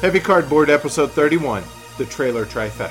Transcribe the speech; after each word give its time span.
Heavy 0.00 0.18
Cardboard, 0.18 0.70
episode 0.70 1.10
31, 1.10 1.62
the 1.98 2.06
trailer 2.06 2.46
trifecta. 2.46 2.90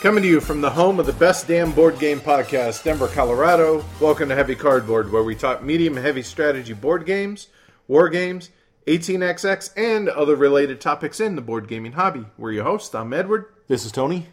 Coming 0.00 0.22
to 0.22 0.28
you 0.28 0.40
from 0.40 0.60
the 0.60 0.70
home 0.70 1.00
of 1.00 1.06
the 1.06 1.12
best 1.12 1.48
damn 1.48 1.72
board 1.72 1.98
game 1.98 2.20
podcast, 2.20 2.84
Denver, 2.84 3.08
Colorado. 3.08 3.84
Welcome 4.00 4.28
to 4.28 4.36
Heavy 4.36 4.54
Cardboard, 4.54 5.10
where 5.10 5.24
we 5.24 5.34
talk 5.34 5.64
medium 5.64 5.96
and 5.96 6.06
heavy 6.06 6.22
strategy 6.22 6.74
board 6.74 7.04
games, 7.04 7.48
war 7.88 8.08
games, 8.08 8.50
18xx, 8.86 9.72
and 9.76 10.08
other 10.08 10.36
related 10.36 10.80
topics 10.80 11.18
in 11.18 11.34
the 11.34 11.42
board 11.42 11.66
gaming 11.66 11.94
hobby. 11.94 12.26
We're 12.38 12.52
your 12.52 12.62
hosts. 12.62 12.94
I'm 12.94 13.12
Edward. 13.12 13.46
This 13.66 13.84
is 13.84 13.90
Tony. 13.90 14.28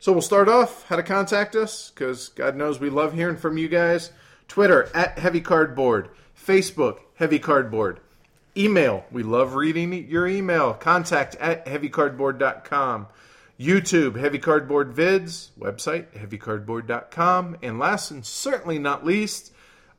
So 0.00 0.10
we'll 0.10 0.22
start 0.22 0.48
off 0.48 0.88
how 0.88 0.96
to 0.96 1.04
contact 1.04 1.54
us 1.54 1.90
because 1.90 2.30
God 2.30 2.56
knows 2.56 2.80
we 2.80 2.90
love 2.90 3.12
hearing 3.12 3.36
from 3.36 3.56
you 3.56 3.68
guys. 3.68 4.10
Twitter 4.50 4.90
at 4.92 5.16
Heavy 5.16 5.40
Cardboard, 5.40 6.08
Facebook 6.36 6.98
Heavy 7.14 7.38
Cardboard, 7.38 8.00
email 8.56 9.04
we 9.12 9.22
love 9.22 9.54
reading 9.54 9.92
your 10.08 10.26
email 10.26 10.74
contact 10.74 11.36
at 11.36 11.64
heavycardboard.com, 11.66 13.06
YouTube 13.60 14.18
Heavy 14.18 14.40
Cardboard 14.40 14.92
Vids, 14.92 15.50
website 15.56 16.06
heavycardboard.com, 16.18 17.58
and 17.62 17.78
last 17.78 18.10
and 18.10 18.26
certainly 18.26 18.80
not 18.80 19.06
least, 19.06 19.52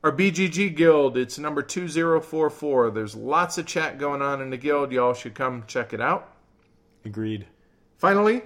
our 0.04 0.12
BGG 0.12 0.76
Guild. 0.76 1.16
It's 1.16 1.38
number 1.38 1.62
2044. 1.62 2.90
There's 2.90 3.16
lots 3.16 3.56
of 3.56 3.64
chat 3.64 3.96
going 3.96 4.20
on 4.20 4.42
in 4.42 4.50
the 4.50 4.58
guild. 4.58 4.92
Y'all 4.92 5.14
should 5.14 5.34
come 5.34 5.64
check 5.66 5.94
it 5.94 6.00
out. 6.02 6.30
Agreed. 7.06 7.46
Finally, 7.96 8.42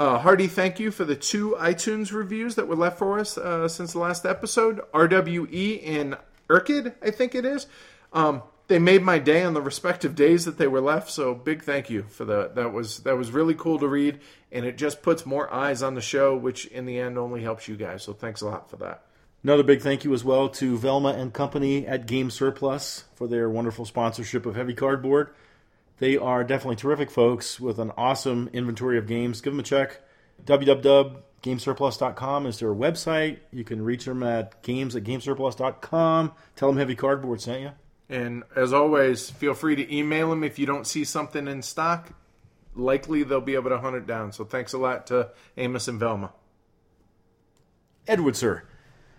uh, 0.00 0.18
Hardy, 0.18 0.46
thank 0.46 0.80
you 0.80 0.90
for 0.90 1.04
the 1.04 1.14
two 1.14 1.54
iTunes 1.58 2.10
reviews 2.10 2.54
that 2.54 2.66
were 2.66 2.74
left 2.74 2.98
for 2.98 3.18
us 3.18 3.36
uh, 3.36 3.68
since 3.68 3.92
the 3.92 3.98
last 3.98 4.24
episode. 4.24 4.80
RWE 4.94 5.86
and 5.86 6.16
Urkid, 6.48 6.94
I 7.02 7.10
think 7.10 7.34
it 7.34 7.44
is. 7.44 7.66
Um, 8.14 8.42
they 8.68 8.78
made 8.78 9.02
my 9.02 9.18
day 9.18 9.42
on 9.42 9.52
the 9.52 9.60
respective 9.60 10.14
days 10.14 10.46
that 10.46 10.56
they 10.56 10.66
were 10.66 10.80
left. 10.80 11.10
So 11.10 11.34
big 11.34 11.64
thank 11.64 11.90
you 11.90 12.04
for 12.04 12.24
that. 12.24 12.54
That 12.54 12.72
was 12.72 13.00
that 13.00 13.18
was 13.18 13.30
really 13.30 13.52
cool 13.52 13.78
to 13.78 13.86
read, 13.86 14.20
and 14.50 14.64
it 14.64 14.78
just 14.78 15.02
puts 15.02 15.26
more 15.26 15.52
eyes 15.52 15.82
on 15.82 15.94
the 15.94 16.00
show, 16.00 16.34
which 16.34 16.64
in 16.64 16.86
the 16.86 16.98
end 16.98 17.18
only 17.18 17.42
helps 17.42 17.68
you 17.68 17.76
guys. 17.76 18.02
So 18.02 18.14
thanks 18.14 18.40
a 18.40 18.46
lot 18.46 18.70
for 18.70 18.76
that. 18.76 19.02
Another 19.42 19.64
big 19.64 19.82
thank 19.82 20.04
you 20.04 20.14
as 20.14 20.24
well 20.24 20.48
to 20.48 20.78
Velma 20.78 21.10
and 21.10 21.34
Company 21.34 21.86
at 21.86 22.06
Game 22.06 22.30
Surplus 22.30 23.04
for 23.16 23.26
their 23.26 23.50
wonderful 23.50 23.84
sponsorship 23.84 24.46
of 24.46 24.56
Heavy 24.56 24.72
Cardboard. 24.72 25.34
They 26.00 26.16
are 26.16 26.42
definitely 26.42 26.76
terrific 26.76 27.10
folks 27.10 27.60
with 27.60 27.78
an 27.78 27.92
awesome 27.96 28.48
inventory 28.54 28.96
of 28.96 29.06
games. 29.06 29.42
Give 29.42 29.52
them 29.52 29.60
a 29.60 29.62
check. 29.62 30.00
www.gamesurplus.com 30.44 32.46
is 32.46 32.58
their 32.58 32.74
website. 32.74 33.40
You 33.52 33.64
can 33.64 33.82
reach 33.82 34.06
them 34.06 34.22
at 34.22 34.62
games 34.62 34.96
at 34.96 35.04
gamesurplus.com. 35.04 36.32
Tell 36.56 36.68
them 36.68 36.78
Heavy 36.78 36.96
Cardboard 36.96 37.42
sent 37.42 37.60
you. 37.60 37.72
And 38.08 38.44
as 38.56 38.72
always, 38.72 39.28
feel 39.28 39.52
free 39.52 39.76
to 39.76 39.94
email 39.94 40.30
them 40.30 40.42
if 40.42 40.58
you 40.58 40.64
don't 40.64 40.86
see 40.86 41.04
something 41.04 41.46
in 41.46 41.60
stock. 41.60 42.14
Likely 42.74 43.22
they'll 43.22 43.42
be 43.42 43.54
able 43.54 43.68
to 43.68 43.78
hunt 43.78 43.94
it 43.94 44.06
down. 44.06 44.32
So 44.32 44.44
thanks 44.44 44.72
a 44.72 44.78
lot 44.78 45.06
to 45.08 45.28
Amos 45.58 45.86
and 45.86 46.00
Velma. 46.00 46.32
Edward, 48.08 48.36
sir. 48.36 48.62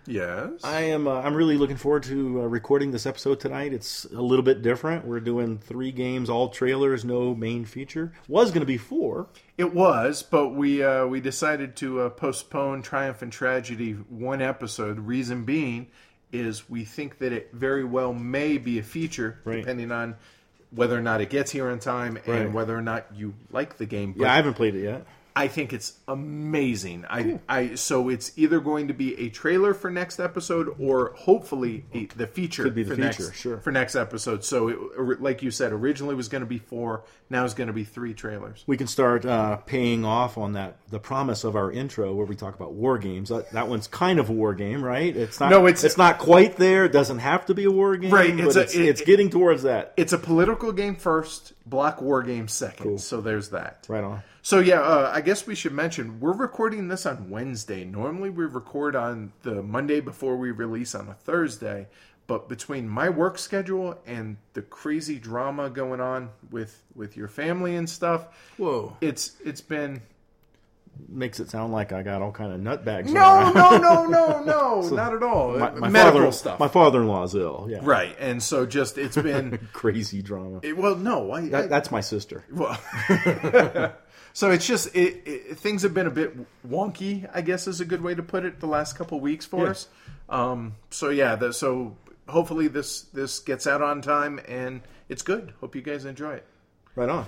Yes. 0.06 0.50
I 0.64 0.80
am. 0.82 1.06
Uh, 1.06 1.20
I'm 1.20 1.34
really 1.34 1.56
looking 1.56 1.76
forward 1.76 2.02
to 2.04 2.42
uh, 2.42 2.44
recording 2.46 2.90
this 2.90 3.06
episode 3.06 3.38
tonight. 3.38 3.72
It's 3.72 4.04
a 4.06 4.20
little 4.20 4.42
bit 4.42 4.60
different. 4.62 5.04
We're 5.06 5.20
doing 5.20 5.58
three 5.58 5.92
games, 5.92 6.28
all 6.28 6.48
trailers, 6.48 7.04
no 7.04 7.34
main 7.34 7.64
feature. 7.64 8.12
Was 8.26 8.50
going 8.50 8.60
to 8.62 8.66
be 8.66 8.78
four. 8.78 9.28
It 9.56 9.72
was, 9.72 10.22
but 10.24 10.48
we 10.50 10.82
uh, 10.82 11.06
we 11.06 11.20
decided 11.20 11.76
to 11.76 12.00
uh, 12.00 12.08
postpone 12.10 12.82
Triumph 12.82 13.22
and 13.22 13.32
Tragedy 13.32 13.92
one 13.92 14.42
episode. 14.42 14.98
Reason 14.98 15.44
being 15.44 15.86
is 16.32 16.68
we 16.68 16.84
think 16.84 17.18
that 17.18 17.32
it 17.32 17.50
very 17.52 17.84
well 17.84 18.12
may 18.12 18.58
be 18.58 18.78
a 18.78 18.82
feature, 18.82 19.38
Right. 19.44 19.58
depending 19.60 19.92
on 19.92 20.16
whether 20.70 20.96
or 20.98 21.02
not 21.02 21.20
it 21.20 21.28
gets 21.28 21.50
here 21.52 21.70
in 21.70 21.78
time 21.78 22.14
Right. 22.26 22.40
and 22.40 22.54
whether 22.54 22.76
or 22.76 22.80
not 22.82 23.06
you 23.14 23.34
like 23.52 23.76
the 23.76 23.84
game. 23.86 24.14
But 24.14 24.22
Yeah, 24.24 24.32
I 24.32 24.36
haven't 24.36 24.54
played 24.54 24.74
it 24.74 24.82
yet. 24.82 25.06
I 25.34 25.48
think 25.48 25.72
it's 25.72 25.94
amazing. 26.08 27.04
I, 27.08 27.40
I 27.48 27.74
so 27.76 28.08
it's 28.08 28.32
either 28.36 28.60
going 28.60 28.88
to 28.88 28.94
be 28.94 29.18
a 29.18 29.30
trailer 29.30 29.72
for 29.74 29.90
next 29.90 30.20
episode 30.20 30.74
or 30.78 31.12
hopefully 31.16 31.84
a, 31.94 32.06
the 32.16 32.26
feature 32.26 32.64
Could 32.64 32.74
be 32.74 32.82
the 32.82 32.90
for 32.90 32.96
feature, 32.96 33.22
next, 33.24 33.34
sure. 33.36 33.58
for 33.58 33.72
next 33.72 33.96
episode. 33.96 34.44
So 34.44 34.68
it, 34.68 35.22
like 35.22 35.42
you 35.42 35.50
said, 35.50 35.72
originally 35.72 36.14
was 36.14 36.28
going 36.28 36.42
to 36.42 36.46
be 36.46 36.58
four. 36.58 37.04
Now 37.30 37.44
it's 37.44 37.54
going 37.54 37.68
to 37.68 37.72
be 37.72 37.84
three 37.84 38.12
trailers. 38.14 38.62
We 38.66 38.76
can 38.76 38.86
start 38.86 39.24
uh, 39.24 39.56
paying 39.58 40.04
off 40.04 40.36
on 40.36 40.52
that 40.52 40.76
the 40.90 40.98
promise 40.98 41.44
of 41.44 41.56
our 41.56 41.72
intro 41.72 42.12
where 42.14 42.26
we 42.26 42.36
talk 42.36 42.54
about 42.54 42.74
war 42.74 42.98
games. 42.98 43.30
That, 43.30 43.50
that 43.52 43.68
one's 43.68 43.86
kind 43.86 44.18
of 44.18 44.28
a 44.28 44.32
war 44.32 44.54
game, 44.54 44.84
right? 44.84 45.16
It's 45.16 45.40
not. 45.40 45.50
No, 45.50 45.66
it's- 45.66 45.82
it's 45.84 45.96
not 45.96 46.18
quite 46.18 46.56
there. 46.56 46.84
It 46.84 46.92
doesn't 46.92 47.20
have 47.20 47.46
to 47.46 47.54
be 47.54 47.64
a 47.64 47.70
war 47.70 47.96
game, 47.96 48.10
Right, 48.10 48.36
But 48.36 48.46
it's 48.46 48.56
it's, 48.56 48.74
a- 48.74 48.80
it- 48.82 48.88
it's 48.88 49.00
getting 49.00 49.30
towards 49.30 49.62
that. 49.62 49.94
It's 49.96 50.12
a 50.12 50.18
political 50.18 50.72
game 50.72 50.96
first, 50.96 51.52
block 51.64 52.02
war 52.02 52.22
game 52.22 52.48
second. 52.48 53.00
So 53.00 53.20
there's 53.22 53.48
that. 53.50 53.86
Right 53.88 54.04
on. 54.04 54.22
So 54.44 54.58
yeah, 54.58 54.80
uh, 54.80 55.10
I 55.14 55.20
guess 55.20 55.46
we 55.46 55.54
should 55.54 55.72
mention 55.72 56.18
we're 56.18 56.32
recording 56.32 56.88
this 56.88 57.06
on 57.06 57.30
Wednesday. 57.30 57.84
Normally 57.84 58.28
we 58.30 58.44
record 58.44 58.96
on 58.96 59.32
the 59.42 59.62
Monday 59.62 60.00
before 60.00 60.36
we 60.36 60.50
release 60.50 60.96
on 60.96 61.08
a 61.08 61.14
Thursday, 61.14 61.86
but 62.26 62.48
between 62.48 62.88
my 62.88 63.08
work 63.08 63.38
schedule 63.38 63.96
and 64.04 64.36
the 64.54 64.62
crazy 64.62 65.18
drama 65.20 65.70
going 65.70 66.00
on 66.00 66.30
with 66.50 66.82
with 66.96 67.16
your 67.16 67.28
family 67.28 67.76
and 67.76 67.88
stuff, 67.88 68.26
Whoa. 68.56 68.96
it's 69.00 69.36
it's 69.44 69.60
been 69.60 70.02
Makes 71.08 71.40
it 71.40 71.48
sound 71.48 71.72
like 71.72 71.90
I 71.92 72.02
got 72.02 72.20
all 72.20 72.32
kind 72.32 72.52
of 72.52 72.60
nutbags. 72.60 73.06
no, 73.10 73.50
no, 73.52 73.78
no, 73.78 74.06
no, 74.08 74.42
no, 74.44 74.88
not 74.90 75.14
at 75.14 75.22
all. 75.22 75.56
my, 75.56 75.70
my 75.70 75.88
Medical 75.88 76.20
father, 76.20 76.32
stuff, 76.32 76.60
My 76.60 76.68
father-in-law's 76.68 77.34
ill. 77.34 77.66
Yeah, 77.70 77.78
right? 77.82 78.14
And 78.18 78.42
so 78.42 78.66
just 78.66 78.98
it's 78.98 79.16
been 79.16 79.68
Crazy 79.72 80.20
drama. 80.20 80.60
it, 80.62 80.76
well, 80.76 80.94
no, 80.96 81.32
I, 81.32 81.48
That, 81.48 81.64
I- 81.64 81.66
that's 81.68 81.90
my 81.90 82.02
sister. 82.02 82.44
Well, 82.52 82.78
so 84.32 84.50
it's 84.50 84.66
just 84.66 84.94
it, 84.94 85.22
it, 85.26 85.58
things 85.58 85.82
have 85.82 85.94
been 85.94 86.06
a 86.06 86.10
bit 86.10 86.34
wonky. 86.68 87.28
I 87.34 87.40
guess 87.42 87.66
is 87.66 87.80
a 87.80 87.84
good 87.84 88.02
way 88.02 88.14
to 88.14 88.22
put 88.22 88.44
it. 88.44 88.60
The 88.60 88.66
last 88.66 88.96
couple 88.96 89.20
weeks 89.20 89.46
for 89.46 89.64
Yeah. 89.64 89.70
us. 89.70 89.88
Um, 90.28 90.76
so 90.90 91.10
yeah, 91.10 91.36
the, 91.36 91.52
so 91.52 91.96
hopefully 92.28 92.68
this 92.68 93.02
this 93.02 93.38
gets 93.40 93.66
out 93.66 93.82
on 93.82 94.00
time 94.02 94.40
and 94.48 94.80
it's 95.08 95.22
good. 95.22 95.52
Hope 95.60 95.74
you 95.74 95.82
guys 95.82 96.04
enjoy 96.04 96.34
it. 96.34 96.46
Right 96.94 97.08
on. 97.08 97.26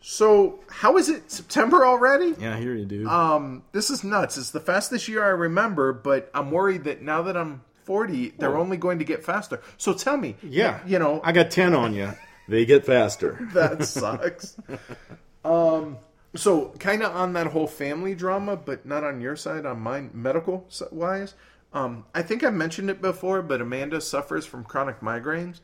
So 0.00 0.60
how 0.68 0.96
is 0.96 1.08
it 1.08 1.30
September 1.30 1.84
already? 1.84 2.34
Yeah, 2.38 2.56
here 2.56 2.74
you 2.74 2.84
do. 2.84 3.08
Um, 3.08 3.64
this 3.72 3.90
is 3.90 4.04
nuts. 4.04 4.38
It's 4.38 4.50
the 4.52 4.60
fastest 4.60 5.08
year 5.08 5.24
I 5.24 5.28
remember, 5.30 5.92
but 5.92 6.30
I'm 6.32 6.50
worried 6.52 6.84
that 6.84 7.02
now 7.02 7.22
that 7.22 7.36
I'm 7.36 7.62
40, 7.82 8.34
they're 8.38 8.56
only 8.56 8.76
going 8.76 8.98
to 9.00 9.04
get 9.04 9.24
faster. 9.24 9.60
So 9.76 9.92
tell 9.94 10.16
me, 10.16 10.36
yeah, 10.42 10.80
you 10.86 10.98
know, 10.98 11.20
I 11.24 11.32
got 11.32 11.50
ten 11.50 11.74
on 11.74 11.94
you. 11.94 12.12
They 12.46 12.64
get 12.64 12.86
faster. 12.86 13.38
that 13.54 13.82
sucks. 13.84 14.56
um, 15.44 15.96
so 16.34 16.74
kind 16.78 17.02
of 17.02 17.14
on 17.14 17.32
that 17.34 17.48
whole 17.48 17.66
family 17.66 18.14
drama, 18.14 18.56
but 18.56 18.84
not 18.84 19.04
on 19.04 19.20
your 19.20 19.36
side, 19.36 19.66
on 19.66 19.80
mine, 19.80 20.10
medical 20.12 20.68
wise. 20.90 21.34
Um, 21.72 22.06
I 22.14 22.22
think 22.22 22.44
I 22.44 22.50
mentioned 22.50 22.90
it 22.90 23.00
before, 23.00 23.42
but 23.42 23.60
Amanda 23.60 24.00
suffers 24.00 24.46
from 24.46 24.64
chronic 24.64 25.00
migraines, 25.00 25.60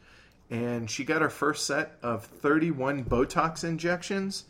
and 0.51 0.91
she 0.91 1.05
got 1.05 1.23
her 1.23 1.31
first 1.31 1.67
set 1.67 1.97
of 2.03 2.27
31 2.27 3.05
Botox 3.05 3.65
injections 3.65 4.45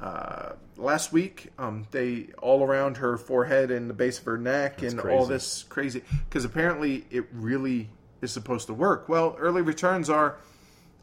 uh, 0.00 0.52
last 0.76 1.12
week. 1.12 1.48
Um, 1.58 1.86
they 1.90 2.28
all 2.42 2.62
around 2.62 2.98
her 2.98 3.16
forehead 3.16 3.70
and 3.70 3.88
the 3.88 3.94
base 3.94 4.18
of 4.18 4.24
her 4.26 4.38
neck, 4.38 4.82
and 4.82 5.00
all 5.00 5.26
this 5.26 5.64
crazy 5.64 6.02
because 6.28 6.44
apparently 6.44 7.06
it 7.10 7.24
really 7.32 7.88
is 8.20 8.30
supposed 8.30 8.66
to 8.66 8.74
work. 8.74 9.08
Well, 9.08 9.34
early 9.38 9.62
returns 9.62 10.10
are 10.10 10.36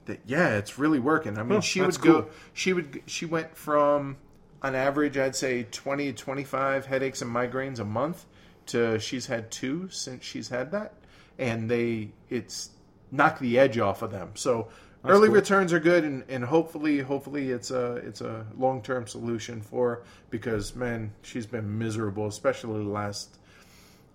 that 0.06 0.20
yeah, 0.26 0.58
it's 0.58 0.78
really 0.78 1.00
working. 1.00 1.38
I 1.38 1.44
mean, 1.44 1.56
Huh, 1.56 1.62
she 1.62 1.80
that's 1.80 2.00
would 2.00 2.06
go 2.06 2.28
she 2.54 2.74
would 2.74 3.02
she 3.06 3.26
went 3.26 3.58
from 3.58 4.18
on 4.66 4.76
average 4.76 5.18
I'd 5.18 5.36
say 5.36 5.64
20 5.64 6.12
to 6.12 6.14
25 6.14 6.86
headaches 6.86 7.22
and 7.22 7.32
migraines 7.34 7.80
a 7.80 7.86
month 7.86 8.26
to 8.68 9.00
she's 9.00 9.28
had 9.28 9.52
two 9.52 9.88
since 9.90 10.24
she's 10.24 10.50
had 10.50 10.72
that 10.72 10.94
and 11.38 11.70
they 11.70 12.10
it's 12.30 12.70
knocked 13.12 13.40
the 13.42 13.60
edge 13.60 13.78
off 13.78 14.02
of 14.02 14.12
them. 14.12 14.32
So 14.34 14.68
early 15.06 15.28
cool. 15.28 15.36
returns 15.36 15.72
are 15.72 15.80
good 15.80 16.04
and, 16.04 16.24
and 16.30 16.44
hopefully 16.44 17.00
hopefully 17.00 17.52
it's 17.52 17.70
a 17.72 17.96
it's 17.98 18.22
a 18.22 18.46
long-term 18.58 19.06
solution 19.08 19.62
for 19.62 20.04
because 20.32 20.76
man, 20.76 21.12
she's 21.22 21.46
been 21.46 21.78
miserable 21.78 22.28
especially 22.28 22.84
the 22.84 22.90
last 22.90 23.38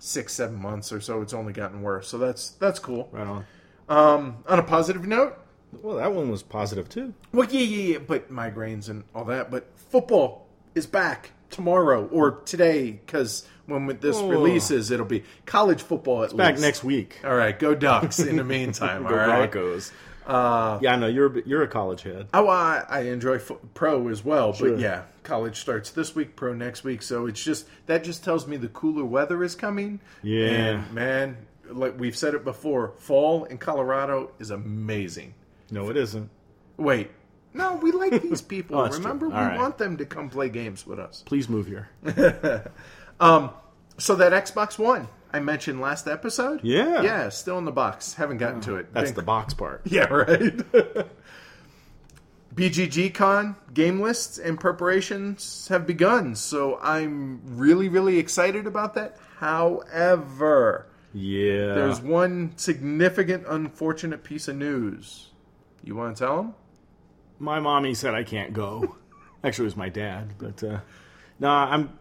6 0.01 0.33
7 0.33 0.57
months 0.61 0.93
or 0.93 1.01
so 1.01 1.23
it's 1.23 1.33
only 1.35 1.53
gotten 1.53 1.83
worse. 1.83 2.09
So 2.09 2.19
that's 2.19 2.51
that's 2.53 2.79
cool. 2.81 3.09
Right 3.13 3.27
on. 3.27 3.45
Um 3.89 4.37
on 4.49 4.59
a 4.59 4.63
positive 4.65 5.07
note, 5.07 5.39
Well, 5.83 5.97
that 5.99 6.13
one 6.13 6.29
was 6.31 6.43
positive 6.43 6.89
too. 6.89 7.15
well, 7.33 7.49
yeah, 7.51 7.61
yeah, 7.61 7.93
yeah, 7.93 7.99
but 7.99 8.33
migraines 8.33 8.89
and 8.89 9.05
all 9.15 9.25
that. 9.27 9.51
But 9.51 9.69
football 9.77 10.40
is 10.75 10.87
back 10.87 11.31
tomorrow 11.51 12.07
or 12.13 12.33
today 12.45 12.93
because 13.05 13.47
when 13.67 13.87
this 14.01 14.17
Oh. 14.17 14.29
releases, 14.29 14.91
it'll 14.91 15.07
be 15.07 15.25
college 15.47 15.83
football 15.83 16.25
at 16.25 16.37
Back 16.37 16.53
least. 16.53 16.63
next 16.63 16.85
week. 16.85 17.19
All 17.25 17.35
right, 17.37 17.57
go 17.59 17.75
Ducks. 17.75 18.19
In 18.19 18.37
the 18.37 18.45
meantime, 18.45 19.03
Go 19.09 19.15
right. 19.17 19.51
Broncos. 19.51 19.93
Uh, 20.27 20.79
yeah, 20.81 20.93
I 20.93 20.97
know 20.97 21.07
you're 21.09 21.39
a- 21.39 21.43
you're 21.47 21.63
a 21.63 21.69
college 21.69 22.03
head. 22.03 22.29
Oh, 22.33 22.47
I, 22.49 22.85
I 22.89 23.01
enjoy 23.01 23.39
fo- 23.39 23.59
pro 23.75 24.09
as 24.09 24.25
well, 24.25 24.53
Sure. 24.53 24.71
but 24.71 24.79
yeah, 24.79 25.03
college 25.25 25.59
starts 25.61 25.91
this 25.91 26.15
week, 26.15 26.37
pro 26.37 26.53
next 26.53 26.85
week. 26.85 27.03
So 27.03 27.27
it's 27.27 27.43
just 27.43 27.67
that 27.87 28.05
just 28.05 28.23
tells 28.23 28.47
me 28.47 28.57
the 28.57 28.69
cooler 28.69 29.05
weather 29.05 29.43
is 29.43 29.55
coming. 29.57 29.99
Yeah. 30.23 30.47
and, 30.49 30.93
man. 30.93 31.37
like 31.69 31.99
we've 31.99 32.17
said 32.17 32.35
it 32.35 32.45
before, 32.45 32.93
fall 32.99 33.45
in 33.45 33.59
Colorado 33.59 34.31
is 34.39 34.51
amazing. 34.51 35.35
No, 35.71 35.89
it 35.91 35.97
isn't. 35.97 36.29
Wait, 36.77 37.11
no, 37.55 37.75
we 37.77 37.93
like 37.93 38.23
these 38.23 38.43
people. 38.43 38.79
Oh. 38.79 38.89
Remember, 38.89 39.29
we 39.29 39.35
right. 39.35 39.59
want 39.59 39.79
them 39.79 39.97
to 39.99 40.05
come 40.07 40.29
play 40.31 40.49
games 40.49 40.87
with 40.87 40.99
us. 40.99 41.23
Please 41.27 41.49
move 41.49 41.67
here. 41.67 41.91
Um, 43.21 43.51
so 43.99 44.15
that 44.15 44.33
Xbox 44.33 44.79
One 44.79 45.07
I 45.31 45.41
mentioned 45.41 45.79
last 45.81 46.09
episode, 46.09 46.61
Yeah. 46.65 47.03
yeah, 47.03 47.29
still 47.29 47.59
in 47.59 47.67
the 47.67 47.71
box. 47.71 48.15
Haven't 48.15 48.39
gotten 48.39 48.59
oh, 48.59 48.63
to 48.63 48.77
it. 48.77 48.95
That's 48.95 49.11
Been 49.11 49.17
the 49.17 49.23
box 49.23 49.53
part. 49.53 49.83
Yeah, 49.91 50.05
right. 50.07 50.59
BGG 52.55 53.15
Con 53.15 53.57
game 53.73 54.01
lists 54.01 54.39
and 54.39 54.59
preparations 54.59 55.69
have 55.69 55.87
begun, 55.87 56.35
so 56.35 56.79
I'm 56.83 57.41
really, 57.45 57.89
really 57.89 58.19
excited 58.19 58.67
about 58.67 58.95
that. 58.95 59.19
However, 59.37 60.87
Yeah. 61.13 61.75
there's 61.75 62.01
one 62.01 62.53
significant, 62.57 63.45
unfortunate 63.49 64.25
piece 64.25 64.49
of 64.49 64.57
news. 64.57 65.29
You 65.85 65.95
want 65.95 66.17
to 66.17 66.25
tell 66.25 66.37
them? 66.39 66.55
My 67.41 67.59
mommy 67.59 67.95
said 67.95 68.15
I 68.15 68.23
can't 68.23 68.53
go. 68.53 68.97
Actually, 69.45 69.65
it 69.65 69.67
was 69.67 69.77
my 69.77 69.89
dad, 69.89 70.35
but 70.39 70.63
uh, 70.63 70.81
no, 71.39 71.49
I'm. 71.49 71.99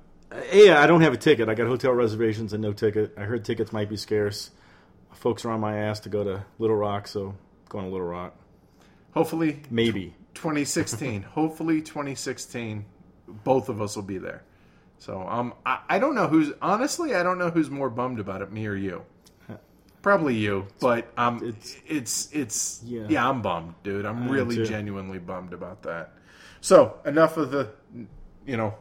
Yeah, 0.53 0.80
I 0.80 0.86
don't 0.86 1.01
have 1.01 1.13
a 1.13 1.18
ticket. 1.18 1.50
I 1.50 1.56
got 1.56 1.65
hotel 1.65 1.91
reservations 1.91 2.53
and 2.53 2.62
no 2.62 2.71
ticket. 2.71 3.15
I 3.18 3.21
heard 3.21 3.44
tickets 3.44 3.71
might 3.71 3.89
be 3.89 3.97
scarce. 3.97 4.51
Folks 5.13 5.44
are 5.44 5.50
on 5.50 5.59
my 5.59 5.75
ass 5.77 6.01
to 6.01 6.09
go 6.09 6.24
to 6.24 6.45
Little 6.59 6.75
Rock, 6.75 7.07
so 7.07 7.33
going 7.68 7.86
to 7.86 7.91
Little 7.91 8.06
Rock. 8.06 8.36
Hopefully, 9.13 9.63
Maybe. 9.71 10.13
2016. 10.36 11.21
Hopefully, 11.33 11.81
2016. 11.81 12.86
Both 13.44 13.69
of 13.69 13.81
us 13.81 13.95
will 13.95 14.03
be 14.03 14.19
there. 14.19 14.44
So, 15.00 15.25
um, 15.27 15.53
I, 15.65 15.80
I 15.89 16.00
don't 16.00 16.13
know 16.13 16.27
who's 16.27 16.51
honestly. 16.62 17.15
I 17.15 17.24
don't 17.24 17.39
know 17.39 17.50
who's 17.50 17.69
more 17.69 17.89
bummed 17.89 18.19
about 18.19 18.41
it, 18.41 18.51
me 18.51 18.68
or 18.68 18.75
you. 18.75 19.03
Probably 20.01 20.36
you, 20.36 20.68
but 20.80 21.12
um, 21.18 21.42
it's 21.44 21.75
it's 21.86 22.30
it's 22.31 22.81
yeah. 22.86 23.06
Yeah. 23.10 23.30
I'm 23.30 23.42
bummed, 23.42 23.75
dude. 23.84 24.06
I'm 24.06 24.24
am 24.24 24.30
really 24.30 24.63
genuinely 24.66 25.19
bummed 25.19 25.54
about 25.54 25.84
that. 25.84 26.13
So 26.62 26.98
enough 27.06 27.38
of 27.38 27.51
the, 27.51 27.69
you 28.46 28.56
know, 28.57 28.75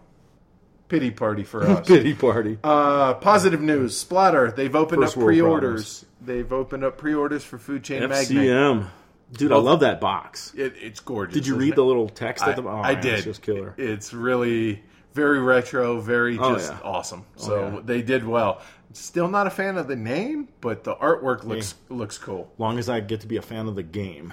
pity 0.88 1.11
party 1.11 1.43
for 1.43 1.65
us. 1.69 1.88
Pity 1.88 2.15
party. 2.15 2.59
Uh, 2.62 3.15
positive 3.15 3.61
news: 3.61 4.03
Splotter. 4.05 4.55
They've 4.55 4.75
opened 4.75 5.03
First 5.03 5.17
up 5.17 5.25
pre-orders. 5.25 6.05
They've 6.20 6.53
opened 6.53 6.85
up 6.85 6.99
pre-orders 6.99 7.44
for 7.44 7.59
Food 7.59 7.82
Chain 7.82 8.00
Magnate. 8.09 8.29
FCM. 8.29 8.88
Dude, 9.32 9.53
I 9.53 9.56
love 9.56 9.81
that 9.81 10.00
box. 10.00 10.55
It, 10.56 10.75
it's 10.81 11.00
gorgeous. 11.00 11.35
Did 11.35 11.47
you 11.47 11.56
read 11.56 11.73
it? 11.73 11.76
the 11.76 11.85
little 11.85 12.09
text 12.09 12.44
at 12.44 12.56
the 12.56 12.62
bottom? 12.62 12.85
I 12.85 12.94
did. 12.94 13.15
It's 13.15 13.25
just 13.25 13.43
killer. 13.43 13.75
It's 13.76 14.15
really 14.15 14.82
very 15.19 15.41
retro, 15.41 16.00
very 16.00 16.38
Oh, 16.38 16.55
just 16.55 16.70
yeah. 16.73 16.79
awesome. 16.85 17.25
So 17.37 17.69
yeah. 17.75 17.81
they 17.85 18.03
did 18.03 18.25
well. 18.25 18.62
Still 18.93 19.29
not 19.29 19.47
a 19.47 19.50
fan 19.50 19.76
of 19.76 19.88
the 19.88 19.97
name, 19.97 20.49
but 20.61 20.85
the 20.85 20.94
artwork 20.94 21.44
looks 21.44 21.75
looks 21.88 22.17
cool. 22.19 22.50
long 22.56 22.79
as 22.79 22.88
I 22.88 23.00
get 23.00 23.20
to 23.23 23.26
be 23.26 23.37
a 23.37 23.43
fan 23.43 23.67
of 23.69 23.75
the 23.75 23.82
game. 23.82 24.32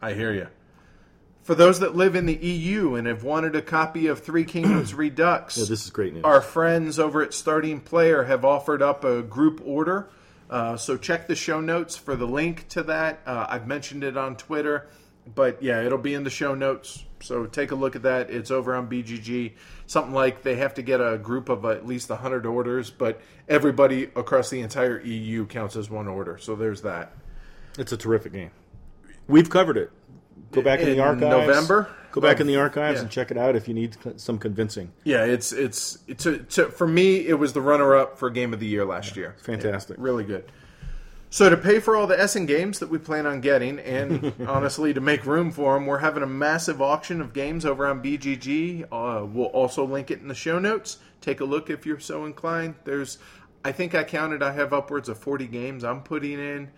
I 0.00 0.12
hear 0.12 0.32
you. 0.32 0.46
For 1.42 1.54
those 1.54 1.80
that 1.80 1.96
live 1.96 2.14
in 2.14 2.26
the 2.26 2.36
EU 2.36 2.94
and 2.94 3.06
have 3.06 3.24
wanted 3.24 3.56
a 3.56 3.62
copy 3.62 4.06
of 4.08 4.20
Three 4.20 4.44
Kingdoms 4.54 4.92
Redux, 4.94 5.56
Yeah, 5.56 5.64
this 5.64 5.84
is 5.84 5.90
great 5.90 6.12
news. 6.12 6.24
our 6.24 6.42
friends 6.42 6.98
over 6.98 7.22
at 7.22 7.32
Starting 7.32 7.80
Player 7.80 8.24
have 8.24 8.44
offered 8.44 8.82
up 8.82 9.02
a 9.02 9.22
group 9.22 9.62
order. 9.64 10.10
Uh, 10.50 10.76
so 10.76 10.96
check 10.96 11.26
the 11.26 11.34
show 11.34 11.60
notes 11.60 11.96
for 11.96 12.14
the 12.16 12.26
link 12.26 12.68
to 12.68 12.82
that. 12.84 13.20
Uh, 13.26 13.46
I've 13.48 13.66
mentioned 13.66 14.04
it 14.04 14.16
on 14.16 14.36
Twitter, 14.36 14.88
but 15.34 15.62
yeah, 15.62 15.82
it'll 15.82 15.98
be 15.98 16.14
in 16.14 16.22
the 16.24 16.30
show 16.30 16.54
notes. 16.54 17.04
So 17.22 17.46
take 17.46 17.70
a 17.70 17.74
look 17.74 17.96
at 17.96 18.02
that. 18.02 18.30
It's 18.30 18.50
over 18.50 18.74
on 18.74 18.88
BGG. 18.88 19.52
Something 19.86 20.14
like 20.14 20.42
they 20.42 20.56
have 20.56 20.74
to 20.74 20.82
get 20.82 21.00
a 21.00 21.18
group 21.18 21.48
of 21.48 21.64
at 21.64 21.86
least 21.86 22.10
100 22.10 22.46
orders, 22.46 22.90
but 22.90 23.20
everybody 23.48 24.04
across 24.16 24.50
the 24.50 24.60
entire 24.60 25.00
EU 25.00 25.46
counts 25.46 25.76
as 25.76 25.90
one 25.90 26.08
order. 26.08 26.38
So 26.38 26.56
there's 26.56 26.82
that. 26.82 27.12
It's 27.78 27.92
a 27.92 27.96
terrific 27.96 28.32
game. 28.32 28.50
We've 29.26 29.50
covered 29.50 29.76
it. 29.76 29.90
Go 30.52 30.62
back 30.62 30.80
in, 30.80 30.88
In 30.88 30.96
the 30.96 31.02
archives. 31.02 31.46
November? 31.46 31.94
Go 32.10 32.20
back 32.22 32.40
in 32.40 32.46
the 32.46 32.56
archives 32.56 32.96
yeah. 32.96 33.02
and 33.02 33.10
check 33.10 33.30
it 33.30 33.36
out 33.36 33.54
if 33.54 33.68
you 33.68 33.74
need 33.74 33.96
some 34.16 34.38
convincing. 34.38 34.90
Yeah, 35.04 35.24
it's 35.24 35.52
it's 35.52 35.98
it's 36.06 36.24
a, 36.24 36.38
to, 36.38 36.70
for 36.70 36.86
me. 36.86 37.26
It 37.26 37.38
was 37.38 37.52
the 37.52 37.60
runner-up 37.60 38.18
for 38.18 38.30
Game 38.30 38.54
of 38.54 38.60
the 38.60 38.66
Year 38.66 38.86
last 38.86 39.14
year. 39.14 39.36
Fantastic. 39.42 39.96
really 39.98 40.24
good. 40.24 40.50
So 41.30 41.50
to 41.50 41.56
pay 41.56 41.78
for 41.78 41.94
all 41.94 42.06
the 42.06 42.18
Essen 42.18 42.46
games 42.46 42.78
that 42.78 42.88
we 42.88 42.98
plan 42.98 43.26
on 43.26 43.40
getting, 43.40 43.78
and 43.80 44.32
honestly 44.48 44.94
to 44.94 45.00
make 45.00 45.26
room 45.26 45.50
for 45.50 45.74
them, 45.74 45.86
we're 45.86 45.98
having 45.98 46.22
a 46.22 46.26
massive 46.26 46.80
auction 46.80 47.20
of 47.20 47.32
games 47.34 47.66
over 47.66 47.86
on 47.86 48.02
BGG. 48.02 48.84
Uh, 48.90 49.24
we'll 49.26 49.46
also 49.46 49.84
link 49.84 50.10
it 50.10 50.20
in 50.20 50.28
the 50.28 50.34
show 50.34 50.58
notes. 50.58 50.98
Take 51.20 51.40
a 51.40 51.44
look 51.44 51.68
if 51.68 51.84
you're 51.84 52.00
so 52.00 52.24
inclined. 52.24 52.76
There's, 52.84 53.18
I 53.64 53.72
think 53.72 53.94
I 53.94 54.04
counted. 54.04 54.42
I 54.42 54.52
have 54.52 54.72
upwards 54.72 55.08
of 55.08 55.18
40 55.18 55.46
games 55.48 55.84
I'm 55.84 56.02
putting 56.02 56.38
in. 56.38 56.70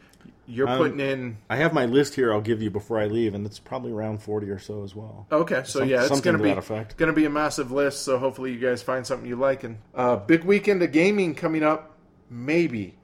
You're 0.46 0.68
Um, 0.68 0.78
putting 0.78 1.00
in. 1.00 1.36
I 1.48 1.56
have 1.56 1.72
my 1.72 1.86
list 1.86 2.14
here. 2.16 2.32
I'll 2.32 2.40
give 2.40 2.60
you 2.60 2.70
before 2.70 2.98
I 2.98 3.06
leave, 3.06 3.34
and 3.36 3.46
it's 3.46 3.60
probably 3.60 3.92
around 3.92 4.20
forty 4.20 4.50
or 4.50 4.58
so 4.58 4.82
as 4.82 4.96
well. 4.96 5.26
Okay, 5.30 5.62
so 5.64 5.78
Some- 5.78 5.88
yeah, 5.88 6.00
it's 6.00 6.08
going 6.20 6.36
to 6.36 6.42
to 6.54 6.60
be 6.60 6.74
going 6.96 7.06
to 7.08 7.12
be 7.12 7.24
a 7.24 7.30
massive 7.30 7.70
list. 7.70 8.02
So 8.02 8.18
hopefully 8.18 8.52
you 8.52 8.58
guys 8.58 8.82
find 8.82 9.06
something 9.06 9.28
you 9.28 9.36
like. 9.36 9.62
And 9.62 9.78
uh, 9.94 10.16
big 10.16 10.42
weekend 10.42 10.82
of 10.82 10.90
gaming 10.90 11.36
coming 11.36 11.62
up, 11.62 11.96
maybe. 12.28 12.96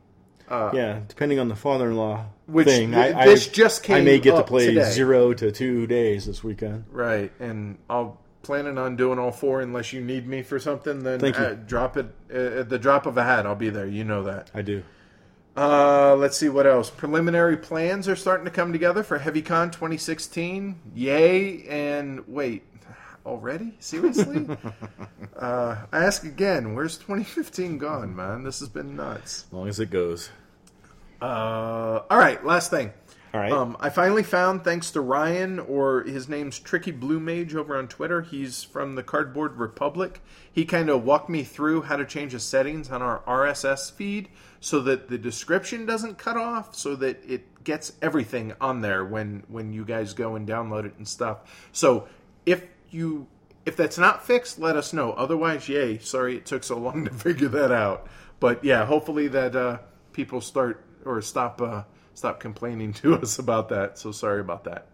Yeah, 0.51 1.01
depending 1.09 1.39
on 1.39 1.49
the 1.49 1.57
father-in-law 1.57 2.25
Which 2.47 2.67
thing. 2.67 2.93
th- 2.93 3.15
I, 3.15 3.27
this 3.27 3.49
I, 3.49 3.53
just 3.53 3.83
came. 3.83 3.97
I 3.97 4.01
may 4.03 4.19
get 4.19 4.37
to 4.37 4.43
play 4.45 4.67
today. 4.67 4.91
zero 4.91 5.33
to 5.35 5.51
two 5.53 5.87
days 5.87 6.27
this 6.27 6.45
weekend. 6.45 6.85
Right, 6.91 7.33
and 7.41 7.79
I'll 7.91 8.21
planning 8.43 8.79
on 8.79 8.95
doing 8.95 9.19
all 9.19 9.33
four 9.33 9.61
unless 9.61 9.93
you 9.93 10.01
need 10.01 10.27
me 10.27 10.41
for 10.41 10.59
something. 10.59 11.03
Then 11.03 11.19
Thank 11.19 11.37
you. 11.37 11.45
uh, 11.45 11.55
drop 11.55 11.97
it 11.97 12.07
uh, 12.33 12.61
at 12.61 12.69
the 12.69 12.79
drop 12.79 13.05
of 13.07 13.19
a 13.19 13.25
hat. 13.25 13.45
I'll 13.45 13.57
be 13.57 13.71
there. 13.71 13.87
You 13.87 14.05
know 14.05 14.23
that. 14.23 14.51
I 14.55 14.63
do. 14.63 14.85
Uh, 15.57 16.15
let's 16.17 16.37
see 16.37 16.49
what 16.49 16.67
else. 16.67 16.91
Preliminary 16.91 17.57
plans 17.57 18.09
are 18.09 18.17
starting 18.17 18.45
to 18.45 18.51
come 18.51 18.73
together 18.73 19.03
for 19.03 19.19
HeavyCon 19.19 19.73
2016. 19.73 20.79
Yay! 20.95 21.65
And 21.67 22.29
wait, 22.29 22.63
already? 23.27 23.75
Seriously? 23.81 24.49
uh, 25.37 25.77
I 25.93 26.05
ask 26.05 26.25
again. 26.25 26.75
Where's 26.75 26.97
2015 26.97 27.79
gone, 27.79 28.15
man? 28.15 28.45
This 28.45 28.61
has 28.61 28.69
been 28.69 28.97
nuts. 28.97 29.45
As 29.49 29.53
long 29.53 29.69
as 29.69 29.81
it 29.81 29.91
goes. 29.91 30.31
Uh, 31.21 32.03
all 32.11 32.19
right, 32.19 32.45
last 32.45 32.71
thing. 32.71 32.93
All 33.35 33.41
right. 33.41 33.53
Um, 33.53 33.77
I 33.81 33.91
finally 33.91 34.23
found, 34.23 34.65
thanks 34.65 34.93
to 34.93 35.01
Ryan, 35.01 35.59
or 35.59 36.05
his 36.05 36.29
name's 36.29 36.59
Tricky 36.59 36.91
Blue 36.91 37.21
Mage 37.21 37.55
over 37.55 37.77
on 37.77 37.87
Twitter. 37.89 38.23
He's 38.23 38.63
from 38.63 38.95
the 38.95 39.03
Cardboard 39.03 39.57
Republic. 39.57 40.23
He 40.51 40.65
kind 40.65 40.89
of 40.89 41.05
walked 41.05 41.29
me 41.29 41.43
through 41.43 41.83
how 41.83 41.97
to 41.97 42.07
change 42.07 42.33
the 42.33 42.41
settings 42.41 42.91
on 42.91 43.03
our 43.03 43.21
RSS 43.27 43.93
feed 43.93 44.31
so 44.61 44.81
that 44.81 45.09
the 45.09 45.19
description 45.19 45.85
doesn't 45.85 46.17
cut 46.17 46.39
off, 46.39 46.75
so 46.75 46.97
that 46.97 47.23
it 47.29 47.63
gets 47.63 47.93
everything 48.01 48.55
on 48.61 48.81
there 48.81 49.05
when 49.05 49.43
when 49.49 49.73
you 49.73 49.85
guys 49.85 50.15
go 50.15 50.37
and 50.37 50.49
download 50.49 50.87
it 50.87 50.95
and 50.97 51.07
stuff. 51.07 51.69
So 51.73 52.09
if 52.47 52.65
you 52.97 53.29
if 53.67 53.77
that's 53.77 53.99
not 53.99 54.25
fixed, 54.25 54.59
let 54.61 54.77
us 54.77 54.93
know. 54.93 55.13
Otherwise, 55.13 55.69
yay! 55.69 55.99
Sorry 55.99 56.37
it 56.37 56.47
took 56.47 56.63
so 56.65 56.79
long 56.79 57.05
to 57.05 57.11
figure 57.15 57.49
that 57.49 57.73
out. 57.73 58.07
But 58.41 58.65
yeah, 58.65 58.87
hopefully 58.87 59.29
that 59.29 59.57
uh, 59.57 59.79
people 60.13 60.41
start 60.41 60.85
or 61.05 61.21
stop 61.21 61.61
uh, 61.61 61.83
stop 62.15 62.41
complaining 62.41 62.93
to 62.95 63.15
us 63.21 63.39
about 63.39 63.69
that. 63.71 63.99
So 63.99 64.13
sorry 64.13 64.41
about 64.41 64.65
that. 64.65 64.87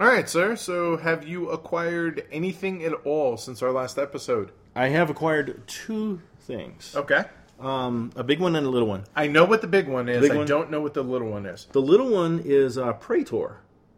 All 0.00 0.06
right, 0.06 0.28
sir. 0.28 0.56
So 0.56 0.96
have 0.96 1.26
you 1.26 1.50
acquired 1.50 2.24
anything 2.30 2.84
at 2.84 2.92
all 3.04 3.36
since 3.36 3.62
our 3.62 3.72
last 3.72 3.98
episode? 3.98 4.52
I 4.74 4.88
have 4.88 5.10
acquired 5.10 5.66
two 5.66 6.22
things. 6.40 6.94
Okay. 6.94 7.24
Um, 7.58 8.12
a 8.14 8.22
big 8.22 8.38
one 8.38 8.54
and 8.54 8.64
a 8.64 8.70
little 8.70 8.86
one. 8.86 9.04
I 9.16 9.26
know 9.26 9.44
what 9.44 9.60
the 9.60 9.66
big 9.66 9.88
one 9.88 10.08
is. 10.08 10.20
big 10.20 10.30
I 10.30 10.36
one? 10.36 10.46
don't 10.46 10.70
know 10.70 10.80
what 10.80 10.94
the 10.94 11.02
little 11.02 11.28
one 11.28 11.46
is. 11.46 11.66
The 11.72 11.82
little 11.82 12.08
one 12.10 12.40
is 12.44 12.78
uh, 12.78 12.92
Praetor. 12.92 13.56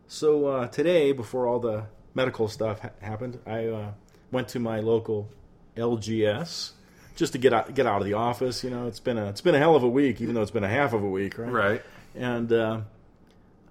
So 0.09 0.47
uh, 0.47 0.67
today, 0.69 1.13
before 1.13 1.47
all 1.47 1.61
the 1.61 1.85
medical 2.15 2.49
stuff 2.49 2.81
ha- 2.81 2.91
happened, 3.01 3.39
I 3.47 3.67
uh, 3.67 3.93
went 4.31 4.49
to 4.49 4.59
my 4.59 4.81
local 4.81 5.29
LGS 5.77 6.73
just 7.17 7.33
to 7.33 7.39
get 7.39 7.53
out, 7.53 7.75
get 7.75 7.87
out 7.87 8.01
of 8.01 8.07
the 8.07 8.15
office. 8.15 8.65
You 8.65 8.71
know, 8.71 8.87
it's 8.87 9.01
been 9.01 9.19
a 9.19 9.27
it's 9.29 9.41
been 9.41 9.55
a 9.55 9.59
hell 9.59 9.77
of 9.77 9.83
a 9.83 9.89
week, 9.89 10.21
even 10.21 10.35
though 10.35 10.43
it's 10.43 10.51
been 10.51 10.65
a 10.65 10.69
half 10.69 10.93
of 10.93 11.03
a 11.03 11.09
week, 11.09 11.39
right? 11.39 11.53
Right. 11.53 11.83
And 12.15 12.53
uh, 12.53 12.81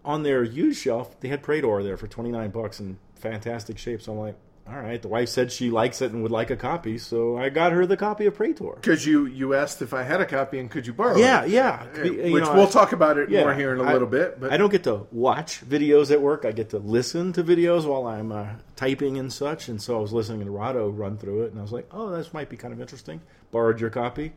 on 0.05 0.24
their 0.24 0.43
used 0.43 0.81
shelf, 0.81 1.19
they 1.19 1.27
had 1.27 1.43
Praetor 1.43 1.84
there 1.84 1.98
for 1.98 2.08
twenty 2.08 2.31
nine 2.31 2.51
bucks 2.51 2.79
in 2.79 2.98
fantastic 3.15 3.77
shape. 3.77 4.01
So 4.01 4.13
I'm 4.13 4.19
like, 4.19 4.36
all 4.71 4.79
right. 4.79 5.01
The 5.01 5.07
wife 5.07 5.29
said 5.29 5.51
she 5.51 5.69
likes 5.71 6.01
it 6.01 6.11
and 6.11 6.21
would 6.23 6.31
like 6.31 6.49
a 6.51 6.55
copy, 6.55 6.97
so 6.97 7.38
I 7.38 7.49
got 7.49 7.71
her 7.71 7.85
the 7.85 7.97
copy 7.97 8.25
of 8.25 8.35
Praetor. 8.35 8.75
Because 8.75 9.05
you 9.05 9.25
you 9.25 9.53
asked 9.53 9.81
if 9.81 9.93
I 9.93 10.03
had 10.03 10.21
a 10.21 10.25
copy 10.25 10.59
and 10.59 10.69
could 10.69 10.85
you 10.88 10.93
borrow 10.93 11.17
Yeah, 11.17 11.43
it? 11.43 11.49
yeah. 11.49 11.85
Uh, 11.97 12.03
You 12.03 12.33
Which 12.33 12.43
know, 12.43 12.53
we'll 12.53 12.67
I- 12.67 12.69
talk 12.69 12.91
about 12.91 13.17
it 13.17 13.29
Yeah, 13.29 13.41
more 13.43 13.53
here 13.53 13.73
in 13.73 13.79
a 13.79 13.83
I- 13.83 13.93
little 13.93 14.07
bit. 14.07 14.39
But 14.39 14.51
I 14.53 14.57
don't 14.57 14.69
get 14.71 14.83
to 14.83 15.07
watch 15.11 15.61
videos 15.67 16.11
at 16.11 16.21
work. 16.21 16.45
I 16.45 16.51
get 16.51 16.69
to 16.71 16.77
listen 16.79 17.33
to 17.33 17.43
videos 17.43 17.85
while 17.85 18.05
I'm 18.07 18.31
uh, 18.31 18.47
typing 18.75 19.17
and 19.17 19.31
such. 19.33 19.67
And 19.69 19.81
so 19.81 19.97
I 19.97 20.01
was 20.01 20.13
listening 20.13 20.45
to 20.45 20.51
Rahdo 20.51 20.89
run 20.89 21.17
through 21.17 21.43
it, 21.43 21.51
and 21.51 21.59
I 21.59 21.61
was 21.61 21.71
like, 21.71 21.88
"Oh, 21.91 22.09
this 22.11 22.33
might 22.33 22.49
be 22.49 22.57
kind 22.57 22.73
of 22.73 22.79
interesting." 22.81 23.21
Borrowed 23.51 23.79
your 23.81 23.89
copy, 23.89 24.33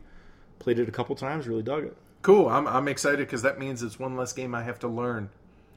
played 0.59 0.79
it 0.79 0.87
a 0.89 0.91
couple 0.91 1.15
times, 1.15 1.47
really 1.47 1.63
dug 1.63 1.83
it. 1.85 1.95
cool. 2.23 2.47
I'm 2.49 2.67
I'm 2.67 2.87
excited 2.87 3.19
because 3.19 3.41
that 3.43 3.59
means 3.59 3.83
it's 3.83 3.99
one 3.99 4.15
less 4.15 4.33
game 4.33 4.55
I 4.55 4.63
have 4.63 4.79
to 4.79 4.87
learn. 4.87 5.29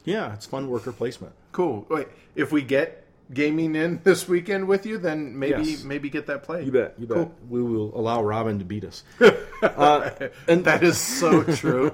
Yeah, 0.05 0.33
it's 0.35 0.47
fun 0.47 0.71
worker 0.71 0.93
placement. 0.93 1.33
Cool. 1.51 1.85
Wait, 1.91 2.07
if 2.37 2.53
we 2.53 2.63
get 2.63 3.06
gaming 3.33 3.75
in 3.75 4.01
this 4.05 4.29
weekend 4.29 4.69
with 4.69 4.87
you, 4.87 4.99
then 4.99 5.39
maybe 5.39 5.63
Yes. 5.71 5.83
maybe 5.85 6.09
get 6.11 6.27
that 6.27 6.43
play. 6.45 6.65
You 6.65 6.71
bet. 6.73 6.95
You 6.99 7.07
bet. 7.07 7.17
Cool. 7.17 7.35
We 7.49 7.63
will 7.63 7.99
allow 7.99 8.23
Robin 8.23 8.59
to 8.59 8.65
beat 8.65 8.85
us. 8.85 9.03
And 9.63 10.65
that 10.65 10.83
is 10.83 10.99
so 10.99 11.43
true. 11.43 11.93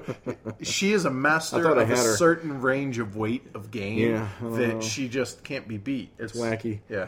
she 0.61 0.91
is 0.93 1.05
a 1.05 1.09
master 1.09 1.57
I 1.59 1.61
thought 1.63 1.77
I 1.77 1.83
of 1.83 1.91
a 1.91 1.95
her. 1.95 2.15
certain 2.17 2.61
range 2.61 2.99
of 2.99 3.15
weight 3.15 3.47
of 3.55 3.71
game 3.71 3.99
Yeah, 3.99 4.27
don't 4.41 4.51
know. 4.51 4.57
that 4.79 4.83
she 4.83 5.07
just 5.07 5.43
can't 5.43 5.67
be 5.67 5.77
beat. 5.77 6.11
It's 6.19 6.33
Wacky. 6.33 6.79
Yeah. 6.89 7.07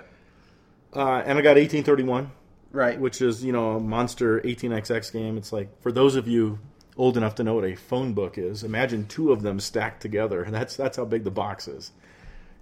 Uh, 0.94 1.22
and 1.26 1.38
I 1.38 1.42
got 1.42 1.58
1831, 1.58 2.32
Right. 2.72 3.00
which 3.00 3.22
is 3.22 3.44
you 3.44 3.52
know 3.52 3.74
a 3.76 3.80
monster 3.80 4.40
18xx 4.42 5.12
game. 5.12 5.38
It's 5.38 5.52
like 5.52 5.82
for 5.82 5.92
those 5.92 6.16
of 6.16 6.28
you 6.28 6.60
old 6.98 7.18
enough 7.18 7.36
to 7.36 7.44
know 7.44 7.56
what 7.56 7.66
a 7.66 7.76
phone 7.76 8.14
book 8.14 8.38
is, 8.38 8.64
imagine 8.64 9.06
two 9.08 9.32
of 9.34 9.42
them 9.42 9.60
stacked 9.60 10.02
together, 10.02 10.46
that's 10.50 10.76
that's 10.78 10.96
how 10.98 11.04
big 11.06 11.24
the 11.26 11.32
box 11.32 11.68
is. 11.68 11.92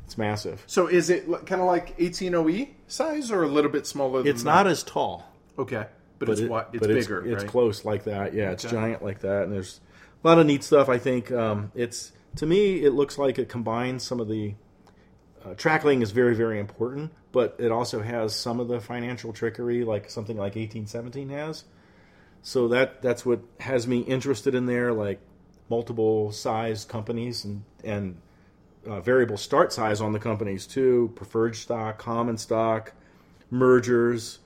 It's 0.06 0.18
massive. 0.18 0.64
So 0.68 0.88
is 0.88 1.10
it 1.10 1.26
kind 1.46 1.62
of 1.62 1.68
like 1.68 1.98
18OE 1.98 2.70
size 2.88 3.32
or 3.32 3.44
a 3.44 3.48
little 3.48 3.72
bit 3.72 3.88
smaller 3.88 4.22
than 4.24 4.32
It's 4.32 4.44
not 4.44 4.68
as 4.68 4.84
tall. 4.84 5.26
Okay. 5.58 5.86
But, 6.20 6.28
but 6.28 6.30
it's 6.34 6.42
it- 6.42 6.52
it's 6.52 6.80
but 6.80 6.88
bigger, 6.90 7.26
It's, 7.26 7.44
right? 7.44 7.52
close 7.52 7.84
like 7.86 8.04
that. 8.06 8.34
Yeah, 8.34 8.52
it's 8.52 8.66
Okay. 8.66 8.74
giant 8.74 9.04
like 9.04 9.20
that, 9.22 9.44
and 9.44 9.52
there's 9.52 9.80
a 10.24 10.28
lot 10.28 10.40
of 10.40 10.46
neat 10.46 10.64
stuff. 10.64 10.88
I 10.90 10.98
think 10.98 11.32
um, 11.32 11.72
it's 11.76 12.12
to 12.38 12.46
me, 12.46 12.84
it 12.84 12.92
looks 12.92 13.18
like 13.18 13.38
it 13.40 13.50
combines 13.50 14.04
some 14.04 14.20
of 14.20 14.28
the 14.28 14.56
uh, 15.46 15.54
track 15.56 15.84
laying 15.84 16.02
is 16.02 16.12
very 16.12 16.36
very 16.36 16.60
important, 16.60 17.12
but 17.32 17.56
it 17.60 17.72
also 17.72 18.02
has 18.02 18.34
some 18.36 18.60
of 18.60 18.68
the 18.70 18.80
financial 18.80 19.34
trickery, 19.34 19.84
like 19.84 20.10
something 20.10 20.38
like 20.38 20.56
1817 20.56 21.30
has. 21.30 21.66
So 22.42 22.68
that 22.70 23.02
that's 23.02 23.26
what 23.26 23.42
has 23.60 23.88
me 23.88 24.00
interested 24.00 24.56
in 24.56 24.66
there, 24.66 24.94
like 24.94 25.20
multiple 25.70 26.32
size 26.32 26.86
companies 26.86 27.44
and 27.44 27.64
and 27.84 28.18
uh, 28.88 29.00
variable 29.02 29.38
start 29.38 29.72
size 29.74 30.02
on 30.02 30.12
the 30.14 30.20
companies 30.20 30.66
too, 30.68 31.12
preferred 31.16 31.56
stock, 31.56 31.98
common 31.98 32.38
stock, 32.38 32.94
mergers, 33.50 34.40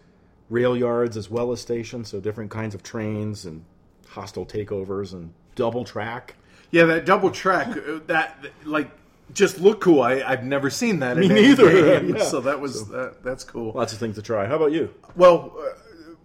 rail 0.50 0.76
yards 0.78 1.18
as 1.18 1.30
well 1.30 1.52
as 1.52 1.62
stations, 1.62 2.10
so 2.10 2.20
different 2.20 2.52
kinds 2.52 2.76
of 2.76 2.84
trains 2.84 3.46
and 3.46 3.64
hostile 4.10 4.46
takeovers 4.46 5.14
and 5.14 5.34
double 5.56 5.84
track. 5.84 6.36
Yeah, 6.72 6.86
that 6.86 7.06
double 7.06 7.32
track, 7.32 7.68
uh, 7.78 8.00
that 8.08 8.38
like 8.66 8.90
just 9.34 9.60
look 9.60 9.82
cool. 9.82 10.02
I, 10.02 10.22
I've 10.22 10.44
never 10.44 10.70
seen 10.70 11.00
that. 11.00 11.18
Me 11.18 11.26
in 11.28 11.34
neither. 11.36 12.04
Yeah. 12.18 12.24
So 12.24 12.42
that 12.42 12.60
was 12.60 12.88
that, 12.90 13.24
that's 13.24 13.44
cool. 13.44 13.74
Lots 13.74 13.94
of 13.94 14.00
things 14.00 14.16
to 14.16 14.22
try. 14.22 14.46
How 14.48 14.56
about 14.56 14.72
you? 14.72 14.94
Well, 15.16 15.54
uh, 15.60 15.70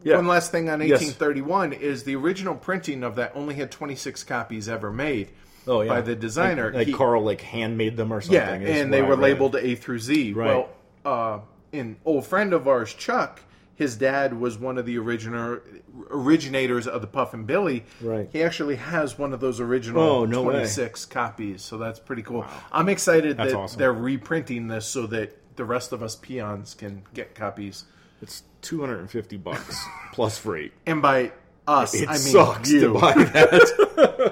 Yeah. 0.04 0.16
one 0.16 0.26
last 0.26 0.50
thing 0.52 0.68
on 0.68 0.80
Yes. 0.80 1.00
1831 1.00 1.72
is 1.72 2.04
the 2.04 2.14
original 2.16 2.54
printing 2.54 3.02
of 3.04 3.14
that 3.16 3.32
only 3.34 3.54
had 3.54 3.70
26 3.70 4.22
copies 4.24 4.68
ever 4.68 4.92
made 4.92 5.30
Oh 5.66 5.80
yeah, 5.82 5.88
by 5.88 6.00
the 6.00 6.14
designer. 6.16 6.66
Like, 6.66 6.74
like 6.74 6.86
He- 6.88 6.92
Carl 6.92 7.22
like 7.22 7.40
handmade 7.40 7.96
them 7.96 8.12
or 8.12 8.20
something. 8.20 8.62
yeah, 8.62 8.68
and 8.68 8.92
they 8.92 9.02
were 9.02 9.16
labeled 9.16 9.56
A 9.56 9.74
through 9.74 9.98
Z. 10.00 10.32
Right. 10.32 10.46
Well, 10.46 10.68
uh, 11.04 11.40
an 11.72 11.96
old 12.04 12.26
friend 12.26 12.52
of 12.52 12.66
ours, 12.68 12.92
Chuck, 12.94 13.40
his 13.74 13.96
dad 13.96 14.38
was 14.38 14.58
one 14.58 14.76
of 14.78 14.86
the 14.86 14.98
original 14.98 15.60
originators 16.10 16.86
of 16.86 17.00
the 17.00 17.06
Puffing 17.06 17.44
Billy. 17.44 17.84
Right. 18.00 18.28
He 18.32 18.42
actually 18.42 18.76
has 18.76 19.18
one 19.18 19.32
of 19.32 19.40
those 19.40 19.60
original 19.60 20.02
Oh, 20.02 20.24
no 20.24 20.42
way. 20.42 20.54
26 20.54 21.06
copies, 21.06 21.62
so 21.62 21.78
that's 21.78 21.98
pretty 21.98 22.22
cool. 22.22 22.44
I'm 22.70 22.88
excited 22.88 23.36
That's 23.36 23.52
that 23.52 23.58
awesome. 23.58 23.78
they're 23.78 23.92
reprinting 23.92 24.68
this 24.68 24.86
so 24.86 25.06
that 25.08 25.38
the 25.56 25.64
rest 25.64 25.92
of 25.92 26.02
us 26.02 26.16
peons 26.16 26.74
can 26.74 27.02
get 27.14 27.34
copies. 27.34 27.84
It's 28.20 28.42
two 28.60 28.80
hundred 28.80 29.00
and 29.00 29.10
fifty 29.10 29.36
bucks 29.36 29.84
plus 30.12 30.38
freight. 30.38 30.72
And 30.86 31.02
by 31.02 31.32
us, 31.66 31.94
It 31.94 32.08
I 32.08 32.12
mean 32.12 32.18
sucks 32.20 32.70
you. 32.70 32.80
to 32.80 32.94
buy 32.98 33.12
that. 33.14 34.31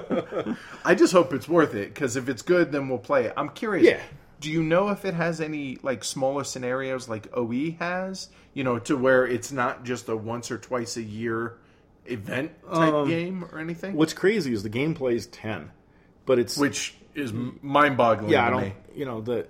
I 0.85 0.95
just 0.95 1.13
hope 1.13 1.33
it's 1.33 1.47
worth 1.47 1.73
it 1.75 1.93
because 1.93 2.15
if 2.15 2.29
it's 2.29 2.41
good, 2.41 2.71
then 2.71 2.89
we'll 2.89 2.97
play 2.97 3.25
it. 3.25 3.33
I'm 3.37 3.49
curious. 3.49 3.85
Yeah. 3.85 3.99
Do 4.39 4.49
you 4.51 4.63
know 4.63 4.89
if 4.89 5.05
it 5.05 5.13
has 5.13 5.39
any 5.39 5.77
like 5.83 6.03
smaller 6.03 6.43
scenarios 6.43 7.07
like 7.07 7.27
OE 7.35 7.71
has? 7.79 8.29
You 8.53 8.63
know, 8.63 8.79
to 8.79 8.97
where 8.97 9.25
it's 9.27 9.51
not 9.51 9.83
just 9.83 10.09
a 10.09 10.15
once 10.15 10.49
or 10.51 10.57
twice 10.57 10.97
a 10.97 11.01
year 11.03 11.57
event 12.05 12.51
type 12.73 12.93
Um, 12.93 13.07
game 13.07 13.43
or 13.51 13.59
anything, 13.59 13.95
What's 13.95 14.13
crazy 14.13 14.51
is 14.53 14.63
the 14.63 14.69
gameplay 14.69 15.13
is 15.13 15.27
ten, 15.27 15.71
but 16.25 16.39
it's 16.39 16.57
which 16.57 16.95
is 17.13 17.31
mind 17.33 17.97
boggling. 17.97 18.31
yeah. 18.31 18.47
I 18.47 18.49
don't. 18.49 18.61
me. 18.63 18.73
You 18.95 19.05
know 19.05 19.21
the 19.21 19.45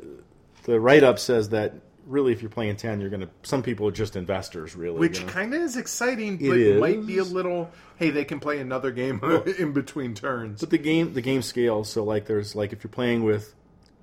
the 0.64 0.80
write 0.80 1.04
up 1.04 1.18
says 1.20 1.50
that 1.50 1.74
really 2.12 2.34
if 2.34 2.42
you're 2.42 2.50
playing 2.52 2.76
ten, 2.76 3.00
you're 3.02 3.10
gonna. 3.10 3.30
Some 3.44 3.64
people 3.64 3.88
are 3.88 3.92
just 3.92 4.16
investors, 4.16 4.76
really. 4.76 5.00
Which 5.00 5.20
you 5.20 5.26
know? 5.26 5.32
kind 5.32 5.54
of 5.54 5.62
is 5.62 5.78
exciting, 5.78 6.38
but 6.38 6.80
might 6.80 7.06
be 7.06 7.18
a 7.18 7.24
little. 7.24 7.72
Hey, 7.96 8.10
they 8.10 8.26
can 8.26 8.40
play 8.40 8.60
another 8.60 8.92
game 8.92 9.22
in 9.58 9.74
between 9.74 10.14
turns. 10.14 10.60
But 10.60 10.70
the 10.70 10.78
game 10.78 11.14
the 11.14 11.22
game 11.22 11.42
scales. 11.42 11.90
So 11.90 12.04
like 12.04 12.26
there's 12.26 12.56
like 12.56 12.74
if 12.74 12.84
you're 12.84 12.92
playing 12.92 13.24
with 13.24 13.56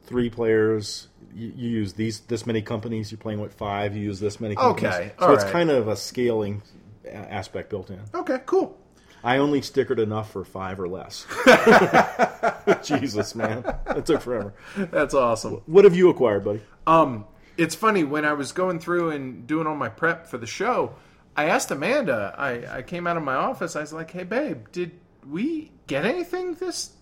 three 0.05 0.31
players, 0.31 1.09
you, 1.35 1.53
you 1.55 1.69
use 1.69 1.93
these 1.93 2.21
this 2.21 2.47
many 2.47 2.63
companies. 2.63 3.13
You're 3.13 3.19
playing 3.19 3.41
with 3.41 3.55
five, 3.55 3.95
you 3.95 4.03
use 4.03 4.21
this 4.21 4.41
many. 4.41 4.57
companies. 4.57 4.95
Okay, 4.95 5.13
so 5.19 5.33
it's 5.33 5.45
right. 5.45 5.53
kind 5.53 5.71
of 5.71 5.89
a 5.89 5.97
scaling 5.97 6.63
aspect 7.07 7.71
built 7.71 7.91
in. 7.91 8.01
Okay, 8.15 8.39
cool. 8.47 8.77
I 9.25 9.39
only 9.39 9.61
stickered 9.61 9.99
enough 9.99 10.31
for 10.31 10.45
five 10.45 10.79
or 10.79 10.89
less. 10.89 11.27
Jesus, 12.85 13.35
man, 13.35 13.63
that 13.63 14.07
took 14.07 14.21
forever. 14.21 14.55
That's 14.77 15.13
awesome. 15.13 15.55
What 15.67 15.85
have 15.85 15.97
you 15.97 16.09
acquired, 16.09 16.45
buddy? 16.45 16.63
Um, 16.87 17.27
it's 17.59 17.75
funny 17.75 18.05
when 18.05 18.25
I 18.25 18.33
was 18.33 18.53
going 18.53 18.79
through 18.79 19.11
and 19.11 19.47
doing 19.47 19.67
all 19.67 19.75
my 19.77 19.89
prep 19.91 20.27
for 20.29 20.39
the 20.39 20.47
show. 20.47 20.95
I 21.37 21.47
asked 21.47 21.71
Amanda. 21.71 22.35
I, 22.39 22.79
I 22.79 22.83
came 22.83 23.07
out 23.07 23.17
of 23.17 23.23
my 23.23 23.35
office. 23.35 23.77
I 23.77 23.81
was 23.83 23.93
like, 23.93 24.11
"Hey, 24.11 24.25
babe, 24.25 24.69
did 24.73 24.93
we 25.29 25.71
get 25.87 26.07
anything 26.07 26.55
this 26.55 26.93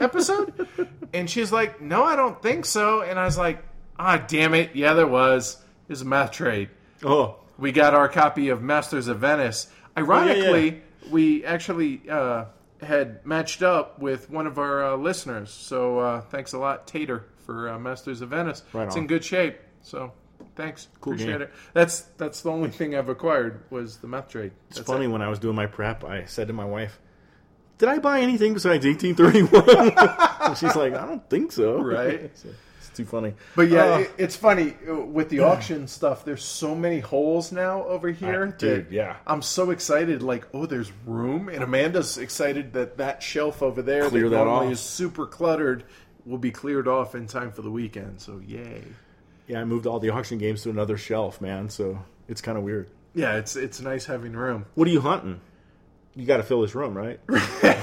episode?" 0.00 0.68
and 1.14 1.30
she's 1.30 1.50
like, 1.52 1.80
"No, 1.80 2.02
I 2.04 2.16
don't 2.16 2.40
think 2.42 2.64
so." 2.66 3.02
And 3.02 3.18
I 3.18 3.24
was 3.24 3.38
like, 3.38 3.62
"Ah, 3.98 4.22
damn 4.26 4.54
it! 4.54 4.74
Yeah, 4.76 4.94
there 4.94 5.06
was. 5.06 5.56
It 5.88 5.92
was 5.92 6.02
a 6.02 6.04
math 6.04 6.32
trade. 6.32 6.68
Oh, 7.04 7.36
We 7.58 7.72
got 7.72 7.94
our 7.94 8.08
copy 8.08 8.48
of 8.50 8.62
Masters 8.62 9.08
of 9.08 9.18
Venice. 9.20 9.68
Ironically, 9.96 10.82
we 11.10 11.44
actually 11.44 12.02
uh, 12.08 12.46
had 12.80 13.24
matched 13.26 13.62
up 13.62 13.98
with 13.98 14.30
one 14.30 14.46
of 14.46 14.58
our 14.58 14.84
uh, 14.84 14.96
listeners. 14.96 15.50
So 15.50 15.98
uh, 15.98 16.20
thanks 16.22 16.52
a 16.52 16.58
lot, 16.58 16.86
Tater, 16.86 17.24
for 17.46 17.68
uh, 17.68 17.78
Masters 17.78 18.20
of 18.20 18.30
Venice. 18.30 18.62
Right 18.72 18.86
it's 18.86 18.96
in 18.96 19.06
good 19.06 19.24
shape. 19.24 19.58
So 19.82 20.12
thanks. 20.56 20.88
Cool 21.00 21.14
Appreciate 21.14 21.32
game. 21.32 21.42
it. 21.42 21.52
That's 21.74 22.00
that's 22.16 22.40
the 22.42 22.50
only 22.50 22.70
thing 22.70 22.94
I've 22.96 23.08
acquired 23.08 23.62
was 23.70 23.98
the 23.98 24.06
math 24.08 24.28
trade. 24.28 24.52
it's 24.70 24.80
funny 24.80 25.04
it. 25.04 25.08
when 25.08 25.22
I 25.22 25.28
was 25.28 25.38
doing 25.38 25.56
my 25.56 25.66
prep, 25.66 26.04
I 26.04 26.24
said 26.24 26.48
to 26.48 26.52
my 26.52 26.64
wife, 26.64 26.98
"Did 27.78 27.88
I 27.88 27.98
buy 27.98 28.20
anything 28.20 28.54
besides 28.54 28.84
1831?" 28.86 30.48
and 30.48 30.58
she's 30.58 30.74
like, 30.76 30.94
"I 30.94 31.06
don't 31.06 31.28
think 31.28 31.52
so." 31.52 31.80
Right. 31.80 32.30
So, 32.42 32.48
it's 32.78 32.96
too 32.96 33.04
funny. 33.04 33.34
But 33.54 33.68
yeah, 33.68 33.84
Uh, 33.84 33.98
it, 34.00 34.10
it's 34.18 34.34
funny 34.36 34.74
uh, 34.90 34.96
with 34.96 35.28
the 35.28 35.38
auction 35.40 35.86
stuff. 35.86 36.24
There's 36.24 36.42
so 36.44 36.74
many 36.74 36.98
holes 36.98 37.52
now 37.52 37.84
over 37.84 38.10
here, 38.10 38.46
Uh, 38.48 38.58
dude, 38.58 38.86
yeah. 38.90 39.16
I'm 39.24 39.40
so 39.40 39.70
excited. 39.70 40.20
Like, 40.20 40.48
oh, 40.52 40.66
there's 40.66 40.90
room, 41.06 41.48
and 41.48 41.62
Amanda's 41.62 42.18
excited 42.18 42.72
that 42.72 42.96
that 42.98 43.22
shelf 43.22 43.62
over 43.62 43.82
there 43.82 44.08
Clear 44.08 44.24
that 44.24 44.30
that 44.36 44.44
normally 44.44 44.66
off. 44.66 44.72
is 44.72 44.80
super 44.80 45.26
cluttered 45.26 45.84
will 46.26 46.38
be 46.38 46.50
cleared 46.50 46.88
off 46.88 47.14
in 47.14 47.26
time 47.28 47.52
for 47.52 47.62
the 47.62 47.70
weekend. 47.70 48.20
So 48.20 48.40
yay! 48.44 48.82
Yeah, 49.46 49.60
I 49.60 49.64
moved 49.64 49.86
all 49.86 49.98
the 50.00 50.10
auction 50.10 50.38
games 50.38 50.62
to 50.62 50.70
another 50.70 50.96
shelf, 50.96 51.40
man. 51.40 51.68
So 51.68 51.98
it's 52.28 52.40
kind 52.40 52.56
of 52.56 52.64
weird. 52.64 52.88
Yeah, 53.14 53.36
it's 53.36 53.56
it's 53.56 53.80
nice 53.80 54.06
having 54.06 54.32
room. 54.32 54.66
What 54.74 54.88
are 54.88 54.90
you 54.90 55.00
hunting? 55.00 55.40
You 56.14 56.26
got 56.26 56.38
to 56.38 56.42
fill 56.42 56.60
this 56.60 56.74
room, 56.74 56.96
right? 56.96 57.20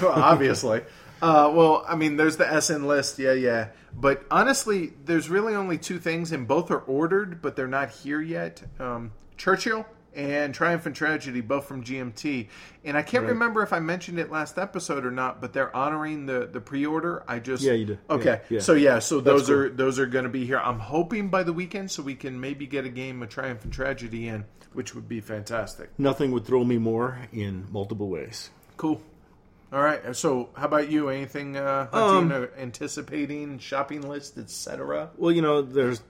Well, 0.01 0.11
obviously. 0.11 0.81
Uh, 1.21 1.51
well, 1.53 1.83
I 1.87 1.95
mean, 1.95 2.15
there's 2.15 2.37
the 2.37 2.49
Essen 2.51 2.87
list, 2.87 3.19
yeah, 3.19 3.33
yeah. 3.33 3.69
But 3.93 4.23
honestly, 4.31 4.93
there's 5.03 5.29
really 5.29 5.55
only 5.55 5.77
two 5.77 5.99
things, 5.99 6.31
and 6.31 6.47
both 6.47 6.71
are 6.71 6.79
ordered, 6.79 7.41
but 7.41 7.55
they're 7.57 7.67
not 7.67 7.89
here 7.89 8.21
yet. 8.21 8.63
Um, 8.79 9.11
Churchill 9.35 9.85
and 10.15 10.53
Triumph 10.53 10.85
and 10.85 10.95
Tragedy, 10.95 11.41
both 11.41 11.65
from 11.65 11.83
GMT. 11.83 12.47
And 12.83 12.97
I 12.97 13.01
can't 13.01 13.23
Right. 13.23 13.31
remember 13.31 13.61
if 13.61 13.71
I 13.73 13.79
mentioned 13.79 14.19
it 14.19 14.31
last 14.31 14.57
episode 14.57 15.05
or 15.05 15.11
not, 15.11 15.39
but 15.41 15.53
they're 15.53 15.75
honoring 15.75 16.25
the, 16.25 16.49
the 16.51 16.59
pre-order. 16.61 17.23
I 17.27 17.39
just 17.39 17.63
Yeah, 17.63 17.73
you 17.73 17.85
did. 17.85 17.99
Okay, 18.09 18.41
Yeah, 18.49 18.55
yeah. 18.55 18.59
so 18.59 18.73
yeah, 18.73 18.99
so 18.99 19.19
That's 19.21 19.39
those 19.41 19.47
cool. 19.47 19.55
are 19.57 19.69
those 19.69 19.99
are 19.99 20.05
going 20.07 20.23
to 20.25 20.29
be 20.29 20.45
here. 20.45 20.57
I'm 20.59 20.79
hoping 20.79 21.29
by 21.29 21.43
the 21.43 21.53
weekend, 21.53 21.91
so 21.91 22.01
we 22.03 22.15
can 22.15 22.39
maybe 22.39 22.65
get 22.67 22.85
a 22.85 22.89
game 22.89 23.21
of 23.21 23.29
Triumph 23.29 23.63
and 23.63 23.71
Tragedy 23.73 24.27
in, 24.27 24.45
which 24.73 24.95
would 24.95 25.07
be 25.07 25.19
fantastic. 25.21 25.89
Nothing 25.97 26.31
would 26.31 26.45
throw 26.45 26.63
me 26.63 26.77
more 26.77 27.19
in 27.31 27.67
multiple 27.71 28.09
ways. 28.09 28.49
Cool. 28.77 29.01
All 29.71 29.83
right. 29.83 30.15
So, 30.15 30.49
how 30.55 30.65
about 30.65 30.89
you? 30.89 31.09
Anything 31.09 31.55
uh, 31.55 31.87
hunting, 31.91 32.31
or 32.31 32.49
anticipating, 32.57 33.59
shopping 33.59 34.01
list, 34.01 34.37
etc.? 34.39 35.11
Well, 35.17 35.31
you 35.31 35.43
know, 35.43 35.61
there's 35.61 36.01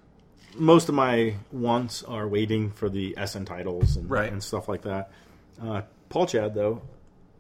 most 0.58 0.90
of 0.90 0.96
my 0.96 1.36
wants 1.52 2.04
are 2.04 2.28
waiting 2.28 2.72
for 2.72 2.90
the 2.90 3.16
Essen 3.18 3.46
titles 3.46 3.96
and, 3.98 4.10
Right. 4.10 4.32
and 4.32 4.44
stuff 4.44 4.68
like 4.68 4.82
that. 4.84 5.12
Uh, 5.62 5.82
Paul 6.10 6.26
Chad 6.26 6.54
though 6.56 6.82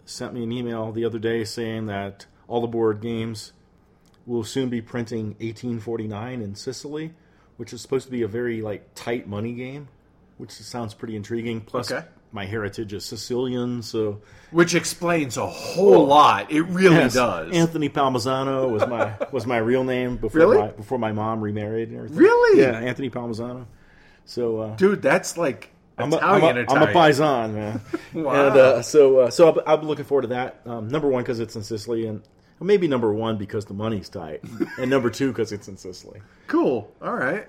sent 0.05 0.33
me 0.33 0.43
an 0.43 0.51
email 0.51 0.91
the 0.91 1.05
other 1.05 1.19
day 1.19 1.43
saying 1.43 1.85
that 1.87 2.25
All-Aboard 2.47 3.01
Games 3.01 3.53
will 4.25 4.43
soon 4.43 4.69
be 4.69 4.81
printing 4.81 5.35
1849 5.39 6.41
in 6.41 6.55
Sicily, 6.55 7.13
which 7.57 7.73
is 7.73 7.81
supposed 7.81 8.05
to 8.05 8.11
be 8.11 8.21
a 8.21 8.27
very 8.27 8.61
like 8.61 8.93
tight 8.95 9.27
money 9.27 9.53
game, 9.53 9.87
which 10.37 10.51
sounds 10.51 10.93
pretty 10.93 11.15
intriguing. 11.15 11.61
Plus, 11.61 11.91
Okay. 11.91 12.05
My 12.31 12.45
heritage 12.45 12.93
is 12.93 13.05
Sicilian, 13.05 13.81
so 13.81 14.21
Which 14.51 14.75
explains 14.75 15.37
a 15.37 15.47
whole 15.47 16.05
lot. 16.05 16.51
It 16.51 16.61
really 16.63 16.95
Yes, 16.95 17.13
does. 17.15 17.51
Anthony 17.55 17.89
Palmisano 17.89 18.69
was 18.69 18.85
my 18.87 19.13
was 19.31 19.45
my 19.47 19.57
real 19.57 19.83
name 19.83 20.17
before 20.17 20.39
Really? 20.41 20.57
my 20.59 20.67
before 20.67 20.99
my 20.99 21.11
mom 21.11 21.41
remarried 21.41 21.89
and 21.89 21.97
everything. 21.97 22.17
Really? 22.17 22.61
Yeah, 22.61 22.79
Anthony 22.79 23.09
Palmisano. 23.09 23.65
So, 24.25 24.59
uh, 24.59 24.75
Dude, 24.75 25.01
that's 25.01 25.37
like 25.37 25.71
I'm 25.97 26.13
a, 26.13 26.17
Italian 26.17 26.57
I'm 26.57 26.65
a, 26.67 26.71
I'm 26.71 26.81
a 26.81 26.89
Italian. 26.91 26.95
paisan, 26.95 27.53
man. 27.53 27.81
Wow. 28.23 28.47
And 28.47 28.57
uh, 28.57 28.81
so, 28.83 29.19
uh, 29.21 29.29
so 29.31 29.49
I'll, 29.49 29.61
I'll 29.67 29.77
be 29.77 29.85
looking 29.87 30.05
forward 30.05 30.21
to 30.23 30.27
that. 30.29 30.61
Um, 30.65 30.87
number 30.87 31.07
one 31.07 31.23
because 31.23 31.39
it's 31.39 31.55
in 31.55 31.63
Sicily, 31.63 32.05
and 32.05 32.21
maybe 32.61 32.87
number 32.87 33.11
one 33.11 33.37
because 33.37 33.65
the 33.65 33.73
money's 33.73 34.07
tight, 34.07 34.41
and 34.77 34.89
number 34.89 35.09
two 35.09 35.29
because 35.29 35.51
it's 35.51 35.67
in 35.67 35.77
Sicily. 35.77 36.21
Cool. 36.47 36.89
All 37.01 37.15
right. 37.15 37.47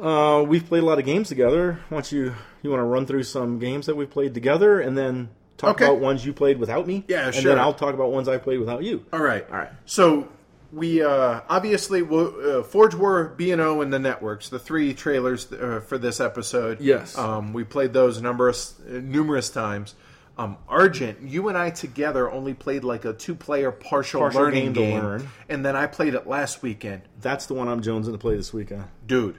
Uh, 0.00 0.44
we've 0.46 0.66
played 0.66 0.82
a 0.82 0.86
lot 0.86 0.98
of 0.98 1.04
games 1.04 1.28
together. 1.28 1.80
Why 1.88 1.96
don't 1.98 2.12
you 2.12 2.34
you 2.62 2.70
want 2.70 2.80
to 2.80 2.84
run 2.84 3.06
through 3.06 3.22
some 3.24 3.58
games 3.58 3.86
that 3.86 3.96
we've 3.96 4.10
played 4.10 4.34
together, 4.34 4.80
and 4.80 4.96
then 4.98 5.28
talk 5.56 5.76
Okay. 5.76 5.84
about 5.84 6.00
ones 6.00 6.24
you 6.26 6.32
played 6.32 6.58
without 6.58 6.86
me? 6.86 7.04
Yeah, 7.08 7.26
and 7.26 7.34
sure. 7.34 7.50
then 7.50 7.58
I'll 7.58 7.74
talk 7.74 7.94
about 7.94 8.10
ones 8.10 8.28
I 8.28 8.38
played 8.38 8.58
without 8.58 8.82
you. 8.82 9.04
All 9.12 9.20
right. 9.22 9.46
All 9.50 9.56
right. 9.56 9.70
So 9.86 10.28
we 10.72 11.02
uh, 11.02 11.42
obviously 11.48 12.02
uh, 12.02 12.62
Forge 12.64 12.94
War, 12.96 13.34
B 13.36 13.52
and 13.52 13.60
O, 13.60 13.80
and 13.82 13.92
the 13.92 13.98
networks. 14.00 14.48
The 14.48 14.58
three 14.58 14.94
trailers 14.94 15.50
uh, 15.52 15.80
for 15.86 15.98
this 15.98 16.18
episode. 16.20 16.80
Yes. 16.80 17.16
Um, 17.16 17.52
we 17.52 17.62
played 17.64 17.92
those 17.92 18.20
numerous 18.20 18.74
uh, 18.88 18.94
numerous 19.02 19.48
times. 19.50 19.94
Um, 20.36 20.56
Argent, 20.68 21.18
you 21.22 21.46
and 21.48 21.56
I 21.56 21.70
together 21.70 22.28
only 22.28 22.54
played 22.54 22.82
like 22.82 23.04
a 23.04 23.12
two-player 23.12 23.70
partial, 23.70 24.20
Partial 24.22 24.42
learning 24.42 24.64
game 24.64 24.74
to 24.74 24.80
game, 24.80 24.98
learn. 25.04 25.28
and 25.48 25.64
then 25.64 25.76
I 25.76 25.86
played 25.86 26.14
it 26.14 26.26
last 26.26 26.60
weekend. 26.60 27.02
That's 27.20 27.46
the 27.46 27.54
one 27.54 27.68
I'm 27.68 27.80
jonesing 27.82 28.10
to 28.10 28.18
play 28.18 28.34
this 28.34 28.52
weekend. 28.52 28.82
Dude, 29.06 29.36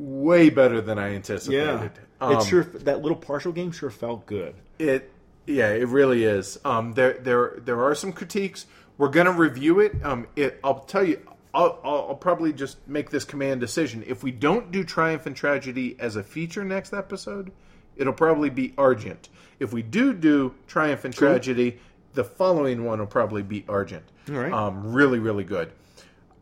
way 0.00 0.48
better 0.48 0.80
than 0.80 0.98
I 0.98 1.14
anticipated. 1.14 1.92
Um, 2.20 2.36
it 2.36 2.44
sure 2.44 2.64
that 2.64 3.02
little 3.02 3.16
partial 3.16 3.52
game 3.52 3.70
sure 3.70 3.90
felt 3.90 4.26
good. 4.26 4.54
It 4.78 5.12
yeah, 5.46 5.68
it 5.70 5.88
really 5.88 6.24
is. 6.24 6.58
Um, 6.64 6.94
there 6.94 7.14
there 7.14 7.58
there 7.58 7.82
are 7.82 7.94
some 7.94 8.12
critiques. 8.12 8.66
We're 8.98 9.08
gonna 9.08 9.32
review 9.32 9.80
it. 9.80 10.04
Um, 10.04 10.26
it 10.36 10.58
I'll 10.64 10.80
tell 10.80 11.04
you. 11.04 11.20
I'll, 11.52 11.80
I'll, 11.82 12.06
I'll 12.10 12.14
probably 12.14 12.52
just 12.52 12.76
make 12.86 13.10
this 13.10 13.24
command 13.24 13.60
decision. 13.60 14.04
If 14.06 14.22
we 14.22 14.30
don't 14.30 14.70
do 14.70 14.84
Triumph 14.84 15.26
and 15.26 15.34
Tragedy 15.34 15.96
as 15.98 16.14
a 16.14 16.22
feature 16.22 16.62
next 16.62 16.92
episode, 16.92 17.50
it'll 17.96 18.12
probably 18.12 18.50
be 18.50 18.72
Argent. 18.78 19.28
If 19.58 19.72
we 19.72 19.82
do 19.82 20.14
do 20.14 20.54
Triumph 20.68 21.04
and 21.04 21.12
Tragedy, 21.12 21.80
the 22.14 22.22
following 22.22 22.84
one 22.84 23.00
will 23.00 23.06
probably 23.06 23.42
be 23.42 23.64
Argent. 23.68 24.04
All 24.28 24.36
right. 24.36 24.52
Um, 24.52 24.92
really, 24.92 25.18
really 25.18 25.42
good. 25.42 25.72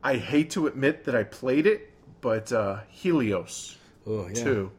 I 0.03 0.17
hate 0.17 0.51
to 0.51 0.67
admit 0.67 1.05
that 1.05 1.15
I 1.15 1.25
played 1.25 1.67
it, 1.67 1.88
but 2.21 2.53
uh, 2.53 2.81
Helios 2.91 3.77
Oh 4.07 4.27
yeah. 4.29 4.45
too. 4.45 4.71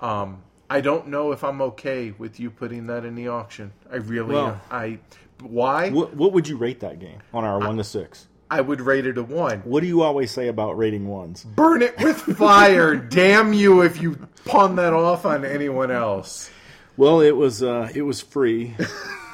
Um, 0.00 0.42
I 0.70 0.80
don't 0.80 1.08
know 1.08 1.32
if 1.32 1.44
I'm 1.44 1.60
okay 1.62 2.12
with 2.16 2.40
you 2.40 2.50
putting 2.50 2.86
that 2.88 3.04
in 3.04 3.14
the 3.14 3.28
auction. 3.28 3.72
I 3.90 3.96
really, 3.96 4.34
Well- 4.34 4.60
I. 4.70 4.98
Why? 5.40 5.90
What, 5.90 6.14
what 6.14 6.32
would 6.32 6.46
you 6.48 6.56
rate 6.56 6.80
that 6.80 7.00
game 7.00 7.18
on 7.32 7.44
our 7.44 7.58
one 7.58 7.76
to 7.76 7.84
six? 7.84 8.28
I 8.50 8.60
would 8.60 8.80
rate 8.80 9.04
it 9.04 9.18
a 9.18 9.22
one. 9.22 9.60
What 9.60 9.80
do 9.80 9.88
you 9.88 10.02
always 10.02 10.30
say 10.30 10.46
about 10.46 10.78
rating 10.78 11.08
ones? 11.08 11.42
Burn 11.42 11.82
it 11.82 11.98
with 11.98 12.16
fire! 12.16 12.94
Damn 13.10 13.52
you 13.52 13.82
if 13.82 14.00
you 14.00 14.16
pawn 14.44 14.76
that 14.76 14.92
off 14.92 15.26
on 15.26 15.44
anyone 15.44 15.90
else. 15.90 16.50
Well, 16.96 17.20
it 17.20 17.32
was 17.32 17.62
uh, 17.64 17.90
it 17.94 18.02
was 18.02 18.20
free, 18.20 18.76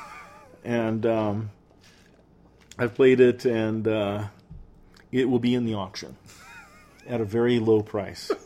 and 0.64 1.04
um, 1.04 1.50
I've 2.78 2.94
played 2.94 3.20
it, 3.20 3.44
and 3.44 3.86
uh, 3.86 4.24
it 5.12 5.28
will 5.28 5.38
be 5.38 5.54
in 5.54 5.66
the 5.66 5.74
auction 5.74 6.16
at 7.10 7.20
a 7.20 7.24
very 7.24 7.58
low 7.58 7.82
price. 7.82 8.30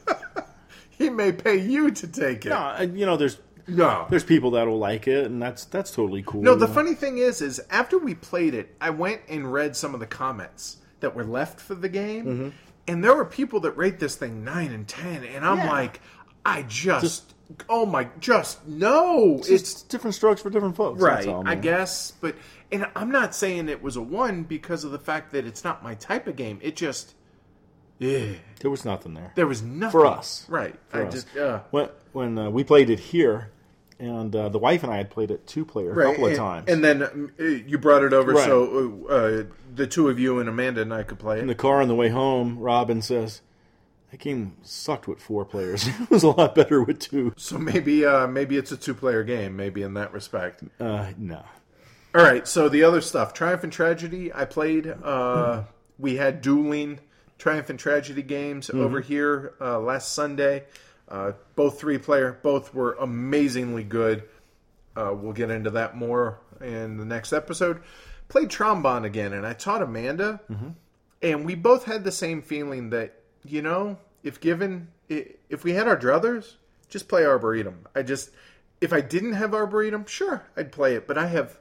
He 0.96 1.10
may 1.10 1.32
pay 1.32 1.56
you 1.56 1.90
to 1.90 2.06
take 2.06 2.46
it. 2.46 2.50
No, 2.50 2.80
you 2.80 3.04
know, 3.04 3.16
there's 3.16 3.38
No. 3.66 4.06
there's 4.10 4.22
people 4.22 4.52
that 4.52 4.68
will 4.68 4.78
like 4.78 5.08
it, 5.08 5.26
and 5.26 5.42
that's 5.42 5.64
that's 5.64 5.90
totally 5.90 6.22
cool. 6.24 6.42
No, 6.42 6.54
the 6.54 6.68
funny 6.68 6.94
thing 6.94 7.18
is, 7.18 7.42
is 7.42 7.60
after 7.68 7.98
we 7.98 8.14
played 8.14 8.54
it, 8.54 8.74
I 8.80 8.90
went 8.90 9.22
and 9.28 9.52
read 9.52 9.74
some 9.74 9.92
of 9.94 9.98
the 9.98 10.06
comments 10.06 10.76
that 11.00 11.16
were 11.16 11.24
left 11.24 11.58
for 11.60 11.74
the 11.74 11.88
game, 11.88 12.24
Mm-hmm. 12.26 12.48
and 12.86 13.02
there 13.02 13.12
were 13.14 13.24
people 13.24 13.58
that 13.60 13.72
rate 13.72 13.98
this 13.98 14.14
thing 14.14 14.44
nine 14.44 14.70
and 14.70 14.86
ten, 14.86 15.24
and 15.24 15.44
I'm 15.44 15.58
Yeah. 15.58 15.72
like, 15.72 16.00
I 16.46 16.62
just, 16.62 17.34
oh 17.68 17.86
my, 17.86 18.06
just 18.20 18.64
no, 18.68 19.38
it's, 19.38 19.48
it's 19.50 19.82
different 19.82 20.14
strokes 20.14 20.42
for 20.42 20.48
different 20.50 20.76
folks. 20.76 21.02
right, 21.02 21.14
that's 21.16 21.26
all, 21.26 21.42
I 21.44 21.56
guess, 21.56 22.12
but 22.20 22.36
and 22.70 22.86
I'm 22.94 23.10
not 23.10 23.34
saying 23.34 23.68
it 23.68 23.82
was 23.82 23.96
a 23.96 24.00
one 24.02 24.44
because 24.44 24.84
of 24.84 24.92
the 24.92 25.00
fact 25.00 25.32
that 25.32 25.44
it's 25.44 25.64
not 25.64 25.82
my 25.82 25.96
type 25.96 26.28
of 26.28 26.36
game. 26.36 26.60
It 26.62 26.76
just, 26.76 27.14
yeah, 27.98 28.32
there 28.60 28.70
was 28.70 28.84
nothing 28.84 29.14
there. 29.14 29.32
there 29.34 29.46
was 29.46 29.62
nothing 29.62 29.92
For 29.92 30.06
us. 30.06 30.46
right? 30.48 30.74
For 30.88 31.02
I 31.02 31.06
us. 31.06 31.12
just, 31.14 31.36
uh, 31.36 31.60
when 31.70 31.88
when 32.12 32.38
uh, 32.38 32.50
we 32.50 32.64
played 32.64 32.90
it 32.90 32.98
here, 33.00 33.50
and 33.98 34.34
uh, 34.34 34.48
the 34.48 34.58
wife 34.58 34.82
and 34.82 34.92
I 34.92 34.96
had 34.96 35.10
played 35.10 35.30
it 35.30 35.46
two 35.46 35.64
player 35.64 35.92
a 35.92 35.94
Right, 35.94 36.06
couple 36.10 36.24
of 36.26 36.30
and, 36.32 36.38
times. 36.38 36.68
and 36.70 36.84
then 36.84 37.02
um, 37.02 37.32
uh, 37.38 37.44
you 37.44 37.78
brought 37.78 38.02
it 38.02 38.12
over 38.12 38.32
Right. 38.32 38.44
so 38.44 39.06
uh, 39.08 39.12
uh, 39.12 39.42
the 39.74 39.86
two 39.86 40.08
of 40.08 40.18
you 40.18 40.38
and 40.40 40.48
Amanda 40.48 40.82
and 40.82 40.92
I 40.92 41.02
could 41.04 41.18
play 41.18 41.38
it. 41.38 41.42
in 41.42 41.46
the 41.46 41.54
car 41.54 41.80
on 41.80 41.88
the 41.88 41.94
way 41.94 42.08
home, 42.08 42.58
Robin 42.58 43.00
says, 43.02 43.40
"That 44.10 44.20
game 44.20 44.56
sucked 44.62 45.06
with 45.08 45.20
four 45.20 45.44
players. 45.44 45.86
it 46.00 46.10
was 46.10 46.22
a 46.24 46.28
lot 46.28 46.54
better 46.54 46.82
with 46.82 46.98
two. 46.98 47.32
So 47.36 47.58
maybe 47.58 48.04
uh, 48.04 48.26
maybe 48.26 48.56
it's 48.56 48.72
a 48.72 48.76
two 48.76 48.94
player 48.94 49.22
game, 49.22 49.56
maybe 49.56 49.82
in 49.82 49.94
that 49.94 50.12
respect. 50.12 50.62
Uh, 50.80 51.12
no, 51.16 51.44
All 52.14 52.22
right, 52.22 52.46
so 52.46 52.68
the 52.68 52.82
other 52.84 53.00
stuff, 53.00 53.32
Triumph 53.34 53.62
and 53.64 53.72
Tragedy, 53.72 54.32
I 54.34 54.44
played. 54.44 54.86
Uh, 55.02 55.64
we 55.98 56.16
had 56.16 56.40
dueling 56.42 56.98
Triumph 57.44 57.68
and 57.68 57.78
Tragedy 57.78 58.22
games 58.22 58.70
over 58.70 59.02
here 59.02 59.52
uh, 59.60 59.78
last 59.78 60.14
Sunday. 60.14 60.64
Uh, 61.06 61.32
both 61.56 61.78
three 61.78 61.98
player, 61.98 62.38
both 62.42 62.72
were 62.72 62.94
amazingly 62.94 63.84
good. 63.84 64.22
Uh, 64.96 65.12
we'll 65.14 65.34
get 65.34 65.50
into 65.50 65.68
that 65.68 65.94
more 65.94 66.38
in 66.62 66.96
the 66.96 67.04
next 67.04 67.34
episode. 67.34 67.82
Played 68.28 68.48
Trambahn 68.48 69.04
again, 69.04 69.34
and 69.34 69.46
I 69.46 69.52
taught 69.52 69.82
Amanda, 69.82 70.40
and 71.20 71.44
we 71.44 71.54
both 71.54 71.84
had 71.84 72.02
the 72.02 72.12
same 72.12 72.40
feeling 72.40 72.88
that 72.90 73.20
you 73.44 73.60
know, 73.60 73.98
if 74.22 74.40
given, 74.40 74.88
if 75.10 75.64
we 75.64 75.72
had 75.72 75.86
our 75.86 75.98
druthers, 75.98 76.54
just 76.88 77.08
play 77.08 77.26
Arboretum. 77.26 77.86
I 77.94 78.00
just, 78.00 78.30
if 78.80 78.90
I 78.90 79.02
didn't 79.02 79.34
have 79.34 79.52
Arboretum, 79.52 80.06
sure, 80.06 80.46
I'd 80.56 80.72
play 80.72 80.94
it, 80.94 81.06
but 81.06 81.18
I 81.18 81.26
have, 81.26 81.58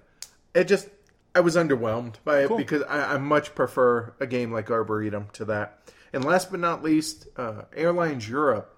it 0.55 0.63
just, 0.69 0.87
I 1.35 1.39
was 1.39 1.55
underwhelmed 1.55 2.15
by 2.23 2.41
it 2.43 2.47
Cool. 2.47 2.57
because 2.57 2.83
I, 2.83 3.15
I 3.15 3.17
much 3.17 3.55
prefer 3.55 4.13
a 4.19 4.27
game 4.27 4.51
like 4.51 4.69
Arboretum 4.69 5.27
to 5.33 5.45
that. 5.45 5.79
And 6.13 6.23
last 6.23 6.51
but 6.51 6.59
not 6.59 6.83
least, 6.83 7.27
uh, 7.37 7.63
Airlines 7.75 8.27
Europe 8.29 8.69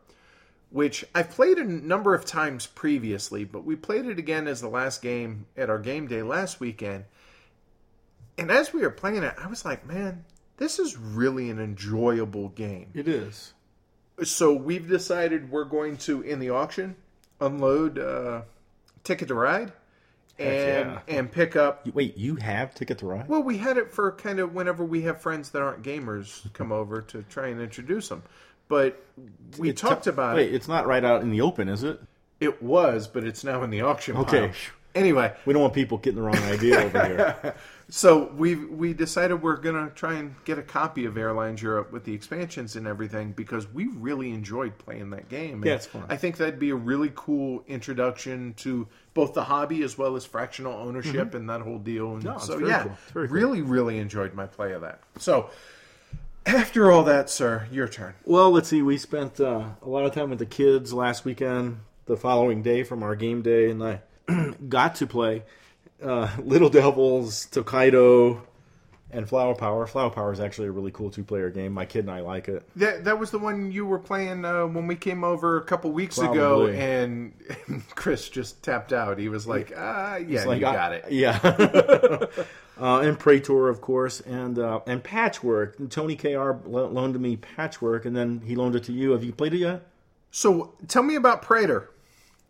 which 0.72 1.06
I've 1.15 1.30
played 1.30 1.58
a 1.58 1.63
number 1.63 2.13
of 2.13 2.26
times 2.26 2.65
previously, 2.68 3.46
but 3.46 3.63
we 3.63 3.78
played 3.78 4.08
it 4.08 4.20
again 4.20 4.46
as 4.46 4.60
the 4.60 4.68
last 4.68 5.02
game 5.02 5.46
at 5.56 5.70
our 5.70 5.80
game 5.80 6.08
day 6.08 6.22
last 6.22 6.60
weekend. 6.60 7.06
And 8.38 8.52
as 8.52 8.74
we 8.74 8.82
were 8.82 8.89
playing 8.89 9.24
it, 9.24 9.34
I 9.41 9.48
was 9.48 9.63
like, 9.63 9.86
man, 9.88 10.26
this 10.58 10.78
is 10.78 10.98
really 10.98 11.50
an 11.50 11.60
enjoyable 11.60 12.50
game. 12.50 12.89
it 12.94 13.08
is. 13.08 13.54
So 14.24 14.54
we've 14.54 14.86
decided 14.89 15.50
we're 15.50 15.63
going 15.63 15.96
to, 16.00 16.22
in 16.24 16.39
the 16.39 16.50
auction, 16.50 16.98
unload 17.39 17.98
uh, 17.98 18.41
Ticket 19.06 19.30
to 19.30 19.36
Ride 19.36 19.72
and 20.38 20.91
yeah. 20.91 21.00
and 21.08 21.32
pick 21.32 21.56
up. 21.56 21.88
Wait, 21.93 22.17
you 22.17 22.36
have 22.36 22.74
Ticket 22.76 22.98
to 23.00 23.06
Ride? 23.08 23.28
Well, 23.28 23.43
we 23.43 23.58
had 23.58 23.78
it 23.78 23.93
for 23.93 24.12
kind 24.12 24.39
of 24.39 24.54
whenever 24.54 24.84
we 24.84 25.04
have 25.04 25.21
friends 25.21 25.52
that 25.52 25.62
aren't 25.62 25.84
gamers 25.84 26.52
come 26.54 26.71
over 26.71 27.02
to 27.04 27.24
try 27.24 27.48
and 27.48 27.62
introduce 27.62 28.10
them. 28.10 28.24
But 28.67 29.04
we 29.58 29.69
It's 29.69 29.82
talked 29.82 30.06
t- 30.06 30.10
about 30.10 30.36
Wait, 30.36 30.50
it. 30.50 30.56
it's 30.56 30.67
not 30.67 30.88
right 30.88 31.04
out 31.04 31.21
in 31.21 31.30
the 31.32 31.41
open, 31.41 31.69
is 31.69 31.84
it? 31.84 32.02
It 32.39 32.62
was, 32.62 33.08
but 33.08 33.24
it's 33.24 33.43
now 33.43 33.63
in 33.63 33.69
the 33.69 33.82
auction. 33.82 34.17
Okay. 34.17 34.48
pile. 34.48 34.56
Anyway, 34.95 35.34
We 35.45 35.52
don't 35.52 35.62
want 35.62 35.74
people 35.74 35.98
getting 35.98 36.15
the 36.15 36.21
wrong 36.26 36.38
idea 36.38 36.80
over 36.80 37.06
here. 37.06 37.56
so 37.89 38.32
we 38.38 38.56
we 38.56 38.93
decided 38.93 39.41
we're 39.41 39.58
gonna 39.58 39.89
try 39.93 40.13
and 40.13 40.36
get 40.45 40.58
a 40.58 40.63
copy 40.63 41.04
of 41.06 41.17
Airlines 41.17 41.62
Europe 41.62 41.91
with 41.91 42.06
the 42.06 42.13
expansions 42.13 42.78
and 42.78 42.88
everything 42.88 43.34
because 43.34 43.71
we 43.74 43.88
really 43.88 44.32
enjoyed 44.32 44.78
playing 44.78 45.10
that 45.10 45.28
game. 45.28 45.56
And 45.56 45.65
Yeah, 45.65 45.76
it's 45.76 45.86
fun. 45.86 46.06
I 46.08 46.15
think 46.15 46.38
that'd 46.38 46.60
be 46.60 46.69
a 46.69 46.76
really 46.76 47.12
cool 47.13 47.63
introduction 47.67 48.54
to 48.60 48.88
both 49.15 49.34
the 49.34 49.45
hobby 49.45 49.82
as 49.82 49.97
well 49.97 50.15
as 50.15 50.25
fractional 50.25 50.73
ownership 50.73 51.34
and 51.34 51.49
that 51.49 51.62
whole 51.62 51.80
deal. 51.80 52.13
And 52.13 52.23
Mm-hmm. 52.23 52.34
No, 52.34 52.38
so 52.38 52.60
yeah, 52.60 52.84
cool. 52.84 52.97
Very 53.13 53.28
cool. 53.28 53.36
really 53.38 53.62
really 53.63 53.97
enjoyed 53.97 54.36
my 54.36 54.45
play 54.45 54.73
of 54.73 54.82
that. 54.82 54.99
So 55.17 55.49
after 56.45 56.91
all 56.91 57.04
that, 57.06 57.30
sir, 57.32 57.67
your 57.71 57.88
turn. 57.88 58.13
Well, 58.23 58.51
let's 58.51 58.69
see. 58.69 58.84
We 58.84 58.97
spent 58.99 59.39
uh, 59.39 59.69
a 59.82 59.89
lot 59.89 60.06
of 60.06 60.13
time 60.13 60.30
with 60.30 60.38
the 60.39 60.45
kids 60.45 60.93
last 60.93 61.25
weekend. 61.25 61.80
The 62.06 62.15
following 62.17 62.62
day 62.62 62.84
from 62.84 63.01
our 63.01 63.15
game 63.15 63.41
day, 63.41 63.71
and 63.71 63.84
I 63.84 64.01
got 64.69 64.93
to 64.97 65.08
play 65.08 65.41
uh, 66.04 66.30
Little 66.43 66.69
Devils, 66.69 67.45
Tokaido, 67.47 68.43
and 69.15 69.28
Flower 69.28 69.56
Power. 69.56 69.88
Flower 69.88 70.10
Power 70.10 70.34
is 70.34 70.39
actually 70.39 70.67
a 70.67 70.71
really 70.71 70.91
cool 70.91 71.10
two-player 71.10 71.49
game. 71.49 71.71
My 71.71 71.86
kid 71.86 71.99
and 71.99 72.12
I 72.12 72.19
like 72.19 72.47
it. 72.49 72.63
That 72.75 73.06
that 73.06 73.17
was 73.17 73.32
the 73.32 73.39
one 73.39 73.71
you 73.71 73.86
were 73.86 73.99
playing 73.99 74.43
uh, 74.45 74.67
when 74.67 74.88
we 74.88 74.95
came 74.95 75.23
over 75.23 75.58
a 75.58 75.63
couple 75.63 75.91
weeks 75.91 76.17
ago, 76.17 76.65
Probably. 76.65 76.80
and 76.80 77.34
Chris 77.95 78.30
just 78.30 78.62
tapped 78.62 78.93
out. 78.93 79.17
He 79.17 79.30
was 79.30 79.47
like, 79.47 79.71
"Ah, 79.75 80.17
yeah, 80.17 80.43
Like, 80.43 80.60
you 80.60 80.67
I- 80.67 80.73
got 80.73 80.93
it." 80.93 81.06
Yeah. 81.10 81.39
uh, 82.80 82.99
and 82.99 83.17
Praetor, 83.17 83.69
of 83.69 83.82
course, 83.82 84.19
and 84.21 84.60
uh, 84.60 84.82
and 84.86 85.04
Patchwork. 85.04 85.80
And 85.80 85.91
Tony 85.91 86.15
Kr 86.15 86.28
loaned 86.65 87.13
to 87.13 87.19
me 87.19 87.38
Patchwork, 87.38 88.06
and 88.06 88.15
then 88.15 88.41
he 88.45 88.56
loaned 88.56 88.75
it 88.75 88.84
to 88.86 88.91
you. 88.93 89.12
Have 89.12 89.23
you 89.23 89.32
played 89.32 89.54
it 89.54 89.60
yet? 89.60 89.84
So 90.32 90.73
tell 90.88 91.04
me 91.04 91.15
about 91.15 91.41
Praetor. 91.41 91.89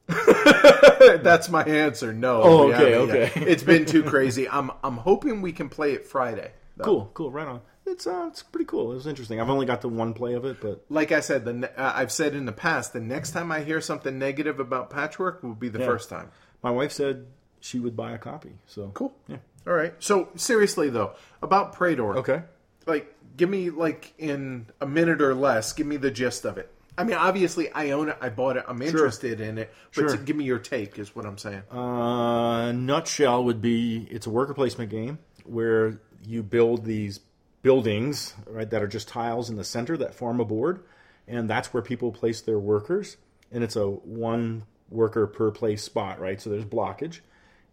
That's 1.23 1.49
my 1.49 1.63
answer. 1.63 2.13
No. 2.13 2.41
Oh, 2.43 2.71
okay, 2.73 2.91
yet. 2.91 2.99
okay. 3.01 3.31
it's 3.51 3.63
been 3.63 3.85
too 3.85 4.03
crazy. 4.03 4.47
I'm 4.49 4.71
I'm 4.83 4.97
hoping 4.97 5.41
we 5.41 5.51
can 5.51 5.69
play 5.69 5.93
it 5.93 6.05
Friday. 6.07 6.51
though. 6.77 6.83
Cool, 6.83 7.11
cool, 7.13 7.31
right 7.31 7.47
on. 7.47 7.61
it's 7.85 8.05
uh, 8.07 8.25
it's 8.29 8.43
pretty 8.43 8.65
cool. 8.65 8.91
It 8.91 8.95
was 8.95 9.07
interesting. 9.07 9.39
I've 9.41 9.49
only 9.49 9.65
got 9.65 9.81
the 9.81 9.89
one 9.89 10.13
play 10.13 10.33
of 10.33 10.45
it, 10.45 10.57
but 10.61 10.83
Like 10.89 11.11
I 11.11 11.19
said, 11.21 11.45
the 11.45 11.53
ne- 11.53 11.67
uh, 11.75 11.93
I've 11.95 12.11
said 12.11 12.33
in 12.35 12.45
the 12.45 12.51
past, 12.51 12.93
the 12.93 12.99
next 12.99 13.31
time 13.31 13.51
I 13.51 13.61
hear 13.61 13.81
something 13.81 14.17
negative 14.19 14.59
about 14.59 14.89
Patchwork 14.89 15.41
will 15.43 15.53
be 15.55 15.69
the 15.69 15.79
Yeah. 15.79 15.85
first 15.85 16.09
time. 16.09 16.29
my 16.61 16.71
wife 16.71 16.91
said 16.91 17.25
she 17.59 17.79
would 17.79 17.95
buy 17.95 18.11
a 18.13 18.17
copy. 18.17 18.53
So 18.67 18.91
Cool. 18.93 19.13
Yeah. 19.27 19.37
All 19.67 19.73
right. 19.73 19.93
So 19.99 20.29
seriously 20.35 20.89
though, 20.89 21.13
about 21.41 21.73
Praetor. 21.73 22.17
Okay. 22.17 22.43
Like, 22.85 23.15
give 23.37 23.49
me 23.49 23.71
like 23.71 24.13
in 24.19 24.67
a 24.79 24.85
minute 24.85 25.21
or 25.21 25.33
less. 25.33 25.73
Give 25.73 25.87
me 25.87 25.97
the 25.97 26.11
gist 26.11 26.45
of 26.45 26.57
it. 26.59 26.71
I 26.97 27.03
mean, 27.03 27.15
obviously, 27.17 27.71
I 27.71 27.91
own 27.91 28.09
it. 28.09 28.17
I 28.21 28.29
bought 28.29 28.57
it. 28.57 28.63
I'm 28.67 28.81
interested 28.81 29.41
in 29.41 29.57
it. 29.57 29.73
But 29.93 30.01
Sure. 30.01 30.09
to 30.09 30.17
give 30.17 30.35
me 30.35 30.45
your 30.45 30.59
take 30.59 30.97
is 30.97 31.15
what 31.15 31.25
I'm 31.25 31.37
saying. 31.37 31.63
Uh, 31.71 32.71
nutshell 32.71 33.43
would 33.43 33.61
be 33.61 34.07
it's 34.09 34.25
a 34.27 34.29
worker 34.29 34.53
placement 34.53 34.89
game 34.91 35.19
where 35.43 35.99
you 36.25 36.41
build 36.41 36.85
these 36.85 37.19
buildings 37.61 38.33
right 38.47 38.69
that 38.69 38.81
are 38.81 38.87
just 38.87 39.07
tiles 39.07 39.49
in 39.49 39.57
the 39.57 39.63
center 39.63 39.97
that 39.97 40.13
form 40.15 40.39
a 40.39 40.45
board, 40.45 40.83
and 41.27 41.49
that's 41.49 41.73
where 41.73 41.83
people 41.83 42.11
place 42.11 42.41
their 42.41 42.59
workers. 42.59 43.17
And 43.51 43.63
it's 43.63 43.75
a 43.75 43.87
one 43.87 44.63
worker 44.89 45.27
per 45.27 45.51
place 45.51 45.83
spot, 45.83 46.19
right? 46.19 46.41
So 46.41 46.49
there's 46.49 46.65
blockage, 46.65 47.19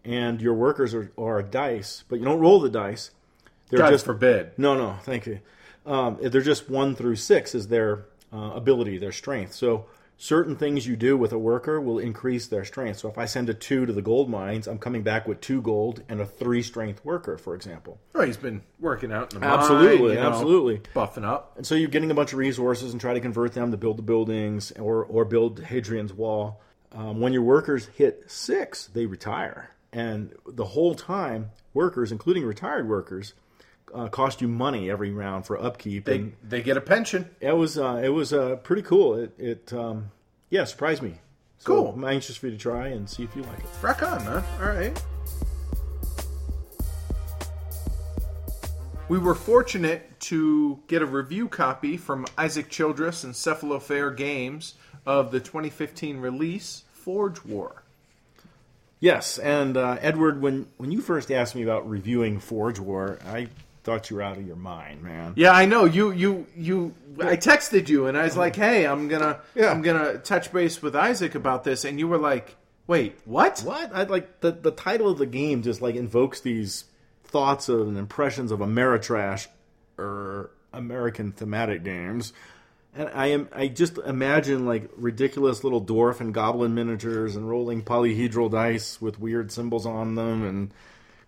and 0.04 0.40
your 0.40 0.54
workers 0.54 0.94
are, 0.94 1.12
are 1.16 1.38
a 1.38 1.42
dice, 1.42 2.04
but 2.08 2.18
you 2.18 2.24
don't 2.24 2.40
roll 2.40 2.60
the 2.60 2.70
dice. 2.70 3.10
They're 3.68 3.78
God 3.78 3.90
just 3.90 4.04
forbid. 4.04 4.52
no, 4.58 4.74
no, 4.76 4.96
thank 5.02 5.26
you. 5.26 5.40
Um, 5.86 6.18
they're 6.20 6.40
just 6.42 6.68
one 6.70 6.94
through 6.94 7.16
six 7.16 7.54
is 7.54 7.68
their 7.68 8.04
uh, 8.32 8.52
ability, 8.54 8.98
their 8.98 9.12
strength. 9.12 9.52
So 9.52 9.86
certain 10.16 10.54
things 10.56 10.86
you 10.86 10.94
do 10.94 11.16
with 11.16 11.32
a 11.32 11.38
worker 11.38 11.80
will 11.80 11.98
increase 11.98 12.46
their 12.46 12.64
strength. 12.64 12.98
So 12.98 13.08
if 13.08 13.18
I 13.18 13.24
send 13.24 13.48
a 13.48 13.54
two 13.54 13.86
to 13.86 13.92
the 13.92 14.02
gold 14.02 14.30
mines, 14.30 14.68
I'm 14.68 14.78
coming 14.78 15.02
back 15.02 15.26
with 15.26 15.40
two 15.40 15.60
gold 15.60 16.02
and 16.08 16.20
a 16.20 16.26
three 16.26 16.62
strength 16.62 17.04
worker, 17.04 17.36
for 17.36 17.54
example. 17.54 17.98
Oh, 18.14 18.22
he's 18.22 18.36
been 18.36 18.62
working 18.78 19.12
out 19.12 19.32
in 19.32 19.40
the 19.40 19.46
mine, 19.46 19.58
Absolutely, 19.58 20.14
you 20.14 20.20
know, 20.20 20.28
absolutely. 20.28 20.80
buffing 20.94 21.24
up. 21.24 21.54
And 21.56 21.66
so 21.66 21.74
you're 21.74 21.88
getting 21.88 22.10
a 22.10 22.14
bunch 22.14 22.32
of 22.32 22.38
resources 22.38 22.92
and 22.92 23.00
try 23.00 23.14
to 23.14 23.20
convert 23.20 23.52
them 23.52 23.70
to 23.72 23.76
build 23.76 23.98
the 23.98 24.02
buildings 24.02 24.72
or, 24.72 25.04
or 25.04 25.24
build 25.24 25.60
Hadrian's 25.60 26.12
Wall. 26.12 26.60
Um, 26.92 27.20
when 27.20 27.32
your 27.32 27.42
workers 27.42 27.86
hit 27.96 28.24
six, 28.28 28.86
they 28.86 29.06
retire. 29.06 29.70
And 29.92 30.34
the 30.46 30.64
whole 30.64 30.94
time, 30.94 31.50
workers, 31.74 32.12
including 32.12 32.44
retired 32.44 32.88
workers, 32.88 33.34
uh, 33.94 34.08
cost 34.08 34.40
you 34.40 34.48
money 34.48 34.90
every 34.90 35.10
round 35.10 35.46
for 35.46 35.60
upkeep. 35.60 36.04
They 36.04 36.16
and 36.16 36.32
they 36.42 36.62
get 36.62 36.76
a 36.76 36.80
pension. 36.80 37.30
it 37.40 37.56
was 37.56 37.78
uh, 37.78 38.00
it 38.02 38.10
was 38.10 38.32
uh, 38.32 38.56
pretty 38.56 38.82
cool. 38.82 39.14
It, 39.16 39.32
it 39.38 39.72
um, 39.72 40.10
yeah 40.50 40.64
surprised 40.64 41.02
me. 41.02 41.14
So 41.58 41.66
Cool. 41.66 41.92
I'm 41.92 42.04
anxious 42.04 42.36
for 42.36 42.46
you 42.46 42.52
to 42.52 42.58
try 42.58 42.88
and 42.88 43.08
see 43.08 43.22
if 43.22 43.36
you 43.36 43.42
like 43.42 43.60
it. 43.60 43.66
Rock 43.80 44.02
on, 44.02 44.24
man. 44.24 44.44
All 44.60 44.68
right. 44.68 45.00
We 49.08 49.18
were 49.18 49.34
fortunate 49.34 50.18
to 50.20 50.80
get 50.86 51.02
a 51.02 51.06
review 51.06 51.46
copy 51.48 51.96
from 51.96 52.26
Isaac 52.38 52.68
Childress 52.70 53.24
and 53.24 53.34
Cephalofair 53.34 54.16
Games 54.16 54.74
of 55.04 55.30
the 55.30 55.38
2015 55.40 56.18
release 56.18 56.84
Forge 56.92 57.44
War. 57.44 57.82
Yes, 59.00 59.38
and 59.38 59.76
uh, 59.76 59.98
Edward, 60.00 60.40
when 60.40 60.66
when 60.76 60.92
you 60.92 61.00
first 61.00 61.30
asked 61.32 61.54
me 61.56 61.62
about 61.62 61.88
reviewing 61.90 62.38
Forge 62.38 62.78
War, 62.78 63.18
I 63.26 63.48
thought 63.84 64.10
you 64.10 64.16
were 64.16 64.22
out 64.22 64.36
of 64.36 64.46
your 64.46 64.56
mind, 64.56 65.02
man. 65.02 65.32
Yeah, 65.36 65.52
I 65.52 65.66
know. 65.66 65.84
You 65.84 66.12
you 66.12 66.46
you 66.56 66.94
I 67.20 67.36
texted 67.36 67.88
you 67.88 68.06
and 68.06 68.16
I 68.16 68.24
was 68.24 68.36
like, 68.36 68.56
"Hey, 68.56 68.86
I'm 68.86 69.08
going 69.08 69.22
to 69.22 69.40
Yeah. 69.54 69.70
I'm 69.70 69.82
going 69.82 70.02
to 70.02 70.18
touch 70.18 70.52
base 70.52 70.80
with 70.80 70.94
Isaac 70.94 71.34
about 71.34 71.64
this." 71.64 71.84
And 71.84 71.98
you 71.98 72.08
were 72.08 72.18
like, 72.18 72.56
"Wait, 72.86 73.18
what?" 73.24 73.60
What? 73.60 73.90
I 73.94 74.04
like 74.04 74.40
the 74.40 74.52
the 74.52 74.70
title 74.70 75.08
of 75.08 75.18
the 75.18 75.26
game 75.26 75.62
just 75.62 75.82
like 75.82 75.94
invokes 75.96 76.40
these 76.40 76.84
thoughts 77.24 77.68
of 77.68 77.88
and 77.88 77.98
impressions 77.98 78.52
of 78.52 78.60
Ameritrash 78.60 79.48
or 79.98 80.50
American 80.72 81.32
thematic 81.32 81.82
games. 81.82 82.32
And 82.94 83.08
I 83.14 83.28
am 83.28 83.48
I 83.52 83.68
just 83.68 83.98
imagine 83.98 84.66
like 84.66 84.90
ridiculous 84.96 85.64
little 85.64 85.82
dwarf 85.84 86.20
and 86.20 86.32
goblin 86.32 86.74
miniatures 86.74 87.36
and 87.36 87.48
rolling 87.48 87.82
polyhedral 87.82 88.50
dice 88.50 89.00
with 89.00 89.18
weird 89.18 89.50
symbols 89.50 89.86
on 89.86 90.14
them 90.14 90.44
and 90.44 90.74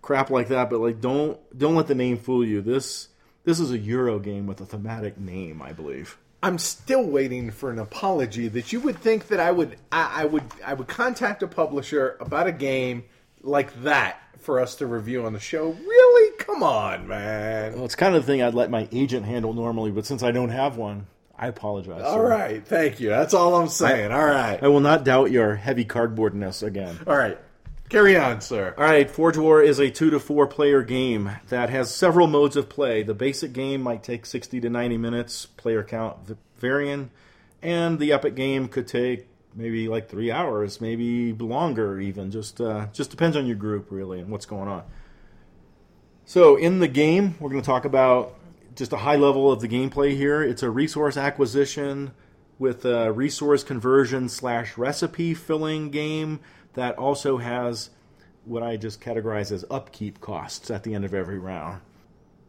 crap 0.05 0.29
like 0.29 0.49
that, 0.49 0.69
but 0.69 0.79
like 0.79 1.01
don't 1.01 1.39
don't 1.57 1.75
let 1.75 1.87
the 1.87 1.95
name 1.95 2.17
fool 2.17 2.45
you. 2.45 2.61
This 2.61 3.09
this 3.43 3.59
is 3.59 3.71
a 3.71 3.77
Euro 3.77 4.19
game 4.19 4.45
with 4.45 4.61
a 4.61 4.65
thematic 4.65 5.17
name, 5.19 5.61
I 5.61 5.73
believe. 5.73 6.17
I'm 6.43 6.59
still 6.59 7.03
waiting 7.03 7.49
for 7.49 7.71
an 7.71 7.79
apology 7.79 8.47
that 8.49 8.71
you 8.71 8.79
would 8.81 8.99
think 8.99 9.29
that 9.29 9.39
I 9.39 9.51
would 9.51 9.77
I, 9.91 10.21
I 10.21 10.25
would 10.25 10.43
I 10.63 10.75
would 10.75 10.87
contact 10.87 11.41
a 11.41 11.47
publisher 11.47 12.17
about 12.19 12.45
a 12.45 12.51
game 12.51 13.05
like 13.41 13.81
that 13.81 14.19
for 14.39 14.59
us 14.59 14.75
to 14.75 14.85
review 14.85 15.25
on 15.25 15.33
the 15.33 15.39
show. 15.39 15.69
Really? 15.71 16.37
Come 16.37 16.61
on, 16.61 17.07
man. 17.07 17.73
Well, 17.73 17.85
it's 17.85 17.95
kind 17.95 18.15
of 18.15 18.23
the 18.23 18.31
thing 18.31 18.43
I'd 18.43 18.53
let 18.53 18.69
my 18.69 18.87
agent 18.91 19.25
handle 19.25 19.53
normally, 19.53 19.89
but 19.89 20.05
since 20.05 20.21
I 20.21 20.29
don't 20.29 20.49
have 20.49 20.77
one, 20.77 21.07
I 21.35 21.47
apologize. 21.47 22.03
All 22.03 22.17
sir. 22.17 22.29
right, 22.29 22.65
thank 22.65 22.99
you. 22.99 23.09
That's 23.09 23.33
all 23.33 23.55
I'm 23.55 23.69
saying. 23.69 24.11
All 24.11 24.25
right. 24.25 24.61
I 24.61 24.67
will 24.67 24.81
not 24.81 25.03
doubt 25.03 25.31
your 25.31 25.55
heavy 25.55 25.83
cardboardness 25.83 26.61
again. 26.61 26.99
All 27.07 27.17
right. 27.17 27.39
Carry 27.87 28.17
on, 28.17 28.41
sir. 28.41 28.73
All 28.77 28.83
right, 28.83 29.09
Forge 29.09 29.37
War 29.37 29.61
is 29.61 29.79
a 29.79 29.91
two 29.91 30.09
to 30.09 30.19
four 30.19 30.47
player 30.47 30.81
game 30.81 31.29
that 31.49 31.69
has 31.69 31.93
several 31.93 32.25
modes 32.25 32.55
of 32.55 32.67
play. 32.67 33.03
The 33.03 33.13
basic 33.13 33.53
game 33.53 33.81
might 33.81 34.01
take 34.01 34.25
60 34.25 34.59
to 34.61 34.69
90 34.69 34.97
minutes, 34.97 35.45
player 35.45 35.83
count 35.83 36.17
varying, 36.57 37.11
and 37.61 37.99
the 37.99 38.11
epic 38.11 38.33
game 38.33 38.69
could 38.69 38.87
take 38.87 39.27
maybe 39.53 39.87
like 39.87 40.09
three 40.09 40.31
hours, 40.31 40.81
maybe 40.81 41.31
longer 41.33 41.99
even. 41.99 42.31
Just 42.31 42.59
uh, 42.59 42.87
just 42.91 43.11
depends 43.11 43.37
on 43.37 43.45
your 43.45 43.55
group 43.55 43.91
really 43.91 44.19
and 44.19 44.31
what's 44.31 44.47
going 44.47 44.67
on. 44.67 44.83
So 46.25 46.55
in 46.55 46.79
the 46.79 46.87
game, 46.87 47.35
we're 47.39 47.51
going 47.51 47.61
to 47.61 47.65
talk 47.65 47.85
about 47.85 48.33
just 48.75 48.93
a 48.93 48.97
high 48.97 49.15
level 49.15 49.51
of 49.51 49.61
the 49.61 49.67
gameplay 49.67 50.15
here. 50.15 50.41
It's 50.41 50.63
a 50.63 50.71
resource 50.71 51.17
acquisition 51.17 52.13
with 52.57 52.83
a 52.83 53.11
resource 53.11 53.63
conversion 53.63 54.27
slash 54.27 54.75
recipe 54.75 55.35
filling 55.35 55.91
game 55.91 56.39
that 56.75 56.97
also 56.97 57.37
has 57.37 57.89
what 58.45 58.63
I 58.63 58.77
just 58.77 59.01
categorize 59.01 59.51
as 59.51 59.65
upkeep 59.71 60.21
costs 60.21 60.69
at 60.69 60.83
the 60.83 60.93
end 60.93 61.03
of 61.03 61.13
every 61.13 61.39
round. 61.39 61.81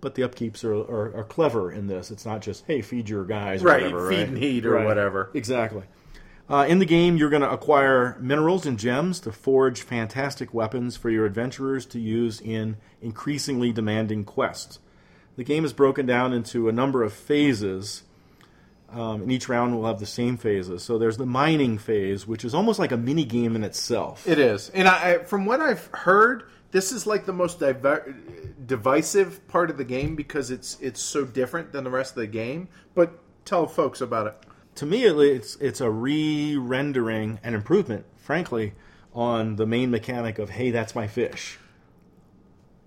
But 0.01 0.15
the 0.15 0.23
upkeeps 0.23 0.63
are, 0.63 0.75
are, 0.75 1.17
are 1.21 1.25
clever 1.25 1.73
in 1.73 1.87
this. 1.87 2.11
It's 2.11 2.27
not 2.27 2.43
just, 2.43 2.65
hey, 2.67 2.83
feed 2.83 3.09
your 3.09 3.25
guys 3.25 3.63
or 3.63 3.67
Right, 3.67 3.83
whatever. 3.85 4.11
feed 4.11 4.17
right? 4.19 4.29
and 4.29 4.39
heat 4.39 4.67
or 4.67 4.73
Right. 4.73 4.85
whatever. 4.87 5.31
Exactly. 5.33 5.85
Uh, 6.49 6.65
in 6.69 6.79
the 6.79 6.85
game, 6.87 7.17
you're 7.17 7.31
going 7.31 7.43
to 7.43 7.51
acquire 7.51 8.17
minerals 8.21 8.67
and 8.67 8.79
gems 8.79 9.19
to 9.21 9.33
forge 9.33 9.81
fantastic 9.83 10.53
weapons 10.55 10.97
for 10.97 11.11
your 11.11 11.25
adventurers 11.25 11.87
to 11.87 11.99
use 11.99 12.41
in 12.41 12.77
increasingly 13.03 13.73
demanding 13.73 14.23
quests. 14.23 14.79
The 15.37 15.43
game 15.45 15.65
is 15.65 15.73
broken 15.73 16.07
down 16.07 16.33
into 16.33 16.69
a 16.69 16.73
number 16.73 17.03
of 17.03 17.13
phases, 17.13 18.05
um, 18.91 19.23
and 19.23 19.33
each 19.33 19.49
round 19.49 19.75
will 19.75 19.87
have 19.87 19.99
the 19.99 20.07
same 20.07 20.37
phases. 20.37 20.83
So 20.83 20.99
there's 20.99 21.17
the 21.17 21.27
mining 21.27 21.79
phase, 21.79 22.27
which 22.27 22.45
is 22.45 22.55
almost 22.55 22.79
like 22.79 22.93
a 22.93 22.97
mini 22.97 23.25
game 23.25 23.57
in 23.57 23.65
itself. 23.65 24.27
It 24.27 24.39
is, 24.39 24.71
and 24.71 24.87
I, 24.89 25.15
I 25.15 25.19
from 25.25 25.45
what 25.47 25.61
I've 25.61 25.87
heard, 25.93 26.45
this 26.71 26.93
is 26.93 27.07
like 27.07 27.27
the 27.27 27.33
most 27.33 27.61
diver- 27.61 28.15
divisive 28.65 29.47
part 29.49 29.71
of 29.71 29.77
the 29.77 29.85
game 29.85 30.15
because 30.17 30.51
it's 30.51 30.79
it's 30.81 31.01
so 31.01 31.25
different 31.25 31.73
than 31.73 31.85
the 31.85 31.91
rest 31.91 32.13
of 32.13 32.17
the 32.21 32.27
game. 32.27 32.69
But 32.95 33.19
tell 33.45 33.67
folks 33.67 34.01
about 34.01 34.27
it. 34.29 34.37
to 34.77 34.87
me, 34.87 35.05
it's 35.05 35.57
it's 35.57 35.81
a 35.81 35.91
re-rendering 35.91 37.41
and 37.43 37.55
improvement, 37.55 38.05
frankly, 38.17 38.75
on 39.15 39.57
the 39.57 39.67
main 39.67 39.91
mechanic 39.91 40.39
of 40.39 40.51
"Hey, 40.51 40.71
that's 40.71 40.95
my 40.95 41.07
fish." 41.07 41.59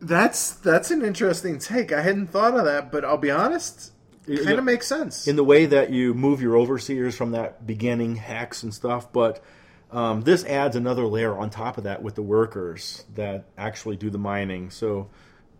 That's 0.01 0.51
that's 0.51 0.91
an 0.91 1.01
interesting 1.03 1.59
take. 1.59 1.91
I 1.91 2.01
hadn't 2.01 2.27
thought 2.27 2.55
of 2.55 2.63
that, 2.63 2.89
but 2.91 3.03
I'll 3.03 3.17
be 3.17 3.31
honest, 3.31 3.91
kind 4.37 4.59
of 4.59 4.63
makes 4.63 4.87
sense. 4.87 5.27
in 5.27 5.35
the 5.35 5.43
way 5.43 5.65
that 5.65 5.89
you 5.91 6.13
move 6.13 6.41
your 6.41 6.57
overseers 6.57 7.15
from 7.15 7.31
that 7.31 7.65
beginning 7.65 8.15
hex 8.15 8.63
and 8.63 8.73
stuff. 8.73 9.11
But 9.11 9.43
um, 9.91 10.21
this 10.21 10.43
adds 10.45 10.75
another 10.75 11.05
layer 11.05 11.37
on 11.37 11.49
top 11.49 11.77
of 11.77 11.85
that 11.85 12.03
with 12.03 12.15
the 12.15 12.21
workers 12.21 13.03
that 13.15 13.45
actually 13.57 13.95
do 13.95 14.09
the 14.09 14.17
mining. 14.17 14.69
So 14.69 15.09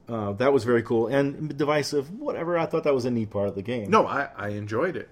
uh, 0.08 0.34
that 0.34 0.53
was 0.53 0.63
very 0.63 0.84
cool 0.84 1.08
and 1.08 1.55
divisive. 1.58 2.12
Whatever. 2.12 2.58
I 2.58 2.65
thought 2.65 2.84
that 2.84 2.93
was 2.93 3.05
a 3.05 3.12
neat 3.12 3.29
part 3.29 3.47
of 3.47 3.55
the 3.55 3.62
game. 3.62 3.89
no, 3.89 4.05
I, 4.08 4.29
I 4.36 4.49
enjoyed 4.49 4.95
it. 4.95 5.10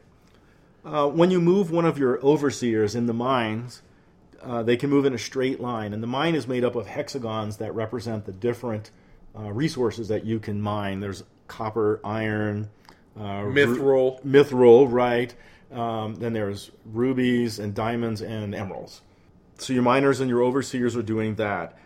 Uh, 0.85 1.07
when 1.07 1.31
you 1.31 1.41
move 1.41 1.69
one 1.69 1.85
of 1.85 1.97
your 1.97 2.19
overseers 2.23 2.95
in 2.95 3.07
the 3.07 3.13
mines, 3.13 3.81
uh, 4.41 4.63
they 4.63 4.77
can 4.77 4.89
move 4.89 5.05
in 5.05 5.13
a 5.13 5.17
straight 5.17 5.59
line, 5.59 5.93
and 5.93 6.01
the 6.01 6.07
mine 6.07 6.33
is 6.33 6.47
made 6.47 6.63
up 6.63 6.75
of 6.75 6.87
hexagons 6.87 7.57
that 7.57 7.75
represent 7.75 8.25
the 8.25 8.31
different 8.31 8.91
uh, 9.37 9.51
resources 9.51 10.07
that 10.07 10.25
you 10.25 10.39
can 10.39 10.61
mine. 10.61 11.01
There's 11.01 11.23
copper, 11.47 11.99
iron, 12.05 12.69
uh, 13.17 13.43
Mithril. 13.43 14.23
mithril, 14.23 14.91
right? 14.91 15.33
Um, 15.71 16.15
then 16.15 16.33
there's 16.33 16.71
rubies 16.85 17.59
and 17.59 17.73
diamonds 17.73 18.21
and 18.21 18.55
emeralds. 18.55 19.01
So 19.57 19.73
your 19.73 19.83
miners 19.83 20.19
and 20.19 20.29
your 20.29 20.43
overseers 20.43 20.95
are 20.95 21.01
doing 21.01 21.35
that. 21.35 21.77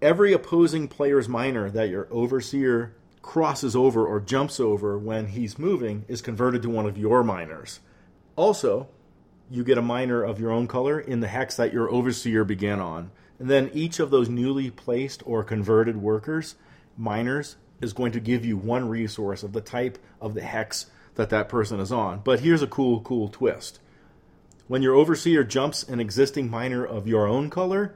Every 0.00 0.32
opposing 0.32 0.88
player's 0.88 1.28
miner 1.28 1.68
that 1.70 1.88
your 1.88 2.06
overseer 2.10 2.94
crosses 3.22 3.74
over 3.74 4.06
or 4.06 4.20
jumps 4.20 4.60
over 4.60 4.96
when 4.96 5.28
he's 5.28 5.58
moving 5.58 6.04
is 6.06 6.22
converted 6.22 6.62
to 6.62 6.70
one 6.70 6.86
of 6.86 6.96
your 6.96 7.24
miners. 7.24 7.80
Also, 8.36 8.88
you 9.50 9.64
get 9.64 9.78
a 9.78 9.82
miner 9.82 10.22
of 10.22 10.40
your 10.40 10.52
own 10.52 10.68
color 10.68 11.00
in 11.00 11.20
the 11.20 11.28
hex 11.28 11.56
that 11.56 11.72
your 11.72 11.90
overseer 11.90 12.44
began 12.44 12.80
on. 12.80 13.10
And 13.38 13.50
then 13.50 13.70
each 13.74 13.98
of 13.98 14.10
those 14.10 14.28
newly 14.28 14.70
placed 14.70 15.22
or 15.26 15.42
converted 15.42 15.96
workers, 15.96 16.54
miners, 16.96 17.56
is 17.80 17.92
going 17.92 18.12
to 18.12 18.20
give 18.20 18.44
you 18.44 18.56
one 18.56 18.88
resource 18.88 19.42
of 19.42 19.52
the 19.52 19.60
type 19.60 19.98
of 20.20 20.34
the 20.34 20.42
hex 20.42 20.86
that 21.14 21.30
that 21.30 21.48
person 21.48 21.80
is 21.80 21.92
on. 21.92 22.20
But 22.24 22.40
here's 22.40 22.62
a 22.62 22.66
cool, 22.66 23.00
cool 23.00 23.28
twist. 23.28 23.80
When 24.68 24.82
your 24.82 24.94
overseer 24.94 25.44
jumps 25.44 25.82
an 25.82 26.00
existing 26.00 26.50
miner 26.50 26.84
of 26.84 27.06
your 27.06 27.26
own 27.26 27.50
color, 27.50 27.94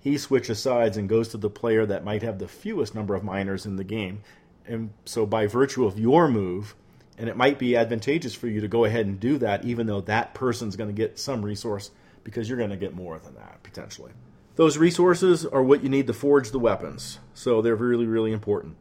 he 0.00 0.18
switches 0.18 0.58
sides 0.58 0.96
and 0.96 1.08
goes 1.08 1.28
to 1.28 1.36
the 1.36 1.50
player 1.50 1.86
that 1.86 2.04
might 2.04 2.22
have 2.22 2.38
the 2.38 2.48
fewest 2.48 2.94
number 2.94 3.14
of 3.14 3.22
miners 3.22 3.66
in 3.66 3.76
the 3.76 3.84
game. 3.84 4.22
And 4.66 4.90
so, 5.04 5.26
by 5.26 5.46
virtue 5.46 5.84
of 5.84 5.98
your 5.98 6.28
move, 6.28 6.74
and 7.18 7.28
it 7.28 7.36
might 7.36 7.58
be 7.58 7.76
advantageous 7.76 8.34
for 8.34 8.48
you 8.48 8.60
to 8.60 8.68
go 8.68 8.84
ahead 8.84 9.06
and 9.06 9.20
do 9.20 9.38
that, 9.38 9.64
even 9.64 9.86
though 9.86 10.00
that 10.02 10.34
person's 10.34 10.76
going 10.76 10.88
to 10.88 10.94
get 10.94 11.18
some 11.18 11.44
resource 11.44 11.90
because 12.24 12.48
you're 12.48 12.58
going 12.58 12.70
to 12.70 12.76
get 12.76 12.94
more 12.94 13.18
than 13.18 13.34
that 13.34 13.62
potentially. 13.62 14.12
Those 14.56 14.78
resources 14.78 15.46
are 15.46 15.62
what 15.62 15.82
you 15.82 15.88
need 15.88 16.06
to 16.08 16.12
forge 16.12 16.50
the 16.50 16.58
weapons, 16.58 17.18
so 17.34 17.62
they're 17.62 17.76
really, 17.76 18.06
really 18.06 18.32
important. 18.32 18.76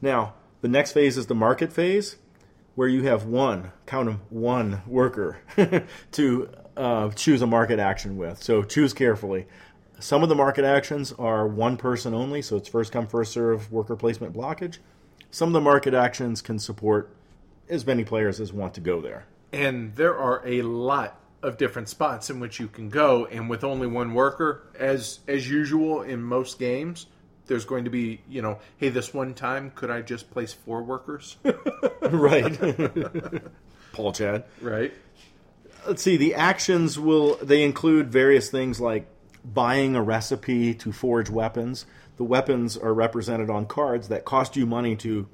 Now, 0.00 0.34
the 0.60 0.68
next 0.68 0.92
phase 0.92 1.16
is 1.16 1.26
the 1.26 1.34
market 1.34 1.72
phase, 1.72 2.16
where 2.74 2.88
you 2.88 3.02
have 3.04 3.24
one, 3.24 3.72
count 3.86 4.06
them, 4.06 4.20
one 4.30 4.82
worker 4.86 5.38
to 6.12 6.48
uh, 6.76 7.10
choose 7.10 7.42
a 7.42 7.46
market 7.46 7.78
action 7.78 8.16
with. 8.16 8.42
So 8.42 8.62
choose 8.62 8.92
carefully. 8.92 9.46
Some 9.98 10.22
of 10.22 10.28
the 10.28 10.36
market 10.36 10.64
actions 10.64 11.12
are 11.12 11.46
one 11.46 11.76
person 11.76 12.14
only, 12.14 12.40
so 12.40 12.56
it's 12.56 12.68
first 12.68 12.92
come, 12.92 13.08
first 13.08 13.32
serve 13.32 13.72
worker 13.72 13.96
placement 13.96 14.32
blockage. 14.32 14.78
Some 15.30 15.48
of 15.48 15.52
the 15.54 15.60
market 15.60 15.92
actions 15.92 16.40
can 16.40 16.58
support 16.58 17.10
as 17.68 17.84
many 17.84 18.04
players 18.04 18.40
as 18.40 18.52
want 18.52 18.74
to 18.74 18.80
go 18.80 19.00
there. 19.00 19.26
And 19.52 19.94
there 19.96 20.16
are 20.16 20.40
a 20.46 20.62
lot 20.62 21.20
of 21.42 21.56
different 21.56 21.88
spots 21.88 22.30
in 22.30 22.40
which 22.40 22.60
you 22.60 22.68
can 22.68 22.88
go, 22.88 23.26
and 23.26 23.50
with 23.50 23.64
only 23.64 23.86
one 23.86 24.14
worker, 24.14 24.68
as 24.78 25.20
as 25.26 25.50
usual 25.50 26.02
in 26.02 26.22
most 26.22 26.58
games, 26.58 27.06
there's 27.48 27.64
going 27.64 27.84
to 27.84 27.90
be, 27.90 28.20
you 28.28 28.42
know, 28.42 28.58
hey, 28.76 28.90
this 28.90 29.12
one 29.12 29.34
time, 29.34 29.72
could 29.74 29.90
I 29.90 30.02
just 30.02 30.30
place 30.30 30.52
four 30.52 30.82
workers? 30.82 31.36
right. 32.02 32.58
Paul 33.92 34.12
Chad. 34.12 34.44
right. 34.60 34.92
Let's 35.86 36.02
see. 36.02 36.16
The 36.16 36.34
actions 36.34 36.98
will 36.98 37.36
they 37.36 37.62
include 37.62 38.12
various 38.12 38.50
things 38.50 38.80
like 38.80 39.06
buying 39.44 39.96
a 39.96 40.02
recipe 40.02 40.74
to 40.74 40.92
forge 40.92 41.30
weapons. 41.30 41.86
The 42.16 42.24
weapons 42.24 42.76
are 42.76 42.92
represented 42.92 43.48
on 43.48 43.66
cards 43.66 44.08
that 44.08 44.24
cost 44.24 44.56
you 44.56 44.66
money 44.66 44.96
to 44.96 45.28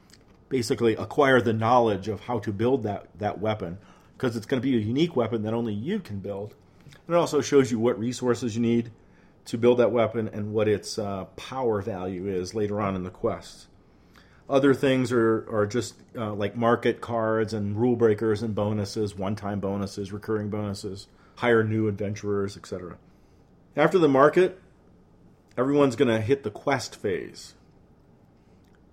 basically 0.49 0.95
acquire 0.95 1.41
the 1.41 1.53
knowledge 1.53 2.09
of 2.09 2.21
how 2.21 2.39
to 2.41 2.53
build 2.53 2.85
that, 2.85 3.09
that 3.19 3.41
weapon 3.41 3.79
because 4.17 4.37
it's 4.37 4.47
going 4.47 4.61
to 4.61 4.67
be 4.67 4.77
a 4.77 4.81
unique 4.81 5.17
weapon 5.17 5.43
that 5.43 5.55
only 5.55 5.73
you 5.73 5.99
can 5.99 6.21
build. 6.21 6.55
And 7.07 7.17
it 7.17 7.19
also 7.19 7.41
shows 7.41 7.71
you 7.71 7.79
what 7.79 7.99
resources 7.99 8.55
you 8.55 8.63
need 8.63 8.91
to 9.47 9.59
build 9.59 9.79
that 9.79 9.93
weapon 9.93 10.29
and 10.33 10.53
what 10.53 10.69
its 10.69 10.99
uh, 10.99 11.25
power 11.37 11.83
value 11.83 12.27
is 12.27 12.55
later 12.55 12.81
on 12.81 12.97
in 12.97 13.03
the 13.03 13.11
quest. 13.11 13.67
Other 14.49 14.75
things 14.75 15.11
are, 15.13 15.47
are 15.51 15.67
just 15.67 15.95
uh, 16.17 16.35
like 16.35 16.57
market 16.57 17.01
cards 17.01 17.55
and 17.55 17.77
rule 17.77 17.97
breakers 17.97 18.43
and 18.43 18.55
bonuses, 18.55 19.15
one 19.15 19.37
time 19.37 19.61
bonuses, 19.61 20.13
recurring 20.13 20.51
bonuses, 20.51 21.09
hire 21.37 21.65
new 21.65 21.89
adventurers, 21.89 22.57
etc. 22.57 22.99
After 23.77 23.99
the 23.99 24.09
market, 24.09 24.61
everyone's 25.57 25.97
going 25.97 26.15
to 26.15 26.21
hit 26.21 26.43
the 26.43 26.51
quest 26.51 26.97
phase. 26.97 27.55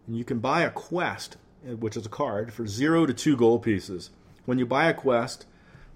And 0.08 0.18
you 0.18 0.24
can 0.24 0.40
buy 0.40 0.62
a 0.62 0.70
quest, 0.70 1.38
which 1.64 1.98
is 1.98 2.06
a 2.06 2.10
card, 2.10 2.54
for 2.54 2.66
zero 2.66 3.06
to 3.06 3.14
two 3.14 3.36
gold 3.36 3.64
pieces. 3.64 4.10
When 4.46 4.58
you 4.58 4.66
buy 4.66 4.90
a 4.90 4.94
quest, 4.94 5.46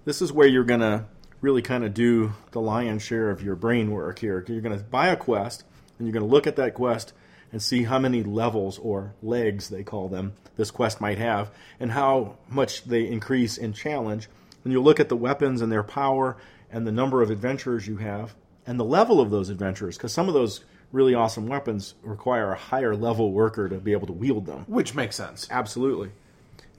this 0.04 0.22
is 0.22 0.32
where 0.32 0.46
you're 0.46 0.64
going 0.64 0.80
to 0.80 1.06
really 1.46 1.62
kind 1.62 1.84
of 1.84 1.94
do 1.94 2.32
the 2.50 2.60
lion's 2.60 3.04
share 3.04 3.30
of 3.30 3.40
your 3.40 3.54
brain 3.54 3.92
work 3.92 4.18
here. 4.18 4.44
You're 4.48 4.60
going 4.60 4.76
to 4.76 4.82
buy 4.82 5.06
a 5.06 5.16
quest, 5.16 5.62
and 5.96 6.04
you're 6.04 6.12
going 6.12 6.28
to 6.28 6.28
look 6.28 6.48
at 6.48 6.56
that 6.56 6.74
quest 6.74 7.12
and 7.52 7.62
see 7.62 7.84
how 7.84 8.00
many 8.00 8.24
levels 8.24 8.78
or 8.80 9.14
legs 9.22 9.68
they 9.68 9.84
call 9.84 10.08
them 10.08 10.32
this 10.56 10.72
quest 10.72 11.00
might 11.00 11.18
have 11.18 11.48
and 11.78 11.92
how 11.92 12.36
much 12.48 12.82
they 12.82 13.06
increase 13.06 13.56
in 13.56 13.72
challenge 13.72 14.28
and 14.64 14.72
you'll 14.72 14.82
look 14.82 14.98
at 14.98 15.08
the 15.08 15.16
weapons 15.16 15.62
and 15.62 15.70
their 15.70 15.84
power 15.84 16.36
and 16.72 16.84
the 16.84 16.90
number 16.90 17.22
of 17.22 17.30
adventurers 17.30 17.86
you 17.86 17.98
have 17.98 18.34
and 18.66 18.80
the 18.80 18.84
level 18.84 19.20
of 19.20 19.30
those 19.30 19.48
adventurers 19.48 19.96
because 19.96 20.12
some 20.12 20.26
of 20.26 20.34
those 20.34 20.64
really 20.90 21.14
awesome 21.14 21.46
weapons 21.46 21.94
require 22.02 22.50
a 22.50 22.58
higher 22.58 22.96
level 22.96 23.30
worker 23.30 23.68
to 23.68 23.76
be 23.76 23.92
able 23.92 24.08
to 24.08 24.12
wield 24.12 24.46
them 24.46 24.64
Which 24.66 24.96
makes 24.96 25.14
sense. 25.14 25.46
absolutely 25.50 26.10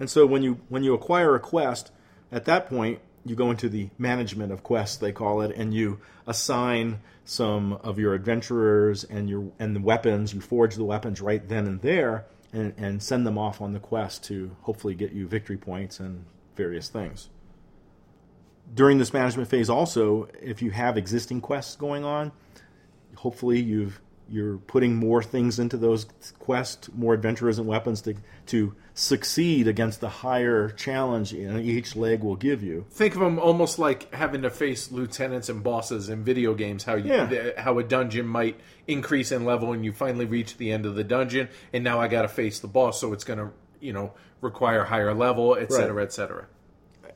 and 0.01 0.09
so 0.09 0.25
when 0.25 0.43
you 0.43 0.59
when 0.67 0.83
you 0.83 0.93
acquire 0.93 1.33
a 1.35 1.39
quest 1.39 1.91
at 2.33 2.43
that 2.43 2.67
point 2.67 2.99
you 3.29 3.35
go 3.35 3.51
into 3.51 3.69
the 3.69 3.89
management 3.97 4.51
of 4.51 4.63
quests 4.63 4.97
they 4.97 5.11
call 5.11 5.41
it 5.41 5.55
and 5.55 5.73
you 5.73 5.99
assign 6.25 6.99
some 7.25 7.73
of 7.73 7.99
your 7.99 8.13
adventurers 8.13 9.03
and 9.03 9.29
your 9.29 9.51
and 9.59 9.75
the 9.75 9.79
weapons 9.79 10.33
you 10.33 10.41
forge 10.41 10.75
the 10.75 10.83
weapons 10.83 11.21
right 11.21 11.47
then 11.47 11.65
and 11.67 11.81
there 11.81 12.25
and, 12.53 12.73
and 12.77 13.03
send 13.03 13.25
them 13.25 13.37
off 13.37 13.61
on 13.61 13.73
the 13.73 13.79
quest 13.79 14.23
to 14.23 14.55
hopefully 14.61 14.95
get 14.95 15.11
you 15.11 15.27
victory 15.27 15.57
points 15.57 15.99
and 15.99 16.25
various 16.55 16.87
things. 16.87 17.29
During 18.73 18.97
this 18.97 19.13
management 19.13 19.49
phase 19.49 19.69
also 19.69 20.27
if 20.41 20.61
you 20.61 20.71
have 20.71 20.97
existing 20.97 21.41
quests 21.41 21.75
going 21.75 22.03
on 22.03 22.31
hopefully 23.15 23.59
you've 23.59 23.99
you're 24.29 24.57
putting 24.57 24.95
more 24.95 25.23
things 25.23 25.59
into 25.59 25.77
those 25.77 26.05
quests, 26.39 26.89
more 26.95 27.13
adventurers 27.13 27.57
and 27.59 27.67
weapons 27.67 28.01
to 28.01 28.15
to 28.47 28.73
succeed 28.93 29.67
against 29.67 30.01
the 30.01 30.09
higher 30.09 30.69
challenge 30.69 31.31
each 31.33 31.95
leg 31.95 32.23
will 32.23 32.35
give 32.35 32.63
you. 32.63 32.85
Think 32.89 33.13
of 33.13 33.19
them 33.21 33.37
almost 33.39 33.77
like 33.77 34.11
having 34.13 34.41
to 34.41 34.49
face 34.49 34.91
lieutenants 34.91 35.49
and 35.49 35.61
bosses 35.63 36.09
in 36.09 36.23
video 36.23 36.53
games. 36.55 36.83
How 36.83 36.95
you, 36.95 37.13
Yeah. 37.13 37.61
how 37.61 37.77
a 37.79 37.83
dungeon 37.83 38.25
might 38.27 38.59
increase 38.87 39.31
in 39.31 39.45
level, 39.45 39.71
and 39.73 39.85
you 39.85 39.91
finally 39.91 40.25
reach 40.25 40.57
the 40.57 40.71
end 40.71 40.85
of 40.85 40.95
the 40.95 41.03
dungeon, 41.03 41.49
and 41.71 41.83
now 41.83 41.99
I 41.99 42.07
got 42.07 42.23
to 42.23 42.27
face 42.27 42.59
the 42.59 42.67
boss, 42.67 42.99
so 42.99 43.13
it's 43.13 43.23
going 43.23 43.39
to 43.39 43.49
you 43.79 43.93
know 43.93 44.13
require 44.41 44.83
higher 44.85 45.13
level, 45.13 45.55
et 45.55 45.71
cetera, 45.71 45.93
Right. 45.95 46.03
et 46.03 46.13
cetera. 46.13 46.47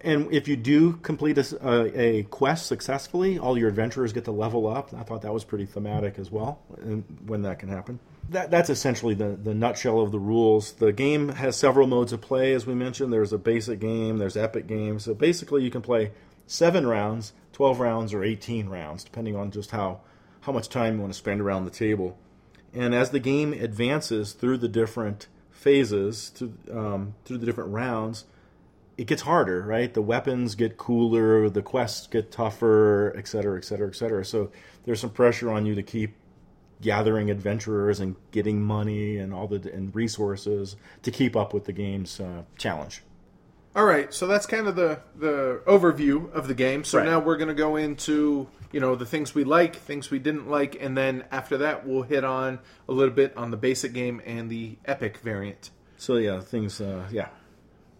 And 0.03 0.33
if 0.33 0.47
you 0.47 0.55
do 0.55 0.93
complete 0.93 1.37
a 1.37 2.23
quest 2.29 2.65
successfully, 2.65 3.37
all 3.37 3.57
your 3.57 3.69
adventurers 3.69 4.13
get 4.13 4.25
to 4.25 4.31
level 4.31 4.67
up. 4.67 4.93
I 4.93 5.03
thought 5.03 5.21
that 5.21 5.33
was 5.33 5.43
pretty 5.43 5.65
thematic 5.65 6.17
as 6.17 6.31
well, 6.31 6.59
and 6.81 7.03
when 7.25 7.43
that 7.43 7.59
can 7.59 7.69
happen. 7.69 7.99
That, 8.29 8.49
that's 8.49 8.69
essentially 8.69 9.13
the, 9.13 9.37
the 9.41 9.53
nutshell 9.53 9.99
of 9.99 10.11
the 10.11 10.19
rules. 10.19 10.73
The 10.73 10.91
game 10.91 11.29
has 11.29 11.55
several 11.55 11.85
modes 11.85 12.13
of 12.13 12.21
play, 12.21 12.53
as 12.53 12.65
we 12.65 12.73
mentioned. 12.73 13.13
There's 13.13 13.33
a 13.33 13.37
basic 13.37 13.79
game, 13.79 14.17
there's 14.17 14.37
epic 14.37 14.67
game. 14.67 14.99
So 14.99 15.13
basically, 15.13 15.63
you 15.63 15.69
can 15.69 15.81
play 15.81 16.11
seven 16.47 16.87
rounds, 16.87 17.33
12 17.53 17.79
rounds, 17.79 18.13
or 18.13 18.23
18 18.23 18.69
rounds, 18.69 19.03
depending 19.03 19.35
on 19.35 19.51
just 19.51 19.71
how, 19.71 20.01
how 20.41 20.51
much 20.51 20.69
time 20.69 20.95
you 20.95 21.01
want 21.01 21.13
to 21.13 21.19
spend 21.19 21.41
around 21.41 21.65
the 21.65 21.71
table. 21.71 22.17
And 22.73 22.95
as 22.95 23.11
the 23.11 23.19
game 23.19 23.53
advances 23.53 24.33
through 24.33 24.57
the 24.57 24.69
different 24.69 25.27
phases, 25.51 26.29
to, 26.31 26.53
um, 26.71 27.15
through 27.25 27.37
the 27.37 27.45
different 27.45 27.71
rounds, 27.71 28.25
it 29.01 29.07
gets 29.07 29.23
harder, 29.23 29.63
right? 29.63 29.91
The 29.91 30.01
weapons 30.01 30.53
get 30.53 30.77
cooler, 30.77 31.49
the 31.49 31.63
quests 31.63 32.05
get 32.05 32.31
tougher, 32.31 33.11
et 33.17 33.27
cetera, 33.27 33.57
et 33.57 33.65
cetera, 33.65 33.87
et 33.87 33.95
cetera. 33.95 34.23
So 34.23 34.51
there's 34.85 34.99
some 34.99 35.09
pressure 35.09 35.49
on 35.51 35.65
you 35.65 35.73
to 35.73 35.81
keep 35.81 36.13
gathering 36.81 37.31
adventurers 37.31 37.99
and 37.99 38.15
getting 38.29 38.61
money 38.61 39.17
and 39.17 39.33
all 39.33 39.47
the 39.47 39.71
and 39.73 39.95
resources 39.95 40.75
to 41.01 41.09
keep 41.09 41.35
up 41.35 41.51
with 41.51 41.65
the 41.65 41.71
game's 41.73 42.19
uh, 42.19 42.43
challenge. 42.59 43.01
All 43.75 43.85
right, 43.85 44.13
so 44.13 44.27
that's 44.27 44.45
kind 44.45 44.67
of 44.67 44.75
the 44.75 44.99
the 45.17 45.63
overview 45.65 46.31
of 46.31 46.47
the 46.47 46.53
game. 46.53 46.83
So 46.83 46.99
Right. 46.99 47.07
now 47.07 47.19
we're 47.19 47.37
going 47.37 47.47
to 47.47 47.55
go 47.55 47.77
into 47.77 48.47
you 48.71 48.79
know 48.79 48.95
the 48.95 49.05
things 49.07 49.33
we 49.33 49.43
like, 49.45 49.77
things 49.77 50.11
we 50.11 50.19
didn't 50.19 50.47
like, 50.47 50.77
and 50.79 50.95
then 50.95 51.23
after 51.31 51.57
that 51.57 51.87
we'll 51.87 52.03
hit 52.03 52.23
on 52.23 52.59
a 52.87 52.91
little 52.91 53.15
bit 53.15 53.35
on 53.35 53.49
the 53.49 53.57
basic 53.57 53.93
game 53.93 54.21
and 54.27 54.47
the 54.47 54.77
epic 54.85 55.17
variant. 55.17 55.71
So 55.97 56.17
yeah, 56.17 56.39
things, 56.39 56.79
uh, 56.81 57.07
yeah. 57.11 57.29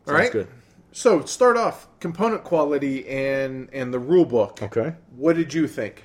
All 0.08 0.14
right, 0.14 0.32
Sounds 0.32 0.34
good. 0.34 0.48
So 0.92 1.24
start 1.26 1.58
off 1.58 1.88
component 2.00 2.44
quality 2.44 3.08
and 3.08 3.70
and 3.72 3.94
the 3.94 4.00
rule 4.00 4.26
book. 4.26 4.62
Okay. 4.62 4.96
What 5.16 5.36
did 5.36 5.54
you 5.54 5.68
think? 5.68 6.04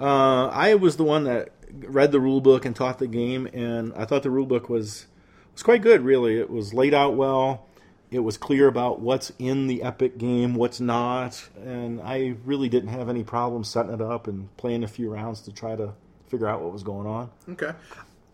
Uh, 0.00 0.46
I 0.46 0.74
was 0.74 0.96
the 0.96 1.04
one 1.04 1.24
that 1.24 1.50
read 1.72 2.12
the 2.12 2.20
rule 2.20 2.40
book 2.40 2.64
and 2.64 2.74
taught 2.74 2.98
the 2.98 3.08
game, 3.08 3.46
and 3.52 3.92
I 3.94 4.04
thought 4.04 4.22
the 4.22 4.30
rule 4.30 4.46
book 4.46 4.68
was 4.68 5.06
was 5.52 5.62
quite 5.62 5.82
good. 5.82 6.02
Really, 6.02 6.38
it 6.38 6.50
was 6.50 6.72
laid 6.72 6.94
out 6.94 7.16
well. 7.16 7.66
It 8.10 8.20
was 8.20 8.38
clear 8.38 8.68
about 8.68 9.00
what's 9.00 9.32
in 9.38 9.66
the 9.66 9.82
epic 9.82 10.16
game, 10.16 10.54
what's 10.54 10.80
not, 10.80 11.46
and 11.62 12.00
I 12.00 12.36
really 12.46 12.70
didn't 12.70 12.88
have 12.88 13.10
any 13.10 13.22
problem 13.22 13.64
setting 13.64 13.92
it 13.92 14.00
up 14.00 14.26
and 14.26 14.56
playing 14.56 14.82
a 14.82 14.88
few 14.88 15.12
rounds 15.12 15.42
to 15.42 15.52
try 15.52 15.76
to 15.76 15.92
figure 16.28 16.46
out 16.46 16.62
what 16.62 16.72
was 16.72 16.82
going 16.82 17.06
on. 17.06 17.30
Okay. 17.50 17.72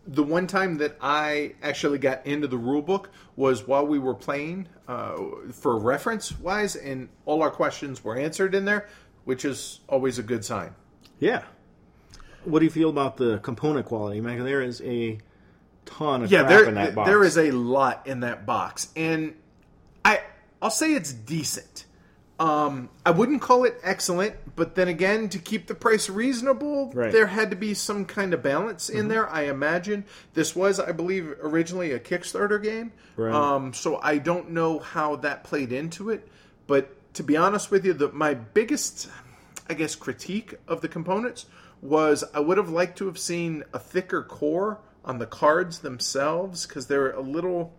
The 0.07 0.23
one 0.23 0.47
time 0.47 0.77
that 0.77 0.97
I 1.01 1.55
actually 1.63 1.97
got 1.97 2.25
into 2.27 2.47
the 2.47 2.57
rule 2.57 2.81
book 2.81 3.09
was 3.35 3.67
while 3.67 3.87
we 3.87 3.97
were 3.97 4.13
playing, 4.13 4.67
uh, 4.87 5.17
for 5.51 5.77
reference 5.77 6.37
wise, 6.39 6.75
and 6.75 7.09
all 7.25 7.41
our 7.41 7.49
questions 7.49 8.03
were 8.03 8.15
answered 8.15 8.53
in 8.53 8.65
there, 8.65 8.87
which 9.23 9.45
is 9.45 9.79
always 9.89 10.19
a 10.19 10.23
good 10.23 10.45
sign. 10.45 10.75
Yeah. 11.19 11.43
What 12.43 12.59
do 12.59 12.65
you 12.65 12.71
feel 12.71 12.89
about 12.89 13.17
the 13.17 13.39
component 13.39 13.87
quality, 13.87 14.21
Mike? 14.21 14.37
There 14.43 14.61
is 14.61 14.81
a 14.81 15.17
ton 15.85 16.23
of 16.23 16.31
yeah, 16.31 16.39
crap 16.39 16.49
there 16.49 16.65
in 16.65 16.75
that 16.75 16.95
box. 16.95 17.07
there 17.07 17.23
is 17.23 17.37
a 17.37 17.51
lot 17.51 18.05
in 18.05 18.19
that 18.21 18.45
box, 18.45 18.89
and 18.95 19.35
I 20.03 20.21
I'll 20.61 20.69
say 20.69 20.93
it's 20.93 21.11
decent. 21.13 21.85
Um, 22.37 22.89
I 23.05 23.11
wouldn't 23.11 23.41
call 23.41 23.63
it 23.63 23.79
excellent, 23.81 24.35
but 24.57 24.75
then 24.75 24.89
again, 24.89 25.29
to 25.29 25.39
keep 25.39 25.67
the 25.67 25.75
price 25.75 26.09
reasonable, 26.09 26.91
Right. 26.93 27.11
there 27.11 27.27
had 27.27 27.49
to 27.51 27.55
be 27.55 27.73
some 27.73 28.03
kind 28.03 28.33
of 28.33 28.43
balance 28.43 28.89
in 28.89 29.07
there. 29.07 29.29
I 29.29 29.43
imagine 29.43 30.03
this 30.33 30.53
was, 30.53 30.77
I 30.79 30.91
believe, 30.91 31.33
originally 31.41 31.91
a 31.93 31.99
Kickstarter 31.99 32.61
game. 32.61 32.91
Right. 33.15 33.33
Um, 33.33 33.73
so 33.73 34.01
I 34.03 34.17
don't 34.17 34.51
know 34.51 34.79
how 34.79 35.15
that 35.17 35.45
played 35.45 35.71
into 35.71 36.09
it. 36.09 36.27
But 36.67 37.13
to 37.13 37.23
be 37.23 37.37
honest 37.37 37.71
with 37.71 37.85
you, 37.85 37.93
the, 37.93 38.11
my 38.11 38.33
biggest, 38.33 39.07
I 39.69 39.73
guess, 39.73 39.95
critique 39.95 40.55
of 40.67 40.81
the 40.81 40.89
components 40.89 41.45
was 41.81 42.25
I 42.33 42.41
would 42.41 42.57
have 42.57 42.69
liked 42.69 42.97
to 42.97 43.05
have 43.05 43.17
seen 43.17 43.63
a 43.73 43.79
thicker 43.79 44.21
core 44.23 44.79
on 45.05 45.19
the 45.19 45.25
cards 45.25 45.79
themselves 45.79 46.65
because 46.67 46.87
they're 46.87 47.11
a 47.11 47.21
little. 47.21 47.73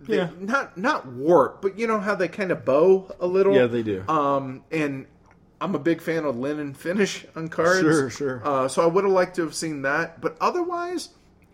They, 0.00 0.16
Yeah. 0.16 0.30
Not 0.38 0.76
not 0.76 1.06
warp, 1.06 1.60
but 1.62 1.78
you 1.78 1.86
know 1.86 2.00
how 2.00 2.14
they 2.14 2.28
kind 2.28 2.50
of 2.50 2.64
bow 2.64 3.14
a 3.20 3.26
little. 3.26 3.54
Yeah, 3.54 3.66
they 3.66 3.82
do. 3.82 4.02
Um, 4.08 4.64
and 4.70 5.06
I'm 5.60 5.74
a 5.74 5.78
big 5.78 6.00
fan 6.00 6.24
of 6.24 6.38
linen 6.38 6.72
finish 6.74 7.26
on 7.36 7.48
cards. 7.48 7.80
Sure, 7.80 8.10
sure. 8.10 8.42
Uh, 8.44 8.66
so 8.68 8.82
I 8.82 8.86
would 8.86 9.04
have 9.04 9.12
liked 9.12 9.36
to 9.36 9.42
have 9.42 9.54
seen 9.54 9.82
that, 9.82 10.20
but 10.20 10.36
otherwise, 10.40 11.10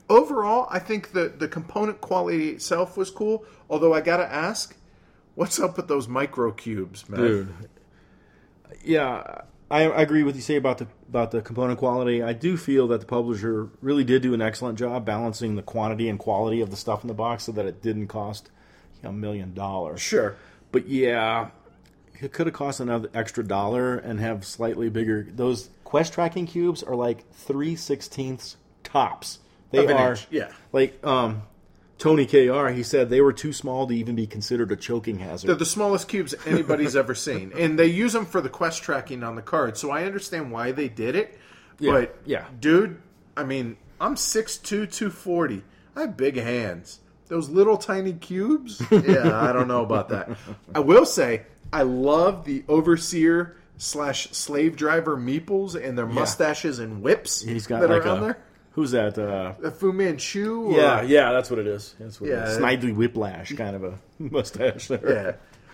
overall, 0.09 0.69
I 0.71 0.79
think 0.79 1.13
the 1.13 1.33
the 1.37 1.49
component 1.49 2.01
quality 2.01 2.51
itself 2.51 2.97
was 2.97 3.11
cool. 3.11 3.45
Although 3.69 3.93
I 3.95 4.01
gotta 4.01 4.31
ask, 4.33 4.77
what's 5.35 5.59
up 5.59 5.77
with 5.77 5.89
those 5.89 6.07
micro 6.07 6.53
cubes, 6.53 7.09
man? 7.09 7.21
dude. 7.21 7.55
Yeah, 8.85 9.43
I, 9.71 9.83
I 9.85 10.03
agree 10.03 10.23
with 10.23 10.37
you 10.37 10.43
say 10.43 10.57
about 10.57 10.79
the 10.79 10.87
about 11.09 11.31
the 11.33 11.43
component 11.43 11.79
quality. 11.79 12.23
I 12.23 12.33
do 12.33 12.57
feel 12.57 12.87
that 12.89 13.01
the 13.01 13.07
publisher 13.07 13.69
really 13.81 14.05
did 14.05 14.23
do 14.23 14.33
an 14.35 14.43
excellent 14.43 14.79
job 14.79 15.05
balancing 15.05 15.57
the 15.57 15.63
quantity 15.63 16.09
and 16.09 16.19
quality 16.19 16.61
of 16.61 16.71
the 16.71 16.77
stuff 16.77 17.03
in 17.03 17.09
the 17.09 17.15
box 17.15 17.45
so 17.45 17.53
that 17.53 17.67
it 17.67 17.83
didn't 17.83 18.09
cost 18.09 18.51
a 19.03 19.13
million 19.13 19.55
dollars. 19.55 20.01
Sure. 20.01 20.37
But 20.71 20.89
yeah, 20.89 21.51
it 22.21 22.33
could 22.33 22.47
have 22.47 22.55
cost 22.55 22.81
another 22.81 23.11
extra 23.15 23.45
dollar 23.45 23.97
and 23.97 24.21
have 24.21 24.45
slightly 24.45 24.89
bigger. 24.89 25.27
Those 25.31 25.69
quest 25.85 26.13
tracking 26.13 26.47
cubes 26.47 26.83
are 26.83 26.95
like 26.95 27.31
three 27.33 27.75
sixteenths 27.77 28.57
tops. 28.85 29.41
They 29.73 29.87
are 29.87 30.13
inch, 30.13 30.29
yeah. 30.31 30.53
like 30.73 31.05
um, 31.05 31.43
Tony 31.99 32.27
Kr. 32.27 32.69
He 32.69 32.83
said 32.83 33.09
they 33.09 33.21
were 33.21 33.33
too 33.33 33.53
small 33.53 33.87
to 33.87 33.95
even 33.95 34.15
be 34.15 34.27
considered 34.27 34.71
a 34.71 34.77
choking 34.77 35.19
hazard. 35.19 35.49
They're 35.49 35.55
the 35.57 35.65
smallest 35.65 36.09
cubes 36.09 36.35
anybody's 36.45 36.95
ever 36.95 37.15
seen, 37.15 37.53
and 37.57 37.79
they 37.79 37.87
use 37.87 38.13
them 38.13 38.27
for 38.27 38.41
the 38.41 38.49
quest 38.51 38.83
tracking 38.83 39.23
on 39.23 39.35
the 39.35 39.43
card. 39.43 39.79
So 39.79 39.91
I 39.91 40.05
understand 40.05 40.53
why 40.53 40.73
they 40.73 40.89
did 40.89 41.17
it. 41.17 41.39
Yeah, 41.79 41.93
But 41.93 42.19
yeah. 42.25 42.45
dude, 42.61 43.01
I 43.37 43.45
mean, 43.45 43.77
I'm 44.01 44.15
6'2", 44.15 44.63
240. 44.63 45.63
I 45.95 46.01
have 46.03 46.17
big 46.17 46.37
hands. 46.37 47.01
Those 47.29 47.49
little 47.49 47.77
tiny 47.77 48.13
cubes, 48.13 48.81
yeah, 48.91 49.41
I 49.41 49.53
don't 49.53 49.67
know 49.67 49.83
about 49.83 50.11
that. 50.11 50.31
I 50.75 50.81
will 50.81 51.07
say, 51.07 51.43
I 51.73 51.83
love 51.83 52.45
the 52.45 52.63
overseer 52.69 53.57
slash 53.79 54.31
slave 54.31 54.77
driver 54.77 55.17
meeples 55.17 55.75
and 55.75 55.99
their 55.99 56.07
mustaches 56.07 56.79
and 56.79 57.03
whips 57.03 57.43
He's 57.43 57.67
got 57.67 57.81
that 57.81 57.91
like 57.91 58.07
are 58.07 58.09
on 58.11 58.19
a 58.19 58.21
there. 58.21 58.39
Who's 58.77 58.93
that? 58.93 59.19
Uh, 59.19 59.55
A 59.65 59.71
Fu 59.73 59.93
Manchu. 59.93 60.67
Or, 60.69 60.77
yeah, 60.77 61.03
yeah, 61.03 61.33
that's 61.33 61.51
what 61.51 61.59
it 61.59 61.67
is. 61.67 61.97
That's 61.99 62.21
what 62.21 62.31
Yeah. 62.31 62.45
it 62.45 62.49
is. 62.51 62.59
Snidely 62.59 62.95
whiplash 62.95 63.53
kind 63.55 63.75
of 63.75 63.83
a 63.83 63.99
mustache 64.21 64.87
there. 64.87 65.13
Yeah. 65.13 65.33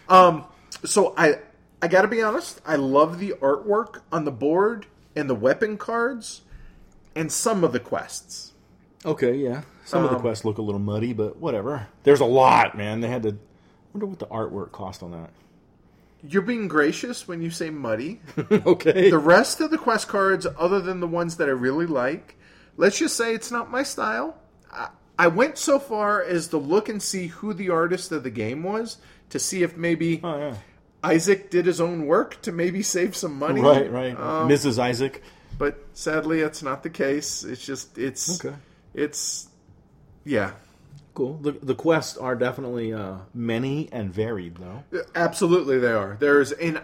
Um. 0.08 0.44
So 0.84 1.12
I 1.18 1.34
I 1.82 1.88
got 1.88 2.02
to 2.02 2.08
be 2.08 2.22
honest. 2.22 2.60
I 2.64 2.76
love 2.76 3.18
the 3.18 3.34
artwork 3.42 4.00
on 4.10 4.24
the 4.24 4.30
board 4.32 4.86
and 5.14 5.28
the 5.28 5.34
weapon 5.34 5.76
cards, 5.76 6.40
and 7.14 7.30
some 7.30 7.62
of 7.64 7.72
the 7.72 7.80
quests. 7.80 8.52
Okay, 9.04 9.34
yeah. 9.34 9.62
Some 9.84 10.04
of 10.04 10.10
Um, 10.10 10.14
the 10.16 10.20
quests 10.20 10.44
look 10.44 10.58
a 10.58 10.62
little 10.62 10.80
muddy, 10.80 11.12
but 11.12 11.36
whatever. 11.38 11.88
There's 12.04 12.20
a 12.20 12.24
lot, 12.24 12.76
man. 12.78 13.00
They 13.00 13.08
had 13.08 13.24
to. 13.24 13.36
wonder 13.92 14.06
what 14.06 14.20
the 14.20 14.26
artwork 14.28 14.70
cost 14.72 15.02
on 15.02 15.10
that. 15.10 15.30
You're 16.26 16.42
being 16.42 16.68
gracious 16.68 17.26
when 17.26 17.42
you 17.42 17.50
say 17.50 17.68
muddy. 17.68 18.20
okay. 18.52 19.10
the 19.10 19.18
rest 19.18 19.60
of 19.60 19.72
the 19.72 19.76
quest 19.78 20.06
cards, 20.06 20.46
other 20.56 20.80
than 20.80 21.00
the 21.00 21.08
ones 21.08 21.36
that 21.38 21.48
I 21.48 21.52
really 21.52 21.84
like, 21.86 22.36
let's 22.76 22.98
just 22.98 23.16
say 23.16 23.34
it's 23.34 23.50
not 23.50 23.70
my 23.70 23.82
style. 23.82 24.36
I, 24.70 24.88
I 25.18 25.26
went 25.28 25.58
so 25.58 25.78
far 25.78 26.22
as 26.22 26.48
to 26.48 26.56
look 26.58 26.88
and 26.88 27.02
see 27.02 27.28
who 27.28 27.52
the 27.54 27.70
artist 27.70 28.12
of 28.12 28.22
the 28.22 28.30
game 28.30 28.62
was 28.62 28.98
to 29.30 29.38
see 29.38 29.62
if 29.62 29.76
maybe 29.76 30.20
oh 30.24 30.38
yeah. 30.38 30.56
Isaac 31.04 31.50
did 31.50 31.66
his 31.66 31.80
own 31.80 32.06
work 32.06 32.40
to 32.42 32.52
maybe 32.52 32.82
save 32.82 33.14
some 33.16 33.38
money. 33.38 33.60
Right, 33.60 33.90
right. 33.90 34.18
Um, 34.18 34.48
Mrs. 34.48 34.78
Isaac. 34.78 35.22
but 35.58 35.84
sadly 35.92 36.40
that's 36.40 36.62
not 36.62 36.82
the 36.82 36.90
case 36.90 37.44
it's 37.44 37.64
just 37.64 37.98
it's 37.98 38.42
Okay. 38.44 38.56
it's 38.94 39.48
yeah 40.24 40.52
Cool. 41.14 41.34
The 41.42 41.52
the 41.52 41.74
quests 41.74 42.16
are 42.16 42.34
definitely 42.34 42.94
uh, 42.94 43.16
many 43.34 43.86
and 43.92 44.10
varied, 44.10 44.56
though. 44.56 44.82
absolutely 45.14 45.78
they 45.78 45.92
are 45.92 46.16
there's 46.18 46.52
and 46.52 46.80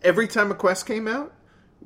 every 0.00 0.28
time 0.28 0.52
a 0.52 0.54
quest 0.54 0.86
came 0.86 1.08
out 1.08 1.32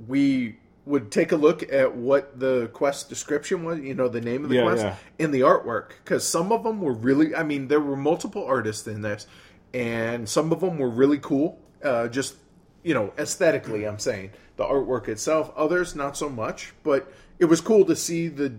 we 0.06 0.58
would 0.84 1.12
take 1.12 1.30
a 1.30 1.36
look 1.36 1.72
at 1.72 1.94
what 1.94 2.38
the 2.40 2.68
quest 2.72 3.08
description 3.08 3.64
was 3.64 3.78
you 3.80 3.94
know 3.94 4.08
the 4.08 4.20
name 4.20 4.42
of 4.44 4.50
the 4.50 4.56
Yeah, 4.56 4.62
quest 4.62 4.82
yeah. 4.82 4.96
and 5.18 5.32
the 5.32 5.40
artwork 5.40 5.90
because 6.02 6.26
some 6.26 6.50
of 6.52 6.64
them 6.64 6.80
were 6.80 6.92
really 6.92 7.34
i 7.34 7.42
mean 7.42 7.68
there 7.68 7.80
were 7.80 7.96
multiple 7.96 8.44
artists 8.44 8.86
in 8.86 9.02
this 9.02 9.26
and 9.72 10.28
some 10.28 10.52
of 10.52 10.60
them 10.60 10.78
were 10.78 10.90
really 10.90 11.18
cool 11.18 11.58
uh, 11.84 12.08
just 12.08 12.34
you 12.82 12.94
know 12.94 13.12
aesthetically 13.18 13.86
i'm 13.86 13.98
saying 13.98 14.30
the 14.56 14.64
artwork 14.64 15.08
itself 15.08 15.52
others 15.56 15.94
not 15.94 16.16
so 16.16 16.28
much 16.28 16.72
but 16.82 17.12
it 17.38 17.44
was 17.44 17.60
cool 17.60 17.84
to 17.84 17.94
see 17.94 18.28
the 18.28 18.52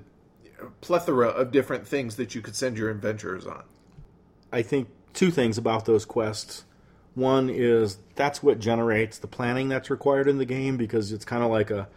plethora 0.80 1.28
of 1.28 1.52
different 1.52 1.86
things 1.86 2.16
that 2.16 2.34
you 2.34 2.42
could 2.42 2.56
send 2.56 2.78
your 2.78 2.90
adventurers 2.90 3.46
on 3.46 3.64
I 4.54 4.62
think 4.62 4.88
two 5.14 5.32
things 5.32 5.58
about 5.58 5.86
those 5.86 6.06
quests. 6.06 6.64
One 7.16 7.50
is 7.50 7.98
that's 8.16 8.44
what 8.44 8.60
generates 8.60 9.18
the 9.18 9.28
planning 9.28 9.68
that's 9.68 9.90
required 9.90 10.28
in 10.28 10.38
the 10.38 10.46
game 10.46 10.78
because 10.78 11.12
it's 11.12 11.26
kind 11.26 11.44
of 11.44 11.50
like 11.50 11.72
a 11.72 11.88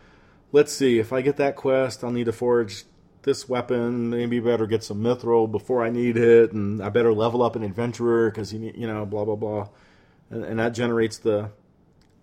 let's 0.57 0.73
see, 0.73 0.99
if 0.99 1.13
I 1.13 1.21
get 1.21 1.37
that 1.37 1.55
quest, 1.55 2.03
I'll 2.03 2.11
need 2.11 2.25
to 2.25 2.33
forge 2.33 2.85
this 3.25 3.47
weapon. 3.47 4.09
Maybe 4.09 4.41
better 4.41 4.67
get 4.67 4.83
some 4.83 5.03
mithril 5.03 5.51
before 5.51 5.85
I 5.85 5.91
need 5.91 6.17
it, 6.17 6.53
and 6.53 6.83
I 6.83 6.89
better 6.89 7.13
level 7.13 7.43
up 7.43 7.57
an 7.57 7.63
adventurer 7.63 8.31
because 8.31 8.55
you 8.55 8.59
need, 8.59 8.75
you 8.75 8.87
know, 8.87 9.05
blah 9.05 9.27
blah 9.27 9.37
blah, 9.37 9.69
and, 10.31 10.45
and 10.45 10.59
that 10.59 10.71
generates 10.71 11.19
the 11.19 11.51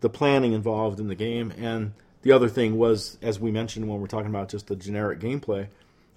the 0.02 0.10
planning 0.10 0.54
involved 0.54 1.00
in 1.00 1.08
the 1.08 1.16
game. 1.16 1.54
And 1.60 1.94
the 2.24 2.32
other 2.32 2.50
thing 2.50 2.76
was, 2.76 3.20
as 3.22 3.40
we 3.40 3.52
mentioned 3.52 3.88
when 3.88 4.02
we're 4.02 4.08
talking 4.08 4.32
about 4.32 4.50
just 4.50 4.66
the 4.66 4.76
generic 4.76 5.20
gameplay, 5.20 5.68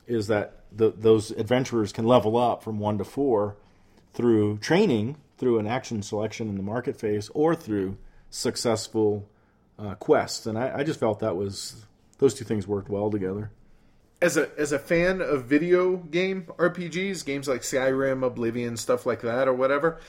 is 0.06 0.28
that 0.28 0.62
the, 0.72 0.90
those 0.90 1.32
adventurers 1.32 1.92
can 1.92 2.06
level 2.06 2.36
up 2.36 2.62
from 2.62 2.80
one 2.80 2.96
to 2.96 3.04
four 3.04 3.56
through 4.14 4.56
training, 4.58 5.16
through 5.36 5.58
an 5.58 5.66
action 5.66 6.02
selection 6.02 6.48
in 6.48 6.56
the 6.56 6.62
market 6.62 6.98
phase, 6.98 7.30
or 7.34 7.54
through 7.54 7.98
successful 8.30 9.28
uh, 9.78 9.94
quests. 9.96 10.46
And 10.46 10.56
I, 10.58 10.78
I 10.78 10.82
just 10.82 10.98
felt 10.98 11.20
that 11.20 11.36
was 11.36 11.85
those 12.18 12.34
two 12.34 12.44
things 12.44 12.66
worked 12.66 12.88
well 12.88 13.10
together. 13.10 13.50
as 14.22 14.36
a 14.36 14.48
as 14.58 14.72
a 14.72 14.78
fan 14.78 15.20
of 15.20 15.44
video 15.44 15.96
game 15.96 16.46
RPGs, 16.58 17.24
games 17.24 17.48
like 17.48 17.62
Skyrim, 17.62 18.24
Oblivion, 18.24 18.76
stuff 18.76 19.04
like 19.06 19.20
that, 19.22 19.46
or 19.48 19.52
whatever, 19.54 20.00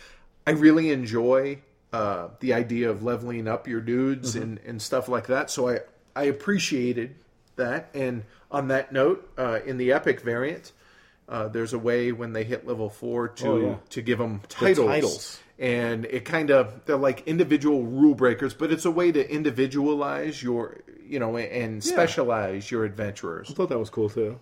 I 0.46 0.52
really 0.52 0.92
enjoy 0.92 1.60
uh, 1.94 2.30
the 2.40 2.54
idea 2.54 2.90
of 2.90 3.04
leveling 3.04 3.48
up 3.48 3.68
your 3.68 3.82
dudes 3.82 4.36
and, 4.36 4.60
and 4.66 4.82
stuff 4.82 5.08
like 5.10 5.28
that. 5.28 5.50
So 5.52 5.70
I 5.70 5.80
I 6.16 6.24
appreciated 6.24 7.16
that. 7.58 7.90
And 7.94 8.24
on 8.52 8.70
that 8.70 8.92
note, 8.92 9.30
uh, 9.38 9.60
in 9.66 9.78
the 9.78 9.92
Epic 9.92 10.22
variant, 10.22 10.72
uh, 11.28 11.48
there's 11.50 11.74
a 11.74 11.80
way 11.80 12.12
when 12.14 12.32
they 12.34 12.44
hit 12.46 12.66
level 12.66 12.90
four 12.90 13.28
to 13.30 13.48
Oh, 13.48 13.58
yeah. 13.60 13.76
to 13.90 14.02
give 14.02 14.18
them 14.20 14.42
titles. 14.48 14.88
titles. 14.88 15.40
And 15.60 16.06
it 16.06 16.24
kind 16.24 16.52
of 16.52 16.86
they're 16.86 16.98
like 16.98 17.28
individual 17.28 17.84
rule 17.84 18.14
breakers, 18.14 18.54
but 18.54 18.72
it's 18.72 18.86
a 18.86 18.92
way 18.92 19.12
to 19.12 19.32
individualize 19.32 20.44
your 20.44 20.82
you 21.06 21.20
know 21.20 21.36
and 21.38 21.84
specialize 21.84 22.70
your 22.70 22.86
adventurers. 22.86 23.50
I 23.50 23.54
thought 23.54 23.70
that 23.70 23.80
was 23.80 23.90
cool 23.90 24.10
too. 24.10 24.40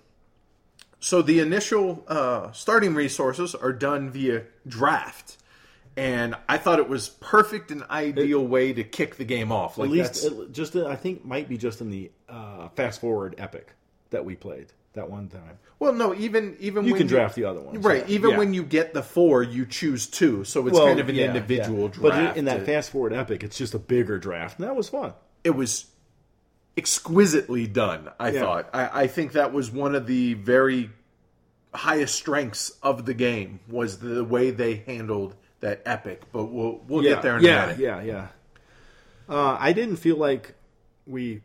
So 1.00 1.22
the 1.22 1.40
initial 1.40 2.04
uh, 2.08 2.52
starting 2.52 2.96
resources 2.96 3.54
are 3.56 3.72
done 3.72 4.10
via 4.10 4.44
draft, 4.68 5.38
and 5.96 6.36
I 6.50 6.58
thought 6.58 6.80
it 6.80 6.90
was 6.90 7.10
perfect 7.10 7.72
and 7.72 7.84
ideal 7.84 8.46
way 8.46 8.74
to 8.74 8.84
kick 8.84 9.16
the 9.16 9.26
game 9.26 9.52
off. 9.52 9.78
Like 9.78 9.88
At 9.88 9.92
least, 9.94 10.26
it, 10.26 10.52
just 10.52 10.76
I 10.76 10.96
think 10.96 11.24
might 11.24 11.48
be 11.48 11.58
just 11.58 11.80
in 11.80 11.92
the 11.92 12.12
uh, 12.28 12.70
fast 12.70 13.00
forward 13.00 13.36
epic 13.38 13.72
that 14.10 14.26
we 14.26 14.36
played 14.36 14.74
that 14.96 15.10
one 15.10 15.28
time. 15.30 15.60
well, 15.80 15.94
no, 15.94 16.14
even 16.16 16.56
even 16.60 16.86
You 16.86 16.94
when 16.94 17.00
can 17.02 17.08
draft 17.08 17.36
the 17.36 17.46
other 17.46 17.62
one, 17.62 17.82
right? 17.82 18.08
yeah. 18.08 18.16
Even 18.16 18.32
Yeah. 18.32 18.38
when 18.38 18.54
you 18.54 18.64
get 18.64 18.94
the 18.94 19.04
four, 19.04 19.44
you 19.44 19.66
choose 19.66 20.08
two, 20.08 20.44
so 20.44 20.68
it's 20.68 20.78
kind 20.78 21.00
of 21.00 21.10
an 21.10 21.16
yeah, 21.16 21.26
individual 21.28 21.84
yeah. 21.84 21.88
draft. 21.88 22.02
But 22.02 22.38
in, 22.38 22.46
that 22.46 22.66
fast 22.66 22.92
forward 22.92 23.14
epic, 23.14 23.44
it's 23.44 23.58
just 23.58 23.74
a 23.74 23.80
bigger 23.80 24.18
draft, 24.18 24.60
and 24.60 24.68
that 24.68 24.76
was 24.76 24.90
fun. 24.90 25.14
it 25.44 25.52
was 25.52 25.86
exquisitely 26.78 27.68
done. 27.68 28.10
I 28.20 28.32
thought. 28.32 28.70
I, 28.74 29.04
I 29.04 29.08
think 29.08 29.34
that 29.34 29.54
was 29.54 29.72
one 29.72 29.96
of 29.96 30.08
the 30.08 30.34
very 30.34 30.90
highest 31.74 32.16
strengths 32.16 32.72
of 32.82 33.06
the 33.06 33.14
game 33.14 33.60
was 33.68 34.00
the 34.00 34.24
way 34.24 34.52
they 34.52 34.76
handled 34.88 35.36
that 35.60 35.82
epic. 35.86 36.22
But 36.32 36.46
we'll 36.46 36.82
we'll 36.88 37.02
get 37.02 37.22
there 37.22 37.38
in 37.38 37.44
yeah, 37.44 37.64
a 37.64 37.68
minute. 37.68 37.80
Yeah, 37.80 38.02
yeah, 38.02 38.28
uh, 39.30 39.58
I 39.60 39.74
didn't 39.74 39.98
feel 39.98 40.18
like 40.18 40.56
we, 41.06 41.42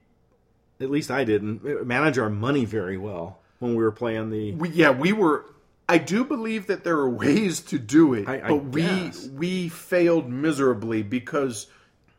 at 0.80 0.90
least 0.90 1.11
I 1.11 1.24
didn't, 1.24 1.86
manage 1.86 2.18
our 2.18 2.30
money 2.30 2.64
very 2.64 2.96
well 2.98 3.39
when 3.61 3.76
we 3.76 3.82
were 3.84 3.92
playing 3.92 4.30
the. 4.30 4.52
We, 4.52 4.70
yeah, 4.70 4.90
we 4.90 5.12
were. 5.12 5.46
I 5.88 5.98
do 5.98 6.24
believe 6.24 6.66
that 6.68 6.84
there 6.84 6.98
are 6.98 7.11
ways 7.11 7.61
to 7.62 7.78
do 7.78 8.14
it, 8.14 8.28
I- 8.28 8.44
I 8.44 8.48
but 8.48 8.64
we 8.66 8.82
guess. 8.82 9.26
we 9.28 9.68
failed 9.68 10.28
miserably 10.28 11.02
because 11.02 11.66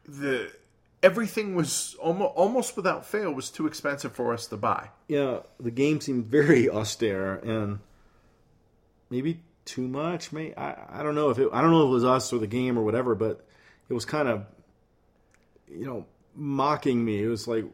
the 0.07 0.49
everything 1.03 1.55
was 1.55 1.95
almost 1.99 2.33
almost 2.35 2.75
without 2.77 3.05
fail 3.05 3.31
was 3.33 3.49
too 3.49 3.67
expensive 3.67 4.11
for 4.13 4.33
us 4.33 4.47
to 4.47 4.57
buy. 4.57 4.89
Yeah, 5.07 5.39
the 5.59 5.71
game 5.71 5.99
seemed 6.01 6.25
very 6.27 6.69
austere 6.79 7.35
and 7.35 7.79
maybe 9.09 9.41
too 9.65 9.87
much. 9.87 10.31
May 10.31 10.53
I, 10.55 10.99
I 10.99 11.03
don't 11.03 11.15
know 11.15 11.29
if 11.29 11.39
it 11.39 11.49
I 11.53 11.61
don't 11.61 11.71
know 11.71 11.83
if 11.83 11.87
it 11.87 11.93
was 11.93 12.05
us 12.05 12.33
or 12.33 12.39
the 12.39 12.47
game 12.47 12.77
or 12.77 12.83
whatever, 12.83 13.15
but 13.15 13.45
it 13.89 13.93
was 13.93 14.05
kind 14.05 14.27
of 14.27 14.45
you 15.73 15.85
know 15.85 16.05
mocking 16.35 17.03
me. 17.05 17.23
It 17.23 17.27
was 17.27 17.47
like 17.47 17.65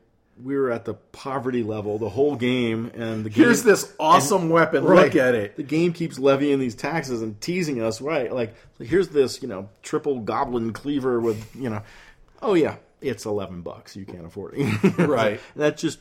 we 0.43 0.55
were 0.55 0.71
at 0.71 0.85
the 0.85 0.93
poverty 0.93 1.63
level 1.63 1.97
the 1.97 2.09
whole 2.09 2.35
game, 2.35 2.91
and 2.93 3.25
the 3.25 3.29
game, 3.29 3.45
Here's 3.45 3.63
this 3.63 3.93
awesome 3.99 4.49
weapon. 4.49 4.83
Right. 4.83 5.05
Look 5.05 5.15
at 5.15 5.35
it. 5.35 5.55
The 5.55 5.63
game 5.63 5.93
keeps 5.93 6.19
levying 6.19 6.59
these 6.59 6.75
taxes 6.75 7.21
and 7.21 7.39
teasing 7.41 7.81
us, 7.81 8.01
right? 8.01 8.31
Like, 8.31 8.55
here's 8.79 9.09
this, 9.09 9.41
you 9.41 9.47
know, 9.47 9.69
triple 9.83 10.19
goblin 10.19 10.73
cleaver 10.73 11.19
with, 11.19 11.55
you 11.55 11.69
know, 11.69 11.81
oh 12.41 12.53
yeah, 12.53 12.75
it's 13.01 13.25
eleven 13.25 13.61
bucks. 13.61 13.95
You 13.95 14.05
can't 14.05 14.25
afford 14.25 14.53
it, 14.57 14.97
Right. 15.07 15.39
that 15.55 15.77
just 15.77 15.99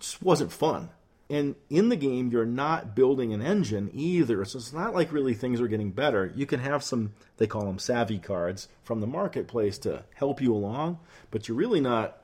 just 0.00 0.22
wasn't 0.22 0.52
fun. 0.52 0.90
And 1.30 1.54
in 1.70 1.88
the 1.88 1.96
game, 1.96 2.30
you're 2.30 2.44
not 2.44 2.94
building 2.94 3.32
an 3.32 3.40
engine 3.40 3.90
either, 3.94 4.44
so 4.44 4.58
it's 4.58 4.74
not 4.74 4.94
like 4.94 5.10
really 5.10 5.32
things 5.32 5.58
are 5.60 5.68
getting 5.68 5.90
better. 5.90 6.30
You 6.36 6.44
can 6.44 6.60
have 6.60 6.84
some, 6.84 7.14
they 7.38 7.46
call 7.46 7.64
them 7.64 7.78
savvy 7.78 8.18
cards 8.18 8.68
from 8.82 9.00
the 9.00 9.06
marketplace 9.06 9.78
to 9.78 10.04
help 10.14 10.42
you 10.42 10.54
along, 10.54 10.98
but 11.30 11.48
you're 11.48 11.56
really 11.56 11.80
not 11.80 12.18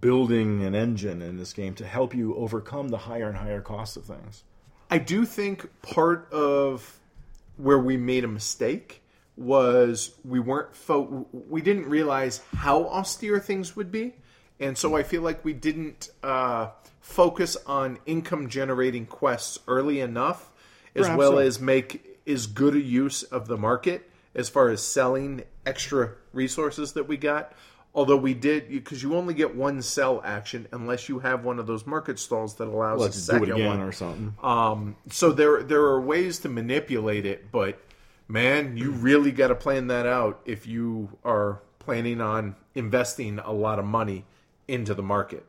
building 0.00 0.64
an 0.64 0.74
engine 0.74 1.20
in 1.20 1.36
this 1.36 1.52
game 1.52 1.74
to 1.74 1.86
help 1.86 2.14
you 2.14 2.34
overcome 2.36 2.88
the 2.88 2.98
higher 2.98 3.28
and 3.28 3.36
higher 3.36 3.60
costs 3.60 3.96
of 3.96 4.04
things. 4.04 4.44
I 4.90 4.98
do 4.98 5.24
think 5.24 5.68
part 5.82 6.32
of 6.32 7.00
where 7.56 7.78
we 7.78 7.96
made 7.96 8.24
a 8.24 8.28
mistake 8.28 9.02
was 9.36 10.14
we 10.24 10.40
weren't 10.40 10.74
fo- 10.74 11.26
we 11.32 11.60
didn't 11.60 11.86
realize 11.86 12.40
how 12.56 12.84
austere 12.84 13.40
things 13.40 13.74
would 13.74 13.90
be, 13.90 14.14
and 14.60 14.78
so 14.78 14.96
I 14.96 15.02
feel 15.02 15.22
like 15.22 15.44
we 15.44 15.52
didn't 15.52 16.10
uh, 16.22 16.68
focus 17.00 17.56
on 17.66 17.98
income 18.06 18.48
generating 18.48 19.06
quests 19.06 19.58
early 19.66 20.00
enough, 20.00 20.52
as 20.94 21.02
Perhaps 21.02 21.18
well 21.18 21.32
so. 21.32 21.38
as 21.38 21.60
make 21.60 22.20
as 22.26 22.46
good 22.46 22.74
a 22.74 22.80
use 22.80 23.22
of 23.24 23.48
the 23.48 23.56
market 23.56 24.08
as 24.34 24.48
far 24.48 24.68
as 24.68 24.82
selling 24.82 25.42
extra 25.64 26.12
resources 26.32 26.92
that 26.92 27.08
we 27.08 27.16
got. 27.16 27.52
Although 27.96 28.16
we 28.16 28.34
did, 28.34 28.68
because 28.68 29.02
you 29.04 29.14
only 29.14 29.34
get 29.34 29.54
one 29.54 29.80
sell 29.80 30.20
action 30.24 30.66
unless 30.72 31.08
you 31.08 31.20
have 31.20 31.44
one 31.44 31.60
of 31.60 31.68
those 31.68 31.86
market 31.86 32.18
stalls 32.18 32.56
that 32.56 32.66
allows 32.66 33.00
a 33.00 33.04
Let's 33.04 33.16
do 33.16 33.20
second 33.22 33.48
it 33.50 33.52
again 33.52 33.66
one. 33.68 33.80
or 33.80 33.92
something. 33.92 34.34
Um, 34.42 34.96
so 35.10 35.30
there 35.30 35.62
there 35.62 35.82
are 35.82 36.00
ways 36.00 36.40
to 36.40 36.48
manipulate 36.48 37.24
it, 37.24 37.52
but 37.52 37.80
man, 38.26 38.76
you 38.76 38.90
really 38.90 39.30
got 39.30 39.48
to 39.48 39.54
plan 39.54 39.86
that 39.88 40.06
out 40.06 40.40
if 40.44 40.66
you 40.66 41.10
are 41.24 41.60
planning 41.78 42.20
on 42.20 42.56
investing 42.74 43.38
a 43.38 43.52
lot 43.52 43.78
of 43.78 43.84
money 43.84 44.24
into 44.66 44.94
the 44.94 45.02
market. 45.02 45.46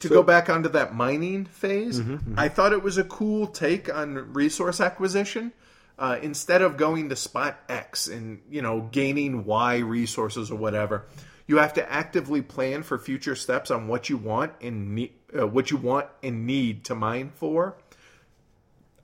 To 0.00 0.08
go 0.08 0.22
back 0.22 0.48
onto 0.48 0.68
that 0.70 0.94
mining 0.94 1.44
phase, 1.44 2.00
I 2.36 2.48
thought 2.48 2.72
it 2.72 2.82
was 2.82 2.96
a 2.98 3.04
cool 3.04 3.46
take 3.48 3.92
on 3.92 4.32
resource 4.32 4.80
acquisition. 4.80 5.52
Uh, 5.98 6.18
instead 6.22 6.62
of 6.62 6.78
going 6.78 7.10
to 7.10 7.16
spot 7.16 7.58
X 7.68 8.06
and 8.06 8.40
you 8.48 8.62
know 8.62 8.88
gaining 8.92 9.44
Y 9.44 9.78
resources 9.78 10.50
or 10.50 10.56
whatever, 10.56 11.04
you 11.50 11.56
have 11.56 11.74
to 11.74 11.92
actively 11.92 12.40
plan 12.42 12.84
for 12.84 12.96
future 12.96 13.34
steps 13.34 13.72
on 13.72 13.88
what 13.88 14.08
you 14.08 14.16
want 14.16 14.52
and 14.60 14.94
need, 14.94 15.12
uh, 15.36 15.44
what 15.48 15.72
you 15.72 15.76
want 15.76 16.06
and 16.22 16.46
need 16.46 16.84
to 16.84 16.94
mine 16.94 17.32
for. 17.34 17.76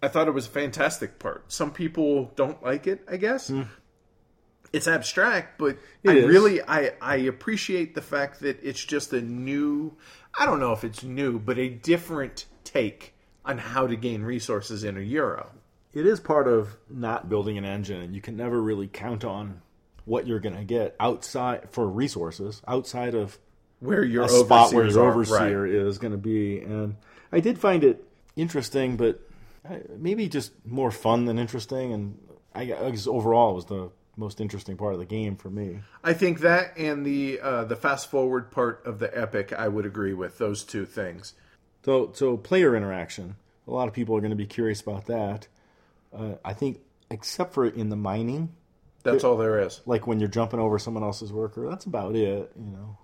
I 0.00 0.06
thought 0.06 0.28
it 0.28 0.34
was 0.34 0.46
a 0.46 0.50
fantastic 0.50 1.18
part. 1.18 1.50
Some 1.50 1.72
people 1.72 2.30
don't 2.36 2.62
like 2.62 2.86
it, 2.86 3.02
I 3.10 3.16
guess. 3.16 3.50
It's 4.72 4.86
abstract, 4.86 5.58
but 5.58 5.76
I 6.06 6.12
Hmm. 6.12 6.18
is. 6.18 6.26
really 6.28 6.62
I 6.62 6.92
I 7.00 7.16
appreciate 7.16 7.96
the 7.96 8.02
fact 8.02 8.38
that 8.40 8.62
it's 8.62 8.84
just 8.84 9.12
a 9.12 9.20
new 9.20 9.96
I 10.38 10.46
don't 10.46 10.60
know 10.60 10.72
if 10.72 10.84
it's 10.84 11.02
new, 11.02 11.40
but 11.40 11.58
a 11.58 11.68
different 11.68 12.46
take 12.62 13.14
on 13.44 13.58
how 13.58 13.88
to 13.88 13.96
gain 13.96 14.22
resources 14.22 14.84
in 14.84 14.96
a 14.96 15.00
euro. 15.00 15.50
it 15.94 16.06
is 16.06 16.20
part 16.20 16.46
of 16.46 16.76
not 16.90 17.28
building 17.28 17.56
an 17.58 17.64
engine 17.64 18.00
and 18.02 18.14
you 18.14 18.20
can 18.20 18.36
never 18.36 18.60
really 18.60 18.86
count 18.86 19.24
on 19.24 19.62
what 20.06 20.26
you're 20.26 20.40
going 20.40 20.56
to 20.56 20.64
get 20.64 20.96
outside 20.98 21.68
for 21.70 21.86
resources 21.86 22.62
outside 22.66 23.14
of 23.14 23.38
Where 23.80 24.02
your 24.02 24.28
spot 24.28 24.72
where 24.72 24.86
your 24.86 25.10
overseer 25.10 25.62
right. 25.64 25.70
is 25.70 25.98
going 25.98 26.12
to 26.12 26.18
be. 26.18 26.60
And 26.60 26.96
i 27.30 27.40
did 27.40 27.58
find 27.58 27.84
it 27.84 28.02
interesting 28.36 28.96
but 28.96 29.20
uh, 29.68 29.78
maybe 29.98 30.28
just 30.28 30.52
more 30.64 30.90
fun 30.90 31.26
than 31.26 31.38
interesting. 31.38 31.92
And 31.92 32.18
i 32.54 32.62
I 32.62 32.90
guess 32.90 33.06
overall 33.06 33.50
it 33.50 33.54
was 33.56 33.64
the 33.66 33.90
most 34.16 34.40
interesting 34.40 34.78
part 34.78 34.94
of 34.94 34.98
the 35.00 35.04
game 35.06 35.36
for 35.36 35.50
me. 35.50 35.80
I 36.02 36.14
think 36.14 36.40
that 36.40 36.78
and 36.78 37.04
the 37.04 37.38
uh, 37.40 37.64
the 37.64 37.76
fast 37.76 38.10
forward 38.10 38.50
part 38.50 38.82
of 38.86 38.98
the 38.98 39.10
epic, 39.16 39.52
I 39.52 39.68
would 39.68 39.84
agree 39.84 40.14
with 40.14 40.38
those 40.38 40.64
two 40.64 40.86
things. 40.86 41.34
so 41.84 42.10
so 42.14 42.36
player 42.36 42.74
interaction. 42.74 43.36
A 43.68 43.72
lot 43.72 43.88
of 43.88 43.94
people 43.94 44.16
are 44.16 44.20
going 44.20 44.30
to 44.30 44.36
be 44.36 44.46
curious 44.46 44.80
about 44.80 45.06
that. 45.06 45.48
Uh, 46.16 46.34
i 46.44 46.54
think 46.54 46.78
except 47.10 47.52
for 47.52 47.66
in 47.66 47.88
the 47.90 47.96
mining 47.96 48.54
That's 49.12 49.24
all 49.24 49.36
there 49.36 49.58
is. 49.60 49.80
like 49.86 50.06
when 50.06 50.20
you're 50.20 50.28
jumping 50.28 50.60
over 50.60 50.78
someone 50.78 51.02
else's 51.02 51.32
worker 51.32 51.68
that's 51.68 51.84
about 51.86 52.14
it 52.16 52.52
you 52.56 52.70
know 52.70 52.98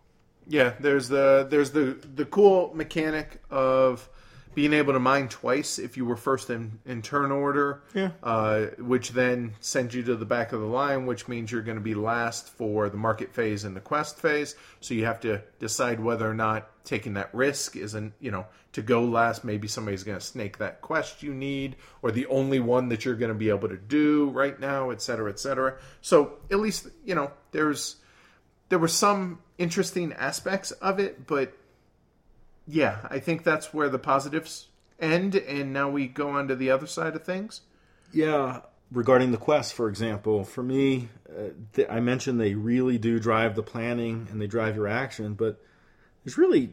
Yeah, 0.49 0.75
there's 0.81 1.09
the 1.09 1.47
there's 1.49 1.71
the 1.71 1.97
the 2.15 2.25
cool 2.27 2.73
mechanic 2.75 3.41
of 3.51 4.09
being 4.55 4.73
able 4.73 4.93
to 4.93 4.99
mine 5.01 5.29
twice 5.29 5.79
if 5.79 5.97
you 5.97 6.05
were 6.05 6.17
first 6.17 6.51
in, 6.51 6.79
in 6.85 7.03
turn 7.03 7.33
order. 7.33 7.83
Yeah. 7.95 8.11
Uh, 8.23 8.67
which 8.79 9.11
then 9.11 9.55
sends 9.61 9.95
you 9.95 10.03
to 10.03 10.17
the 10.17 10.27
back 10.27 10.53
of 10.53 10.61
the 10.61 10.67
line, 10.67 11.07
which 11.07 11.29
means 11.29 11.51
you're 11.51 11.63
going 11.63 11.79
to 11.79 11.83
be 11.83 11.95
last 11.95 12.49
for 12.49 12.89
the 12.89 12.97
market 12.97 13.33
phase 13.33 13.65
and 13.65 13.75
the 13.75 13.81
quest 13.81 14.19
phase. 14.19 14.55
So 14.81 14.95
you 14.95 15.07
have 15.07 15.21
to 15.21 15.43
decide 15.59 16.01
whether 16.01 16.29
or 16.29 16.35
not 16.35 16.69
taking 16.85 17.15
that 17.15 17.33
risk 17.33 17.77
isn't 17.77 18.13
you 18.21 18.31
know 18.31 18.47
to 18.73 18.83
go 18.83 19.05
last. 19.05 19.45
Maybe 19.45 19.69
somebody's 19.69 20.05
going 20.05 20.19
to 20.19 20.25
snake 20.25 20.59
that 20.59 20.81
quest 20.81 21.23
you 21.23 21.33
need, 21.33 21.77
or 22.03 22.11
the 22.11 22.27
only 22.27 22.61
one 22.61 22.89
that 22.89 23.05
you're 23.05 23.15
going 23.15 23.33
to 23.33 23.39
be 23.39 23.51
able 23.51 23.69
to 23.69 23.77
do 23.77 24.31
right 24.31 24.59
now, 24.59 24.91
et 24.91 25.01
cetera, 25.01 25.31
et 25.31 25.39
cetera. 25.39 25.77
So 26.01 26.39
at 26.51 26.59
least 26.59 26.89
you 27.05 27.15
know 27.15 27.31
there's 27.53 27.97
there 28.69 28.79
were 28.79 28.89
some 28.89 29.39
interesting 29.59 30.13
aspects 30.15 30.71
of 30.73 30.99
it, 30.99 31.27
but 31.27 31.53
yeah, 32.73 33.07
I 33.11 33.19
think 33.19 33.45
that's 33.45 33.75
where 33.75 33.91
the 33.91 33.99
positives 33.99 34.69
end, 34.99 35.35
and 35.35 35.75
now 35.75 35.91
we 35.91 36.09
go 36.09 36.31
on 36.31 36.49
to 36.49 36.57
the 36.57 36.71
other 36.71 36.87
side 36.87 37.15
of 37.15 37.23
things. 37.23 37.61
Yeah, 38.13 38.61
regarding 38.91 39.31
the 39.31 39.37
quest, 39.37 39.75
for 39.75 39.91
example, 39.91 40.43
for 40.45 40.63
me, 40.63 41.11
uh, 41.29 41.51
th- 41.75 41.89
I 41.91 42.01
mentioned 42.01 42.41
they 42.41 42.55
really 42.55 42.97
do 42.97 43.19
drive 43.21 43.57
the 43.57 43.63
planning 43.63 44.27
and 44.31 44.41
they 44.41 44.47
drive 44.47 44.75
your 44.75 44.89
action, 44.89 45.35
but 45.35 45.63
there's 46.25 46.39
really 46.39 46.73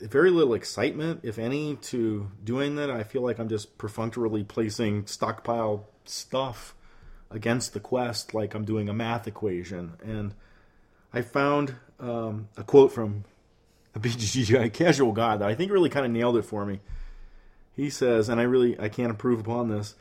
very 0.00 0.30
little 0.30 0.54
excitement, 0.54 1.20
if 1.24 1.38
any, 1.38 1.76
to 1.76 2.30
doing 2.42 2.76
that. 2.76 2.90
I 2.90 3.02
feel 3.02 3.20
like 3.20 3.38
I'm 3.38 3.50
just 3.50 3.76
perfunctorily 3.76 4.44
placing 4.44 5.06
stockpile 5.06 5.86
stuff 6.06 6.74
against 7.30 7.74
the 7.74 7.80
quest, 7.80 8.32
like 8.32 8.54
I'm 8.54 8.64
doing 8.64 8.88
a 8.88 8.94
math 8.94 9.26
equation. 9.26 9.92
And 10.02 10.34
I 11.12 11.20
found 11.20 11.76
um, 12.00 12.48
a 12.56 12.64
quote 12.64 12.92
from 12.92 13.24
a 13.96 13.98
BGGI 13.98 14.72
casual 14.72 15.12
guy 15.12 15.36
that 15.36 15.48
I 15.48 15.54
think 15.54 15.70
really 15.70 15.90
kind 15.90 16.06
of 16.06 16.12
nailed 16.12 16.36
it 16.36 16.44
for 16.44 16.64
me. 16.66 16.80
He 17.76 17.90
says, 17.90 18.28
and 18.28 18.40
I 18.40 18.44
really 18.44 18.78
I 18.78 18.88
can't 18.88 19.10
improve 19.10 19.40
upon 19.40 19.68
this. 19.68 19.94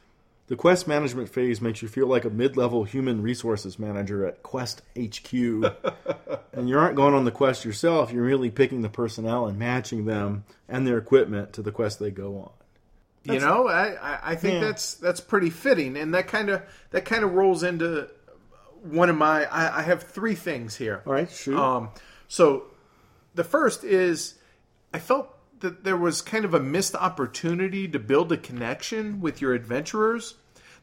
The 0.48 0.56
quest 0.58 0.88
management 0.88 1.30
phase 1.30 1.62
makes 1.62 1.82
you 1.82 1.88
feel 1.88 2.06
like 2.06 2.26
a 2.26 2.30
mid-level 2.30 2.84
human 2.84 3.22
resources 3.24 3.80
manager 3.80 4.26
at 4.28 4.44
Quest 4.44 4.82
HQ. 5.00 5.34
and 6.54 6.68
you 6.68 6.78
aren't 6.78 6.98
going 6.98 7.14
on 7.14 7.24
the 7.24 7.32
quest 7.32 7.64
yourself, 7.64 8.12
you're 8.12 8.26
really 8.26 8.52
picking 8.52 8.82
the 8.82 8.90
personnel 8.90 9.48
and 9.48 9.58
matching 9.58 10.04
them 10.06 10.44
and 10.68 10.86
their 10.86 10.98
equipment 10.98 11.54
to 11.54 11.62
the 11.62 11.72
quest 11.72 12.00
they 12.00 12.12
go 12.12 12.38
on. 12.38 13.34
you 13.34 13.40
know, 13.40 13.70
I, 13.70 14.32
I, 14.32 14.36
think 14.36 14.56
Yeah. 14.56 14.68
that's 14.68 14.96
that's 14.96 15.22
pretty 15.22 15.50
fitting, 15.50 15.96
and 15.96 16.14
that 16.14 16.28
kind 16.28 16.50
of 16.50 16.62
that 16.92 17.06
kind 17.06 17.24
of 17.24 17.34
rolls 17.34 17.64
into 17.64 18.10
one 18.84 19.10
of 19.10 19.16
my. 19.16 19.46
I, 19.46 19.80
I 19.80 19.82
have 19.84 20.04
three 20.04 20.36
things 20.36 20.76
here. 20.76 21.02
All 21.08 21.14
right, 21.14 21.32
shoot. 21.32 21.58
Um, 21.58 21.90
so 22.28 22.66
the 23.36 23.44
first 23.44 23.84
is 23.84 24.36
I 24.94 25.00
felt 25.00 25.30
that 25.60 25.84
there 25.84 25.98
was 25.98 26.22
kind 26.22 26.46
of 26.46 26.54
a 26.54 26.60
missed 26.60 26.96
opportunity 26.96 27.88
to 27.88 28.00
build 28.00 28.32
a 28.32 28.38
connection 28.38 29.22
with 29.22 29.42
your 29.42 29.54
adventurers. 29.54 30.36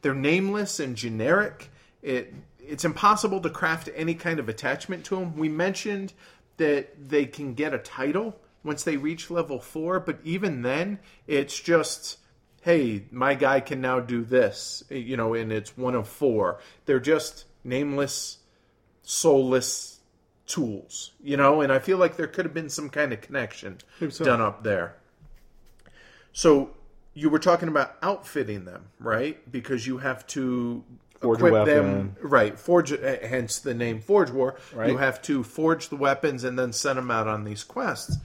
They're 0.03 0.14
nameless 0.14 0.80
and 0.80 0.96
generic. 0.96 1.70
It 2.03 2.34
it's 2.59 2.84
impossible 2.84 3.40
to 3.40 3.51
craft 3.51 3.88
any 3.94 4.14
kind 4.14 4.38
of 4.38 4.48
attachment 4.48 5.05
to 5.07 5.16
them. 5.16 5.36
We 5.36 5.48
mentioned 5.48 6.12
that 6.57 7.09
they 7.09 7.26
can 7.26 7.55
get 7.55 7.74
a 7.74 7.78
title 7.78 8.36
once 8.62 8.84
they 8.84 8.96
reach 8.96 9.30
level 9.30 9.59
4, 9.59 10.01
but 10.01 10.18
even 10.24 10.62
then 10.62 10.98
it's 11.26 11.59
just 11.59 12.18
hey, 12.62 13.05
my 13.11 13.34
guy 13.34 13.59
can 13.59 13.80
now 13.80 14.01
do 14.01 14.22
this, 14.22 14.84
you 14.90 15.16
know, 15.16 15.32
and 15.32 15.51
it's 15.51 15.78
one 15.78 15.94
of 15.94 16.07
4. 16.07 16.61
They're 16.84 17.01
just 17.01 17.46
nameless 17.64 18.38
soulless 19.03 19.99
tools, 20.51 21.12
you 21.22 21.36
know, 21.36 21.61
and 21.61 21.72
I 21.72 21.78
feel 21.78 21.96
like 21.96 22.16
there 22.16 22.26
could 22.26 22.44
have 22.44 22.53
been 22.53 22.68
some 22.68 22.90
kind 22.90 23.12
of 23.12 23.20
connection 23.20 23.78
so. 24.11 24.24
done 24.24 24.40
up 24.40 24.64
there. 24.64 24.96
So 26.32 26.70
you 27.14 27.30
were 27.30 27.38
talking 27.38 27.68
about 27.68 27.96
outfitting 28.03 28.64
them, 28.64 28.86
right? 28.98 29.51
Because 29.51 29.86
you 29.86 29.98
have 29.98 30.26
to 30.28 30.84
Forge 31.20 31.38
equip 31.38 31.66
them 31.66 32.16
right. 32.20 32.59
Forge, 32.59 32.92
uh, 32.92 33.16
hence 33.22 33.61
the 33.61 33.74
name 33.74 34.01
Forge 34.01 34.30
War. 34.30 34.57
Right. 34.74 34.90
You 34.90 34.96
have 34.96 35.22
to 35.22 35.44
forge 35.44 35.88
the 35.88 35.96
weapons 35.96 36.44
and 36.44 36.59
then 36.59 36.72
send 36.72 36.98
them 36.98 37.11
out 37.11 37.28
on 37.28 37.44
these 37.44 37.62
quests. 37.62 38.16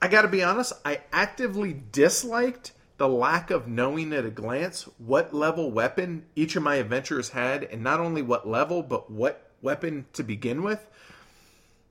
I 0.00 0.08
got 0.08 0.22
to 0.22 0.28
be 0.28 0.42
honest. 0.42 0.72
I 0.84 1.00
actively 1.12 1.76
disliked 1.92 2.72
the 2.96 3.08
lack 3.08 3.50
of 3.50 3.66
knowing 3.66 4.12
at 4.12 4.24
a 4.24 4.30
glance 4.30 4.88
what 4.98 5.34
level 5.34 5.70
weapon 5.70 6.26
each 6.36 6.54
of 6.54 6.62
my 6.62 6.76
adventurers 6.76 7.30
had, 7.30 7.64
and 7.64 7.82
not 7.82 7.98
only 7.98 8.22
what 8.22 8.46
level, 8.46 8.82
but 8.82 9.10
what 9.10 9.50
weapon 9.62 10.06
to 10.12 10.22
begin 10.22 10.62
with 10.62 10.86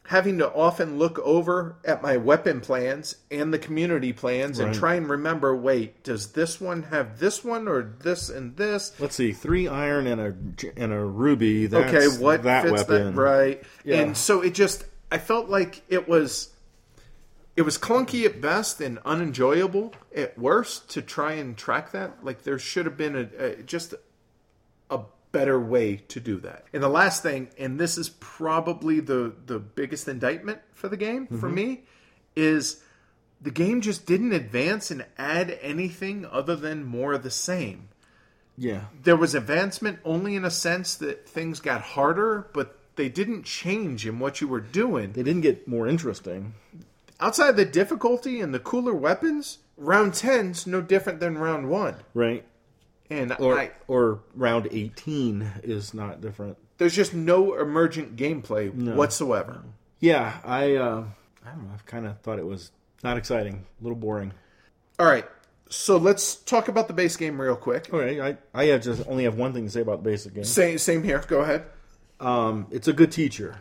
having 0.10 0.40
to 0.40 0.52
often 0.54 0.98
look 0.98 1.20
over 1.20 1.76
at 1.86 2.02
my 2.02 2.18
weapon 2.18 2.60
plans 2.60 3.16
and 3.30 3.54
the 3.54 3.60
community 3.60 4.12
plans 4.12 4.58
and 4.58 4.74
try 4.74 4.96
and 4.96 5.08
remember 5.08 5.56
wait 5.56 6.04
does 6.04 6.32
this 6.32 6.60
one 6.60 6.82
have 6.82 7.20
this 7.20 7.44
one 7.44 7.68
or 7.68 7.94
this 8.00 8.28
and 8.28 8.58
this 8.58 8.92
Let's 9.00 9.16
see, 9.16 9.34
three 9.34 9.68
iron 9.68 10.08
and 10.08 10.20
a 10.20 10.34
and 10.76 10.92
a 10.92 11.00
ruby. 11.00 11.68
That's 11.68 11.94
okay 11.94 12.08
what 12.24 12.42
that 12.42 12.64
fits 12.64 12.88
weapon? 12.90 13.14
that 13.16 13.22
right 13.22 13.64
Yeah. 13.84 13.98
and 13.98 14.18
so 14.18 14.42
it 14.42 14.56
just 14.56 14.84
i 15.12 15.20
felt 15.20 15.48
like 15.48 15.84
it 15.90 16.08
was 16.10 16.50
it 17.56 17.62
was 17.62 17.78
clunky 17.78 18.26
at 18.26 18.42
best 18.42 18.82
and 18.82 18.98
unenjoyable 19.06 19.94
at 20.16 20.36
worst 20.40 20.90
to 20.90 21.04
try 21.04 21.34
and 21.34 21.56
track 21.56 21.92
that 21.92 22.26
like 22.26 22.42
there 22.42 22.58
should 22.58 22.88
have 22.88 22.98
been 22.98 23.16
a, 23.16 23.44
a 23.46 23.56
just 23.62 23.94
better 25.32 25.60
way 25.60 25.96
to 25.96 26.20
do 26.20 26.38
that 26.40 26.66
and 26.74 26.82
the 26.82 26.90
last 26.90 27.22
thing 27.22 27.50
and 27.58 27.80
this 27.80 27.98
is 27.98 28.10
probably 28.20 29.00
the 29.00 29.34
the 29.46 29.60
biggest 29.60 30.08
indictment 30.08 30.60
for 30.74 30.88
the 30.90 30.98
game 30.98 31.28
for 31.28 31.48
Mm-hmm. 31.48 31.54
me 31.56 31.82
is 32.36 32.82
the 33.42 33.52
game 33.52 33.82
just 33.82 34.06
didn't 34.06 34.34
advance 34.34 34.92
and 34.92 35.06
add 35.18 35.58
anything 35.62 36.26
other 36.26 36.56
than 36.56 36.84
more 36.84 37.14
of 37.14 37.24
the 37.24 37.32
same 37.32 37.90
Yeah, 38.58 38.86
there 39.04 39.16
was 39.16 39.34
advancement 39.36 40.00
only 40.04 40.36
in 40.36 40.44
a 40.44 40.52
sense 40.52 40.96
that 40.98 41.30
things 41.30 41.60
got 41.62 41.82
harder, 41.82 42.48
but 42.54 42.78
they 42.98 43.08
didn't 43.08 43.44
change 43.46 44.06
in 44.06 44.20
what 44.20 44.42
you 44.42 44.48
were 44.50 44.60
doing. 44.60 45.14
they 45.14 45.24
didn't 45.24 45.42
get 45.44 45.68
more 45.68 45.88
interesting. 45.88 46.54
Outside 47.22 47.56
the 47.56 47.64
difficulty 47.64 48.42
and 48.42 48.54
the 48.54 48.60
cooler 48.60 48.94
weapons, 48.94 49.60
round 49.78 50.12
10's 50.14 50.68
no 50.68 50.82
different 50.82 51.20
than 51.22 51.38
round 51.38 51.70
1. 51.70 51.96
Right. 52.14 52.44
And 53.10 53.36
Or 53.40 53.58
I, 53.60 53.72
or 53.88 54.20
round 54.36 54.68
eighteen 54.72 55.50
is 55.64 55.94
not 55.94 56.22
different. 56.22 56.58
there's 56.78 56.96
just 56.96 57.14
no 57.14 57.56
emergent 57.60 58.16
gameplay 58.16 58.72
whatsoever. 58.96 59.64
Yeah, 60.00 60.38
I 60.46 60.76
uh, 60.76 61.04
I 61.46 61.50
don't 61.50 61.64
know. 61.68 61.74
I 61.74 61.78
kind 61.86 62.06
of 62.06 62.20
thought 62.22 62.40
it 62.40 62.46
was 62.46 62.72
not 63.04 63.18
exciting, 63.18 63.66
a 63.80 63.84
little 63.84 63.98
boring. 63.98 64.34
All 65.00 65.06
right. 65.08 65.26
So 65.72 65.98
let's 65.98 66.36
talk 66.36 66.68
about 66.68 66.88
the 66.88 66.94
base 66.94 67.16
game 67.16 67.40
real 67.40 67.56
quick. 67.56 67.94
Okay, 67.94 68.20
I 68.22 68.38
I 68.54 68.66
have 68.68 68.82
just 68.82 69.08
only 69.08 69.24
have 69.26 69.36
one 69.36 69.54
thing 69.54 69.66
to 69.66 69.72
say 69.72 69.82
about 69.82 70.04
the 70.04 70.10
basic 70.10 70.34
game. 70.36 70.44
Same 70.44 70.78
same 70.78 71.04
here. 71.04 71.24
Go 71.28 71.42
ahead. 71.42 71.66
Um, 72.20 72.68
it's 72.72 72.88
a 72.88 72.94
good 72.94 73.12
teacher. 73.12 73.58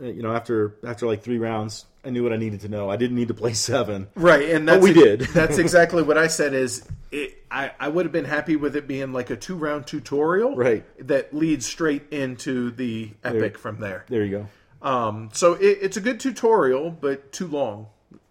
Uh, 0.00 0.06
You 0.06 0.22
know, 0.22 0.32
after 0.32 0.76
after 0.86 1.06
like 1.06 1.22
three 1.22 1.38
rounds, 1.38 1.84
I 2.04 2.10
knew 2.10 2.22
what 2.22 2.32
I 2.32 2.36
needed 2.36 2.60
to 2.62 2.68
know. 2.68 2.88
I 2.90 2.96
didn't 2.96 3.16
need 3.16 3.28
to 3.28 3.34
play 3.34 3.52
seven. 3.54 4.08
Right, 4.14 4.50
and 4.50 4.68
that's 4.68 4.82
we 4.82 4.92
did. 4.92 5.20
that's 5.20 5.58
exactly 5.66 6.02
what 6.02 6.16
I 6.18 6.26
said. 6.28 6.54
Is 6.54 6.86
it, 7.10 7.42
I 7.50 7.72
I 7.78 7.88
would 7.88 8.04
have 8.04 8.12
been 8.12 8.24
happy 8.24 8.56
with 8.56 8.76
it 8.76 8.86
being 8.86 9.12
like 9.12 9.30
a 9.30 9.36
two 9.36 9.56
round 9.56 9.86
tutorial, 9.86 10.54
Right. 10.56 10.84
That 11.06 11.34
leads 11.34 11.66
straight 11.66 12.04
into 12.12 12.70
the 12.70 13.10
epic 13.24 13.58
from 13.58 13.80
there. 13.80 14.04
There 14.08 14.24
you 14.24 14.46
go. 14.82 14.88
Um, 14.88 15.30
so 15.32 15.54
it, 15.54 15.78
it's 15.82 15.96
a 15.96 16.00
good 16.00 16.20
tutorial, 16.20 16.90
but 16.90 17.32
too 17.32 17.46
long 17.48 17.86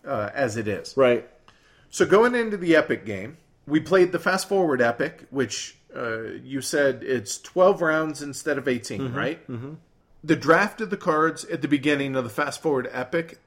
uh, 0.06 0.30
as 0.34 0.56
it 0.58 0.68
is. 0.68 0.96
Right. 0.96 1.28
So 1.90 2.06
going 2.06 2.36
into 2.36 2.58
the 2.58 2.76
epic 2.76 3.06
game, 3.06 3.38
we 3.66 3.80
played 3.80 4.12
the 4.12 4.20
fast 4.20 4.48
forward 4.48 4.82
epic, 4.82 5.26
which 5.30 5.78
uh, 5.96 6.22
you 6.44 6.62
said 6.62 7.02
it's 7.04 7.38
twelve 7.38 7.82
rounds 7.82 8.22
instead 8.22 8.58
of 8.58 8.68
18 8.68 9.02
Mm-hmm. 9.02 9.16
right? 9.18 9.48
Mm-hmm. 9.48 9.74
The 10.24 10.36
draft 10.36 10.82
of 10.82 10.90
the 10.90 10.98
cards 10.98 11.46
at 11.46 11.62
the 11.62 11.68
beginning 11.68 12.16
of 12.16 12.24
the 12.24 12.30
fast 12.30 12.62
forward 12.62 12.90
epic, 12.92 13.40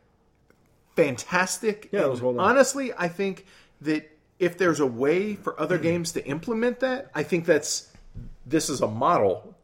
fantastic. 0.97 1.89
Yeah, 1.93 2.03
it 2.03 2.11
was 2.11 2.23
well. 2.23 2.41
Honestly, 2.41 2.93
I 2.97 3.09
think 3.09 3.47
that 3.81 4.11
if 4.41 4.59
there's 4.59 4.81
a 4.81 4.87
way 4.87 5.37
for 5.37 5.59
other 5.61 5.79
Mm. 5.79 5.83
games 5.83 6.13
to 6.13 6.27
implement 6.27 6.81
that, 6.81 7.11
I 7.15 7.23
think 7.23 7.45
that's 7.47 7.89
this 8.47 8.69
is 8.69 8.81
a 8.81 8.89
model 8.89 9.55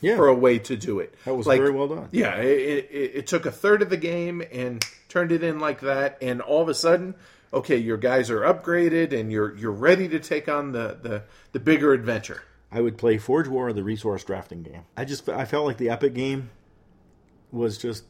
Yeah. 0.00 0.16
for 0.16 0.26
a 0.26 0.34
way 0.34 0.58
to 0.58 0.76
do 0.76 0.98
it. 0.98 1.14
That 1.24 1.34
was 1.36 1.46
very 1.46 1.70
well 1.70 1.86
done. 1.86 2.08
Yeah, 2.10 2.34
it, 2.38 2.88
it, 2.90 3.12
it 3.14 3.26
took 3.28 3.46
a 3.46 3.52
third 3.52 3.80
of 3.82 3.90
the 3.90 3.96
game 3.96 4.42
and 4.50 4.84
turned 5.08 5.30
it 5.30 5.44
in 5.44 5.60
like 5.60 5.80
that, 5.82 6.18
and 6.20 6.40
all 6.40 6.62
of 6.62 6.68
a 6.68 6.74
sudden, 6.74 7.14
okay, 7.52 7.76
your 7.76 7.96
guys 7.98 8.30
are 8.30 8.40
upgraded 8.40 9.12
and 9.12 9.30
you're 9.30 9.54
you're 9.56 9.70
ready 9.70 10.08
to 10.08 10.18
take 10.18 10.48
on 10.48 10.72
the 10.72 10.98
the, 11.00 11.22
the 11.52 11.60
bigger 11.60 11.92
adventure. 11.92 12.42
I 12.72 12.80
would 12.80 12.98
play 12.98 13.18
Forge 13.18 13.46
War 13.46 13.72
the 13.72 13.84
resource 13.84 14.24
drafting 14.24 14.62
game. 14.64 14.82
I 14.96 15.04
just 15.04 15.28
I 15.28 15.44
felt 15.44 15.64
like 15.66 15.76
the 15.76 15.90
epic 15.90 16.14
game 16.14 16.50
was 17.52 17.78
just 17.78 18.02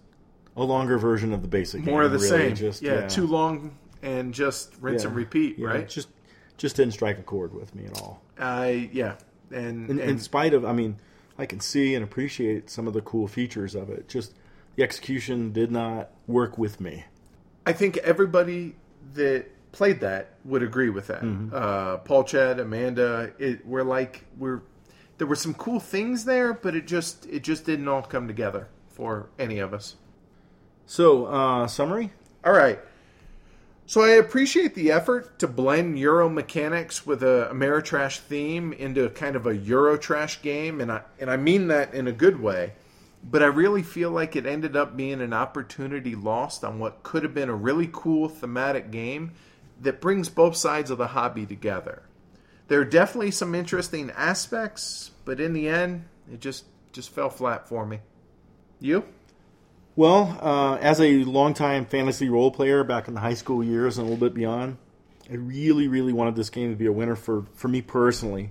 a 0.56 0.62
longer 0.64 0.96
version 0.96 1.32
of 1.34 1.42
the 1.42 1.48
basic 1.48 1.84
game. 1.84 1.92
More 1.92 2.02
of 2.04 2.12
the 2.12 2.18
really. 2.18 2.28
same. 2.30 2.54
Just, 2.54 2.80
yeah, 2.80 3.06
too 3.08 3.26
long 3.26 3.76
and 4.04 4.32
just 4.34 4.74
rinse 4.80 5.02
Yeah. 5.02 5.08
and 5.08 5.16
repeat, 5.16 5.58
Yeah, 5.58 5.66
right? 5.68 5.88
Just 5.88 6.08
just 6.56 6.76
didn't 6.76 6.92
strike 6.92 7.18
a 7.18 7.22
chord 7.22 7.52
with 7.52 7.74
me 7.74 7.86
at 7.86 8.00
all. 8.00 8.22
I 8.38 8.88
yeah, 8.92 9.16
and, 9.50 9.90
In, 9.90 9.98
and 9.98 10.10
in 10.10 10.18
spite 10.20 10.54
of, 10.54 10.64
I 10.64 10.72
mean, 10.72 10.98
I 11.36 11.46
can 11.46 11.58
see 11.58 11.96
and 11.96 12.04
appreciate 12.04 12.70
some 12.70 12.86
of 12.86 12.92
the 12.92 13.00
cool 13.00 13.26
features 13.26 13.74
of 13.74 13.90
it. 13.90 14.08
Just 14.08 14.34
the 14.76 14.84
execution 14.84 15.52
did 15.52 15.72
not 15.72 16.10
work 16.28 16.56
with 16.56 16.80
me. 16.80 17.06
I 17.66 17.72
think 17.72 17.96
everybody 17.98 18.76
that 19.14 19.46
played 19.72 20.00
that 20.00 20.34
would 20.44 20.62
agree 20.62 20.90
with 20.90 21.08
that. 21.08 21.22
Mm-hmm. 21.22 21.52
Uh, 21.52 21.96
Paul, 21.98 22.22
Chad, 22.24 22.60
Amanda, 22.60 23.32
it, 23.38 23.66
we're 23.66 23.82
like 23.82 24.24
we're 24.38 24.60
there 25.18 25.26
were 25.26 25.36
some 25.36 25.54
cool 25.54 25.80
things 25.80 26.24
there, 26.24 26.52
but 26.52 26.76
it 26.76 26.86
just 26.86 27.26
it 27.26 27.42
just 27.42 27.64
didn't 27.64 27.88
all 27.88 28.02
come 28.02 28.28
together 28.28 28.68
for 28.88 29.30
any 29.38 29.58
of 29.58 29.72
us. 29.74 29.96
So, 30.86 31.24
uh, 31.26 31.66
summary? 31.66 32.12
All 32.44 32.52
right. 32.52 32.78
So 33.86 34.00
I 34.00 34.10
appreciate 34.12 34.74
the 34.74 34.92
effort 34.92 35.38
to 35.40 35.46
blend 35.46 35.98
Euro 35.98 36.30
mechanics 36.30 37.04
with 37.04 37.22
a 37.22 37.50
Ameritrash 37.52 38.18
theme 38.18 38.72
into 38.72 39.10
kind 39.10 39.36
of 39.36 39.46
a 39.46 39.54
Eurotrash 39.54 40.40
game, 40.40 40.80
and 40.80 40.90
I 40.90 41.02
and 41.20 41.30
I 41.30 41.36
mean 41.36 41.68
that 41.68 41.92
in 41.92 42.08
a 42.08 42.12
good 42.12 42.40
way. 42.40 42.72
But 43.22 43.42
I 43.42 43.46
really 43.46 43.82
feel 43.82 44.10
like 44.10 44.36
it 44.36 44.46
ended 44.46 44.74
up 44.74 44.96
being 44.96 45.20
an 45.20 45.32
opportunity 45.32 46.14
lost 46.14 46.64
on 46.64 46.78
what 46.78 47.02
could 47.02 47.22
have 47.24 47.34
been 47.34 47.48
a 47.48 47.54
really 47.54 47.88
cool 47.92 48.28
thematic 48.28 48.90
game 48.90 49.32
that 49.80 50.00
brings 50.00 50.28
both 50.28 50.56
sides 50.56 50.90
of 50.90 50.98
the 50.98 51.08
hobby 51.08 51.44
together. 51.46 52.02
There 52.68 52.80
are 52.80 52.86
definitely 52.86 53.32
some 53.32 53.54
interesting 53.54 54.10
aspects, 54.12 55.10
but 55.26 55.40
in 55.40 55.52
the 55.52 55.68
end, 55.68 56.06
it 56.32 56.40
just 56.40 56.64
just 56.92 57.10
fell 57.10 57.28
flat 57.28 57.68
for 57.68 57.84
me. 57.84 58.00
You? 58.80 59.04
Well, 59.96 60.36
uh, 60.40 60.74
as 60.80 61.00
a 61.00 61.22
longtime 61.22 61.86
fantasy 61.86 62.28
role 62.28 62.50
player 62.50 62.82
back 62.82 63.06
in 63.06 63.14
the 63.14 63.20
high 63.20 63.34
school 63.34 63.62
years 63.62 63.96
and 63.96 64.06
a 64.06 64.10
little 64.10 64.28
bit 64.28 64.34
beyond, 64.34 64.76
I 65.30 65.34
really, 65.34 65.86
really 65.86 66.12
wanted 66.12 66.34
this 66.34 66.50
game 66.50 66.70
to 66.70 66.76
be 66.76 66.86
a 66.86 66.92
winner 66.92 67.14
for, 67.14 67.46
for 67.54 67.68
me 67.68 67.80
personally. 67.80 68.50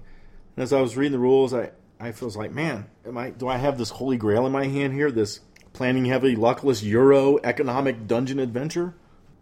And 0.56 0.64
as 0.64 0.72
I 0.72 0.80
was 0.80 0.96
reading 0.96 1.12
the 1.12 1.20
rules, 1.20 1.54
I, 1.54 1.72
I 2.00 2.14
was 2.22 2.38
like, 2.38 2.54
man, 2.54 2.90
am 3.06 3.18
I 3.18 3.32
do 3.32 3.50
I 3.50 3.58
have 3.58 3.78
this 3.78 3.90
holy 3.90 4.16
grail 4.16 4.46
in 4.46 4.54
my 4.54 4.68
hand 4.68 4.94
here? 4.94 5.12
This 5.12 5.42
planning 5.74 6.06
heavy, 6.06 6.36
luckless 6.38 6.82
Euro 6.82 7.40
economic 7.44 8.08
dungeon 8.08 8.40
adventure? 8.40 8.96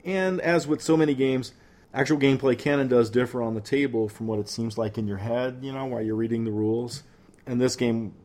And 0.04 0.42
as 0.42 0.66
with 0.66 0.82
so 0.82 0.98
many 0.98 1.14
games, 1.14 1.54
actual 1.94 2.18
gameplay 2.18 2.58
can 2.58 2.80
and 2.80 2.90
does 2.90 3.12
differ 3.12 3.44
on 3.44 3.54
the 3.54 3.62
table 3.62 4.10
from 4.10 4.26
what 4.26 4.40
it 4.40 4.50
seems 4.50 4.76
like 4.76 4.98
in 4.98 5.08
your 5.08 5.18
head, 5.18 5.60
you 5.62 5.72
know, 5.72 5.86
while 5.86 6.02
you're 6.02 6.16
reading 6.16 6.46
the 6.46 6.52
rules. 6.52 7.04
And 7.46 7.62
this 7.62 7.76
game 7.76 8.16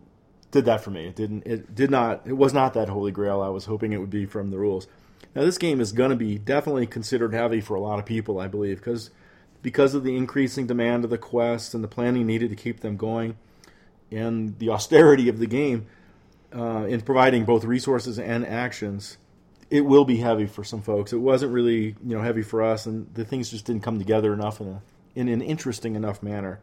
did 0.57 0.64
that 0.64 0.82
for 0.82 0.90
me. 0.90 1.07
It 1.07 1.16
didn't. 1.16 1.46
It 1.46 1.74
did 1.74 1.90
not. 1.90 2.22
It 2.26 2.32
was 2.32 2.52
not 2.52 2.74
that 2.74 2.88
holy 2.88 3.12
grail 3.12 3.42
I 3.42 3.48
was 3.48 3.66
hoping 3.66 3.92
it 3.92 3.98
would 3.98 4.11
be 4.11 4.26
from 4.26 4.50
the 4.50 4.59
rules. 4.59 4.88
Now 5.34 5.42
this 5.42 5.59
game 5.59 5.80
is 5.80 5.92
going 5.92 6.11
to 6.11 6.16
be 6.16 6.38
definitely 6.38 6.86
considered 6.86 7.34
heavy 7.34 7.61
for 7.61 7.74
a 7.74 7.80
lot 7.80 7.98
of 7.98 8.07
people, 8.07 8.40
I 8.40 8.48
believe, 8.48 8.78
because 8.78 9.11
because 9.62 9.94
of 9.94 10.02
the 10.02 10.16
increasing 10.16 10.66
demand 10.66 11.04
of 11.04 11.11
the 11.11 11.18
quests 11.18 11.74
and 11.74 11.84
the 11.84 11.88
planning 11.88 12.26
needed 12.26 12.50
to 12.50 12.57
keep 12.57 12.80
them 12.80 12.96
going, 12.96 13.36
and 14.11 14.59
the 14.59 14.70
austerity 14.70 15.28
of 15.28 15.38
the 15.38 15.46
game 15.46 15.86
uh, 16.54 16.86
in 16.88 17.02
providing 17.02 17.44
both 17.44 17.64
resources 17.64 18.18
and 18.18 18.46
actions. 18.46 19.18
It 19.68 19.80
will 19.80 20.04
be 20.04 20.18
heavy 20.18 20.46
for 20.46 20.62
some 20.62 20.80
folks. 20.80 21.12
It 21.12 21.18
wasn't 21.18 21.52
really, 21.52 21.96
you 22.04 22.16
know, 22.16 22.22
heavy 22.22 22.42
for 22.42 22.62
us, 22.62 22.86
and 22.86 23.12
the 23.14 23.24
things 23.24 23.50
just 23.50 23.64
didn't 23.66 23.82
come 23.82 23.98
together 23.98 24.32
enough 24.32 24.61
in 24.61 24.68
a 24.68 24.82
in 25.14 25.28
an 25.28 25.42
interesting 25.42 25.96
enough 25.96 26.22
manner. 26.22 26.61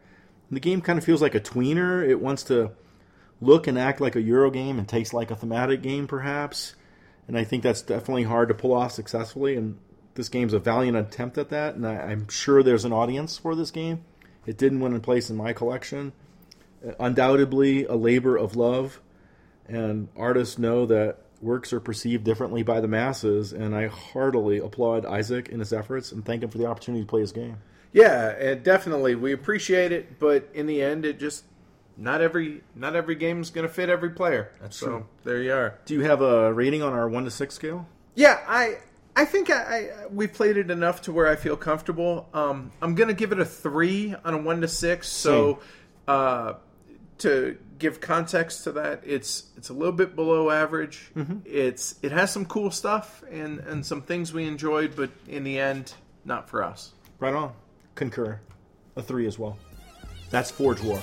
And 0.48 0.56
the 0.56 0.60
game 0.60 0.80
kind 0.80 0.98
of 0.98 1.04
feels 1.04 1.20
like 1.20 1.34
a 1.34 1.40
tweener. 1.40 2.06
It 2.08 2.20
wants 2.20 2.42
to 2.44 2.72
look 3.44 3.66
and 3.66 3.78
act 3.78 4.00
like 4.00 4.16
a 4.16 4.22
Euro 4.22 4.50
game 4.50 4.78
and 4.78 4.88
taste 4.88 5.14
like 5.14 5.30
a 5.30 5.36
thematic 5.36 5.82
game, 5.82 6.06
perhaps. 6.06 6.74
And 7.26 7.38
I 7.38 7.44
think 7.44 7.62
that's 7.62 7.82
definitely 7.82 8.24
hard 8.24 8.48
to 8.48 8.54
pull 8.54 8.72
off 8.72 8.92
successfully. 8.92 9.56
And 9.56 9.78
this 10.14 10.28
game's 10.28 10.52
a 10.52 10.58
valiant 10.58 10.96
attempt 10.96 11.38
at 11.38 11.50
that. 11.50 11.74
And 11.74 11.86
I, 11.86 11.96
I'm 11.96 12.28
sure 12.28 12.62
there's 12.62 12.84
an 12.84 12.92
audience 12.92 13.38
for 13.38 13.54
this 13.54 13.70
game. 13.70 14.04
It 14.46 14.58
didn't 14.58 14.80
win 14.80 14.94
a 14.94 15.00
place 15.00 15.30
in 15.30 15.36
my 15.36 15.52
collection. 15.52 16.12
Undoubtedly, 16.98 17.84
a 17.86 17.94
labor 17.94 18.36
of 18.36 18.56
love. 18.56 19.00
And 19.66 20.08
artists 20.16 20.58
know 20.58 20.86
that 20.86 21.18
works 21.40 21.72
are 21.72 21.80
perceived 21.80 22.24
differently 22.24 22.62
by 22.62 22.80
the 22.80 22.88
masses. 22.88 23.52
And 23.52 23.74
I 23.74 23.86
heartily 23.86 24.58
applaud 24.58 25.06
Isaac 25.06 25.48
in 25.48 25.60
his 25.60 25.72
efforts 25.72 26.12
and 26.12 26.24
thank 26.24 26.42
him 26.42 26.50
for 26.50 26.58
the 26.58 26.66
opportunity 26.66 27.04
to 27.04 27.08
play 27.08 27.22
his 27.22 27.32
game. 27.32 27.58
Yeah, 27.94 28.30
and 28.30 28.64
definitely 28.64 29.14
we 29.14 29.32
appreciate 29.32 29.92
it, 29.92 30.18
but 30.18 30.50
in 30.52 30.66
the 30.66 30.82
end, 30.82 31.04
it 31.04 31.20
just 31.20 31.44
not 31.96 32.20
every 32.20 32.62
not 32.74 32.96
every 32.96 33.14
game's 33.14 33.50
going 33.50 33.66
to 33.66 33.72
fit 33.72 33.88
every 33.88 34.10
player. 34.10 34.50
That's 34.60 34.76
so 34.76 34.86
true. 34.86 35.06
there 35.24 35.42
you 35.42 35.52
are. 35.52 35.78
Do 35.84 35.94
you 35.94 36.02
have 36.02 36.20
a 36.20 36.52
rating 36.52 36.82
on 36.82 36.92
our 36.92 37.08
one 37.08 37.24
to 37.24 37.30
six 37.30 37.54
scale? 37.54 37.86
Yeah, 38.14 38.38
I 38.46 38.78
I 39.16 39.24
think 39.24 39.50
I, 39.50 39.54
I 40.02 40.06
we 40.10 40.26
played 40.26 40.56
it 40.56 40.70
enough 40.70 41.02
to 41.02 41.12
where 41.12 41.26
I 41.26 41.36
feel 41.36 41.56
comfortable. 41.56 42.28
Um, 42.34 42.72
I'm 42.82 42.94
gonna 42.94 43.14
give 43.14 43.32
it 43.32 43.38
a 43.38 43.44
three 43.44 44.14
on 44.24 44.34
a 44.34 44.38
one 44.38 44.60
to 44.60 44.68
six. 44.68 45.08
So, 45.08 45.60
uh, 46.08 46.54
to 47.18 47.56
give 47.78 48.00
context 48.00 48.64
to 48.64 48.72
that, 48.72 49.02
it's 49.04 49.44
it's 49.56 49.68
a 49.68 49.72
little 49.72 49.92
bit 49.92 50.16
below 50.16 50.50
average. 50.50 51.12
It's 51.44 51.94
it 52.02 52.10
has 52.12 52.32
some 52.32 52.44
cool 52.44 52.70
stuff 52.70 53.22
and 53.30 53.60
and 53.60 53.84
some 53.86 54.02
things 54.02 54.32
we 54.32 54.46
enjoyed, 54.46 54.96
but 54.96 55.10
in 55.28 55.44
the 55.44 55.58
end, 55.60 55.94
not 56.24 56.48
for 56.48 56.62
us. 56.64 56.92
Right 57.20 57.34
on. 57.34 57.52
Concur. 57.94 58.40
A 58.96 59.02
three 59.02 59.26
as 59.26 59.38
well. 59.38 59.56
That's 60.30 60.50
Forge 60.50 60.80
War. 60.80 61.00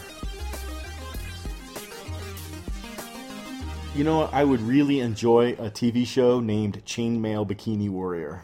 You 3.94 4.06
know, 4.06 4.30
I 4.32 4.44
would 4.46 4.62
really 4.62 5.02
enjoy 5.02 5.52
a 5.54 5.70
TV 5.70 6.08
show 6.08 6.40
named 6.40 6.84
Chainmail 6.86 7.46
Bikini 7.46 7.90
Warrior. 7.90 8.44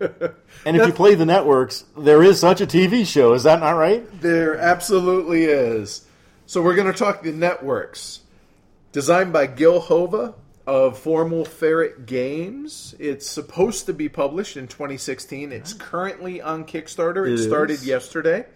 and 0.00 0.76
if 0.76 0.86
you 0.86 0.92
play 0.92 1.14
the 1.14 1.26
networks, 1.26 1.84
there 1.96 2.22
is 2.22 2.40
such 2.40 2.60
a 2.62 2.66
TV 2.66 3.06
show. 3.06 3.34
Is 3.34 3.42
that 3.42 3.60
not 3.60 3.72
right? 3.72 4.04
There 4.22 4.56
absolutely 4.56 5.44
is. 5.44 6.06
So 6.46 6.62
we're 6.62 6.74
going 6.74 6.90
to 6.90 6.98
talk 6.98 7.22
the 7.22 7.32
networks. 7.32 8.20
Designed 8.92 9.30
by 9.32 9.46
Gil 9.46 9.78
Hova 9.78 10.34
of 10.66 10.98
Formal 10.98 11.44
Ferret 11.44 12.06
Games. 12.06 12.94
It's 12.98 13.28
supposed 13.28 13.86
to 13.86 13.92
be 13.92 14.08
published 14.08 14.56
in 14.56 14.68
2016. 14.68 15.52
It's 15.52 15.74
currently 15.74 16.40
on 16.40 16.64
Kickstarter. 16.64 17.26
It, 17.26 17.34
It 17.34 17.38
started 17.46 17.82
yesterday. 17.82 18.46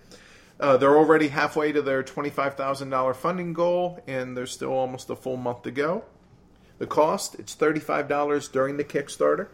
Uh, 0.61 0.77
they're 0.77 0.97
already 0.97 1.29
halfway 1.29 1.73
to 1.73 1.83
their 1.83 2.03
$25,000 2.05 3.17
funding 3.17 3.55
goal, 3.55 4.03
and 4.07 4.37
there's 4.37 4.53
still 4.53 4.73
almost 4.73 5.11
a 5.11 5.17
full 5.17 5.39
month 5.39 5.63
to 5.63 5.73
go. 5.73 6.05
The 6.79 6.87
cost, 6.87 7.37
it's 7.41 7.57
$35 7.57 8.53
during 8.53 8.77
the 8.77 8.85
Kickstarter. 8.85 9.49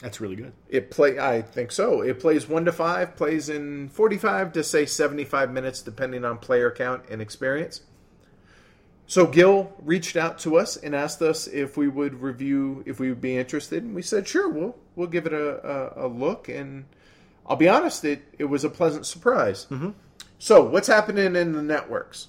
That's 0.00 0.20
really 0.20 0.36
good. 0.36 0.52
It 0.68 0.90
play, 0.90 1.18
I 1.18 1.42
think 1.42 1.72
so. 1.72 2.02
It 2.02 2.20
plays 2.20 2.48
one 2.48 2.66
to 2.66 2.72
five, 2.72 3.16
plays 3.16 3.48
in 3.48 3.88
forty-five 3.88 4.52
to 4.52 4.62
say 4.62 4.86
seventy-five 4.86 5.50
minutes, 5.50 5.82
depending 5.82 6.24
on 6.24 6.38
player 6.38 6.70
count 6.70 7.04
and 7.10 7.22
experience. 7.22 7.80
So 9.06 9.26
Gil 9.26 9.72
reached 9.82 10.16
out 10.16 10.38
to 10.40 10.58
us 10.58 10.76
and 10.76 10.94
asked 10.94 11.22
us 11.22 11.46
if 11.46 11.76
we 11.76 11.88
would 11.88 12.20
review, 12.20 12.82
if 12.86 13.00
we 13.00 13.08
would 13.08 13.20
be 13.20 13.36
interested, 13.36 13.84
and 13.84 13.94
we 13.94 14.02
said 14.02 14.28
sure, 14.28 14.48
we'll 14.48 14.76
we'll 14.96 15.08
give 15.08 15.26
it 15.26 15.32
a, 15.32 15.98
a, 15.98 16.06
a 16.06 16.08
look. 16.08 16.48
And 16.48 16.86
I'll 17.46 17.56
be 17.56 17.68
honest, 17.68 18.04
it 18.04 18.22
it 18.38 18.44
was 18.44 18.64
a 18.64 18.70
pleasant 18.70 19.06
surprise. 19.06 19.66
Mm-hmm. 19.70 19.90
So 20.38 20.62
what's 20.64 20.88
happening 20.88 21.36
in 21.36 21.52
the 21.52 21.62
networks? 21.62 22.28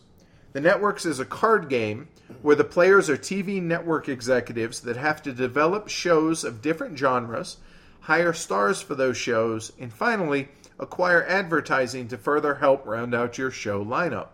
The 0.54 0.62
networks 0.62 1.06
is 1.06 1.20
a 1.20 1.26
card 1.26 1.70
game 1.70 2.08
where 2.42 2.56
the 2.56 2.64
players 2.64 3.10
are 3.10 3.18
TV 3.18 3.62
network 3.62 4.08
executives 4.08 4.80
that 4.82 4.98
have 4.98 5.22
to 5.24 5.34
develop 5.34 5.88
shows 5.88 6.44
of 6.44 6.62
different 6.62 6.98
genres, 6.98 7.58
hire 8.02 8.34
stars 8.34 8.82
for 8.82 8.96
those 8.96 9.18
shows, 9.18 9.72
and 9.80 9.92
finally 9.92 10.50
acquire 10.80 11.26
advertising 11.26 12.08
to 12.08 12.18
further 12.18 12.56
help 12.56 12.86
round 12.86 13.14
out 13.14 13.38
your 13.38 13.52
show 13.52 13.84
lineup. 13.84 14.30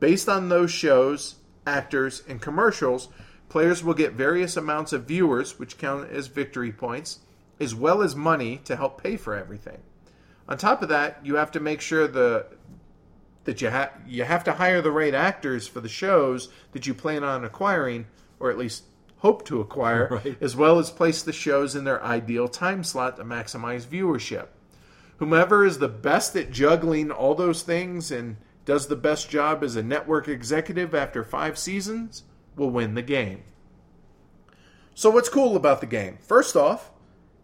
Based 0.00 0.28
on 0.28 0.48
those 0.48 0.70
shows, 0.70 1.36
actors, 1.66 2.22
and 2.28 2.40
commercials, 2.40 3.08
players 3.48 3.82
will 3.82 3.94
get 3.94 4.12
various 4.12 4.56
amounts 4.56 4.92
of 4.92 5.04
viewers, 5.04 5.58
which 5.58 5.78
count 5.78 6.10
as 6.10 6.28
victory 6.28 6.72
points, 6.72 7.20
as 7.58 7.74
well 7.74 8.02
as 8.02 8.14
money 8.14 8.60
to 8.64 8.76
help 8.76 9.02
pay 9.02 9.16
for 9.16 9.34
everything. 9.34 9.78
On 10.48 10.56
top 10.56 10.82
of 10.82 10.88
that, 10.90 11.20
you 11.24 11.36
have 11.36 11.50
to 11.52 11.60
make 11.60 11.80
sure 11.80 12.06
the 12.06 12.46
that 13.44 13.60
you 13.62 13.68
have 13.68 13.92
you 14.06 14.24
have 14.24 14.44
to 14.44 14.52
hire 14.52 14.80
the 14.82 14.90
right 14.90 15.14
actors 15.14 15.66
for 15.68 15.80
the 15.80 15.88
shows 15.88 16.48
that 16.72 16.86
you 16.86 16.94
plan 16.94 17.24
on 17.24 17.44
acquiring, 17.44 18.06
or 18.40 18.50
at 18.50 18.58
least 18.58 18.84
hope 19.18 19.44
to 19.46 19.60
acquire, 19.60 20.08
Right. 20.24 20.36
as 20.40 20.54
well 20.54 20.78
as 20.78 20.90
place 20.90 21.22
the 21.22 21.32
shows 21.32 21.74
in 21.74 21.84
their 21.84 22.02
ideal 22.04 22.48
time 22.48 22.84
slot 22.84 23.16
to 23.16 23.24
maximize 23.24 23.86
viewership. 23.86 24.48
Whomever 25.18 25.64
is 25.64 25.78
the 25.78 25.88
best 25.88 26.36
at 26.36 26.50
juggling 26.50 27.10
all 27.10 27.34
those 27.34 27.62
things 27.62 28.10
and 28.10 28.36
does 28.66 28.88
the 28.88 28.96
best 28.96 29.30
job 29.30 29.64
as 29.64 29.74
a 29.76 29.82
network 29.82 30.28
executive 30.28 30.94
after 30.94 31.24
five 31.24 31.56
seasons 31.56 32.24
will 32.56 32.70
win 32.70 32.94
the 32.94 33.02
game. 33.02 33.42
So, 34.94 35.10
what's 35.10 35.28
cool 35.28 35.56
about 35.56 35.80
the 35.80 35.86
game? 35.86 36.18
First 36.20 36.56
off, 36.56 36.90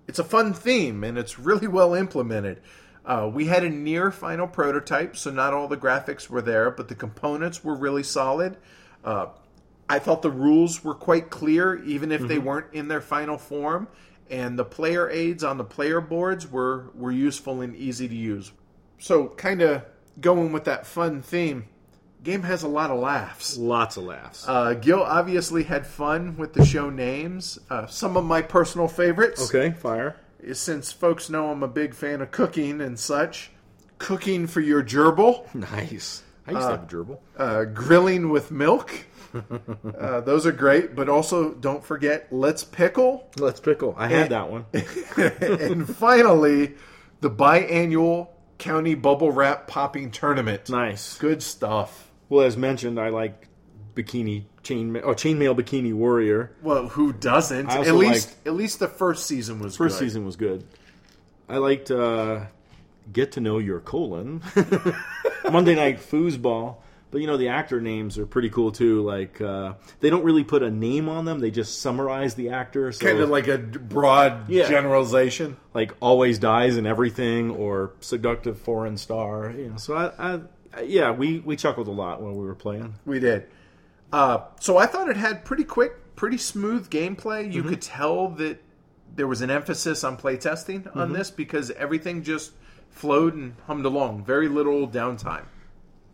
it's 0.07 0.19
a 0.19 0.25
fun 0.25 0.53
theme 0.53 1.05
and 1.05 1.17
it's 1.17 1.39
really 1.39 1.67
well 1.69 1.95
implemented. 1.95 2.61
Uh, 3.05 3.31
we 3.33 3.47
had 3.47 3.65
a 3.65 3.71
near 3.71 4.11
final 4.13 4.47
prototype, 4.47 5.17
so 5.17 5.31
not 5.31 5.53
all 5.53 5.67
the 5.67 5.77
graphics 5.77 6.29
were 6.29 6.43
there, 6.43 6.71
but 6.71 6.89
the 6.89 6.95
components 6.95 7.65
were 7.65 7.75
really 7.75 8.03
solid. 8.03 8.57
Uh, 9.05 9.27
I 9.89 9.99
thought 9.99 10.23
the 10.23 10.31
rules 10.31 10.85
were 10.85 10.95
quite 10.95 11.29
clear, 11.29 11.83
even 11.85 12.13
if 12.13 12.23
they 12.23 12.39
weren't 12.39 12.73
in 12.73 12.89
their 12.89 13.01
final 13.01 13.37
form, 13.37 13.89
and 14.31 14.59
the 14.59 14.65
player 14.65 15.11
aids 15.11 15.43
on 15.43 15.59
the 15.59 15.65
player 15.65 16.01
boards 16.01 16.51
were, 16.51 16.91
were 16.95 17.13
useful 17.13 17.61
and 17.61 17.75
easy 17.77 18.09
to 18.09 18.15
use. 18.15 18.53
So, 18.99 19.29
kind 19.29 19.61
of 19.61 19.85
going 20.21 20.53
with 20.53 20.65
that 20.65 20.87
fun 20.87 21.23
theme, 21.23 21.67
game 22.23 22.43
has 22.45 22.63
a 22.63 22.69
lot 22.69 22.91
of 22.91 23.01
laughs. 23.01 23.57
Lots 23.59 23.97
of 23.97 24.05
laughs. 24.05 24.47
Uh, 24.47 24.75
Gil 24.75 25.03
obviously 25.03 25.65
had 25.65 25.87
fun 25.87 26.37
with 26.37 26.55
the 26.55 26.65
show 26.65 26.89
names. 26.89 27.59
Uh, 27.69 27.87
some 27.87 28.17
of 28.17 28.25
my 28.25 28.43
personal 28.43 28.89
favorites, 28.89 29.53
okay, 29.53 29.73
fire. 29.73 30.17
Is 30.43 30.59
since 30.59 30.93
folks 30.93 31.31
know 31.31 31.51
I'm 31.51 31.63
a 31.63 31.69
big 31.69 31.95
fan 31.95 32.21
of 32.21 32.31
cooking 32.31 32.81
and 32.81 32.99
such. 32.99 33.51
Cooking 33.99 34.47
for 34.47 34.61
your 34.61 34.83
gerbil, 34.83 35.53
Nice. 35.55 36.23
I 36.47 36.51
used 36.53 36.63
to 36.63 36.71
have 36.71 36.83
a 36.83 36.87
gerbil. 36.87 37.19
uh, 37.39 37.65
grilling 37.65 38.29
with 38.31 38.51
milk. 38.51 39.07
uh, 39.99 40.21
those 40.21 40.45
are 40.45 40.53
great, 40.53 40.95
but 40.97 41.09
also 41.09 41.55
don't 41.55 41.85
forget 41.85 42.27
let's 42.33 42.65
pickle, 42.65 43.31
Let's 43.39 43.61
pickle. 43.61 43.95
I 43.97 44.09
had 44.09 44.31
that 44.31 44.51
one. 44.51 44.67
and 45.17 45.89
finally 45.97 46.75
the 47.21 47.31
biannual 47.31 48.29
county 48.59 48.95
bubble 48.95 49.31
wrap 49.31 49.69
popping 49.69 50.11
tournament. 50.11 50.69
Nice. 50.69 51.17
Good 51.19 51.43
stuff. 51.43 52.11
Well, 52.29 52.45
as 52.45 52.57
mentioned, 52.57 52.99
I 53.01 53.09
like 53.11 53.49
bikini 53.95 54.45
chain 54.63 54.97
oh 55.03 55.15
chainmail 55.15 55.57
bikini 55.59 55.93
warrior. 55.93 56.53
Well, 56.63 56.89
who 56.89 57.13
doesn't? 57.13 57.69
At 57.71 57.95
least, 57.95 58.29
liked- 58.29 58.47
at 58.47 58.55
least 58.55 58.79
the 58.79 58.89
first 58.89 59.27
season 59.27 59.61
was 59.61 59.77
First 59.77 59.99
good. 59.99 60.05
season 60.07 60.25
was 60.25 60.37
good. 60.37 60.65
I 61.49 61.59
liked 61.59 61.91
uh, 61.91 62.47
get 63.13 63.33
to 63.33 63.41
know 63.41 63.59
your 63.59 63.81
colon. 63.81 64.43
Monday 65.51 65.75
Night 65.75 65.99
Foosball. 65.99 66.77
But 67.11 67.21
you 67.21 67.27
know 67.27 67.37
the 67.37 67.49
actor 67.49 67.79
names 67.79 68.17
are 68.17 68.25
pretty 68.25 68.49
cool 68.49 68.73
too. 68.73 69.03
Like 69.03 69.39
uh, 69.39 69.75
they 70.01 70.09
don't 70.09 70.25
really 70.25 70.45
put 70.45 70.63
a 70.63 70.71
name 70.71 71.11
on 71.11 71.27
them; 71.27 71.41
they 71.41 71.51
just 71.51 71.83
summarize 71.83 72.37
the 72.37 72.49
actor. 72.49 72.91
So, 72.91 73.05
kind 73.05 73.19
of 73.21 73.29
like 73.29 73.49
a 73.49 73.59
broad 73.59 74.49
Yeah. 74.49 74.67
generalization. 74.67 75.59
like 75.75 75.93
always 76.01 76.39
dies 76.39 76.79
in 76.79 76.87
everything 76.87 77.51
or 77.51 77.91
seductive 78.01 78.59
foreign 78.59 78.97
star. 78.97 79.51
You 79.55 79.69
know, 79.69 79.77
so 79.77 79.95
I, 79.95 80.41
I, 80.75 80.83
yeah, 80.85 81.11
we 81.11 81.41
we 81.41 81.55
chuckled 81.55 81.87
a 81.89 81.93
lot 81.93 82.23
when 82.23 82.35
we 82.35 82.47
were 82.47 82.55
playing. 82.55 82.95
We 83.05 83.21
did. 83.21 83.45
Uh, 84.13 84.45
so 84.61 84.77
I 84.77 84.87
thought 84.87 85.09
it 85.09 85.17
had 85.17 85.45
pretty 85.45 85.65
quick, 85.65 86.15
pretty 86.17 86.39
smooth 86.39 86.91
gameplay. 86.91 87.51
You 87.51 87.63
could 87.63 87.81
tell 87.81 88.29
that 88.29 88.63
there 89.15 89.27
was 89.27 89.41
an 89.41 89.51
emphasis 89.51 90.05
on 90.05 90.17
playtesting 90.17 90.95
on 90.97 91.13
this 91.13 91.31
because 91.31 91.71
everything 91.73 92.23
just 92.23 92.53
flowed 92.91 93.35
and 93.35 93.55
hummed 93.67 93.87
along. 93.87 94.25
Very 94.25 94.49
little 94.49 94.87
downtime. 94.87 95.45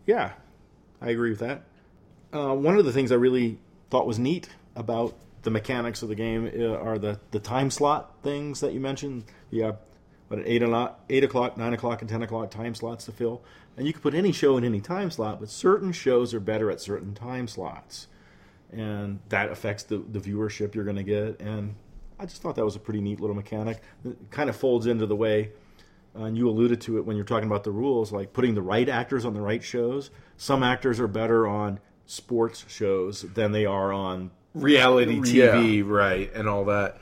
Yeah, 0.05 0.31
I 1.01 1.09
agree 1.09 1.31
with 1.31 1.39
that. 1.39 1.63
Uh, 2.31 2.53
one 2.53 2.77
of 2.77 2.85
the 2.85 2.93
things 2.93 3.11
I 3.11 3.15
really 3.15 3.59
thought 3.89 4.07
was 4.07 4.19
neat 4.19 4.49
about 4.75 5.15
the 5.43 5.49
mechanics 5.49 6.01
of 6.01 6.09
the 6.09 6.15
game 6.15 6.49
uh, 6.57 6.77
are 6.77 6.97
the, 6.97 7.19
the 7.31 7.39
time 7.39 7.69
slot 7.69 8.15
things 8.23 8.59
that 8.61 8.73
you 8.73 8.79
mentioned. 8.79 9.25
You 9.49 9.63
have 9.63 9.77
what, 10.29 10.41
eight 10.45 10.63
o'clock, 10.63 11.03
eight 11.09 11.23
o'clock, 11.23 11.57
nine 11.57 11.73
o'clock, 11.73 12.01
and 12.01 12.09
ten 12.09 12.23
o'clock 12.23 12.49
time 12.49 12.73
slots 12.73 13.05
to 13.05 13.11
fill, 13.11 13.43
and 13.75 13.85
you 13.85 13.93
can 13.93 14.01
put 14.01 14.13
any 14.13 14.31
show 14.31 14.57
in 14.57 14.63
any 14.63 14.79
time 14.79 15.11
slot. 15.11 15.39
But 15.39 15.49
certain 15.49 15.91
shows 15.91 16.33
are 16.33 16.39
better 16.39 16.71
at 16.71 16.79
certain 16.79 17.13
time 17.13 17.47
slots, 17.47 18.07
and 18.71 19.19
that 19.29 19.51
affects 19.51 19.83
the, 19.83 19.97
the 19.97 20.19
viewership 20.19 20.73
you're 20.73 20.85
going 20.85 20.95
to 20.95 21.03
get. 21.03 21.41
And 21.41 21.75
I 22.17 22.25
just 22.25 22.41
thought 22.41 22.55
that 22.55 22.65
was 22.65 22.77
a 22.77 22.79
pretty 22.79 23.01
neat 23.01 23.19
little 23.19 23.35
mechanic. 23.35 23.81
It 24.05 24.31
kind 24.31 24.49
of 24.49 24.55
folds 24.55 24.87
into 24.87 25.05
the 25.05 25.15
way 25.15 25.51
uh, 26.15 26.23
and 26.23 26.37
you 26.37 26.49
alluded 26.49 26.81
to 26.81 26.97
it 26.97 27.05
when 27.05 27.15
you're 27.15 27.25
talking 27.25 27.47
about 27.47 27.63
the 27.63 27.71
rules, 27.71 28.11
like 28.11 28.33
putting 28.33 28.55
the 28.55 28.61
right 28.61 28.89
actors 28.89 29.25
on 29.25 29.33
the 29.33 29.41
right 29.41 29.63
shows. 29.63 30.09
Some 30.37 30.63
actors 30.63 30.99
are 30.99 31.07
better 31.07 31.47
on 31.47 31.79
sports 32.05 32.65
shows 32.67 33.21
than 33.21 33.51
they 33.51 33.65
are 33.65 33.93
on. 33.93 34.31
Reality 34.55 35.19
TV, 35.19 35.87
right, 35.87 36.33
and 36.33 36.49
all 36.49 36.65
that. 36.65 36.97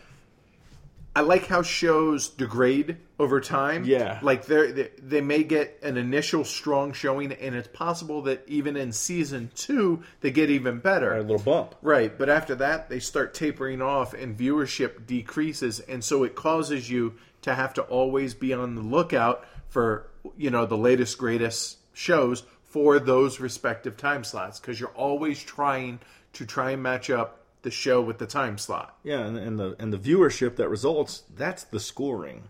I 1.18 1.22
like 1.22 1.48
how 1.48 1.64
shows 1.64 2.30
degrade 2.30 2.98
over 3.18 3.42
time. 3.42 3.86
Yeah. 3.86 4.20
like 4.22 4.46
they 4.46 4.92
they 5.02 5.20
may 5.20 5.42
get 5.42 5.80
an 5.82 5.98
initial 5.98 6.44
strong 6.44 6.94
showing, 6.94 7.34
and 7.34 7.56
it's 7.56 7.70
possible 7.70 8.22
that 8.22 8.44
even 8.46 8.78
in 8.78 8.92
season 8.92 9.50
two 9.56 10.04
they 10.22 10.30
get 10.30 10.52
even 10.52 10.78
better. 10.78 11.16
A 11.16 11.22
little 11.22 11.40
bump. 11.40 11.74
Right, 11.82 12.16
but 12.16 12.30
after 12.30 12.54
that, 12.56 12.90
they 12.90 13.00
start 13.00 13.34
tapering 13.34 13.82
off 13.82 14.14
and 14.14 14.38
viewership 14.38 15.08
decreases, 15.08 15.80
and 15.80 16.04
so 16.04 16.24
it 16.24 16.36
causes 16.36 16.88
you 16.88 17.16
to 17.42 17.56
have 17.56 17.74
to 17.74 17.82
always 17.82 18.36
be 18.36 18.54
on 18.54 18.76
the 18.76 18.84
lookout 18.84 19.44
for 19.70 20.06
you 20.38 20.52
know 20.52 20.68
the 20.68 20.78
latest 20.78 21.18
greatest 21.18 21.78
shows 21.94 22.44
for 22.62 23.00
those 23.00 23.40
respective 23.40 23.98
time 23.98 24.24
slots 24.24 24.60
because 24.60 24.80
you're 24.80 24.90
always 24.90 25.42
trying 25.42 26.00
to 26.34 26.46
try 26.46 26.70
and 26.70 26.84
match 26.84 27.10
up 27.10 27.40
the 27.68 27.72
show 27.72 28.00
with 28.00 28.18
the 28.18 28.26
time 28.26 28.58
slot. 28.58 28.98
Yeah, 29.04 29.26
and, 29.26 29.38
and 29.38 29.60
the 29.60 29.76
and 29.78 29.92
the 29.92 29.98
viewership 29.98 30.56
that 30.56 30.70
results, 30.70 31.24
that's 31.36 31.66
the 31.66 31.82
scoring. 31.82 32.44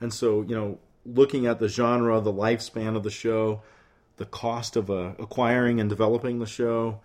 And 0.00 0.12
so, 0.12 0.42
you 0.42 0.56
know, 0.56 0.80
looking 1.06 1.46
at 1.46 1.60
the 1.60 1.68
genre, 1.68 2.20
the 2.20 2.32
lifespan 2.32 2.96
of 2.96 3.04
the 3.04 3.10
show, 3.10 3.62
the 4.16 4.26
cost 4.26 4.74
of 4.74 4.90
uh, 4.90 5.12
acquiring 5.20 5.78
and 5.78 5.88
developing 5.88 6.40
the 6.40 6.46
show, 6.46 6.98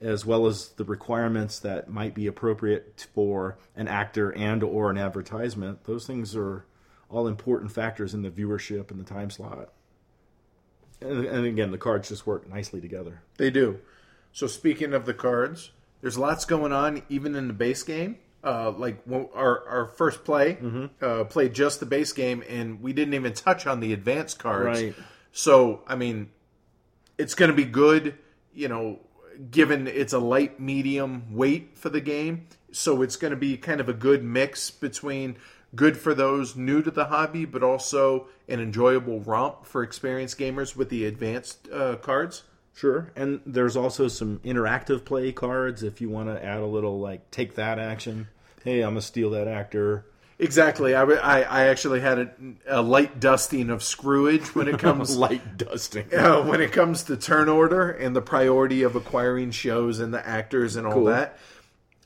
as 0.00 0.26
well 0.26 0.48
as 0.48 0.70
the 0.70 0.84
requirements 0.84 1.60
that 1.60 1.88
might 1.88 2.12
be 2.12 2.26
appropriate 2.26 3.06
for 3.14 3.56
an 3.76 3.86
actor 3.86 4.30
and 4.30 4.64
or 4.64 4.90
an 4.90 4.98
advertisement, 4.98 5.84
those 5.84 6.08
things 6.08 6.34
are 6.34 6.66
all 7.08 7.28
important 7.28 7.70
factors 7.70 8.14
in 8.14 8.22
the 8.22 8.30
viewership 8.30 8.90
and 8.90 8.98
the 8.98 9.04
time 9.04 9.30
slot. 9.30 9.68
And, 11.00 11.24
and 11.24 11.46
again, 11.46 11.70
the 11.70 11.78
cards 11.78 12.08
just 12.08 12.26
work 12.26 12.48
nicely 12.48 12.80
together. 12.80 13.22
They 13.36 13.50
do. 13.50 13.78
So 14.32 14.48
speaking 14.48 14.92
of 14.92 15.06
the 15.06 15.14
cards, 15.14 15.70
there's 16.00 16.18
lots 16.18 16.44
going 16.44 16.72
on 16.72 17.02
even 17.08 17.34
in 17.34 17.48
the 17.48 17.54
base 17.54 17.82
game. 17.82 18.18
Uh, 18.42 18.70
like 18.70 19.02
our 19.34 19.68
our 19.68 19.86
first 19.86 20.24
play 20.24 20.56
uh, 21.02 21.24
played 21.24 21.52
just 21.52 21.78
the 21.78 21.84
base 21.84 22.12
game, 22.12 22.42
and 22.48 22.80
we 22.80 22.92
didn't 22.94 23.12
even 23.12 23.34
touch 23.34 23.66
on 23.66 23.80
the 23.80 23.92
advanced 23.92 24.38
cards. 24.38 24.82
Right. 24.82 24.94
So 25.32 25.82
I 25.86 25.94
mean, 25.94 26.30
it's 27.18 27.34
going 27.34 27.50
to 27.50 27.56
be 27.56 27.66
good. 27.66 28.16
You 28.54 28.68
know, 28.68 29.00
given 29.50 29.86
it's 29.86 30.14
a 30.14 30.18
light 30.18 30.58
medium 30.58 31.34
weight 31.34 31.76
for 31.76 31.90
the 31.90 32.00
game, 32.00 32.46
so 32.72 33.02
it's 33.02 33.16
going 33.16 33.32
to 33.32 33.36
be 33.36 33.58
kind 33.58 33.78
of 33.80 33.90
a 33.90 33.92
good 33.92 34.24
mix 34.24 34.70
between 34.70 35.36
good 35.74 35.96
for 35.96 36.14
those 36.14 36.56
new 36.56 36.82
to 36.82 36.90
the 36.90 37.06
hobby, 37.06 37.44
but 37.44 37.62
also 37.62 38.26
an 38.48 38.60
enjoyable 38.60 39.20
romp 39.20 39.66
for 39.66 39.82
experienced 39.82 40.38
gamers 40.38 40.74
with 40.74 40.88
the 40.88 41.04
advanced 41.04 41.68
uh, 41.70 41.96
cards. 41.96 42.42
Sure. 42.74 43.10
And 43.16 43.40
there's 43.44 43.76
also 43.76 44.08
some 44.08 44.38
interactive 44.44 45.04
play 45.04 45.32
cards 45.32 45.82
if 45.82 46.00
you 46.00 46.08
want 46.08 46.28
to 46.28 46.44
add 46.44 46.60
a 46.60 46.66
little 46.66 46.98
like 47.00 47.30
take 47.30 47.54
that 47.56 47.78
action. 47.78 48.28
Hey, 48.64 48.80
I'm 48.82 48.90
gonna 48.90 49.02
steal 49.02 49.30
that 49.30 49.48
actor. 49.48 50.06
Exactly. 50.38 50.94
I, 50.94 51.02
I, 51.02 51.40
I 51.42 51.66
actually 51.66 52.00
had 52.00 52.18
a, 52.18 52.30
a 52.66 52.80
light 52.82 53.20
dusting 53.20 53.68
of 53.68 53.82
Screwage 53.82 54.54
when 54.54 54.68
it 54.68 54.78
comes 54.86 55.14
Light 55.14 55.58
dusting. 55.58 56.14
uh, 56.14 56.42
when 56.44 56.62
it 56.62 56.72
comes 56.72 57.02
to 57.04 57.16
turn 57.18 57.50
order 57.50 57.90
and 57.90 58.16
the 58.16 58.22
priority 58.22 58.82
of 58.82 58.96
acquiring 58.96 59.50
shows 59.50 60.00
and 60.00 60.14
the 60.14 60.26
actors 60.26 60.76
and 60.76 60.86
all 60.86 60.94
Cool. 60.94 61.04
that. 61.06 61.36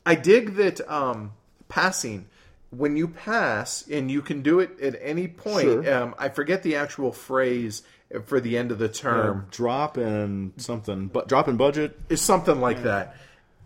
I 0.05 0.15
dig 0.15 0.55
that 0.55 0.81
um, 0.91 1.31
passing. 1.69 2.25
When 2.71 2.97
you 2.97 3.07
pass, 3.07 3.87
and 3.87 4.11
you 4.11 4.21
can 4.21 4.41
do 4.41 4.59
it 4.59 4.81
at 4.81 4.99
any 5.01 5.29
point. 5.29 5.63
Sure. 5.63 5.93
Um, 5.93 6.15
I 6.17 6.27
forget 6.27 6.61
the 6.61 6.75
actual 6.75 7.13
phrase 7.13 7.83
for 8.25 8.39
the 8.39 8.57
end 8.57 8.71
of 8.71 8.79
the 8.79 8.89
term. 8.89 9.47
drop 9.51 9.97
and 9.97 10.53
something, 10.57 11.07
but 11.07 11.27
drop 11.27 11.47
in 11.47 11.57
budget. 11.57 11.99
is 12.09 12.21
something 12.21 12.59
like 12.61 12.83
that. 12.83 13.15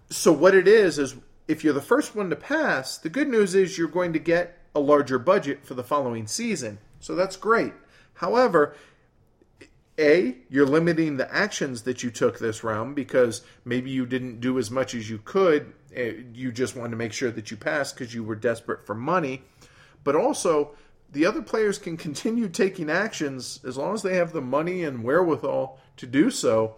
So 0.10 0.32
what 0.32 0.56
it 0.56 0.68
is 0.68 0.98
is 1.00 1.16
if 1.48 1.64
you're 1.64 1.74
the 1.74 1.82
first 1.82 2.16
one 2.16 2.30
to 2.30 2.36
pass, 2.36 2.98
the 2.98 3.10
good 3.10 3.28
news 3.28 3.56
is 3.56 3.78
you're 3.78 3.88
going 3.88 4.14
to 4.14 4.20
get 4.20 4.58
a 4.76 4.80
larger 4.80 5.20
budget 5.20 5.66
for 5.66 5.74
the 5.74 5.84
following 5.84 6.28
season. 6.28 6.80
So 7.00 7.16
that's 7.16 7.36
great. 7.36 7.74
However, 8.16 8.76
a, 9.98 10.36
you're 10.50 10.66
limiting 10.66 11.18
the 11.18 11.34
actions 11.34 11.82
that 11.84 12.04
you 12.04 12.10
took 12.10 12.40
this 12.40 12.64
round 12.64 12.96
because 12.96 13.42
maybe 13.66 13.90
you 13.90 14.06
didn't 14.06 14.40
do 14.40 14.58
as 14.58 14.72
much 14.72 14.96
as 14.96 15.10
you 15.10 15.18
could. 15.20 15.74
eh, 15.94 16.14
You 16.34 16.52
just 16.52 16.76
wanted 16.76 16.92
to 16.92 16.98
make 16.98 17.12
sure 17.14 17.32
that 17.32 17.52
you 17.52 17.58
passed 17.58 17.96
because 17.96 18.14
you 18.14 18.24
were 18.24 18.36
desperate 18.36 18.86
for 18.86 18.96
money. 18.96 19.44
But 20.06 20.16
also, 20.16 20.72
the 21.12 21.26
other 21.26 21.42
players 21.42 21.78
can 21.78 21.98
continue 21.98 22.48
taking 22.50 22.90
actions 22.90 23.60
as 23.66 23.78
long 23.78 23.94
as 23.94 24.02
they 24.04 24.16
have 24.16 24.32
the 24.34 24.42
money 24.42 24.84
and 24.84 25.04
wherewithal 25.04 25.80
to 25.98 26.06
do 26.08 26.30
so. 26.30 26.76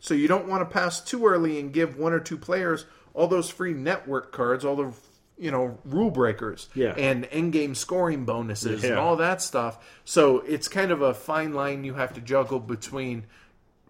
So 0.00 0.14
you 0.14 0.28
don't 0.28 0.48
want 0.48 0.60
to 0.62 0.72
pass 0.72 1.00
too 1.02 1.26
early 1.26 1.58
and 1.58 1.72
give 1.72 1.96
one 1.98 2.12
or 2.12 2.20
two 2.20 2.36
players 2.38 2.86
all 3.14 3.26
those 3.28 3.48
free 3.50 3.72
network 3.74 4.32
cards, 4.32 4.64
all 4.64 4.76
the 4.76 4.92
you 5.38 5.50
know 5.50 5.78
rule 5.84 6.10
breakers, 6.10 6.68
Yeah. 6.74 6.94
and 6.96 7.26
end 7.30 7.52
game 7.52 7.74
scoring 7.74 8.24
bonuses 8.24 8.84
and 8.84 8.94
all 8.98 9.16
that 9.16 9.42
stuff. 9.42 9.78
So 10.04 10.38
it's 10.40 10.68
kind 10.68 10.90
of 10.90 11.02
a 11.02 11.12
fine 11.14 11.52
line 11.54 11.84
you 11.84 11.94
have 11.94 12.12
to 12.14 12.20
juggle 12.20 12.60
between 12.60 13.24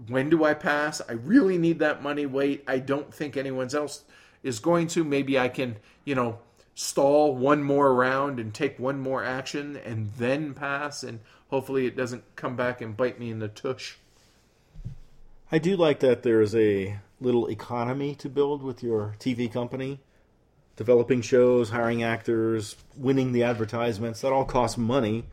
when 0.08 0.28
do 0.30 0.42
I 0.44 0.54
pass? 0.54 1.00
I 1.08 1.12
really 1.12 1.56
need 1.58 1.78
that 1.80 2.02
money. 2.02 2.26
Wait, 2.26 2.64
I 2.66 2.78
don't 2.78 3.12
think 3.14 3.36
anyone 3.36 3.68
else 3.74 4.04
is 4.42 4.58
going 4.58 4.88
to. 4.88 5.04
Maybe 5.04 5.38
I 5.38 5.48
can, 5.48 5.76
you 6.04 6.14
know, 6.14 6.38
stall 6.74 7.34
one 7.34 7.62
more 7.62 7.94
round 7.94 8.40
and 8.40 8.52
take 8.52 8.78
one 8.78 8.98
more 9.00 9.24
action 9.24 9.76
and 9.76 10.10
then 10.18 10.54
pass, 10.54 11.02
and 11.02 11.20
hopefully 11.48 11.86
it 11.86 11.96
doesn't 11.96 12.24
come 12.36 12.56
back 12.56 12.80
and 12.80 12.96
bite 12.96 13.18
me 13.18 13.30
in 13.30 13.38
the 13.38 13.48
tush. 13.48 13.96
I 15.52 15.58
do 15.58 15.76
like 15.76 16.00
that 16.00 16.22
there's 16.22 16.54
a 16.54 16.98
little 17.20 17.48
economy 17.48 18.14
to 18.16 18.28
build 18.28 18.62
with 18.62 18.82
your 18.82 19.14
TV 19.18 19.52
company. 19.52 20.00
Developing 20.76 21.22
shows, 21.22 21.70
hiring 21.70 22.02
actors, 22.02 22.74
winning 22.96 23.30
the 23.30 23.44
advertisements, 23.44 24.22
that 24.22 24.32
all 24.32 24.44
costs 24.44 24.76
money. 24.76 25.24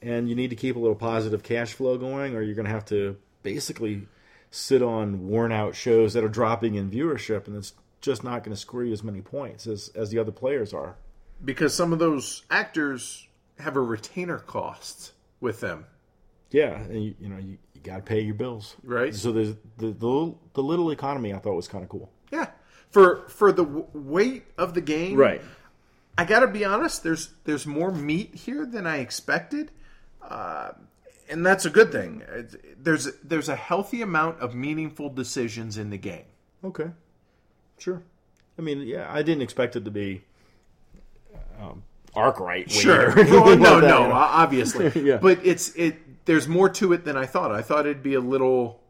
And 0.00 0.28
you 0.28 0.36
need 0.36 0.50
to 0.50 0.56
keep 0.56 0.76
a 0.76 0.78
little 0.78 0.94
positive 0.94 1.42
cash 1.42 1.72
flow 1.72 1.98
going, 1.98 2.36
or 2.36 2.42
you're 2.42 2.54
going 2.54 2.66
to 2.66 2.72
have 2.72 2.84
to 2.86 3.16
basically 3.42 4.06
sit 4.50 4.82
on 4.82 5.28
worn 5.28 5.50
out 5.52 5.74
shows 5.74 6.12
that 6.12 6.24
are 6.24 6.28
dropping 6.28 6.76
in 6.76 6.90
viewership, 6.90 7.46
and 7.46 7.56
it's 7.56 7.72
just 8.00 8.24
not 8.24 8.44
going 8.44 8.54
to 8.54 8.60
score 8.60 8.84
you 8.84 8.92
as 8.92 9.02
many 9.02 9.20
points 9.20 9.66
as, 9.66 9.90
as 9.94 10.10
the 10.10 10.18
other 10.18 10.32
players 10.32 10.72
are. 10.72 10.96
Because 11.44 11.74
some 11.74 11.92
of 11.92 11.98
those 11.98 12.44
actors 12.50 13.26
have 13.58 13.76
a 13.76 13.80
retainer 13.80 14.38
cost 14.38 15.12
with 15.40 15.60
them. 15.60 15.86
Yeah, 16.50 16.76
and 16.76 17.04
you, 17.04 17.14
you 17.20 17.28
know, 17.28 17.38
you, 17.38 17.58
you 17.74 17.80
got 17.82 17.96
to 17.96 18.02
pay 18.02 18.20
your 18.20 18.34
bills. 18.34 18.76
Right. 18.82 19.14
So 19.14 19.32
there's 19.32 19.54
the, 19.78 19.92
the, 19.92 20.06
little, 20.06 20.40
the 20.54 20.62
little 20.62 20.90
economy 20.90 21.32
I 21.32 21.38
thought 21.38 21.54
was 21.54 21.68
kind 21.68 21.84
of 21.84 21.90
cool. 21.90 22.10
Yeah. 22.32 22.48
For 22.90 23.28
for 23.28 23.52
the 23.52 23.64
w- 23.64 23.86
weight 23.92 24.46
of 24.58 24.74
the 24.74 24.80
game, 24.80 25.16
right? 25.16 25.40
I 26.18 26.24
got 26.24 26.40
to 26.40 26.48
be 26.48 26.64
honest. 26.64 27.04
There's 27.04 27.30
there's 27.44 27.64
more 27.64 27.92
meat 27.92 28.34
here 28.34 28.66
than 28.66 28.84
I 28.84 28.96
expected, 28.96 29.70
uh, 30.20 30.72
and 31.28 31.46
that's 31.46 31.66
a 31.66 31.70
good 31.70 31.92
thing. 31.92 32.24
There's 32.76 33.08
there's 33.22 33.48
a 33.48 33.54
healthy 33.54 34.02
amount 34.02 34.40
of 34.40 34.56
meaningful 34.56 35.08
decisions 35.08 35.78
in 35.78 35.90
the 35.90 35.98
game. 35.98 36.24
Okay. 36.64 36.90
Sure. 37.80 38.02
I 38.58 38.62
mean, 38.62 38.82
yeah, 38.82 39.06
I 39.10 39.22
didn't 39.22 39.42
expect 39.42 39.74
it 39.76 39.84
to 39.86 39.90
be 39.90 40.22
um, 41.60 41.82
Arkwright. 42.14 42.70
Sure. 42.70 43.14
no, 43.24 43.56
that, 43.56 43.88
no, 43.88 44.12
obviously. 44.12 44.90
Yeah. 45.02 45.16
But 45.16 45.44
it's 45.44 45.74
it. 45.74 46.24
There's 46.26 46.46
more 46.46 46.68
to 46.70 46.92
it 46.92 47.04
than 47.04 47.16
I 47.16 47.26
thought. 47.26 47.50
I 47.50 47.62
thought 47.62 47.86
it'd 47.86 48.02
be 48.02 48.14
a 48.14 48.20
little 48.20 48.80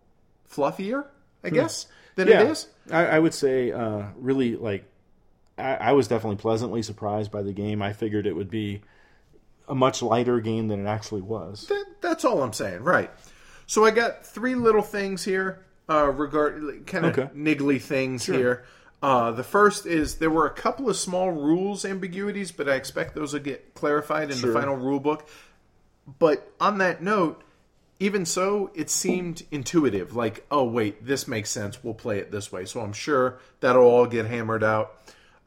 fluffier, 0.50 1.06
I 1.44 1.50
guess, 1.50 1.86
than 2.16 2.26
Hmm. 2.26 2.32
yeah, 2.32 2.40
it 2.42 2.50
is. 2.50 2.68
I, 2.90 3.06
I 3.06 3.18
would 3.18 3.32
say 3.34 3.70
uh, 3.72 4.02
really 4.16 4.56
like 4.56 4.84
I, 5.56 5.74
I 5.76 5.92
was 5.92 6.08
definitely 6.08 6.36
pleasantly 6.36 6.82
surprised 6.82 7.30
by 7.30 7.42
the 7.42 7.52
game. 7.52 7.82
I 7.82 7.92
figured 7.92 8.26
it 8.26 8.34
would 8.34 8.50
be 8.50 8.82
a 9.68 9.74
much 9.74 10.02
lighter 10.02 10.40
game 10.40 10.66
than 10.68 10.84
it 10.84 10.88
actually 10.88 11.22
was. 11.22 11.66
That, 11.68 11.84
that's 12.00 12.24
all 12.24 12.42
I'm 12.42 12.52
saying, 12.52 12.82
right? 12.82 13.10
So 13.66 13.84
I 13.84 13.92
got 13.92 14.26
three 14.26 14.56
little 14.56 14.82
things 14.82 15.22
here, 15.24 15.64
uh, 15.88 16.06
regard 16.10 16.84
kind 16.88 17.06
of 17.06 17.16
Okay. 17.16 17.30
niggly 17.36 17.80
things 17.80 18.26
here. 18.26 18.64
Uh, 19.02 19.30
the 19.30 19.42
first 19.44 19.86
is 19.86 20.16
there 20.16 20.30
were 20.30 20.46
a 20.46 20.50
couple 20.52 20.88
of 20.90 20.96
small 20.96 21.30
rules 21.30 21.84
ambiguities, 21.84 22.52
but 22.52 22.68
I 22.68 22.74
expect 22.74 23.14
those 23.14 23.32
will 23.32 23.40
get 23.40 23.74
clarified 23.74 24.30
in 24.30 24.36
Sure. 24.36 24.52
the 24.52 24.60
final 24.60 24.76
rule 24.76 25.00
book. 25.00 25.26
But 26.18 26.50
on 26.60 26.78
that 26.78 27.02
note, 27.02 27.42
even 27.98 28.24
so, 28.26 28.70
it 28.74 28.90
seemed 28.90 29.42
intuitive. 29.50 30.14
Like, 30.16 30.44
oh 30.50 30.64
wait, 30.64 31.04
this 31.04 31.26
makes 31.28 31.50
sense. 31.50 31.82
We'll 31.82 31.94
play 31.94 32.18
it 32.18 32.30
this 32.30 32.50
way. 32.52 32.64
So 32.64 32.80
I'm 32.80 32.92
sure 32.92 33.38
that'll 33.60 33.84
all 33.84 34.06
get 34.06 34.26
hammered 34.26 34.64
out. 34.64 34.94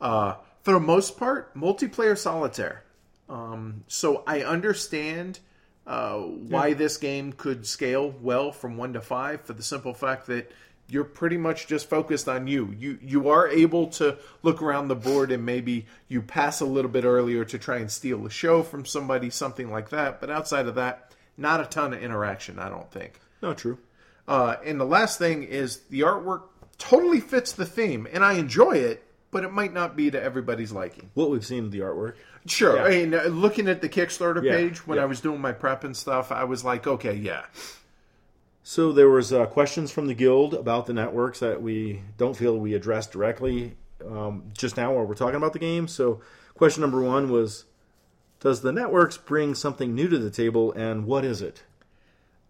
Uh, 0.02 0.36
for 0.64 0.74
the 0.74 0.80
most 0.80 1.18
part, 1.18 1.56
multiplayer 1.56 2.18
solitaire. 2.18 2.84
Um, 3.30 3.84
so 3.88 4.24
I 4.28 4.44
understand 4.44 5.40
uh, 5.86 6.18
why 6.18 6.74
this 6.74 6.98
game 6.98 7.34
could 7.34 7.66
scale 7.66 8.14
well 8.22 8.52
from 8.52 8.78
one 8.78 8.94
to 8.94 9.02
five 9.02 9.42
for 9.42 9.54
the 9.54 9.64
simple 9.64 9.94
fact 9.94 10.28
that 10.28 10.52
you're 10.94 11.04
pretty 11.04 11.38
much 11.38 11.68
just 11.68 11.90
focused 11.90 12.30
on 12.30 12.48
you. 12.48 12.74
You 12.78 13.00
you 13.02 13.30
are 13.30 13.48
able 13.48 13.88
to 13.88 14.18
look 14.44 14.62
around 14.62 14.88
the 14.88 14.96
board 14.96 15.32
and 15.32 15.46
maybe 15.46 15.88
you 16.08 16.22
pass 16.22 16.62
a 16.62 16.66
little 16.66 16.92
bit 16.92 17.04
earlier 17.04 17.44
to 17.46 17.58
try 17.58 17.78
and 17.78 17.92
steal 17.92 18.26
a 18.26 18.30
show 18.30 18.62
from 18.64 18.86
somebody, 18.86 19.30
something 19.30 19.72
like 19.72 19.90
that. 19.90 20.22
But 20.22 20.30
outside 20.30 20.68
of 20.68 20.76
that, 20.76 21.12
not 21.36 21.60
a 21.60 21.66
ton 21.66 21.94
of 21.94 22.04
interaction. 22.04 22.60
I 22.60 22.70
don't 22.70 22.92
think. 22.92 23.20
No, 23.42 23.54
true. 23.54 23.80
Uh, 24.28 24.56
and 24.64 24.80
the 24.80 24.86
last 24.86 25.18
thing 25.20 25.44
is 25.44 25.80
the 25.90 26.02
artwork 26.02 26.44
totally 26.78 27.20
fits 27.20 27.52
the 27.52 27.66
theme, 27.66 28.08
and 28.12 28.24
I 28.24 28.34
enjoy 28.34 28.74
it, 28.74 29.04
but 29.32 29.44
it 29.44 29.52
might 29.52 29.74
not 29.74 29.96
be 29.96 30.12
to 30.12 30.22
everybody's 30.22 30.72
liking. 30.72 31.10
What 31.14 31.30
we've 31.30 31.46
seen 31.46 31.66
of 31.66 31.72
the 31.72 31.80
artwork. 31.80 32.16
Sure. 32.46 32.76
Yeah. 32.78 32.84
I 32.84 32.90
mean, 32.90 33.14
uh, 33.14 33.24
looking 33.24 33.68
at 33.68 33.82
the 33.82 33.90
Kickstarter 33.90 34.44
Yeah, 34.44 34.56
page 34.56 34.86
when 34.86 34.98
yeah. 34.98 35.04
I 35.04 35.06
was 35.06 35.22
doing 35.22 35.42
my 35.42 35.52
prep 35.54 35.84
and 35.84 35.96
stuff, 35.96 36.32
I 36.32 36.44
was 36.44 36.64
like, 36.64 36.88
okay, 36.88 37.16
yeah, 37.16 37.44
So 38.64 38.94
there 38.94 39.10
was 39.10 39.34
uh, 39.34 39.46
questions 39.46 39.92
from 39.92 40.08
the 40.08 40.14
guild 40.14 40.54
about 40.54 40.86
the 40.86 40.94
networks 40.94 41.40
that 41.40 41.62
we 41.62 42.02
don't 42.18 42.36
feel 42.36 42.58
we 42.58 42.74
addressed 42.74 43.12
directly 43.12 43.76
um, 44.10 44.46
just 44.54 44.78
now 44.78 44.94
while 44.94 45.06
we're 45.06 45.16
talking 45.16 45.36
about 45.36 45.52
the 45.52 45.60
game. 45.60 45.88
So 45.88 46.22
question 46.56 46.82
number 46.82 47.02
one 47.02 47.30
was, 47.30 47.66
does 48.40 48.62
the 48.62 48.72
networks 48.72 49.18
bring 49.18 49.54
something 49.54 49.94
new 49.94 50.08
to 50.08 50.18
the 50.18 50.30
table, 50.30 50.72
and 50.74 51.06
what 51.06 51.24
is 51.26 51.42
it? 51.42 51.64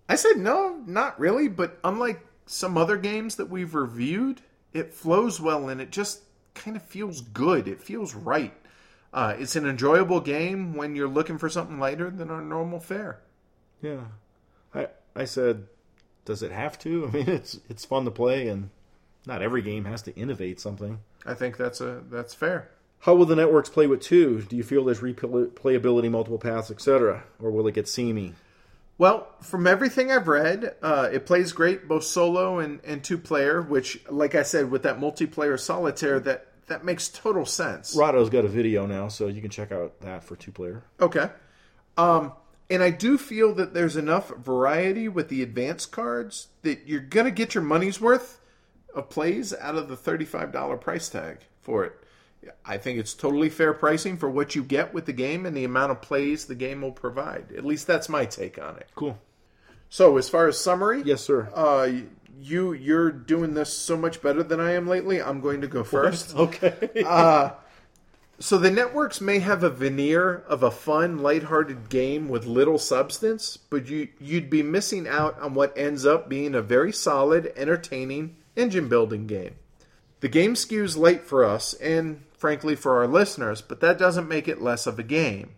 I 0.08 0.16
said 0.16 0.38
no, 0.38 0.82
not 0.86 1.20
really, 1.20 1.48
but 1.48 1.80
unlike 1.84 2.26
some 2.46 2.78
other 2.78 2.98
games 2.98 3.36
that 3.36 3.50
we've 3.50 3.74
reviewed, 3.74 4.42
it 4.72 4.94
flows 4.94 5.40
well 5.40 5.70
and 5.70 5.80
it 5.82 5.92
just 5.92 6.24
kind 6.54 6.76
of 6.76 6.84
feels 6.84 7.22
good. 7.22 7.68
It 7.68 7.82
feels 7.82 8.14
right. 8.14 8.54
Uh, 9.14 9.36
it's 9.38 9.56
an 9.56 9.68
enjoyable 9.68 10.20
game 10.20 10.76
when 10.76 10.96
you're 10.96 11.08
looking 11.08 11.38
for 11.38 11.50
something 11.50 11.80
lighter 11.80 12.10
than 12.10 12.30
our 12.30 12.42
normal 12.42 12.80
fare. 12.80 13.22
Yeah. 13.82 14.06
I 14.74 14.88
I 15.16 15.26
said, 15.26 15.68
does 16.26 16.44
it 16.44 16.52
have 16.52 16.78
to? 16.80 17.08
I 17.08 17.12
mean, 17.12 17.30
it's 17.30 17.60
it's 17.70 17.86
fun 17.86 18.06
to 18.06 18.12
play, 18.12 18.48
and 18.48 18.70
not 19.26 19.42
every 19.42 19.62
game 19.62 19.86
has 19.86 20.02
to 20.04 20.16
innovate 20.16 20.60
something. 20.60 21.00
I 21.26 21.34
think 21.34 21.58
that's 21.58 21.82
a 21.82 22.02
that's 22.10 22.34
fair. 22.34 22.70
How 23.00 23.16
will 23.16 23.26
the 23.26 23.36
networks 23.36 23.70
play 23.70 23.86
with 23.86 24.02
two? 24.02 24.42
Do 24.44 24.56
you 24.56 24.64
feel 24.64 24.86
there's 24.86 25.02
replayability, 25.02 26.10
multiple 26.10 26.40
paths, 26.40 26.72
etc., 26.72 27.24
or 27.42 27.52
will 27.52 27.68
it 27.68 27.74
get 27.74 27.90
seamy? 27.90 28.34
Well, 28.98 29.28
from 29.42 29.68
everything 29.68 30.10
I've 30.12 30.28
read, 30.30 30.76
uh, 30.82 31.10
it 31.12 31.26
plays 31.26 31.52
great 31.52 31.88
both 31.88 32.06
solo 32.06 32.60
and, 32.60 32.80
and 32.86 33.04
two 33.04 33.18
player. 33.18 33.62
Which, 33.62 34.02
like 34.10 34.36
I 34.36 34.44
said, 34.44 34.72
with 34.72 34.84
that 34.84 35.00
multiplayer 35.00 35.60
solitaire, 35.60 36.20
that 36.22 36.48
that 36.68 36.86
makes 36.86 37.10
total 37.10 37.46
sense. 37.46 37.96
Rahdo's 37.96 38.30
got 38.30 38.46
a 38.46 38.48
video 38.48 38.86
now, 38.86 39.10
so 39.10 39.28
you 39.28 39.42
can 39.42 39.50
check 39.50 39.72
out 39.72 40.00
that 40.02 40.24
for 40.24 40.36
two 40.36 40.52
player. 40.52 40.84
Okay. 41.02 41.30
Um, 41.98 42.34
and 42.70 42.82
I 42.82 42.90
do 42.90 43.18
feel 43.18 43.54
that 43.56 43.74
there's 43.74 43.96
enough 43.96 44.30
variety 44.30 45.08
with 45.08 45.30
the 45.30 45.44
advanced 45.44 45.92
cards 45.92 46.48
that 46.62 46.88
you're 46.88 47.02
going 47.02 47.26
to 47.26 47.32
get 47.32 47.56
your 47.56 47.64
money's 47.64 48.00
worth 48.00 48.40
of 48.94 49.10
plays 49.10 49.54
out 49.54 49.76
of 49.76 49.88
the 49.88 49.98
$35 49.98 50.80
price 50.82 51.10
tag 51.10 51.40
for 51.62 51.84
it. 51.84 51.94
I 52.66 52.78
think 52.78 53.00
it's 53.00 53.14
totally 53.14 53.50
fair 53.50 53.74
pricing 53.74 54.18
for 54.18 54.30
what 54.30 54.56
you 54.56 54.64
get 54.64 54.94
with 54.94 55.06
the 55.06 55.14
game 55.14 55.46
and 55.46 55.56
the 55.56 55.64
amount 55.64 55.92
of 55.92 56.02
plays 56.02 56.46
the 56.46 56.56
game 56.56 56.82
will 56.82 56.92
provide. 56.92 57.54
At 57.56 57.66
least 57.66 57.88
that's 57.88 58.10
my 58.10 58.26
take 58.26 58.62
on 58.62 58.78
it. 58.78 58.90
Cool. 58.96 59.18
So, 59.90 60.18
as 60.18 60.28
far 60.28 60.48
as 60.48 60.60
summary, 60.60 61.04
yes, 61.06 61.22
sir. 61.22 61.50
Uh, 61.54 61.90
you 62.42 62.74
you're 62.74 63.12
doing 63.12 63.54
this 63.54 63.72
so 63.72 63.96
much 63.96 64.22
better 64.22 64.44
than 64.44 64.60
I 64.60 64.74
am 64.74 64.88
lately. 64.88 65.22
I'm 65.22 65.40
going 65.40 65.62
to 65.62 65.68
go 65.68 65.84
first. 65.84 66.36
okay. 66.36 66.90
uh, 67.06 67.52
so 68.40 68.58
the 68.58 68.72
networks 68.72 69.22
may 69.22 69.40
have 69.40 69.64
a 69.64 69.70
veneer 69.70 70.44
of 70.48 70.64
a 70.64 70.72
fun, 70.72 71.20
lighthearted 71.20 71.90
game 71.90 72.28
with 72.28 72.46
little 72.46 72.80
substance, 72.80 73.58
but 73.58 73.88
you 73.88 74.10
you'd 74.20 74.50
be 74.50 74.64
missing 74.64 75.08
out 75.08 75.40
on 75.40 75.54
what 75.54 75.78
ends 75.78 76.06
up 76.06 76.28
being 76.28 76.56
a 76.56 76.62
very 76.62 76.92
solid, 76.92 77.54
entertaining 77.56 78.36
engine 78.56 78.90
building 78.90 79.28
game. 79.28 79.56
The 80.20 80.30
game 80.30 80.56
skews 80.56 80.98
light 80.98 81.22
for 81.24 81.44
us 81.44 81.74
and 81.76 82.24
frankly 82.38 82.76
for 82.76 82.98
our 82.98 83.08
listeners, 83.08 83.62
but 83.62 83.82
that 83.82 83.98
doesn't 83.98 84.28
make 84.28 84.48
it 84.48 84.62
less 84.62 84.88
of 84.88 84.98
a 84.98 85.04
game. 85.04 85.52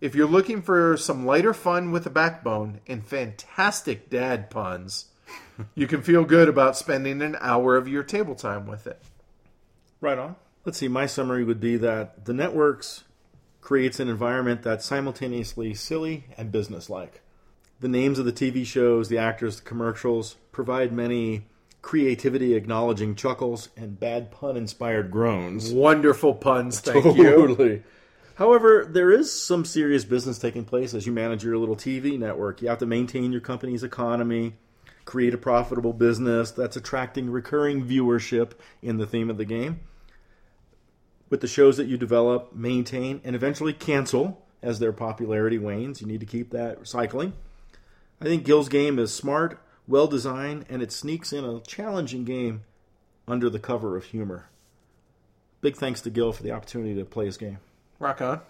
If 0.00 0.14
you're 0.14 0.26
looking 0.26 0.62
for 0.62 0.96
some 0.96 1.26
lighter 1.26 1.54
fun 1.54 1.92
with 1.92 2.06
a 2.06 2.10
backbone 2.10 2.80
and 2.86 3.06
fantastic 3.06 4.10
dad 4.10 4.50
puns, 4.50 5.06
you 5.74 5.86
can 5.86 6.02
feel 6.02 6.24
good 6.24 6.48
about 6.48 6.76
spending 6.76 7.22
an 7.22 7.36
hour 7.40 7.76
of 7.76 7.88
your 7.88 8.02
table 8.02 8.34
time 8.34 8.66
with 8.66 8.86
it. 8.86 9.00
Right 10.00 10.18
on. 10.18 10.36
Let's 10.64 10.78
see, 10.78 10.88
my 10.88 11.06
summary 11.06 11.42
would 11.44 11.60
be 11.60 11.76
that 11.78 12.24
the 12.24 12.32
networks 12.32 13.04
creates 13.60 13.98
an 14.00 14.08
environment 14.08 14.62
that's 14.62 14.84
simultaneously 14.84 15.74
silly 15.74 16.24
and 16.36 16.52
businesslike. 16.52 17.20
The 17.80 17.88
names 17.88 18.18
of 18.18 18.24
the 18.24 18.32
TV 18.32 18.64
shows, 18.64 19.08
the 19.08 19.18
actors, 19.18 19.56
the 19.56 19.62
commercials 19.62 20.36
provide 20.52 20.92
many 20.92 21.46
creativity 21.82 22.54
acknowledging 22.54 23.16
chuckles 23.16 23.70
and 23.76 23.98
bad 23.98 24.30
pun 24.30 24.56
inspired 24.56 25.10
groans. 25.10 25.72
Wonderful 25.72 26.34
puns, 26.34 26.78
thank 26.80 27.04
totally. 27.04 27.70
you. 27.70 27.82
However, 28.36 28.88
there 28.88 29.10
is 29.10 29.32
some 29.32 29.64
serious 29.64 30.04
business 30.04 30.38
taking 30.38 30.64
place 30.64 30.94
as 30.94 31.06
you 31.06 31.12
manage 31.12 31.44
your 31.44 31.58
little 31.58 31.76
TV 31.76 32.18
network. 32.18 32.62
You 32.62 32.68
have 32.68 32.78
to 32.78 32.86
maintain 32.86 33.32
your 33.32 33.40
company's 33.40 33.82
economy, 33.82 34.54
create 35.04 35.34
a 35.34 35.38
profitable 35.38 35.92
business 35.92 36.52
that's 36.52 36.76
attracting 36.76 37.30
recurring 37.30 37.84
viewership 37.84 38.52
in 38.80 38.98
the 38.98 39.06
theme 39.06 39.28
of 39.28 39.36
the 39.36 39.44
game. 39.44 39.80
With 41.32 41.40
the 41.40 41.48
shows 41.48 41.78
that 41.78 41.86
you 41.86 41.96
develop, 41.96 42.54
maintain, 42.54 43.22
and 43.24 43.34
eventually 43.34 43.72
cancel 43.72 44.44
as 44.62 44.80
their 44.80 44.92
popularity 44.92 45.56
wanes, 45.56 46.02
you 46.02 46.06
need 46.06 46.20
to 46.20 46.26
keep 46.26 46.50
that 46.50 46.86
cycling. 46.86 47.32
I 48.20 48.26
think 48.26 48.44
Gil's 48.44 48.68
game 48.68 48.98
is 48.98 49.14
smart, 49.14 49.58
well 49.88 50.06
designed, 50.06 50.66
and 50.68 50.82
it 50.82 50.92
sneaks 50.92 51.32
in 51.32 51.42
a 51.42 51.60
challenging 51.60 52.24
game 52.24 52.64
under 53.26 53.48
the 53.48 53.58
cover 53.58 53.96
of 53.96 54.04
humor. 54.04 54.50
Big 55.62 55.74
thanks 55.74 56.02
to 56.02 56.10
Gil 56.10 56.34
for 56.34 56.42
the 56.42 56.50
opportunity 56.50 56.94
to 56.96 57.06
play 57.06 57.24
his 57.24 57.38
game. 57.38 57.60
Rock 57.98 58.20
on. 58.20 58.42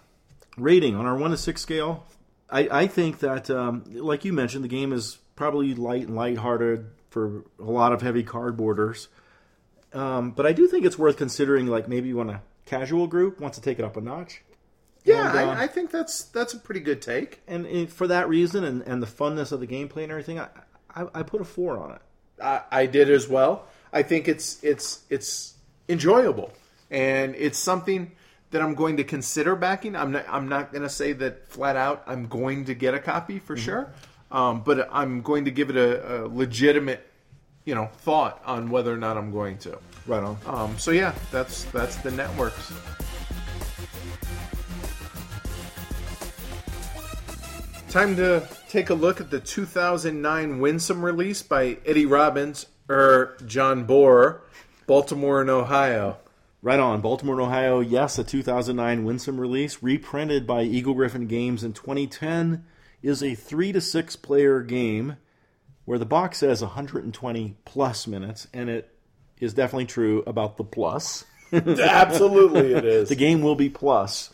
Rating 0.57 0.93
on 0.93 1.05
our 1.05 1.15
1 1.15 1.31
to 1.31 1.37
6 1.37 1.61
scale, 1.61 2.03
I, 2.49 2.67
I 2.69 2.87
think 2.87 3.19
that, 3.19 3.49
um, 3.49 3.85
like 3.93 4.25
you 4.25 4.33
mentioned, 4.33 4.65
the 4.65 4.67
game 4.67 4.91
is 4.91 5.19
probably 5.37 5.73
light 5.73 6.07
and 6.07 6.17
lighthearted 6.17 6.87
for 7.11 7.45
a 7.59 7.63
lot 7.63 7.93
of 7.93 8.01
heavy 8.01 8.25
cardboarders. 8.25 9.07
Um, 9.93 10.31
but 10.31 10.45
I 10.45 10.51
do 10.51 10.67
think 10.67 10.85
it's 10.85 10.99
worth 10.99 11.15
considering, 11.15 11.67
like 11.67 11.87
maybe 11.87 12.13
when 12.13 12.29
a 12.29 12.41
casual 12.65 13.07
group 13.07 13.39
wants 13.39 13.57
to 13.57 13.63
take 13.63 13.79
it 13.79 13.85
up 13.85 13.97
a 13.97 14.01
notch. 14.01 14.41
Yeah, 15.03 15.29
and, 15.29 15.37
uh, 15.37 15.51
I, 15.51 15.63
I, 15.63 15.67
think 15.67 15.91
that's 15.91 16.23
that's 16.25 16.53
a 16.53 16.57
pretty 16.57 16.79
good 16.79 17.01
take. 17.01 17.41
And, 17.47 17.65
and 17.65 17.91
for 17.91 18.07
that 18.07 18.29
reason, 18.29 18.63
and, 18.63 18.81
and 18.83 19.03
the 19.03 19.07
funness 19.07 19.51
of 19.51 19.59
the 19.59 19.67
gameplay 19.67 20.03
and 20.03 20.11
everything, 20.11 20.39
I, 20.39 20.47
I, 20.95 21.05
I 21.13 21.23
put 21.23 21.41
a 21.41 21.45
four 21.45 21.77
on 21.77 21.91
it. 21.91 22.01
I, 22.41 22.61
I 22.71 22.85
did 22.85 23.09
as 23.09 23.27
well. 23.27 23.67
I 23.91 24.03
think 24.03 24.27
it's 24.27 24.63
it's 24.63 25.03
it's 25.09 25.55
enjoyable, 25.89 26.53
and 26.89 27.35
it's 27.35 27.59
something 27.59 28.11
that 28.51 28.61
I'm 28.61 28.75
going 28.75 28.97
to 28.97 29.03
consider 29.03 29.55
backing. 29.55 29.95
I'm 29.95 30.11
not 30.11 30.25
I'm 30.29 30.47
not 30.47 30.71
going 30.71 30.83
to 30.83 30.89
say 30.89 31.11
that 31.13 31.49
flat 31.49 31.75
out 31.75 32.03
I'm 32.07 32.27
going 32.27 32.65
to 32.65 32.73
get 32.73 32.93
a 32.93 32.99
copy 32.99 33.39
for 33.39 33.55
mm-hmm. 33.55 33.65
sure. 33.65 33.93
Um, 34.31 34.61
but 34.61 34.89
I'm 34.91 35.21
going 35.21 35.45
to 35.45 35.51
give 35.51 35.69
it 35.69 35.75
a, 35.75 36.23
a, 36.23 36.27
legitimate, 36.27 37.07
you 37.65 37.75
know, 37.75 37.89
thought 37.97 38.41
on 38.45 38.71
whether 38.71 38.91
or 38.91 38.97
not 38.97 39.15
I'm 39.15 39.31
going 39.31 39.59
to. 39.59 39.77
Right 40.05 40.23
on. 40.23 40.37
Um, 40.45 40.77
so 40.77 40.91
yeah, 40.91 41.13
that's 41.31 41.63
that's 41.65 41.95
the 41.97 42.11
networks. 42.11 42.73
Time 47.89 48.15
to 48.15 48.47
take 48.69 48.89
a 48.89 48.93
look 48.95 49.21
at 49.21 49.29
the 49.29 49.39
2009 49.39 50.59
Winsome 50.59 51.05
release 51.05 51.43
by 51.43 51.77
Eddie 51.85 52.07
Robbins 52.07 52.65
or 52.89 53.37
John 53.45 53.85
Bohr, 53.85 54.39
Baltimore 54.87 55.41
and 55.41 55.49
Ohio. 55.49 56.17
Right 56.63 56.79
on, 56.79 57.01
Baltimore 57.01 57.35
and 57.35 57.43
Ohio. 57.43 57.81
Yes, 57.81 58.17
a 58.17 58.23
2009 58.23 59.03
Winsome 59.03 59.39
release, 59.39 59.83
reprinted 59.83 60.47
by 60.47 60.63
Eagle-Gryphon 60.63 61.27
Games 61.27 61.63
in 61.63 61.73
2010 61.73 62.65
is 63.03 63.21
a 63.21 63.35
three 63.35 63.71
to 63.71 63.81
six 63.81 64.15
player 64.15 64.61
game 64.61 65.17
where 65.85 65.99
the 65.99 66.05
box 66.05 66.37
says 66.39 66.61
120 66.61 67.57
plus 67.65 68.07
minutes, 68.07 68.47
and 68.53 68.69
it 68.69 68.92
is 69.43 69.53
definitely 69.53 69.85
true 69.85 70.23
about 70.25 70.57
the 70.57 70.63
plus. 70.63 71.25
Absolutely, 71.53 72.73
it 72.73 72.85
is. 72.85 73.09
the 73.09 73.15
game 73.15 73.41
will 73.41 73.55
be 73.55 73.69
plus. 73.69 74.31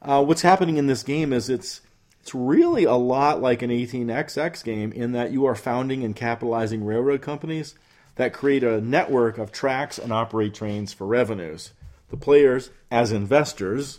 Uh, 0.00 0.24
what's 0.24 0.42
happening 0.42 0.78
in 0.78 0.86
this 0.86 1.02
game 1.02 1.32
is 1.32 1.48
it's 1.48 1.80
it's 2.20 2.34
really 2.34 2.84
a 2.84 2.94
lot 2.94 3.42
like 3.42 3.62
an 3.62 3.70
18xx 3.70 4.62
game 4.62 4.92
in 4.92 5.12
that 5.12 5.32
you 5.32 5.44
are 5.44 5.56
founding 5.56 6.04
and 6.04 6.14
capitalizing 6.14 6.84
railroad 6.84 7.20
companies 7.20 7.74
that 8.14 8.32
create 8.32 8.62
a 8.62 8.80
network 8.80 9.38
of 9.38 9.50
tracks 9.50 9.98
and 9.98 10.12
operate 10.12 10.54
trains 10.54 10.92
for 10.92 11.06
revenues. 11.06 11.72
The 12.10 12.16
players, 12.16 12.70
as 12.90 13.10
investors, 13.10 13.98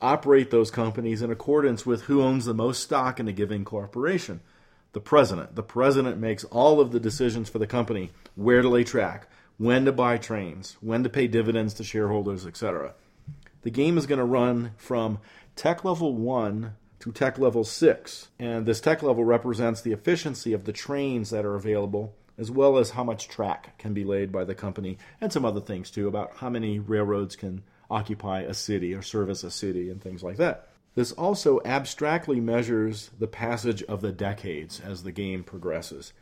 operate 0.00 0.50
those 0.50 0.70
companies 0.70 1.22
in 1.22 1.30
accordance 1.30 1.84
with 1.84 2.02
who 2.02 2.22
owns 2.22 2.46
the 2.46 2.54
most 2.54 2.82
stock 2.82 3.20
in 3.20 3.28
a 3.28 3.32
given 3.32 3.64
corporation. 3.64 4.40
The 4.92 5.00
president. 5.00 5.54
The 5.54 5.62
president 5.62 6.18
makes 6.18 6.42
all 6.44 6.80
of 6.80 6.90
the 6.90 6.98
decisions 7.00 7.48
for 7.48 7.58
the 7.58 7.66
company 7.66 8.10
where 8.34 8.62
to 8.62 8.68
lay 8.68 8.82
track, 8.82 9.28
when 9.60 9.84
to 9.84 9.92
buy 9.92 10.16
trains, 10.16 10.78
when 10.80 11.02
to 11.02 11.10
pay 11.10 11.26
dividends 11.26 11.74
to 11.74 11.84
shareholders, 11.84 12.46
etc. 12.46 12.94
The 13.60 13.68
game 13.68 13.98
is 13.98 14.06
going 14.06 14.18
to 14.18 14.24
run 14.24 14.72
from 14.78 15.18
tech 15.54 15.84
level 15.84 16.14
1 16.14 16.72
to 17.00 17.12
tech 17.12 17.38
level 17.38 17.62
6, 17.62 18.28
and 18.38 18.64
this 18.64 18.80
tech 18.80 19.02
level 19.02 19.22
represents 19.22 19.82
the 19.82 19.92
efficiency 19.92 20.54
of 20.54 20.64
the 20.64 20.72
trains 20.72 21.28
that 21.28 21.44
are 21.44 21.56
available 21.56 22.14
as 22.38 22.50
well 22.50 22.78
as 22.78 22.92
how 22.92 23.04
much 23.04 23.28
track 23.28 23.76
can 23.76 23.92
be 23.92 24.02
laid 24.02 24.32
by 24.32 24.44
the 24.44 24.54
company 24.54 24.96
and 25.20 25.30
some 25.30 25.44
other 25.44 25.60
things 25.60 25.90
too 25.90 26.08
about 26.08 26.38
how 26.38 26.48
many 26.48 26.78
railroads 26.78 27.36
can 27.36 27.62
occupy 27.90 28.40
a 28.40 28.54
city 28.54 28.94
or 28.94 29.02
service 29.02 29.44
a 29.44 29.50
city 29.50 29.90
and 29.90 30.00
things 30.00 30.22
like 30.22 30.38
that. 30.38 30.68
This 30.94 31.12
also 31.12 31.60
abstractly 31.66 32.40
measures 32.40 33.10
the 33.18 33.26
passage 33.26 33.82
of 33.82 34.00
the 34.00 34.10
decades 34.10 34.80
as 34.80 35.02
the 35.02 35.12
game 35.12 35.44
progresses. 35.44 36.14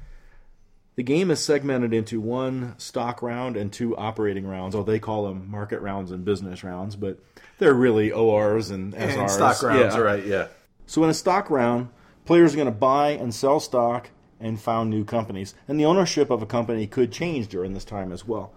The 0.98 1.04
game 1.04 1.30
is 1.30 1.38
segmented 1.38 1.94
into 1.94 2.20
one 2.20 2.74
stock 2.76 3.22
round 3.22 3.56
and 3.56 3.72
two 3.72 3.96
operating 3.96 4.44
rounds. 4.44 4.74
Oh, 4.74 4.82
they 4.82 4.98
call 4.98 5.28
them 5.28 5.48
market 5.48 5.80
rounds 5.80 6.10
and 6.10 6.24
business 6.24 6.64
rounds, 6.64 6.96
but 6.96 7.20
they're 7.58 7.72
really 7.72 8.10
ORs 8.10 8.70
and 8.70 8.92
SRs. 8.94 9.16
And 9.16 9.30
stock 9.30 9.62
rounds, 9.62 9.94
yeah. 9.94 10.00
right? 10.00 10.26
Yeah. 10.26 10.48
So 10.86 11.04
in 11.04 11.10
a 11.10 11.14
stock 11.14 11.50
round, 11.50 11.90
players 12.24 12.52
are 12.52 12.56
going 12.56 12.66
to 12.66 12.72
buy 12.72 13.10
and 13.10 13.32
sell 13.32 13.60
stock 13.60 14.10
and 14.40 14.60
found 14.60 14.90
new 14.90 15.04
companies, 15.04 15.54
and 15.68 15.78
the 15.78 15.84
ownership 15.84 16.30
of 16.30 16.42
a 16.42 16.46
company 16.46 16.88
could 16.88 17.12
change 17.12 17.46
during 17.46 17.74
this 17.74 17.84
time 17.84 18.10
as 18.10 18.26
well. 18.26 18.52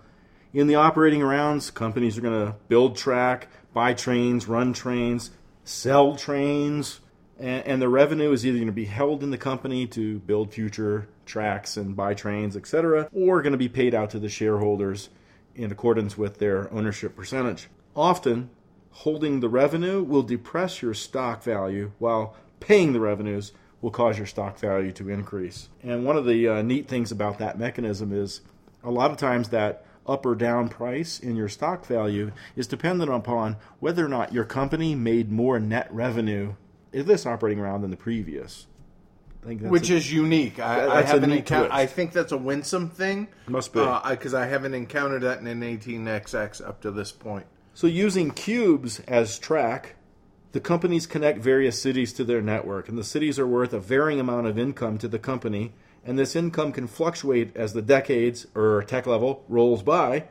In 0.51 0.65
the 0.65 0.73
operating 0.73 1.21
rounds, 1.21 1.69
companies 1.69 2.17
are 2.17 2.21
going 2.21 2.47
to 2.47 2.55
build 2.69 2.95
track, 2.95 3.49
buy 3.71 3.93
trains, 3.93 4.47
run 4.47 4.73
trains, 4.73 5.29
sell 5.63 6.15
trains, 6.15 7.00
And, 7.41 7.65
and 7.65 7.81
the 7.81 7.89
revenue 7.89 8.31
is 8.31 8.45
either 8.45 8.57
going 8.57 8.67
to 8.67 8.71
be 8.71 8.85
held 8.85 9.23
in 9.23 9.31
the 9.31 9.37
company 9.37 9.87
to 9.87 10.19
build 10.19 10.53
future 10.53 11.09
tracks 11.25 11.75
and 11.75 11.95
buy 11.95 12.13
trains, 12.13 12.55
etc., 12.55 13.09
or 13.11 13.41
going 13.41 13.51
to 13.51 13.57
be 13.57 13.69
paid 13.69 13.95
out 13.95 14.11
to 14.11 14.19
the 14.19 14.29
shareholders 14.29 15.09
in 15.55 15.71
accordance 15.71 16.17
with 16.17 16.37
their 16.37 16.71
ownership 16.71 17.15
percentage. 17.15 17.67
Often, 17.95 18.51
holding 18.91 19.39
the 19.39 19.49
revenue 19.49 20.03
will 20.03 20.23
depress 20.23 20.81
your 20.81 20.93
stock 20.93 21.43
value, 21.43 21.91
while 21.97 22.35
paying 22.59 22.93
the 22.93 22.99
revenues 22.99 23.51
will 23.81 23.91
cause 23.91 24.17
your 24.17 24.27
stock 24.27 24.59
value 24.59 24.91
to 24.91 25.09
increase. 25.09 25.69
And 25.81 26.05
one 26.05 26.15
of 26.15 26.25
the 26.25 26.47
uh, 26.47 26.61
neat 26.61 26.87
things 26.87 27.11
about 27.11 27.39
that 27.39 27.57
mechanism 27.57 28.13
is 28.13 28.41
a 28.83 28.91
lot 28.91 29.11
of 29.11 29.17
times 29.17 29.49
that 29.49 29.85
up 30.07 30.25
or 30.25 30.35
down 30.35 30.67
price 30.67 31.19
in 31.19 31.35
your 31.35 31.49
stock 31.49 31.85
value 31.85 32.31
is 32.55 32.67
dependent 32.67 33.11
upon 33.11 33.57
whether 33.79 34.05
or 34.05 34.09
not 34.09 34.33
your 34.33 34.43
company 34.43 34.95
made 34.95 35.31
more 35.31 35.59
net 35.59 35.87
revenue 35.91 36.53
this 36.91 37.25
operating 37.25 37.59
round 37.59 37.83
than 37.83 37.91
the 37.91 37.97
previous. 37.97 38.67
I 39.43 39.47
think 39.47 39.61
which 39.63 39.89
a, 39.89 39.95
is 39.95 40.11
unique. 40.11 40.59
I, 40.59 40.99
I 40.99 41.01
haven't 41.01 41.31
encountered. 41.31 41.71
I 41.71 41.87
think 41.87 42.11
that's 42.11 42.31
a 42.31 42.37
winsome 42.37 42.89
thing. 42.89 43.27
Must 43.47 43.73
be 43.73 43.79
because 43.79 44.33
uh, 44.33 44.37
I, 44.37 44.43
I 44.43 44.45
haven't 44.47 44.75
encountered 44.75 45.23
that 45.23 45.39
in 45.39 45.47
an 45.47 45.61
18xx 45.61 46.65
up 46.65 46.81
to 46.81 46.91
this 46.91 47.11
point. 47.11 47.47
So 47.73 47.87
using 47.87 48.31
cubes 48.31 48.99
as 49.07 49.39
track, 49.39 49.95
the 50.51 50.59
companies 50.59 51.07
connect 51.07 51.39
various 51.39 51.81
cities 51.81 52.13
to 52.13 52.23
their 52.23 52.41
network, 52.41 52.87
and 52.87 52.97
the 52.97 53.03
cities 53.03 53.39
are 53.39 53.47
worth 53.47 53.73
a 53.73 53.79
varying 53.79 54.19
amount 54.19 54.45
of 54.45 54.59
income 54.59 54.97
to 54.99 55.07
the 55.07 55.19
company 55.19 55.73
and 56.03 56.17
this 56.17 56.35
income 56.35 56.71
can 56.71 56.87
fluctuate 56.87 57.55
as 57.55 57.73
the 57.73 57.81
decades 57.81 58.47
or 58.55 58.83
tech 58.83 59.05
level 59.05 59.43
rolls 59.47 59.83
by, 59.83 60.25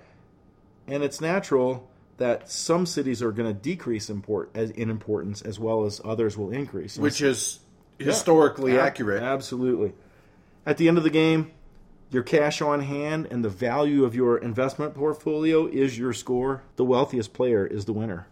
and 0.87 1.03
it's 1.03 1.21
natural 1.21 1.89
that 2.21 2.51
some 2.51 2.85
cities 2.85 3.23
are 3.23 3.33
going 3.33 3.49
to 3.49 3.59
decrease 3.59 4.11
import 4.11 4.55
in 4.55 4.91
importance 4.91 5.41
as 5.41 5.59
well 5.59 5.87
as 5.87 6.03
others 6.05 6.37
will 6.37 6.51
increase. 6.51 6.99
Which 6.99 7.23
is 7.23 7.61
historically 7.99 8.75
yeah, 8.75 8.85
accurate. 8.85 9.23
Absolutely. 9.23 9.95
At 10.67 10.77
the 10.77 10.87
end 10.87 10.99
of 10.99 11.03
the 11.03 11.11
game, 11.11 11.51
your 12.11 12.23
cash 12.23 12.61
on 12.61 12.81
hand 12.81 13.27
and 13.31 13.43
the 13.43 13.49
value 13.49 14.05
of 14.05 14.15
your 14.15 14.37
investment 14.37 14.95
portfolio 14.95 15.67
is 15.67 15.99
your 15.99 16.13
score. 16.13 16.63
The 16.77 16.85
wealthiest 16.85 17.33
player 17.33 17.67
is 17.67 17.87
the 17.87 17.95
winner. 17.95 18.27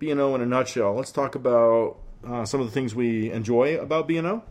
B&O 0.00 0.34
in 0.34 0.40
a 0.40 0.46
nutshell. 0.46 0.94
Let's 0.94 1.12
talk 1.12 1.36
about 1.36 1.98
uh, 2.26 2.44
some 2.44 2.60
of 2.60 2.66
the 2.66 2.72
things 2.72 2.92
we 2.92 3.30
enjoy 3.30 3.78
about 3.78 4.08
B&O. 4.08 4.42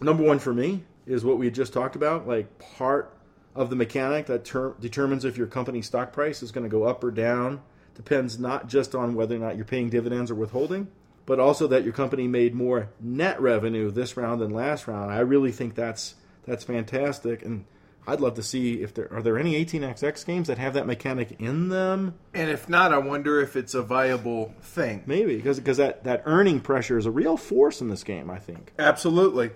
Number 0.00 0.22
one 0.22 0.38
for 0.38 0.54
me 0.54 0.84
is 1.04 1.22
what 1.22 1.36
we 1.36 1.50
just 1.50 1.74
talked 1.74 1.96
about. 1.96 2.26
Like 2.26 2.58
part 2.58 3.14
of 3.54 3.68
the 3.68 3.76
mechanic 3.76 4.24
that 4.26 4.46
ter- 4.46 4.74
determines 4.80 5.26
if 5.26 5.36
your 5.36 5.48
company 5.48 5.82
stock 5.82 6.14
price 6.14 6.42
is 6.42 6.50
going 6.50 6.64
to 6.64 6.70
go 6.70 6.84
up 6.84 7.04
or 7.04 7.10
down 7.10 7.60
depends 7.94 8.38
not 8.38 8.68
just 8.68 8.94
on 8.94 9.14
whether 9.14 9.36
or 9.36 9.38
not 9.38 9.56
you're 9.56 9.64
paying 9.64 9.88
dividends 9.88 10.30
or 10.30 10.34
withholding, 10.34 10.88
but 11.26 11.40
also 11.40 11.66
that 11.68 11.84
your 11.84 11.92
company 11.92 12.26
made 12.26 12.54
more 12.54 12.90
net 13.00 13.40
revenue 13.40 13.90
this 13.90 14.16
round 14.16 14.40
than 14.40 14.50
last 14.50 14.86
round. 14.86 15.10
I 15.10 15.20
really 15.20 15.52
think 15.52 15.74
that's 15.74 16.14
that's 16.46 16.64
fantastic, 16.64 17.42
and 17.42 17.64
I'd 18.06 18.20
love 18.20 18.34
to 18.34 18.42
see 18.42 18.82
if 18.82 18.92
there 18.94 19.10
are 19.12 19.22
there 19.22 19.38
any 19.38 19.64
18xx 19.64 20.26
games 20.26 20.48
that 20.48 20.58
have 20.58 20.74
that 20.74 20.86
mechanic 20.86 21.40
in 21.40 21.68
them. 21.68 22.14
And 22.34 22.50
if 22.50 22.68
not, 22.68 22.92
I 22.92 22.98
wonder 22.98 23.40
if 23.40 23.56
it's 23.56 23.74
a 23.74 23.82
viable 23.82 24.54
thing. 24.60 25.02
Maybe 25.06 25.36
because 25.36 25.58
because 25.58 25.78
that 25.78 26.04
that 26.04 26.22
earning 26.26 26.60
pressure 26.60 26.98
is 26.98 27.06
a 27.06 27.10
real 27.10 27.36
force 27.36 27.80
in 27.80 27.88
this 27.88 28.04
game. 28.04 28.30
I 28.30 28.38
think 28.38 28.72
absolutely. 28.78 29.52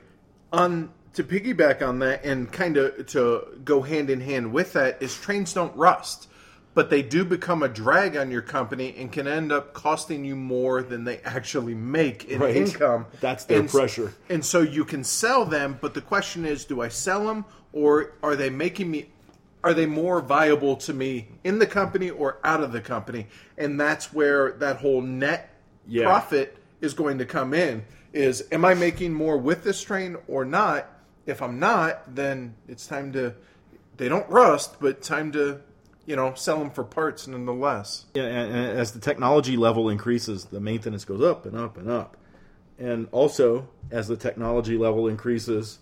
On 0.53 0.91
to 1.15 1.25
piggyback 1.25 1.87
on 1.87 1.99
that 1.99 2.25
and 2.25 2.51
kind 2.51 2.77
of 2.77 3.07
to 3.09 3.45
go 3.65 3.83
hand 3.83 4.09
in 4.09 4.21
hand 4.21 4.53
with 4.53 4.73
that 4.75 5.03
is 5.03 5.19
trains 5.19 5.53
don't 5.53 5.77
rust 5.77 6.28
but 6.79 6.91
they 6.91 7.03
do 7.03 7.25
become 7.25 7.65
a 7.65 7.69
drag 7.69 8.17
on 8.17 8.31
your 8.31 8.41
company 8.41 8.95
and 8.97 9.11
can 9.11 9.27
end 9.27 9.51
up 9.51 9.75
costing 9.75 10.25
you 10.25 10.37
more 10.37 10.81
than 10.81 11.03
they 11.03 11.19
actually 11.25 11.75
make 11.75 12.27
in 12.27 12.41
right. 12.41 12.55
income. 12.55 13.05
That's 13.21 13.47
their 13.47 13.59
and, 13.59 13.69
pressure. 13.69 14.15
And 14.29 14.45
so 14.45 14.61
you 14.61 14.85
can 14.85 15.03
sell 15.03 15.45
them, 15.45 15.77
but 15.81 15.93
the 15.95 16.01
question 16.01 16.45
is, 16.45 16.65
do 16.65 16.81
I 16.81 16.87
sell 16.87 17.27
them 17.27 17.47
or 17.73 18.13
are 18.23 18.37
they 18.37 18.49
making 18.49 18.93
me 18.93 19.09
are 19.65 19.75
they 19.75 19.87
more 19.87 20.21
viable 20.21 20.77
to 20.77 20.95
me 20.95 21.27
in 21.43 21.59
the 21.59 21.67
company 21.67 22.11
or 22.11 22.39
out 22.45 22.63
of 22.63 22.71
the 22.71 22.81
company? 22.81 23.27
And 23.57 23.81
that's 23.81 24.13
where 24.13 24.53
that 24.53 24.77
whole 24.77 25.03
net 25.03 25.51
yeah. 25.89 26.05
profit 26.05 26.59
is 26.81 26.95
going 26.95 27.19
to 27.19 27.27
come 27.27 27.55
in. 27.55 27.85
Is 28.13 28.47
am 28.53 28.65
I 28.65 28.75
making 28.75 29.13
more 29.15 29.37
with 29.37 29.65
this 29.65 29.83
train 29.83 30.17
or 30.29 30.45
not? 30.45 30.87
If 31.27 31.43
I'm 31.43 31.59
not, 31.59 32.15
then 32.15 32.55
it's 32.69 32.87
time 32.87 33.13
to. 33.15 33.35
They 33.97 34.09
don't 34.09 34.31
rust, 34.31 34.77
but 34.81 35.03
time 35.03 35.33
to 35.33 35.61
you 36.09 36.17
know 36.17 36.33
sell 36.35 36.59
them 36.59 36.71
for 36.71 36.85
parts 36.85 37.29
nonetheless. 37.29 38.07
Yeah, 38.15 38.25
and 38.25 38.79
as 38.79 38.93
the 38.93 38.99
technology 38.99 39.59
level 39.59 39.91
increases, 39.91 40.47
the 40.47 40.59
maintenance 40.59 41.05
goes 41.05 41.23
up 41.23 41.45
and 41.45 41.55
up 41.55 41.77
and 41.77 41.91
up, 41.91 42.17
and 42.79 43.09
also 43.13 43.69
as 43.91 44.09
the 44.09 44.17
technology 44.17 44.79
level 44.79 45.07
increases, 45.07 45.81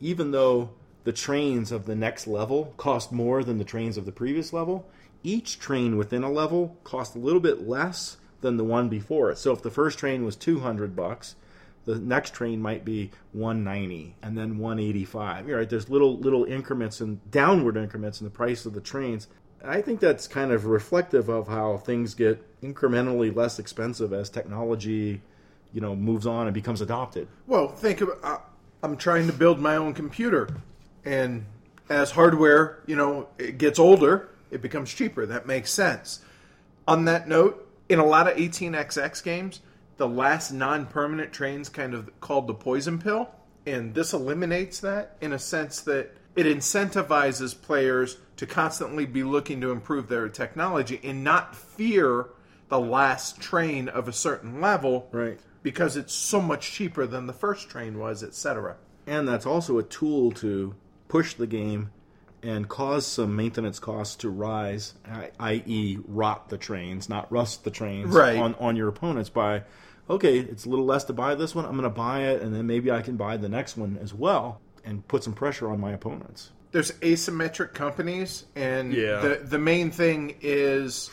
even 0.00 0.32
though 0.32 0.70
the 1.04 1.12
trains 1.12 1.70
of 1.70 1.86
the 1.86 1.94
next 1.94 2.26
level 2.26 2.74
cost 2.76 3.12
more 3.12 3.44
than 3.44 3.58
the 3.58 3.64
trains 3.64 3.96
of 3.96 4.04
the 4.04 4.10
previous 4.10 4.52
level, 4.52 4.84
each 5.22 5.60
train 5.60 5.96
within 5.96 6.24
a 6.24 6.30
level 6.30 6.76
costs 6.82 7.14
a 7.14 7.18
little 7.20 7.40
bit 7.40 7.68
less 7.68 8.16
than 8.40 8.56
the 8.56 8.64
one 8.64 8.88
before 8.88 9.30
it. 9.30 9.38
So 9.38 9.52
if 9.52 9.62
the 9.62 9.70
first 9.70 9.96
train 9.96 10.24
was 10.24 10.34
200 10.34 10.96
bucks, 10.96 11.36
the 11.84 11.98
next 12.00 12.34
train 12.34 12.60
might 12.60 12.84
be 12.84 13.12
190 13.32 14.16
and 14.22 14.36
then 14.36 14.58
185 14.58 15.46
right 15.46 15.70
there's 15.70 15.88
little 15.88 16.18
little 16.18 16.44
increments 16.44 17.00
and 17.00 17.18
downward 17.30 17.78
increments 17.78 18.20
in 18.20 18.26
the 18.26 18.30
price 18.30 18.66
of 18.66 18.74
the 18.74 18.80
trains 18.80 19.26
i 19.64 19.80
think 19.80 20.00
that's 20.00 20.28
kind 20.28 20.52
of 20.52 20.66
reflective 20.66 21.28
of 21.28 21.48
how 21.48 21.76
things 21.76 22.14
get 22.14 22.44
incrementally 22.62 23.34
less 23.34 23.58
expensive 23.58 24.12
as 24.12 24.28
technology 24.30 25.20
you 25.72 25.80
know 25.80 25.94
moves 25.94 26.26
on 26.26 26.46
and 26.46 26.54
becomes 26.54 26.80
adopted. 26.80 27.28
Well 27.46 27.68
think 27.68 28.00
of 28.00 28.10
uh, 28.22 28.38
i'm 28.82 28.96
trying 28.96 29.26
to 29.26 29.32
build 29.32 29.60
my 29.60 29.76
own 29.76 29.94
computer 29.94 30.48
and 31.04 31.44
as 31.90 32.10
hardware 32.10 32.80
you 32.86 32.96
know 32.96 33.28
it 33.38 33.58
gets 33.58 33.78
older 33.78 34.30
it 34.50 34.62
becomes 34.62 34.92
cheaper. 34.92 35.26
That 35.26 35.46
makes 35.46 35.70
sense. 35.70 36.20
On 36.86 37.04
that 37.04 37.28
note 37.28 37.68
in 37.88 37.98
a 37.98 38.04
lot 38.04 38.28
of 38.28 38.36
18xx 38.36 39.22
games 39.22 39.60
the 39.96 40.08
last 40.08 40.52
non-permanent 40.52 41.32
trains 41.32 41.68
kind 41.68 41.92
of 41.92 42.08
called 42.20 42.46
the 42.46 42.54
poison 42.54 43.00
pill, 43.00 43.28
and 43.66 43.94
this 43.94 44.12
eliminates 44.12 44.78
that 44.80 45.16
in 45.20 45.32
a 45.32 45.38
sense 45.38 45.80
that 45.82 46.14
it 46.38 46.46
incentivizes 46.46 47.60
players 47.60 48.16
to 48.36 48.46
constantly 48.46 49.04
be 49.04 49.24
looking 49.24 49.60
to 49.60 49.72
improve 49.72 50.08
their 50.08 50.28
technology 50.28 51.00
and 51.02 51.24
not 51.24 51.56
fear 51.56 52.26
the 52.68 52.78
last 52.78 53.40
train 53.40 53.88
of 53.88 54.06
a 54.06 54.12
certain 54.12 54.60
level, 54.60 55.08
right? 55.10 55.40
Because 55.64 55.96
it's 55.96 56.12
so 56.12 56.40
much 56.40 56.70
cheaper 56.70 57.08
than 57.08 57.26
the 57.26 57.32
first 57.32 57.68
train 57.68 57.98
was, 57.98 58.22
etc. 58.22 58.76
And 59.04 59.26
that's 59.26 59.46
also 59.46 59.78
a 59.78 59.82
tool 59.82 60.30
to 60.32 60.76
push 61.08 61.34
the 61.34 61.48
game 61.48 61.90
and 62.40 62.68
cause 62.68 63.04
some 63.04 63.34
maintenance 63.34 63.80
costs 63.80 64.14
to 64.16 64.30
rise, 64.30 64.94
i.e., 65.40 65.98
rot 66.06 66.50
the 66.50 66.58
trains, 66.58 67.08
not 67.08 67.32
rust 67.32 67.64
the 67.64 67.70
trains 67.72 68.14
right. 68.14 68.38
on, 68.38 68.54
on 68.60 68.76
your 68.76 68.86
opponents 68.86 69.28
by 69.28 69.64
okay, 70.08 70.38
it's 70.38 70.64
a 70.64 70.68
little 70.68 70.86
less 70.86 71.02
to 71.04 71.12
buy 71.12 71.34
this 71.34 71.52
one. 71.52 71.64
I'm 71.64 71.72
going 71.72 71.82
to 71.82 71.90
buy 71.90 72.28
it, 72.28 72.40
and 72.40 72.54
then 72.54 72.66
maybe 72.66 72.92
I 72.92 73.02
can 73.02 73.16
buy 73.16 73.36
the 73.36 73.48
next 73.48 73.76
one 73.76 73.98
as 74.00 74.14
well 74.14 74.60
and 74.88 75.06
put 75.06 75.22
some 75.22 75.34
pressure 75.34 75.70
on 75.70 75.78
my 75.78 75.92
opponents. 75.92 76.50
There's 76.72 76.92
asymmetric 76.92 77.74
companies, 77.74 78.44
and 78.56 78.92
yeah. 78.92 79.20
the 79.20 79.40
the 79.42 79.58
main 79.58 79.90
thing 79.90 80.34
is 80.40 81.10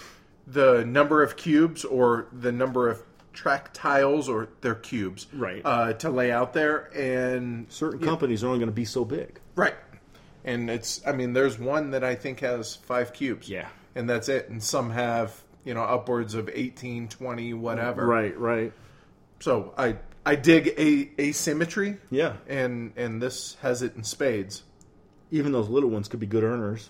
the 0.48 0.86
number 0.86 1.22
of 1.22 1.36
cubes 1.38 1.86
or 1.86 2.28
the 2.32 2.52
number 2.52 2.90
of 2.90 3.02
track 3.34 3.74
tiles 3.74 4.30
or 4.30 4.50
their 4.62 4.76
cubes, 4.76 5.28
right? 5.34 5.62
Uh, 5.64 5.94
to 5.94 6.10
lay 6.10 6.32
out 6.32 6.54
there, 6.54 6.90
and 6.96 7.72
certain 7.72 8.00
companies 8.00 8.44
are 8.44 8.48
only 8.48 8.60
going 8.60 8.70
to 8.70 8.76
be 8.76 8.86
so 8.86 9.06
big, 9.06 9.40
right? 9.56 9.76
And 10.44 10.70
it's, 10.70 11.02
I 11.08 11.12
mean, 11.12 11.34
there's 11.34 11.58
one 11.58 11.92
that 11.92 12.04
I 12.04 12.16
think 12.16 12.42
has 12.42 12.76
five 12.76 13.14
cubes, 13.14 13.50
yeah, 13.50 13.68
and 13.96 14.10
that's 14.10 14.30
it, 14.30 14.50
and 14.50 14.62
some 14.62 14.90
have 14.92 15.42
you 15.66 15.74
know 15.74 15.82
upwards 15.82 16.36
of 16.36 16.48
18 16.54 17.08
20 17.10 17.54
whatever 17.56 18.06
right 18.06 18.40
right 18.40 18.72
so 19.40 19.74
I 19.76 19.96
I 20.26 20.36
dig 20.36 20.74
a 20.78 21.12
asymmetry. 21.22 21.98
Yeah. 22.10 22.34
And 22.48 22.94
and 22.96 23.22
this 23.22 23.58
has 23.62 23.82
it 23.82 23.96
in 23.96 24.04
spades. 24.04 24.64
Even 25.32 25.52
those 25.52 25.70
little 25.70 25.90
ones 25.90 26.08
could 26.08 26.20
be 26.20 26.26
good 26.26 26.44
earners. 26.44 26.90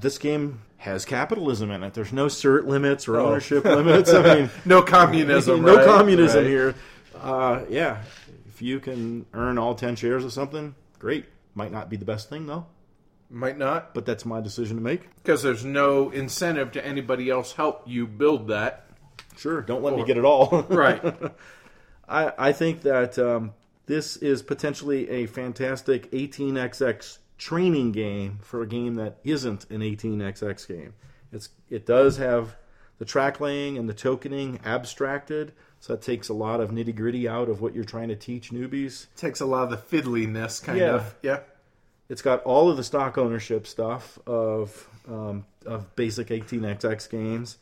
This 0.00 0.18
game 0.18 0.62
has 0.78 1.04
capitalism 1.04 1.70
in 1.70 1.82
it. 1.82 1.94
There's 1.94 2.12
no 2.12 2.26
cert 2.26 2.66
limits 2.66 3.08
or 3.08 3.18
oh. 3.18 3.26
ownership 3.26 3.64
limits. 3.66 4.12
I 4.12 4.34
mean, 4.34 4.50
no 4.64 4.82
communism. 4.82 5.62
no 5.62 5.76
right? 5.76 5.84
communism 5.86 6.42
right. 6.42 6.50
here. 6.50 6.74
Uh, 7.14 7.64
yeah, 7.68 8.02
if 8.48 8.62
you 8.62 8.80
can 8.80 9.26
earn 9.32 9.58
all 9.58 9.74
ten 9.74 9.96
shares 9.96 10.24
of 10.24 10.32
something, 10.32 10.74
great. 10.98 11.26
Might 11.54 11.72
not 11.72 11.90
be 11.90 11.96
the 11.96 12.04
best 12.04 12.28
thing 12.28 12.46
though. 12.46 12.66
Might 13.28 13.56
not, 13.56 13.94
but 13.94 14.04
that's 14.04 14.26
my 14.26 14.40
decision 14.40 14.76
to 14.76 14.82
make. 14.82 15.08
Because 15.16 15.42
there's 15.42 15.64
no 15.64 16.10
incentive 16.10 16.72
to 16.72 16.84
anybody 16.84 17.30
else 17.30 17.52
help 17.52 17.82
you 17.86 18.06
build 18.06 18.48
that. 18.48 18.86
Sure, 19.36 19.62
don't 19.62 19.82
let 19.82 19.94
or, 19.94 19.98
me 19.98 20.04
get 20.04 20.18
it 20.18 20.24
all. 20.24 20.66
right. 20.68 21.02
I, 22.12 22.32
I 22.48 22.52
think 22.52 22.82
that 22.82 23.18
um, 23.18 23.52
this 23.86 24.16
is 24.16 24.42
potentially 24.42 25.08
a 25.10 25.26
fantastic 25.26 26.10
18xx 26.10 27.18
training 27.38 27.92
game 27.92 28.38
for 28.42 28.62
a 28.62 28.66
game 28.66 28.94
that 28.96 29.18
isn't 29.24 29.68
an 29.70 29.80
18xx 29.80 30.68
game. 30.68 30.94
It's 31.32 31.48
it 31.70 31.86
does 31.86 32.18
have 32.18 32.54
the 32.98 33.04
track 33.04 33.40
laying 33.40 33.78
and 33.78 33.88
the 33.88 33.94
tokening 33.94 34.60
abstracted, 34.64 35.52
So 35.80 35.94
that 35.94 36.02
takes 36.02 36.28
a 36.28 36.34
lot 36.34 36.60
of 36.60 36.70
nitty 36.70 36.94
gritty 36.94 37.26
out 37.28 37.48
of 37.48 37.60
what 37.60 37.74
you're 37.74 37.82
trying 37.84 38.08
to 38.08 38.16
teach 38.16 38.50
newbies. 38.52 39.06
Takes 39.16 39.40
a 39.40 39.46
lot 39.46 39.64
of 39.64 39.70
the 39.70 39.76
fiddliness, 39.96 40.62
kind 40.62 40.78
Yeah. 40.78 40.94
of. 40.96 41.14
Yeah. 41.22 41.40
It's 42.08 42.22
got 42.22 42.42
all 42.44 42.70
of 42.70 42.76
the 42.76 42.84
stock 42.84 43.16
ownership 43.18 43.66
stuff 43.66 44.18
of 44.26 44.88
um, 45.08 45.46
of 45.66 45.96
basic 45.96 46.28
18xx 46.28 47.08
games. 47.10 47.56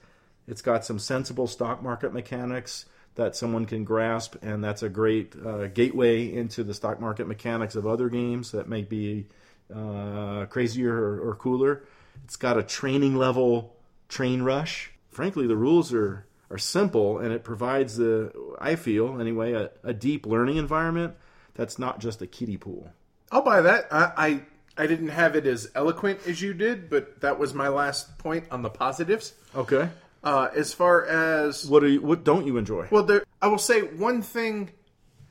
It's 0.49 0.61
got 0.61 0.85
some 0.85 0.99
sensible 0.99 1.47
stock 1.47 1.83
market 1.83 2.13
mechanics 2.13 2.87
that 3.17 3.37
someone 3.37 3.67
can 3.67 3.85
grasp, 3.85 4.37
and 4.43 4.63
that's 4.63 4.83
a 4.83 4.89
great 4.89 5.35
uh, 5.45 5.67
gateway 5.67 6.33
into 6.33 6.63
the 6.63 6.75
stock 6.75 7.01
market 7.01 7.27
mechanics 7.27 7.75
of 7.75 7.87
other 7.87 8.09
games 8.09 8.53
that 8.53 8.69
may 8.69 8.83
be 8.83 9.27
uh, 9.75 10.47
crazier 10.47 10.95
or, 10.95 11.31
or 11.31 11.35
cooler. 11.37 11.85
It's 12.25 12.37
got 12.37 12.57
a 12.57 12.63
training 12.63 13.17
level 13.17 13.77
train 14.09 14.43
rush. 14.43 14.93
Frankly, 15.11 15.47
the 15.47 15.57
rules 15.57 15.93
are 15.93 16.27
are 16.51 16.59
simple, 16.59 17.19
and 17.19 17.33
it 17.33 17.45
provides 17.45 17.97
the 17.97 18.33
I 18.61 18.75
feel 18.77 19.21
anyway 19.21 19.53
a, 19.53 19.71
a 19.85 19.93
deep 19.93 20.27
learning 20.27 20.57
environment 20.57 21.15
that's 21.55 21.79
not 21.79 22.01
just 22.01 22.23
a 22.23 22.27
kiddie 22.27 22.57
pool. 22.57 22.91
I'll 23.31 23.43
buy 23.43 23.61
that. 23.61 23.87
I, 23.93 24.13
I 24.17 24.43
I 24.77 24.87
didn't 24.87 25.09
have 25.09 25.37
it 25.37 25.47
as 25.47 25.71
eloquent 25.75 26.27
as 26.27 26.41
you 26.41 26.55
did, 26.55 26.89
but 26.91 27.21
that 27.21 27.39
was 27.39 27.55
my 27.55 27.69
last 27.69 28.19
point 28.19 28.47
on 28.51 28.63
the 28.63 28.71
positives. 28.71 29.35
Okay. 29.55 29.89
Uh, 30.23 30.49
as 30.55 30.73
far 30.73 31.07
as 31.07 31.67
What 31.67 31.81
do 31.81 31.89
you, 31.89 32.01
what 32.03 32.25
don't 32.25 32.47
you 32.47 32.59
enjoy? 32.59 32.87
Well, 32.91 33.05
there, 33.05 33.25
I 33.41 33.47
will 33.49 33.59
say 33.59 33.81
one 33.81 34.21
thing 34.21 34.71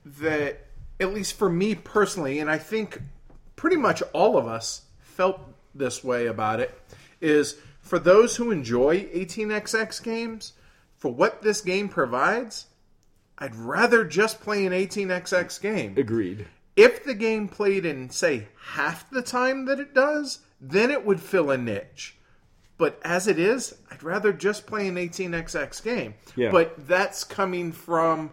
that, 0.04 0.66
at 1.00 1.14
least 1.14 1.38
for 1.38 1.50
me 1.50 1.76
personally, 1.76 2.40
and 2.40 2.50
I 2.50 2.58
think 2.58 3.02
pretty 3.56 3.78
much 3.78 4.02
all 4.14 4.38
of 4.38 4.48
us 4.48 4.84
felt 5.00 5.42
this 5.76 6.04
way 6.04 6.26
about 6.26 6.60
it, 6.60 6.80
is 7.22 7.58
for 7.82 8.00
those 8.00 8.36
who 8.38 8.52
enjoy 8.52 9.06
18xx 9.06 10.02
games, 10.04 10.54
for 10.98 11.14
what 11.14 11.42
this 11.42 11.62
game 11.62 11.88
provides, 11.88 12.68
I'd 13.38 13.56
rather 13.56 14.04
just 14.04 14.42
play 14.42 14.66
an 14.66 14.74
18xx 14.74 15.62
game. 15.62 15.96
Agreed. 15.98 16.48
If 16.76 17.04
the 17.04 17.14
game 17.14 17.48
played 17.48 17.86
in, 17.86 18.10
say, 18.10 18.48
half 18.74 19.10
the 19.10 19.22
time 19.22 19.66
that 19.66 19.80
it 19.80 19.94
does, 19.94 20.40
then 20.60 20.92
it 20.92 21.06
would 21.06 21.22
fill 21.22 21.52
a 21.52 21.58
niche. 21.58 22.18
But 22.80 23.00
as 23.04 23.28
it 23.28 23.38
is, 23.38 23.76
I'd 23.92 24.02
rather 24.02 24.34
just 24.34 24.66
play 24.66 24.88
an 24.88 24.96
18xx 24.96 25.84
game. 25.84 26.16
Yeah. 26.36 26.50
But 26.50 26.88
that's 26.88 27.24
coming 27.24 27.72
from 27.72 28.32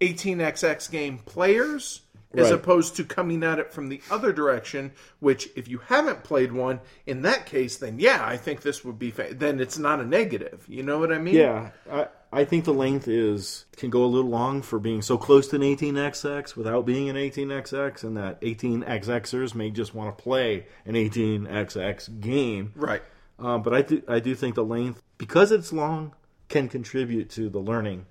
18xx 0.00 0.90
game 0.90 1.18
players 1.18 2.02
as 2.34 2.44
Right. 2.50 2.52
opposed 2.52 2.94
to 2.96 3.04
coming 3.04 3.42
at 3.42 3.58
it 3.58 3.72
from 3.72 3.88
the 3.88 4.02
other 4.10 4.32
direction, 4.34 4.92
which 5.18 5.48
if 5.56 5.66
you 5.66 5.78
haven't 5.78 6.22
played 6.24 6.52
one, 6.52 6.80
in 7.06 7.22
that 7.22 7.46
case, 7.46 7.78
then 7.78 7.98
yeah, 7.98 8.22
I 8.22 8.36
think 8.36 8.60
this 8.60 8.84
would 8.84 8.98
be, 8.98 9.10
fa- 9.10 9.30
then 9.32 9.58
it's 9.60 9.78
not 9.78 9.98
a 10.00 10.04
negative. 10.04 10.64
You 10.68 10.82
know 10.82 10.98
what 10.98 11.10
I 11.10 11.16
mean? 11.18 11.34
Yeah, 11.34 11.70
I, 11.90 12.08
I 12.30 12.44
think 12.44 12.66
the 12.66 12.74
length 12.74 13.08
is 13.08 13.64
can 13.78 13.88
go 13.88 14.04
a 14.04 14.06
little 14.06 14.28
long 14.30 14.60
for 14.60 14.78
being 14.78 15.00
so 15.00 15.16
close 15.16 15.48
to 15.48 15.56
an 15.56 15.62
18xx 15.62 16.54
without 16.54 16.84
being 16.84 17.08
an 17.08 17.16
18xx, 17.16 18.04
and 18.04 18.18
that 18.18 18.38
18xxers 18.42 19.54
may 19.54 19.70
just 19.70 19.94
want 19.94 20.16
to 20.16 20.22
play 20.22 20.66
an 20.84 20.94
18xx 20.94 22.20
game. 22.20 22.72
Right. 22.76 23.02
Um, 23.38 23.62
but 23.62 23.72
I 23.74 23.82
do 23.82 24.02
I 24.08 24.20
do 24.20 24.34
think 24.34 24.54
the 24.54 24.64
length 24.64 25.02
because 25.16 25.52
it's 25.52 25.72
long 25.72 26.14
can 26.48 26.68
contribute 26.68 27.30
to 27.30 27.48
the 27.48 27.58
learning, 27.58 28.06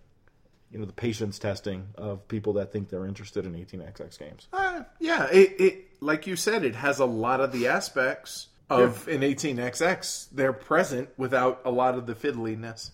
you 0.71 0.79
know, 0.79 0.85
the 0.85 0.93
patience 0.93 1.39
testing 1.39 1.87
of 1.95 2.27
people 2.27 2.53
that 2.53 2.71
think 2.71 2.89
they're 2.89 3.05
interested 3.05 3.45
in 3.45 3.53
18xx 3.53 4.19
games. 4.19 4.47
Uh, 4.53 4.83
yeah, 4.99 5.27
it, 5.31 5.59
it 5.59 5.85
like 6.01 6.27
you 6.27 6.35
said, 6.35 6.63
it 6.63 6.75
has 6.75 6.99
a 6.99 7.05
lot 7.05 7.39
of 7.39 7.51
the 7.51 7.67
aspects 7.67 8.47
of 8.69 9.07
an 9.07 9.21
18xx. 9.21 10.27
They're 10.31 10.53
present 10.53 11.09
without 11.17 11.61
a 11.65 11.71
lot 11.71 11.95
of 11.95 12.05
the 12.05 12.13
fiddliness. 12.13 12.91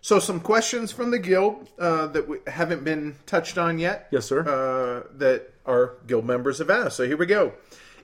So, 0.00 0.18
some 0.18 0.40
questions 0.40 0.92
from 0.92 1.10
the 1.10 1.18
guild 1.18 1.70
uh, 1.78 2.08
that 2.08 2.28
we 2.28 2.38
haven't 2.46 2.84
been 2.84 3.16
touched 3.24 3.56
on 3.56 3.78
yet. 3.78 4.08
Yes, 4.10 4.26
sir. 4.26 4.40
Uh, 4.40 5.08
that 5.16 5.54
our 5.66 5.96
guild 6.06 6.26
members 6.26 6.58
have 6.58 6.70
asked. 6.70 6.96
So 6.96 7.06
here 7.06 7.16
we 7.16 7.26
go. 7.26 7.54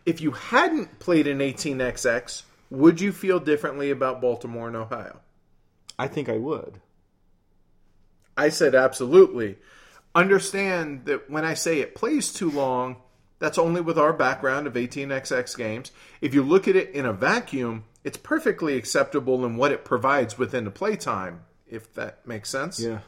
If 0.07 0.21
you 0.21 0.31
hadn't 0.31 0.99
played 0.99 1.27
an 1.27 1.41
18xx, 1.41 2.43
would 2.71 3.01
you 3.01 3.13
feel 3.13 3.41
differently 3.41 3.91
about 3.91 4.21
Baltimore 4.21 4.69
and 4.69 4.77
Ohio? 4.77 5.21
I 5.99 6.09
think 6.09 6.29
I 6.29 6.39
would. 6.39 6.81
I 8.37 8.49
said 8.49 8.75
absolutely. 8.75 9.59
Understand 10.15 11.05
that 11.05 11.29
when 11.29 11.45
I 11.45 11.55
say 11.55 11.81
it 11.81 11.95
plays 11.95 12.33
too 12.33 12.51
long, 12.51 12.97
that's 13.39 13.59
only 13.59 13.81
with 13.81 13.99
our 13.99 14.13
background 14.13 14.67
of 14.67 14.75
18xx 14.75 15.57
games. 15.57 15.93
If 16.21 16.35
you 16.35 16.43
look 16.43 16.69
at 16.69 16.77
it 16.77 16.91
in 16.91 17.07
a 17.07 17.13
vacuum, 17.13 17.85
it's 18.05 18.17
perfectly 18.17 18.77
acceptable 18.77 19.45
in 19.45 19.57
what 19.57 19.73
it 19.73 19.85
provides 19.85 20.39
within 20.39 20.65
the 20.65 20.71
playtime, 20.71 21.43
if 21.69 21.93
that 21.95 22.27
makes 22.27 22.49
sense. 22.49 22.81
Yeah. 22.81 23.01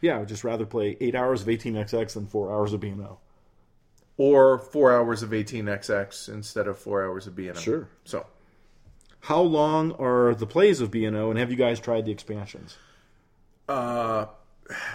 Yeah, 0.00 0.16
I 0.16 0.18
would 0.18 0.28
just 0.28 0.42
rather 0.42 0.66
play 0.66 0.96
eight 1.00 1.14
hours 1.14 1.42
of 1.42 1.48
18xx 1.48 2.14
than 2.14 2.26
four 2.26 2.52
hours 2.52 2.72
of 2.72 2.80
B&O. 2.80 3.18
Or 4.16 4.58
four 4.58 4.92
hours 4.92 5.22
of 5.22 5.30
18xx 5.30 6.28
instead 6.28 6.66
of 6.66 6.78
four 6.78 7.04
hours 7.04 7.26
of 7.26 7.36
B&O. 7.36 7.54
Sure. 7.54 7.88
So, 8.04 8.26
How 9.22 9.40
long 9.40 9.92
are 9.92 10.34
the 10.34 10.46
plays 10.46 10.80
of 10.80 10.90
B&O, 10.90 11.30
and 11.30 11.38
have 11.38 11.50
you 11.50 11.56
guys 11.56 11.80
tried 11.80 12.04
the 12.04 12.12
expansions? 12.12 12.76
uh, 13.68 14.26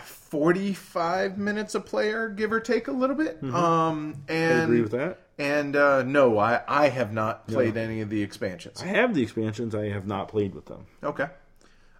45 0.03 1.37
minutes 1.37 1.75
a 1.75 1.79
player, 1.79 2.29
give 2.29 2.51
or 2.51 2.59
take 2.59 2.87
a 2.87 2.91
little 2.91 3.15
bit. 3.15 3.41
Um, 3.43 4.23
I 4.27 4.33
and 4.33 4.63
agree 4.63 4.81
with 4.81 4.91
that. 4.91 5.19
And 5.37 5.75
uh, 5.75 6.03
no, 6.03 6.37
I, 6.39 6.61
I 6.67 6.89
have 6.89 7.13
not 7.13 7.47
played 7.47 7.77
any 7.77 8.01
of 8.01 8.09
the 8.09 8.21
expansions. 8.23 8.81
I 8.81 8.87
have 8.87 9.13
the 9.13 9.21
expansions. 9.21 9.75
I 9.75 9.89
have 9.89 10.07
not 10.07 10.27
played 10.27 10.55
with 10.55 10.65
them. 10.65 10.87
Okay. 11.03 11.27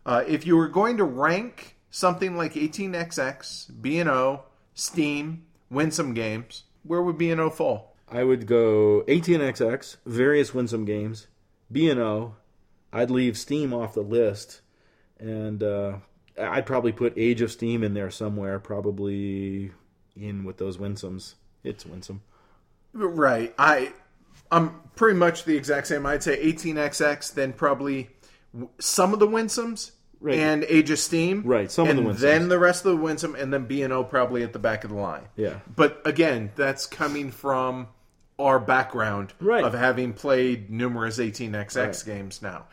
Uh, 0.05 0.23
if 0.27 0.45
you 0.45 0.57
were 0.57 0.67
going 0.67 0.97
to 0.97 1.03
rank 1.03 1.77
something 1.89 2.35
like 2.35 2.53
18xx, 2.53 3.81
B&O, 3.81 4.43
Steam, 4.73 5.45
Winsome 5.69 6.13
Games, 6.13 6.63
where 6.83 7.01
would 7.01 7.17
B&O 7.17 7.49
fall? 7.49 7.95
I 8.09 8.23
would 8.23 8.47
go 8.47 9.03
18xx, 9.07 9.97
various 10.05 10.53
Winsome 10.53 10.85
games, 10.85 11.27
B&O. 11.71 12.35
I'd 12.93 13.11
leave 13.11 13.37
Steam 13.37 13.73
off 13.73 13.93
the 13.93 14.01
list, 14.01 14.61
and 15.19 15.61
uh, 15.61 15.97
I'd 16.39 16.65
probably 16.65 16.91
put 16.91 17.13
Age 17.17 17.41
of 17.41 17.51
Steam 17.51 17.83
in 17.83 17.93
there 17.93 18.09
somewhere, 18.09 18.59
probably 18.59 19.71
in 20.15 20.43
with 20.45 20.57
those 20.57 20.77
Winsomes. 20.77 21.35
It's 21.63 21.85
Winsome. 21.85 22.21
Right. 22.93 23.53
I 23.57 23.91
I'm 24.51 24.79
pretty 24.95 25.17
much 25.19 25.43
the 25.43 25.55
exact 25.57 25.87
same. 25.87 26.05
I'd 26.05 26.23
say 26.23 26.41
18xx, 26.43 27.33
then 27.33 27.53
probably 27.53 28.09
some 28.79 29.13
of 29.13 29.19
the 29.19 29.27
Winsomes 29.27 29.91
Right. 30.19 30.39
and 30.39 30.63
Age 30.63 30.89
of 30.89 30.97
Steam. 30.97 31.43
Right, 31.45 31.69
some 31.69 31.87
of 31.87 31.95
and 31.97 31.99
the 32.07 32.11
Winsomes. 32.11 32.19
Then 32.19 32.49
the 32.49 32.57
rest 32.57 32.85
of 32.85 32.91
the 32.91 32.97
Winsome, 32.97 33.35
and 33.35 33.53
then 33.53 33.65
B&O 33.65 34.03
probably 34.05 34.41
at 34.43 34.53
the 34.53 34.59
back 34.59 34.83
of 34.83 34.89
the 34.89 34.95
line. 34.95 35.23
Yeah. 35.35 35.59
But 35.75 36.01
again, 36.05 36.51
that's 36.55 36.87
coming 36.87 37.29
from 37.29 37.87
our 38.39 38.59
background 38.59 39.33
Right. 39.39 39.63
of 39.63 39.73
having 39.73 40.13
played 40.13 40.69
numerous 40.69 41.17
18xx 41.19 42.05
games 42.05 42.41
now. 42.41 42.65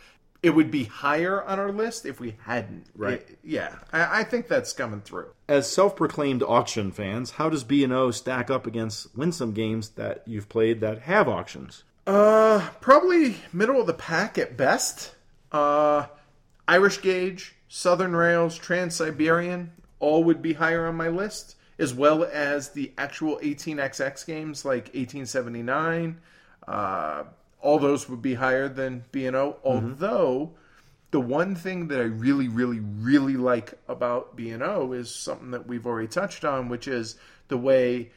It 0.43 0.51
would 0.55 0.71
be 0.71 0.85
higher 0.85 1.43
on 1.43 1.59
our 1.59 1.73
list 1.73 2.05
if 2.05 2.21
we 2.21 2.37
hadn't. 2.45 2.87
Right. 2.95 3.15
It- 3.21 3.39
yeah, 3.43 3.77
I, 3.93 4.21
I 4.21 4.25
think 4.25 4.47
that's 4.47 4.75
coming 4.75 5.01
through. 5.01 5.29
As 5.49 5.71
self-proclaimed 5.73 6.43
auction 6.43 6.93
fans, 6.93 7.31
how 7.33 7.49
does 7.49 7.65
B&O 7.65 8.11
stack 8.11 8.51
up 8.51 8.67
against 8.67 9.17
Winsome 9.17 9.53
games 9.53 9.91
that 9.91 10.23
you've 10.27 10.51
played 10.51 10.81
that 10.83 11.01
have 11.03 11.29
auctions? 11.29 11.85
Uh, 12.07 12.69
probably 12.83 13.37
middle 13.55 13.81
of 13.81 13.87
the 13.87 13.95
pack 13.95 14.37
at 14.37 14.55
best. 14.59 15.15
Uh, 15.51 16.07
Irish 16.69 17.01
Gauge, 17.01 17.55
Southern 17.69 18.15
Rails, 18.15 18.59
Trans 18.59 18.95
Siberian, 18.97 19.73
all 19.99 20.25
would 20.25 20.43
be 20.43 20.53
higher 20.53 20.87
on 20.87 20.97
my 20.97 21.09
list, 21.09 21.57
as 21.79 21.93
well 21.95 22.25
as 22.25 22.71
the 22.71 22.93
actual 22.99 23.39
18xx 23.43 24.27
games 24.27 24.65
like 24.65 24.85
1879. 24.95 26.21
Uh, 26.67 27.25
all 27.61 27.79
those 27.79 28.09
would 28.09 28.23
be 28.23 28.35
higher 28.35 28.69
than 28.69 29.05
B&O. 29.13 29.57
Although 29.65 30.53
the 31.11 31.21
one 31.21 31.55
thing 31.55 31.89
that 31.89 32.01
I 32.01 32.05
really, 32.05 32.49
really, 32.49 32.81
really 32.81 33.37
like 33.37 33.75
about 33.89 34.37
B&O 34.37 34.93
is 34.93 35.15
something 35.15 35.51
that 35.53 35.67
we've 35.67 35.87
already 35.87 36.09
touched 36.09 36.45
on, 36.45 36.69
which 36.69 36.87
is 36.89 37.17
the 37.49 37.57
way 37.59 38.11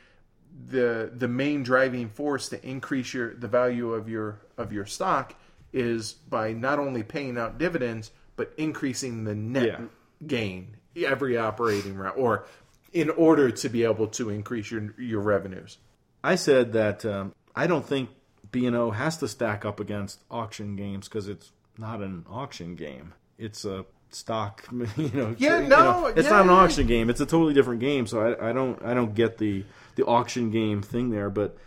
the 0.69 1.11
the 1.15 1.27
main 1.27 1.61
driving 1.61 2.09
force 2.09 2.49
to 2.49 2.67
increase 2.67 3.13
your 3.13 3.35
the 3.35 3.47
value 3.47 3.93
of 3.93 4.09
your 4.09 4.39
of 4.57 4.73
your 4.73 4.88
stock 4.88 5.35
is 5.71 6.13
by 6.13 6.51
not 6.51 6.79
only 6.79 7.03
paying 7.03 7.38
out 7.38 7.59
dividends 7.59 8.09
but 8.38 8.51
increasing 8.57 9.23
the 9.23 9.35
net 9.35 9.65
Yeah. 9.65 9.85
gain 10.25 10.77
every 10.95 11.38
operating 11.38 11.95
round 11.95 12.17
or 12.17 12.45
in 12.93 13.09
order 13.09 13.51
to 13.51 13.69
be 13.69 13.84
able 13.84 14.07
to 14.07 14.30
increase 14.30 14.72
your 14.72 14.93
your 14.99 15.22
revenues. 15.22 15.77
I 16.23 16.35
said 16.35 16.73
that 16.73 17.05
um, 17.05 17.34
I 17.55 17.68
don't 17.68 17.85
think 17.85 18.09
B&O 18.51 18.91
has 18.91 19.18
to 19.18 19.27
stack 19.27 19.65
up 19.65 19.80
against 19.80 20.22
auction 20.31 20.76
games 20.76 21.07
because 21.07 21.27
it's 21.27 21.51
not 21.77 22.01
an 22.01 22.26
auction 22.30 22.76
game. 22.76 23.14
It's 23.38 23.65
a 23.65 23.85
stock, 24.09 24.65
you 24.72 25.11
know. 25.14 25.35
Yeah, 25.38 25.59
you 25.59 25.68
no, 25.68 25.84
know, 25.84 26.05
it's 26.07 26.23
yeah, 26.23 26.30
not 26.30 26.41
an 26.41 26.47
yeah. 26.47 26.53
auction 26.53 26.88
game. 26.88 27.09
It's 27.09 27.22
a 27.22 27.26
totally 27.26 27.53
different 27.53 27.81
game. 27.81 28.07
So 28.07 28.22
I, 28.22 28.49
I 28.49 28.53
don't, 28.53 28.84
I 28.84 28.93
don't 28.93 29.14
get 29.14 29.38
the 29.38 29.64
the 29.95 30.05
auction 30.05 30.51
game 30.51 30.81
thing 30.81 31.09
there. 31.09 31.30
But 31.30 31.57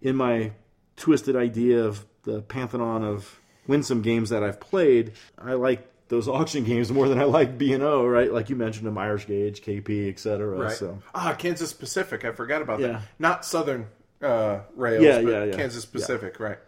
in 0.00 0.16
my 0.16 0.52
twisted 0.96 1.36
idea 1.36 1.84
of 1.84 2.04
the 2.24 2.42
pantheon 2.42 3.04
of 3.04 3.40
winsome 3.66 4.02
games 4.02 4.30
that 4.30 4.42
I've 4.42 4.60
played, 4.60 5.12
I 5.38 5.54
like 5.54 5.90
those 6.08 6.28
auction 6.28 6.64
games 6.64 6.90
more 6.92 7.08
than 7.08 7.18
I 7.18 7.24
like 7.24 7.58
B 7.58 7.72
and 7.72 7.82
O. 7.82 8.06
Right, 8.06 8.32
like 8.32 8.48
you 8.50 8.56
mentioned, 8.56 8.86
them 8.86 8.96
Irish 8.98 9.26
Gauge, 9.26 9.62
KP, 9.62 10.08
etc. 10.08 10.46
Right. 10.46 10.72
So 10.72 10.98
Ah, 11.14 11.34
Kansas 11.38 11.72
Pacific. 11.72 12.24
I 12.24 12.32
forgot 12.32 12.62
about 12.62 12.80
Yeah. 12.80 12.86
that. 12.88 13.02
Not 13.18 13.44
Southern 13.44 13.86
uh, 14.22 14.60
Rails, 14.76 15.04
Yeah, 15.04 15.20
but 15.22 15.30
yeah, 15.30 15.44
yeah. 15.44 15.56
Kansas 15.56 15.84
Pacific, 15.84 16.40
right. 16.40 16.58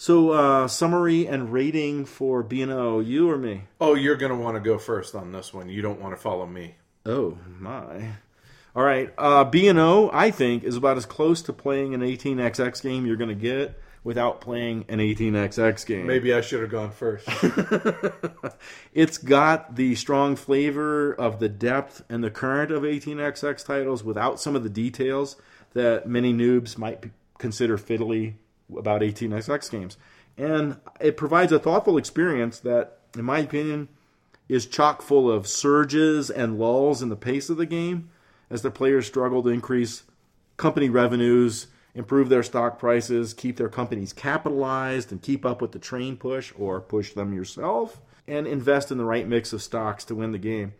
So, 0.00 0.30
uh, 0.30 0.68
summary 0.68 1.26
and 1.26 1.52
rating 1.52 2.04
for 2.04 2.42
B&O, 2.44 3.00
you 3.00 3.28
or 3.28 3.36
me? 3.36 3.64
Oh, 3.80 3.94
you're 3.94 4.14
going 4.16 4.30
to 4.30 4.38
want 4.38 4.54
to 4.56 4.60
go 4.60 4.78
first 4.78 5.14
on 5.16 5.32
this 5.32 5.52
one. 5.52 5.68
You 5.68 5.82
don't 5.82 6.00
want 6.00 6.14
to 6.14 6.20
follow 6.20 6.46
me. 6.46 6.76
Oh, 7.04 7.36
my. 7.58 8.10
All 8.76 8.84
right. 8.84 9.12
Uh, 9.18 9.42
B&O, 9.42 10.08
I 10.12 10.30
think, 10.30 10.62
is 10.62 10.76
about 10.76 10.96
as 10.98 11.04
close 11.06 11.42
to 11.42 11.52
playing 11.52 11.94
an 11.94 12.00
18XX 12.02 12.80
game 12.82 13.06
you're 13.06 13.16
going 13.16 13.28
to 13.30 13.34
get 13.34 13.80
without 14.08 14.40
playing 14.40 14.86
an 14.88 15.00
18XX 15.00 15.84
game. 15.84 16.06
Maybe 16.06 16.32
I 16.32 16.40
should 16.40 16.62
have 16.62 16.70
gone 16.70 16.92
first. 16.92 17.28
It's 18.94 19.18
got 19.18 19.76
the 19.76 19.94
strong 19.96 20.34
flavor 20.34 21.12
of 21.12 21.40
the 21.40 21.48
depth 21.50 22.02
and 22.08 22.24
the 22.24 22.30
current 22.30 22.70
of 22.70 22.84
18XX 22.84 23.66
titles 23.66 24.02
without 24.02 24.40
some 24.40 24.56
of 24.56 24.62
the 24.62 24.70
details 24.70 25.36
that 25.74 26.08
many 26.08 26.32
noobs 26.32 26.78
might 26.78 27.10
consider 27.36 27.76
fiddly 27.76 28.36
about 28.74 29.02
18XX 29.02 29.70
games. 29.70 29.98
And 30.38 30.78
it 31.00 31.18
provides 31.18 31.52
a 31.52 31.58
thoughtful 31.58 31.98
experience 31.98 32.60
that, 32.60 33.00
in 33.14 33.26
my 33.26 33.40
opinion, 33.40 33.88
is 34.48 34.64
chock 34.64 35.02
full 35.02 35.30
of 35.30 35.46
surges 35.46 36.30
and 36.30 36.58
lulls 36.58 37.02
in 37.02 37.10
the 37.10 37.14
pace 37.14 37.50
of 37.50 37.58
the 37.58 37.66
game 37.66 38.08
as 38.48 38.62
the 38.62 38.70
players 38.70 39.06
struggle 39.06 39.42
to 39.42 39.50
increase 39.50 40.04
company 40.56 40.88
revenues, 40.88 41.66
improve 41.98 42.28
their 42.28 42.44
stock 42.44 42.78
prices, 42.78 43.34
keep 43.34 43.56
their 43.56 43.68
companies 43.68 44.12
capitalized, 44.12 45.10
and 45.10 45.20
keep 45.20 45.44
up 45.44 45.60
with 45.60 45.72
the 45.72 45.78
train 45.80 46.16
push 46.16 46.52
or 46.56 46.80
push 46.80 47.12
them 47.12 47.34
yourself, 47.34 48.00
and 48.28 48.46
invest 48.46 48.92
in 48.92 48.98
the 48.98 49.04
right 49.04 49.26
mix 49.26 49.52
of 49.52 49.60
stocks 49.60 50.04
to 50.04 50.14
win 50.14 50.30
the 50.30 50.38
game. 50.38 50.72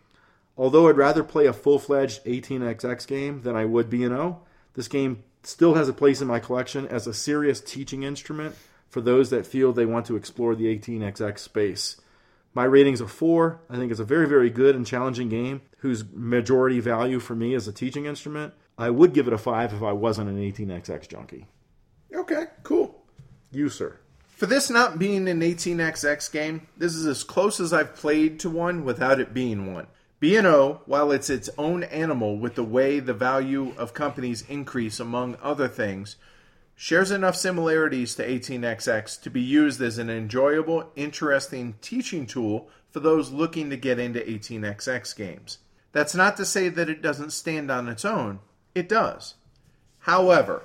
Although 0.56 0.88
I'd 0.88 0.96
rather 0.96 1.24
play 1.24 1.46
a 1.46 1.52
full 1.52 1.80
fledged 1.80 2.24
18xx 2.24 3.06
game 3.08 3.42
than 3.42 3.56
I 3.56 3.64
would 3.64 3.90
B&O, 3.90 4.38
this 4.74 4.86
game 4.86 5.24
still 5.42 5.74
has 5.74 5.88
a 5.88 5.92
place 5.92 6.20
in 6.20 6.28
my 6.28 6.38
collection 6.38 6.86
as 6.86 7.06
a 7.06 7.14
serious 7.14 7.60
teaching 7.60 8.04
instrument 8.04 8.54
for 8.88 9.00
those 9.00 9.30
that 9.30 9.46
feel 9.46 9.72
they 9.72 9.86
want 9.86 10.06
to 10.06 10.16
explore 10.16 10.54
the 10.54 10.66
18xx 10.66 11.40
space. 11.40 11.96
My 12.54 12.64
rating's 12.64 13.00
a 13.00 13.08
four. 13.08 13.60
I 13.68 13.76
think 13.76 13.90
it's 13.90 14.00
a 14.00 14.04
very, 14.04 14.28
very 14.28 14.50
good 14.50 14.76
and 14.76 14.86
challenging 14.86 15.28
game 15.28 15.62
whose 15.78 16.04
majority 16.12 16.80
value 16.80 17.18
for 17.18 17.34
me 17.34 17.54
is 17.54 17.66
a 17.66 17.72
teaching 17.72 18.06
instrument. 18.06 18.54
I 18.78 18.90
would 18.90 19.12
give 19.12 19.26
it 19.26 19.32
a 19.32 19.38
five 19.38 19.72
if 19.74 19.82
I 19.82 19.92
wasn't 19.92 20.30
an 20.30 20.38
18xx 20.38 21.08
junkie. 21.08 21.46
okay, 22.14 22.44
cool. 22.62 23.02
You, 23.50 23.68
sir. 23.68 23.98
For 24.28 24.46
this 24.46 24.70
not 24.70 25.00
being 25.00 25.28
an 25.28 25.40
18xx 25.40 26.30
game, 26.30 26.68
this 26.76 26.94
is 26.94 27.04
as 27.04 27.24
close 27.24 27.58
as 27.58 27.72
I've 27.72 27.96
played 27.96 28.38
to 28.40 28.48
one 28.48 28.84
without 28.84 29.18
it 29.18 29.34
being 29.34 29.74
one. 29.74 29.88
B&O, 30.20 30.82
while 30.86 31.10
it's 31.10 31.28
its 31.28 31.50
own 31.58 31.82
animal 31.84 32.38
with 32.38 32.54
the 32.54 32.64
way 32.64 33.00
the 33.00 33.14
value 33.14 33.74
of 33.76 33.94
companies 33.94 34.44
increase 34.48 35.00
among 35.00 35.36
other 35.42 35.66
things, 35.66 36.16
shares 36.76 37.10
enough 37.10 37.34
similarities 37.34 38.14
to 38.14 38.26
18xx 38.26 39.20
to 39.22 39.30
be 39.30 39.40
used 39.40 39.80
as 39.80 39.98
an 39.98 40.08
enjoyable, 40.08 40.92
interesting 40.94 41.74
teaching 41.80 42.26
tool 42.26 42.68
for 42.90 43.00
those 43.00 43.32
looking 43.32 43.70
to 43.70 43.76
get 43.76 43.98
into 43.98 44.20
18xx 44.20 45.16
games. 45.16 45.58
That's 45.90 46.14
not 46.14 46.36
to 46.36 46.44
say 46.44 46.68
that 46.68 46.88
it 46.88 47.02
doesn't 47.02 47.32
stand 47.32 47.72
on 47.72 47.88
its 47.88 48.04
own. 48.04 48.38
It 48.78 48.88
does. 48.88 49.34
However, 49.98 50.64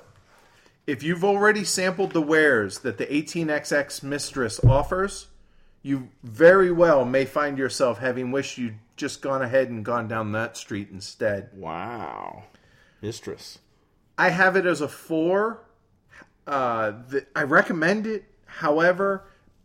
if 0.86 1.02
you've 1.02 1.24
already 1.24 1.64
sampled 1.64 2.12
the 2.12 2.22
wares 2.22 2.78
that 2.78 2.96
the 2.96 3.06
18xx 3.06 4.04
Mistress 4.04 4.64
offers, 4.64 5.26
you 5.82 6.10
very 6.22 6.70
well 6.70 7.04
may 7.04 7.24
find 7.24 7.58
yourself 7.58 7.98
having 7.98 8.30
wished 8.30 8.56
you'd 8.56 8.78
just 8.96 9.20
gone 9.20 9.42
ahead 9.42 9.68
and 9.68 9.84
gone 9.84 10.06
down 10.06 10.30
that 10.30 10.56
street 10.56 10.90
instead. 10.92 11.50
Wow. 11.54 12.44
Mistress. 13.02 13.58
I 14.16 14.28
have 14.28 14.54
it 14.54 14.64
as 14.64 14.80
a 14.80 14.86
four. 14.86 15.64
Uh, 16.46 16.92
the, 17.08 17.26
I 17.34 17.42
recommend 17.42 18.06
it. 18.06 18.26
However, 18.46 19.24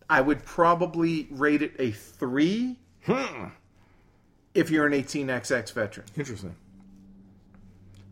I 0.10 0.22
would 0.22 0.44
probably 0.44 1.28
rate 1.30 1.62
it 1.62 1.76
a 1.78 1.92
three 1.92 2.80
hmm. 3.06 3.50
if 4.56 4.72
you're 4.72 4.88
an 4.88 4.94
18xx 4.94 5.72
veteran. 5.72 6.08
Interesting. 6.18 6.56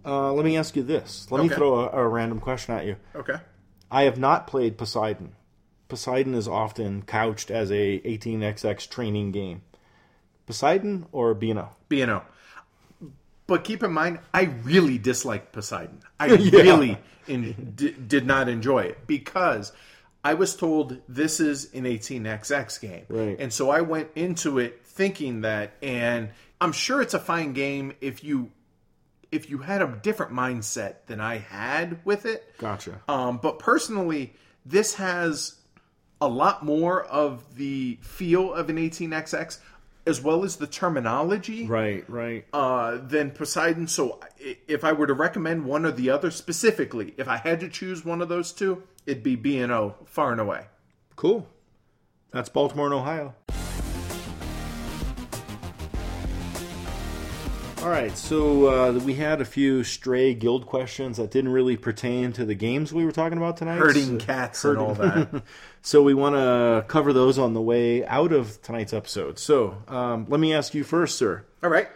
Uh, 0.08 0.32
let 0.32 0.46
me 0.46 0.56
ask 0.56 0.76
you 0.78 0.84
this. 0.84 1.28
Let 1.30 1.44
me 1.44 1.50
throw 1.50 1.82
a, 1.82 1.90
a 1.90 2.08
random 2.08 2.40
question 2.40 2.74
at 2.74 2.86
you. 2.86 2.96
Okay. 3.14 3.36
I 3.92 4.04
have 4.04 4.18
not 4.18 4.48
played 4.48 4.78
Poseidon. 4.78 5.36
Poseidon 5.90 6.34
is 6.34 6.48
often 6.48 7.02
couched 7.02 7.52
as 7.52 7.72
a 7.72 8.00
18xx 8.00 8.90
training 8.90 9.34
game. 9.34 9.64
Poseidon 10.46 11.08
or 11.12 11.34
B&O? 11.34 11.70
B&O. 11.90 12.22
But 13.48 13.64
keep 13.64 13.84
in 13.84 13.92
mind, 13.92 14.20
I 14.34 14.44
really 14.44 14.98
dislike 14.98 15.52
Poseidon. 15.52 16.02
I 16.20 16.28
really 16.36 16.98
in, 17.28 17.74
d- 17.76 17.92
did 17.92 18.26
not 18.26 18.48
enjoy 18.50 18.84
it 18.84 19.08
because 19.08 19.74
I 20.24 20.34
was 20.34 20.56
told 20.56 20.98
this 21.08 21.40
is 21.40 21.74
an 21.74 21.84
18xx 21.84 22.82
game. 22.82 23.06
Right. 23.10 23.38
And 23.40 23.52
so 23.54 23.70
I 23.70 23.82
went 23.82 24.10
into 24.16 24.60
it 24.60 24.86
thinking 24.86 25.42
that, 25.42 25.74
and 25.82 26.30
I'm 26.60 26.74
sure 26.74 27.02
it's 27.02 27.14
a 27.14 27.20
fine 27.20 27.54
game 27.54 27.94
if 28.02 28.24
you 28.24 28.52
if 29.32 29.50
you 29.50 29.60
had 29.60 29.82
a 29.82 29.88
different 30.02 30.32
mindset 30.32 31.06
than 31.08 31.20
I 31.20 31.38
had 31.38 32.00
with 32.06 32.26
it. 32.26 32.54
Gotcha. 32.58 33.02
Um, 33.08 33.38
but 33.38 33.60
personally, 33.60 34.34
this 34.66 34.96
has 34.96 35.56
a 36.22 36.28
lot 36.28 36.64
more 36.66 37.04
of 37.04 37.56
the 37.56 37.98
feel 38.02 38.54
of 38.54 38.70
an 38.70 38.78
18xx 38.78 39.60
as 40.08 40.22
well 40.22 40.46
as 40.46 40.56
the 40.56 40.66
terminology 40.68 41.66
Right, 41.68 42.10
right. 42.10 42.46
uh, 42.54 42.98
than 43.02 43.32
Poseidon. 43.32 43.88
So 43.88 44.20
if 44.40 44.84
I 44.86 44.94
were 44.94 45.06
to 45.06 45.14
recommend 45.14 45.66
one 45.66 45.86
or 45.86 45.92
the 45.92 46.10
other 46.10 46.32
specifically, 46.32 47.14
if 47.18 47.28
I 47.28 47.36
had 47.38 47.60
to 47.60 47.68
choose 47.70 48.06
one 48.06 48.22
of 48.22 48.30
those 48.30 48.54
two, 48.54 48.84
it'd 49.06 49.22
be 49.22 49.36
B 49.36 49.58
and 49.60 49.72
O 49.72 49.96
far 50.06 50.32
and 50.32 50.40
away. 50.40 50.68
Cool. 51.18 51.46
That's 52.32 52.48
Baltimore 52.50 52.86
and 52.86 52.96
Ohio. 52.96 53.36
All 57.84 57.90
right, 57.94 58.18
so 58.18 58.68
uh, 58.68 59.00
we 59.00 59.14
had 59.14 59.40
a 59.40 59.46
few 59.46 59.84
stray 59.84 60.34
guild 60.34 60.66
questions 60.66 61.18
that 61.18 61.32
didn't 61.32 61.52
really 61.52 61.78
pertain 61.78 62.34
to 62.34 62.44
the 62.44 62.56
games 62.56 62.92
we 62.92 63.06
were 63.06 63.12
talking 63.12 63.38
about 63.38 63.56
tonight. 63.58 63.78
Herding 63.78 64.20
So- 64.20 64.26
cats 64.26 64.66
and 64.66 64.78
all 64.78 64.94
that. 64.96 65.44
So 65.84 66.04
we 66.04 66.14
want 66.14 66.36
to 66.36 66.84
cover 66.90 67.14
those 67.14 67.40
on 67.40 67.54
the 67.54 67.62
way 67.62 68.06
out 68.06 68.34
of 68.34 68.62
tonight's 68.62 68.92
episode. 68.92 69.40
So 69.40 69.78
um, 69.88 70.26
let 70.28 70.38
me 70.42 70.54
ask 70.54 70.74
you 70.74 70.84
first, 70.84 71.18
sir. 71.18 71.46
all 71.64 71.70
right. 71.70 71.88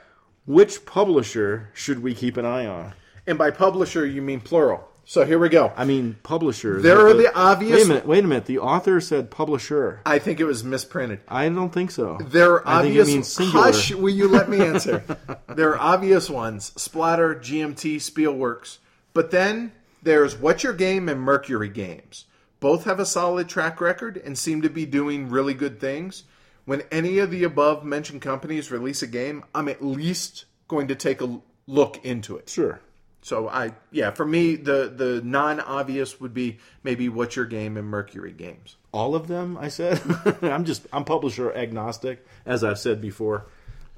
Which 0.46 0.86
publisher 0.86 1.70
should 1.74 2.02
we 2.02 2.14
keep 2.16 2.38
an 2.38 2.46
eye 2.46 2.66
on? 2.68 2.94
And 3.28 3.38
by 3.38 3.52
publisher, 3.52 4.06
you 4.06 4.22
mean 4.22 4.40
plural. 4.40 4.88
So 5.04 5.26
here 5.26 5.40
we 5.40 5.50
go. 5.50 5.74
I 5.76 5.84
mean, 5.84 6.18
publishers. 6.24 6.84
There 6.84 6.96
The- 6.98 7.06
are 7.06 7.14
the 7.14 7.36
obvious- 7.36 7.78
Wait 7.80 7.86
a 7.86 7.88
minute. 7.88 8.08
Wait 8.08 8.24
a 8.24 8.28
minute. 8.28 8.46
The 8.46 8.60
author 8.60 9.02
said 9.02 9.30
publisher. 9.32 10.00
I 10.06 10.20
think 10.20 10.40
it 10.40 10.46
was 10.46 10.64
misprinted. 10.64 11.20
I 11.28 11.50
don't 11.50 11.74
think 11.74 11.92
so. 11.92 12.18
There 12.30 12.54
are 12.54 12.68
I 12.68 12.82
think 12.84 12.96
it 12.96 13.00
obvious. 13.02 13.08
means 13.08 13.28
singular. 13.28 13.66
Hush, 13.66 13.92
will 13.94 14.14
you 14.14 14.28
let 14.28 14.50
me 14.50 14.62
answer? 14.66 15.04
there 15.50 15.72
are 15.72 15.80
obvious 15.80 16.30
ones: 16.30 16.72
Splotter, 16.78 17.36
GMT, 17.42 17.98
Spielworxx. 17.98 18.78
But 19.14 19.32
then 19.32 19.74
there's 20.04 20.38
What's 20.38 20.64
Your 20.64 20.74
Game 20.74 21.10
and 21.10 21.20
Mercury 21.20 21.68
Games. 21.70 22.26
Both 22.62 22.86
have 22.86 23.00
a 23.00 23.06
solid 23.06 23.50
track 23.50 23.82
record 23.82 24.22
and 24.24 24.38
seem 24.38 24.62
to 24.62 24.70
be 24.70 24.86
doing 24.86 25.30
really 25.30 25.56
good 25.56 25.80
things. 25.82 26.24
When 26.64 26.84
any 26.92 27.18
of 27.18 27.32
the 27.32 27.44
above 27.44 27.84
mentioned 27.84 28.22
companies 28.22 28.72
release 28.72 29.02
a 29.02 29.08
game, 29.08 29.44
I'm 29.54 29.68
at 29.68 29.84
least 29.84 30.46
going 30.68 30.88
to 30.90 30.96
take 30.96 31.22
a 31.22 31.40
look 31.68 32.06
into 32.06 32.38
it. 32.38 32.48
Sure. 32.50 32.80
So 33.24 33.48
I, 33.48 33.74
yeah, 33.92 34.12
for 34.12 34.26
me, 34.26 34.56
the 34.56 34.92
the 34.96 35.22
non 35.24 35.60
obvious 35.60 36.20
would 36.20 36.34
be 36.34 36.58
maybe 36.84 37.08
What's 37.08 37.36
Your 37.36 37.46
Game 37.46 37.78
and 37.78 37.88
Mercury 37.88 38.32
Games. 38.32 38.78
All 38.92 39.14
of 39.16 39.28
them, 39.28 39.58
I 39.58 39.68
said. 39.68 40.02
I'm 40.42 40.66
just 40.66 40.88
I'm 40.92 41.04
publisher 41.06 41.54
agnostic, 41.54 42.26
as 42.46 42.64
I've 42.64 42.80
said 42.80 43.00
before. 43.00 43.46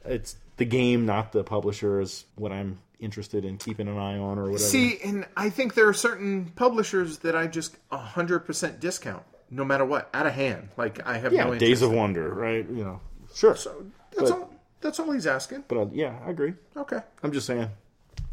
It's 0.05 0.35
the 0.57 0.65
game, 0.65 1.05
not 1.05 1.31
the 1.31 1.43
publisher, 1.43 2.01
is 2.01 2.25
what 2.35 2.51
I'm 2.51 2.79
interested 2.99 3.45
in 3.45 3.57
keeping 3.57 3.87
an 3.87 3.97
eye 3.97 4.17
on 4.17 4.37
or 4.37 4.43
whatever. 4.43 4.59
See, 4.59 4.99
and 5.03 5.25
I 5.37 5.49
think 5.49 5.73
there 5.73 5.87
are 5.87 5.93
certain 5.93 6.51
publishers 6.55 7.19
that 7.19 7.35
I 7.35 7.47
just 7.47 7.77
hundred 7.89 8.39
percent 8.39 8.81
discount, 8.81 9.23
no 9.49 9.63
matter 9.63 9.85
what, 9.85 10.09
out 10.13 10.27
of 10.27 10.33
hand. 10.33 10.69
Like 10.75 11.05
I 11.07 11.17
have 11.17 11.31
yeah, 11.31 11.45
no. 11.45 11.55
Days 11.55 11.81
of 11.81 11.91
Wonder, 11.91 12.33
right? 12.33 12.69
You 12.69 12.83
know, 12.83 13.01
sure. 13.33 13.55
So 13.55 13.85
that's 14.11 14.29
but- 14.29 14.39
all. 14.39 14.49
That's 14.81 14.99
all 14.99 15.11
he's 15.13 15.25
asking. 15.27 15.63
but 15.69 15.77
uh, 15.77 15.85
yeah, 15.93 16.19
I 16.25 16.29
agree. 16.31 16.55
Okay. 16.75 16.99
I'm 17.23 17.31
just 17.31 17.47
saying, 17.47 17.69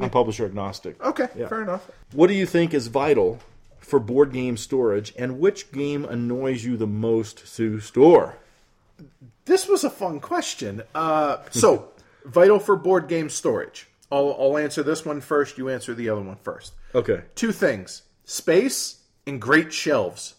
I'm 0.00 0.10
publisher 0.10 0.44
agnostic. 0.44 1.02
Okay. 1.04 1.28
Yeah. 1.36 1.48
Fair 1.48 1.62
enough. 1.62 1.90
What 2.12 2.28
do 2.28 2.34
you 2.34 2.46
think 2.46 2.74
is 2.74 2.86
vital 2.88 3.38
for 3.78 3.98
board 3.98 4.32
game 4.32 4.56
storage, 4.56 5.12
and 5.18 5.40
which 5.40 5.72
game 5.72 6.04
annoys 6.04 6.64
you 6.64 6.76
the 6.76 6.86
most 6.86 7.56
to 7.56 7.80
store? 7.80 8.36
This 9.46 9.66
was 9.66 9.84
a 9.84 9.90
fun 9.90 10.20
question. 10.20 10.82
Uh, 10.94 11.38
so, 11.50 11.88
vital 12.24 12.58
for 12.58 12.76
board 12.76 13.08
game 13.08 13.28
storage. 13.28 13.88
I'll, 14.12 14.36
I'll 14.38 14.58
answer 14.58 14.82
this 14.82 15.04
one 15.04 15.20
first. 15.20 15.58
You 15.58 15.68
answer 15.68 15.94
the 15.94 16.08
other 16.08 16.20
one 16.20 16.36
first. 16.36 16.72
Okay. 16.94 17.22
Two 17.34 17.52
things: 17.52 18.02
space 18.24 19.00
and 19.26 19.40
great 19.40 19.72
shelves. 19.72 20.34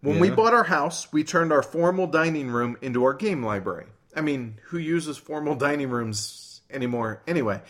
When 0.00 0.20
we 0.20 0.28
bought 0.28 0.52
our 0.52 0.64
house, 0.64 1.10
we 1.14 1.24
turned 1.24 1.50
our 1.50 1.62
formal 1.62 2.06
dining 2.06 2.50
room 2.50 2.76
into 2.82 3.04
our 3.04 3.14
game 3.14 3.42
library. 3.42 3.86
I 4.14 4.20
mean, 4.20 4.58
who 4.64 4.76
uses 4.76 5.16
formal 5.16 5.54
dining 5.68 5.88
rooms 5.88 6.60
anymore 6.70 7.22
anyway? 7.26 7.62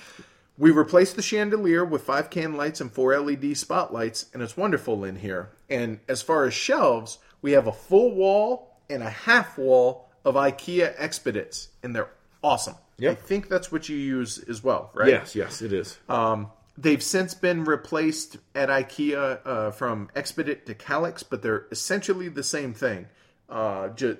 We 0.56 0.70
replaced 0.70 1.16
the 1.16 1.22
chandelier 1.22 1.84
with 1.84 2.02
five 2.02 2.30
can 2.30 2.56
lights 2.56 2.80
and 2.80 2.92
four 2.92 3.18
LED 3.18 3.56
spotlights, 3.56 4.26
and 4.32 4.42
it's 4.42 4.56
wonderful 4.56 5.04
in 5.04 5.16
here. 5.16 5.50
And 5.68 6.00
as 6.08 6.22
far 6.22 6.44
as 6.44 6.54
shelves, 6.54 7.18
we 7.42 7.52
have 7.52 7.66
a 7.66 7.72
full 7.72 8.14
wall 8.14 8.78
and 8.88 9.02
a 9.02 9.10
half 9.10 9.58
wall 9.58 10.08
of 10.24 10.36
IKEA 10.36 10.94
Expedites, 10.96 11.68
and 11.82 11.94
they're 11.94 12.10
awesome. 12.42 12.76
Yep. 12.98 13.12
I 13.12 13.14
think 13.16 13.48
that's 13.48 13.72
what 13.72 13.88
you 13.88 13.96
use 13.96 14.38
as 14.38 14.62
well, 14.62 14.90
right? 14.94 15.08
Yes, 15.08 15.34
yes, 15.34 15.60
it 15.60 15.72
is. 15.72 15.98
Um, 16.08 16.50
they've 16.78 17.02
since 17.02 17.34
been 17.34 17.64
replaced 17.64 18.36
at 18.54 18.68
IKEA 18.68 19.40
uh, 19.44 19.70
from 19.72 20.08
Expedit 20.14 20.66
to 20.66 20.74
Kallax, 20.74 21.24
but 21.28 21.42
they're 21.42 21.66
essentially 21.72 22.28
the 22.28 22.44
same 22.44 22.72
thing. 22.72 23.06
Uh, 23.48 23.88
ju- 23.88 24.18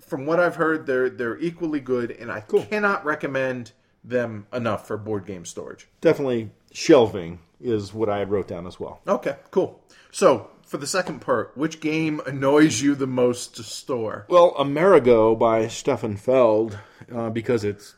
from 0.00 0.24
what 0.24 0.40
I've 0.40 0.56
heard, 0.56 0.86
they're 0.86 1.10
they're 1.10 1.38
equally 1.38 1.80
good, 1.80 2.10
and 2.10 2.30
I 2.30 2.40
cannot 2.40 3.04
recommend 3.04 3.72
them 4.06 4.46
enough 4.52 4.86
for 4.86 4.96
board 4.96 5.26
game 5.26 5.44
storage. 5.44 5.88
Definitely 6.00 6.50
shelving 6.72 7.40
is 7.60 7.92
what 7.92 8.08
I 8.08 8.22
wrote 8.22 8.48
down 8.48 8.66
as 8.66 8.78
well. 8.78 9.00
Okay, 9.08 9.36
cool. 9.50 9.80
So 10.10 10.50
for 10.64 10.76
the 10.78 10.86
second 10.86 11.20
part, 11.20 11.56
which 11.56 11.80
game 11.80 12.20
annoys 12.26 12.80
you 12.82 12.94
the 12.94 13.06
most 13.06 13.56
to 13.56 13.62
store? 13.62 14.26
Well, 14.28 14.54
Amerigo 14.58 15.34
by 15.34 15.68
Stefan 15.68 16.16
Feld, 16.16 16.78
uh, 17.12 17.30
because 17.30 17.64
it's 17.64 17.94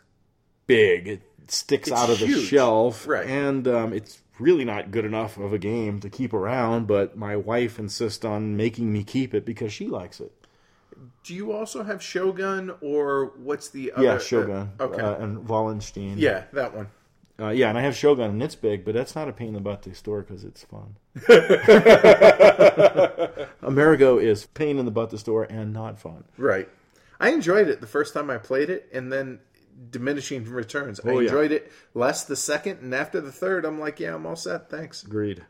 big, 0.67 1.09
it 1.09 1.23
sticks 1.49 1.89
It's 1.89 2.01
out 2.01 2.11
of 2.11 2.19
the 2.19 2.41
shelf, 2.41 3.07
Right. 3.07 3.27
and 3.27 3.67
um, 3.67 3.93
it's 3.93 4.21
really 4.39 4.65
not 4.65 4.91
good 4.91 5.05
enough 5.05 5.37
of 5.39 5.53
a 5.53 5.59
game 5.59 5.99
to 6.01 6.09
keep 6.11 6.33
around. 6.33 6.87
But 6.87 7.17
my 7.17 7.37
wife 7.37 7.79
insists 7.79 8.25
on 8.25 8.57
making 8.57 8.93
me 8.93 9.03
keep 9.03 9.35
it 9.35 9.45
because 9.45 9.73
she 9.73 9.87
likes 9.89 10.21
it. 10.21 10.33
Do 11.25 11.35
you 11.35 11.53
also 11.53 11.83
have 11.83 12.03
Shogun, 12.03 12.73
or 12.81 13.33
what's 13.37 13.69
the 13.69 13.93
other? 13.93 14.05
yeah, 14.05 14.19
Shogun, 14.19 14.70
uh, 14.81 14.85
okay. 14.85 15.03
uh, 15.03 15.15
and 15.16 15.49
Wallenstein. 15.49 16.19
yeah, 16.19 16.45
that 16.53 16.75
one. 16.75 16.89
uh, 17.41 17.49
yeah, 17.51 17.69
and 17.69 17.77
I 17.79 17.83
have 17.83 17.97
Shogun, 17.97 18.31
and 18.31 18.43
it's 18.43 18.55
big, 18.55 18.85
but 18.85 18.95
that's 18.95 19.15
not 19.15 19.29
a 19.29 19.33
pain 19.33 19.49
in 19.49 19.55
the 19.55 19.61
butt 19.61 19.83
to 19.83 19.95
store 19.95 20.23
because 20.23 20.45
it's 20.45 20.65
fun. 20.65 20.97
Amerigo 23.62 24.19
is 24.19 24.47
pain 24.47 24.79
in 24.79 24.85
the 24.85 24.91
butt 24.91 25.11
to 25.11 25.19
store 25.19 25.45
and 25.45 25.73
not 25.73 25.99
fun. 25.99 26.25
Right. 26.37 26.69
I 27.20 27.31
enjoyed 27.31 27.69
it 27.69 27.81
the 27.81 27.87
first 27.87 28.15
time 28.15 28.31
I 28.31 28.39
played 28.39 28.70
it, 28.70 28.89
and 28.93 29.12
then 29.12 29.41
diminishing 29.91 30.45
returns. 30.45 31.01
I 31.05 31.11
Oh, 31.11 31.19
yeah. 31.19 31.27
enjoyed 31.29 31.53
it 31.53 31.73
less 31.95 32.25
the 32.25 32.37
second, 32.37 32.81
and 32.81 32.95
after 32.95 33.20
the 33.20 33.33
third, 33.33 33.65
I'm 33.65 33.79
like, 33.79 34.01
yeah, 34.01 34.15
I'm 34.15 34.27
all 34.27 34.37
set. 34.37 34.70
Thanks. 34.70 35.03
Agreed. 35.03 35.45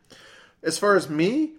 As 0.63 0.77
far 0.77 0.95
as 0.95 1.09
me, 1.09 1.53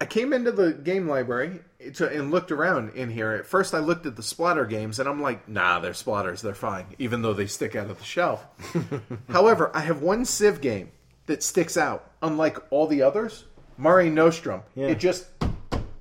I 0.00 0.06
came 0.06 0.32
into 0.32 0.52
the 0.52 0.72
game 0.72 1.08
library 1.08 1.60
to, 1.94 2.08
and 2.08 2.30
looked 2.30 2.52
around 2.52 2.94
in 2.94 3.10
here. 3.10 3.32
At 3.32 3.46
first, 3.46 3.74
I 3.74 3.78
looked 3.78 4.06
at 4.06 4.16
the 4.16 4.22
Splotter 4.22 4.68
games, 4.68 4.98
and 4.98 5.08
I'm 5.08 5.22
like, 5.22 5.48
nah, 5.48 5.80
they're 5.80 5.92
Splotters. 5.92 6.42
They're 6.42 6.54
fine, 6.54 6.86
even 6.98 7.22
though 7.22 7.32
they 7.32 7.46
stick 7.46 7.74
out 7.76 7.90
of 7.90 7.98
the 7.98 8.04
shelf. 8.04 8.44
However, 9.28 9.70
I 9.74 9.80
have 9.80 10.02
one 10.02 10.24
Civ 10.24 10.60
game 10.60 10.90
that 11.26 11.42
sticks 11.42 11.76
out, 11.76 12.10
unlike 12.22 12.58
all 12.70 12.86
the 12.86 13.02
others. 13.02 13.44
Mare 13.78 14.10
Nostrum. 14.10 14.62
Yeah. 14.74 14.86
It 14.88 14.98
just 14.98 15.26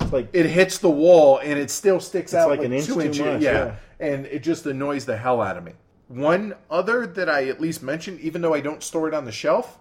It's 0.02 0.14
like 0.14 0.30
it 0.34 0.46
hits 0.46 0.78
the 0.78 0.90
wall 0.90 1.40
and 1.40 1.60
it 1.60 1.70
still 1.70 2.00
sticks 2.00 2.34
out 2.34 2.50
like 2.50 2.60
like, 2.60 2.68
an 2.68 2.74
inch 2.74 2.86
two 2.86 3.02
inches. 3.02 3.20
much, 3.20 3.42
yeah. 3.42 3.52
yeah. 3.52 3.76
and 4.00 4.26
it 4.28 4.44
just 4.44 4.66
annoys 4.66 5.06
the 5.06 5.18
hell 5.18 5.42
out 5.42 5.58
of 5.58 5.64
me. 5.64 5.74
One 6.08 6.54
other 6.70 7.08
that 7.08 7.30
I 7.30 7.50
at 7.50 7.60
least 7.60 7.82
mentioned, 7.82 8.20
even 8.20 8.42
though 8.42 8.54
I 8.54 8.62
don't 8.62 8.84
store 8.84 9.08
it 9.08 9.14
on 9.14 9.26
the 9.26 9.32
shelf, 9.32 9.80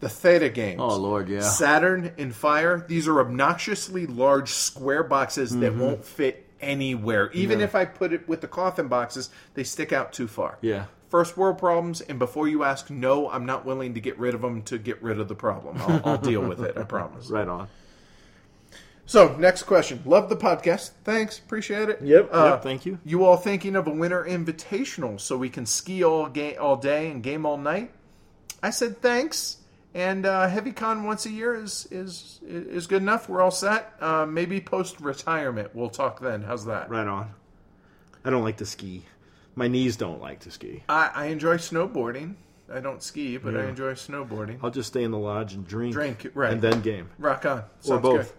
the 0.00 0.08
Theta 0.08 0.48
games. 0.48 0.80
Oh, 0.82 0.96
Lord, 0.96 1.28
yeah. 1.28 1.40
Saturn 1.40 2.12
and 2.18 2.34
Fire. 2.34 2.84
These 2.86 3.08
are 3.08 3.20
obnoxiously 3.20 4.06
large 4.06 4.50
square 4.50 5.02
boxes 5.02 5.56
that 5.58 5.72
Mm-hmm. 5.72 5.80
won't 5.80 6.04
fit 6.04 6.46
anywhere. 6.60 7.30
Even 7.32 7.60
if 7.60 7.74
I 7.74 7.84
put 7.84 8.12
it 8.12 8.28
with 8.28 8.40
the 8.40 8.48
coffin 8.48 8.88
boxes, 8.88 9.30
they 9.54 9.64
stick 9.64 9.92
out 9.92 10.12
too 10.12 10.28
far. 10.28 10.58
Yeah. 10.60 10.86
First 11.08 11.36
world 11.36 11.56
problems, 11.58 12.00
and 12.02 12.18
before 12.18 12.48
you 12.48 12.64
ask, 12.64 12.90
no, 12.90 13.30
I'm 13.30 13.46
not 13.46 13.64
willing 13.64 13.94
to 13.94 14.00
get 14.00 14.18
rid 14.18 14.34
of 14.34 14.42
them 14.42 14.60
to 14.62 14.76
get 14.78 15.02
rid 15.02 15.18
of 15.18 15.26
the 15.28 15.34
problem. 15.34 15.78
I'll, 15.80 16.00
I'll 16.04 16.18
deal 16.32 16.42
with 16.42 16.60
it. 16.62 16.76
I 16.76 16.82
promise. 16.82 17.30
right 17.30 17.48
on. 17.48 17.68
So, 19.06 19.34
next 19.38 19.62
question. 19.62 20.02
Love 20.04 20.28
the 20.28 20.36
podcast. 20.36 20.90
Thanks. 21.04 21.38
Appreciate 21.38 21.88
it. 21.88 22.02
Yep, 22.02 22.28
Uh, 22.30 22.50
yep, 22.50 22.62
thank 22.62 22.84
you. 22.84 22.98
You 23.06 23.24
all 23.24 23.38
thinking 23.38 23.74
of 23.74 23.86
a 23.86 23.90
winter 23.90 24.22
invitational 24.28 25.18
so 25.18 25.38
we 25.38 25.48
can 25.48 25.64
ski 25.64 26.04
all 26.04 26.28
ga- 26.28 26.56
all 26.58 26.76
day 26.76 27.10
and 27.10 27.22
game 27.22 27.46
all 27.46 27.56
night? 27.56 27.90
I 28.62 28.68
said 28.70 29.00
thanks. 29.00 29.57
And 29.94 30.26
uh, 30.26 30.48
HeavyCon 30.48 31.04
once 31.04 31.24
a 31.26 31.30
year 31.30 31.54
is 31.54 31.88
is 31.90 32.40
is 32.46 32.86
good 32.86 33.02
enough. 33.02 33.28
We're 33.28 33.40
all 33.40 33.50
set. 33.50 33.94
Uh, 34.00 34.26
maybe 34.26 34.60
post 34.60 35.00
retirement, 35.00 35.74
we'll 35.74 35.88
talk 35.90 36.20
then. 36.20 36.42
How's 36.42 36.66
that? 36.66 36.90
Right 36.90 37.06
on. 37.06 37.32
I 38.24 38.30
don't 38.30 38.44
like 38.44 38.58
to 38.58 38.66
ski. 38.66 39.04
My 39.54 39.66
knees 39.66 39.96
don't 39.96 40.20
like 40.20 40.40
to 40.40 40.50
ski. 40.50 40.84
I, 40.88 41.10
I 41.14 41.24
enjoy 41.26 41.56
snowboarding. 41.56 42.34
I 42.72 42.80
don't 42.80 43.02
ski, 43.02 43.38
but 43.38 43.56
I 43.56 43.64
enjoy 43.66 43.94
snowboarding. 43.94 44.58
I'll 44.62 44.70
just 44.70 44.88
stay 44.88 45.02
in 45.02 45.10
the 45.10 45.18
lodge 45.18 45.54
and 45.54 45.66
drink. 45.66 45.94
Drink, 45.94 46.26
right. 46.34 46.52
And 46.52 46.60
then 46.60 46.82
game. 46.82 47.08
Rock 47.18 47.46
on. 47.46 47.64
Or 47.88 47.98
both. 47.98 48.28
good. 48.28 48.34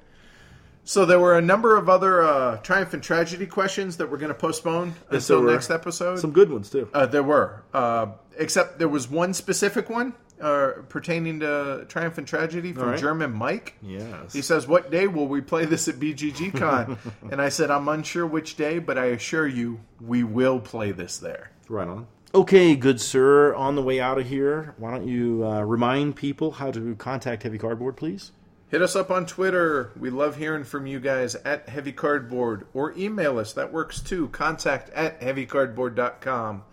So 0.84 1.06
there 1.06 1.20
were 1.20 1.38
a 1.38 1.42
number 1.42 1.76
of 1.76 1.90
other 1.90 2.24
uh, 2.24 2.58
triumph 2.58 2.94
and 2.94 3.02
tragedy 3.04 3.48
questions 3.48 3.98
that 3.98 4.10
we're 4.10 4.18
going 4.18 4.30
to 4.30 4.38
postpone 4.38 4.94
Yes, 5.12 5.30
until 5.30 5.44
next 5.52 5.72
episode. 5.72 6.20
Some 6.20 6.32
good 6.32 6.52
ones, 6.52 6.70
too. 6.70 6.90
Uh, 6.94 7.06
there 7.08 7.24
were, 7.24 7.64
uh, 7.74 8.08
except 8.38 8.80
there 8.80 8.88
was 8.88 9.10
one 9.10 9.34
specific 9.34 9.90
one 9.90 10.14
uh, 10.42 10.72
pertaining 10.90 11.40
to 11.42 11.86
Triumph 11.88 12.18
and 12.18 12.28
Tragedy 12.28 12.74
from 12.74 12.84
All 12.84 12.90
right. 12.90 13.00
German 13.00 13.34
Mike. 13.34 13.76
yes. 13.82 14.34
He 14.34 14.42
says, 14.42 14.68
"What 14.68 14.92
day 14.92 15.08
will 15.08 15.28
we 15.28 15.42
play 15.42 15.66
this 15.66 15.88
at 15.88 15.96
BGG 15.96 16.58
Con?" 16.58 16.98
and 17.32 17.42
I 17.42 17.50
said, 17.50 17.72
"I'm 17.72 17.88
unsure 17.88 18.26
which 18.26 18.56
day, 18.56 18.80
but 18.80 18.98
I 18.98 19.06
assure 19.06 19.48
you, 19.48 19.80
we 20.00 20.24
will 20.24 20.60
play 20.60 20.92
this 20.92 21.18
there." 21.18 21.52
Right 21.68 21.88
on. 21.88 22.08
Okay, 22.34 22.76
good 22.76 23.02
sir. 23.02 23.56
On 23.56 23.76
the 23.76 23.82
way 23.82 24.00
out 24.00 24.20
of 24.20 24.28
here, 24.28 24.76
why 24.78 24.92
don't 24.92 25.08
you 25.08 25.46
uh, 25.46 25.62
remind 25.62 26.16
people 26.16 26.52
how 26.52 26.70
to 26.72 26.96
contact 26.96 27.44
Heavy 27.44 27.58
Cardboard, 27.58 27.98
please? 27.98 28.32
Hit 28.70 28.84
us 28.84 28.96
up 28.96 29.10
on 29.10 29.26
Twitter. 29.26 29.92
We 30.00 30.12
love 30.12 30.36
hearing 30.38 30.64
from 30.64 30.86
you 30.86 31.00
guys 31.00 31.34
at 31.34 31.68
Heavy 31.70 31.92
Cardboard 31.92 32.68
or 32.76 32.94
email 32.96 33.40
us. 33.40 33.52
That 33.54 33.74
works 33.74 34.00
too. 34.00 34.28
Contact 34.30 34.92
at 34.92 35.20
heavycardboard.com. 35.22 36.64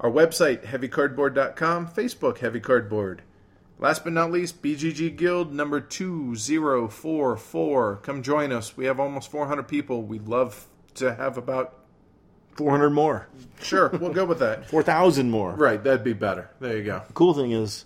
Our 0.00 0.10
website, 0.10 0.64
heavycardboard.com. 0.66 1.88
Facebook, 1.88 2.38
Heavy 2.38 2.60
Cardboard. 2.60 3.22
Last 3.78 4.04
but 4.04 4.12
not 4.12 4.30
least, 4.30 4.62
BGG 4.62 5.16
Guild 5.16 5.52
number 5.52 5.80
2044. 5.80 7.96
Come 7.96 8.22
join 8.22 8.52
us. 8.52 8.76
We 8.76 8.84
have 8.86 9.00
almost 9.00 9.30
400 9.30 9.64
people. 9.64 10.02
We'd 10.02 10.28
love 10.28 10.66
to 10.94 11.14
have 11.14 11.36
about. 11.38 11.80
400 12.56 12.90
more. 12.90 13.26
Sure, 13.60 13.88
we'll 13.88 14.12
go 14.12 14.24
with 14.24 14.38
that. 14.38 14.66
4,000 14.70 15.28
more. 15.28 15.50
Right, 15.52 15.82
that'd 15.82 16.04
be 16.04 16.12
better. 16.12 16.50
There 16.60 16.76
you 16.76 16.84
go. 16.84 17.02
Cool 17.12 17.34
thing 17.34 17.50
is, 17.50 17.84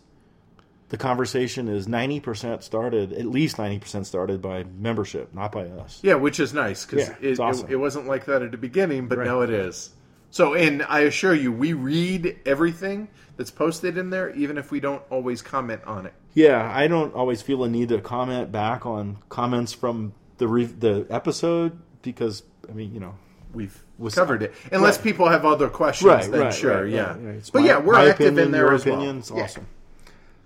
the 0.90 0.98
conversation 0.98 1.68
is 1.68 1.86
90% 1.86 2.62
started, 2.62 3.14
at 3.14 3.24
least 3.24 3.56
90% 3.56 4.04
started 4.04 4.42
by 4.42 4.64
membership, 4.64 5.32
not 5.32 5.52
by 5.52 5.64
us. 5.68 6.00
Yeah, 6.02 6.16
which 6.16 6.38
is 6.38 6.52
nice 6.52 6.84
because 6.84 7.08
Yeah, 7.08 7.14
it, 7.22 7.40
awesome. 7.40 7.66
it, 7.68 7.72
it 7.72 7.76
wasn't 7.76 8.08
like 8.08 8.26
that 8.26 8.42
at 8.42 8.50
the 8.50 8.58
beginning, 8.58 9.08
but 9.08 9.16
Right. 9.16 9.26
now 9.26 9.40
it 9.40 9.48
is. 9.48 9.88
So, 10.30 10.54
and 10.54 10.82
I 10.82 11.00
assure 11.00 11.34
you, 11.34 11.50
we 11.52 11.72
read 11.72 12.38
everything 12.44 13.08
that's 13.36 13.50
posted 13.50 13.96
in 13.96 14.10
there, 14.10 14.30
even 14.34 14.58
if 14.58 14.70
we 14.70 14.78
don't 14.80 15.02
always 15.10 15.40
comment 15.42 15.80
on 15.86 16.06
it. 16.06 16.12
Yeah, 16.34 16.70
I 16.74 16.86
don't 16.86 17.14
always 17.14 17.40
feel 17.42 17.64
a 17.64 17.68
need 17.68 17.88
to 17.88 18.00
comment 18.00 18.52
back 18.52 18.84
on 18.84 19.18
comments 19.28 19.72
from 19.72 20.12
the 20.36 20.46
re- 20.46 20.64
the 20.66 21.06
episode 21.10 21.78
because, 22.02 22.42
I 22.68 22.72
mean, 22.72 22.92
you 22.94 23.00
know, 23.00 23.14
We've 23.54 23.82
Was- 23.96 24.14
covered 24.14 24.42
it, 24.42 24.52
unless 24.70 24.96
right. 24.98 25.04
people 25.04 25.26
have 25.30 25.46
other 25.46 25.70
questions. 25.70 26.06
right, 26.06 26.30
then 26.30 26.52
sure, 26.52 26.86
yeah. 26.86 27.16
It's 27.16 27.48
But 27.48 27.60
my- 27.62 27.66
yeah, 27.68 27.78
we're 27.78 27.94
active 27.94 28.26
opinion, 28.26 28.44
in 28.44 28.50
there 28.52 28.66
your 28.66 28.74
as 28.74 28.82
opinion, 28.82 29.06
well. 29.08 29.18
It's 29.20 29.30
Yeah. 29.30 29.42
awesome. 29.42 29.66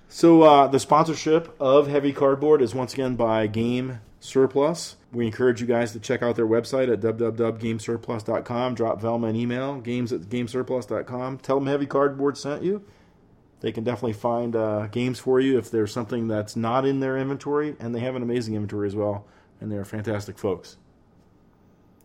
So 0.08 0.42
uh, 0.42 0.66
the 0.68 0.78
sponsorship 0.78 1.52
of 1.58 1.88
Heavy 1.88 2.12
Cardboard 2.12 2.62
is 2.62 2.76
once 2.76 2.94
again 2.94 3.16
by 3.16 3.48
Game 3.48 3.98
Surplus. 4.22 4.94
We 5.10 5.26
encourage 5.26 5.60
you 5.60 5.66
guys 5.66 5.90
to 5.92 5.98
check 5.98 6.22
out 6.22 6.36
their 6.36 6.46
website 6.46 6.90
at 6.92 7.00
www.gamesurplus.com. 7.00 8.74
Drop 8.76 9.00
Velma 9.00 9.26
an 9.26 9.34
email, 9.34 9.80
games 9.80 10.12
at 10.12 10.22
gamesurplus.com. 10.22 11.38
Tell 11.38 11.58
them 11.58 11.66
Heavy 11.66 11.86
Cardboard 11.86 12.38
sent 12.38 12.62
you. 12.62 12.84
They 13.60 13.72
can 13.72 13.82
definitely 13.82 14.12
find 14.12 14.54
uh, 14.54 14.86
games 14.86 15.18
for 15.18 15.40
you 15.40 15.58
if 15.58 15.72
there's 15.72 15.92
something 15.92 16.28
that's 16.28 16.54
not 16.54 16.86
in 16.86 17.00
their 17.00 17.18
inventory, 17.18 17.74
and 17.80 17.92
they 17.92 18.00
have 18.00 18.14
an 18.14 18.22
amazing 18.22 18.54
inventory 18.54 18.86
as 18.86 18.94
well, 18.94 19.26
and 19.60 19.72
they're 19.72 19.84
fantastic 19.84 20.38
folks. 20.38 20.76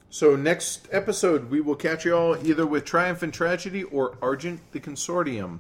So 0.10 0.36
next 0.36 0.88
episode, 0.92 1.52
we 1.52 1.62
will 1.62 1.76
catch 1.76 2.04
you 2.04 2.16
all 2.16 2.48
either 2.48 2.66
with 2.66 2.84
Triumph 2.84 3.22
and 3.22 3.34
Tragedy 3.34 3.84
or 3.84 4.18
Argent 4.24 4.60
the 4.72 4.80
Consortium. 4.80 5.60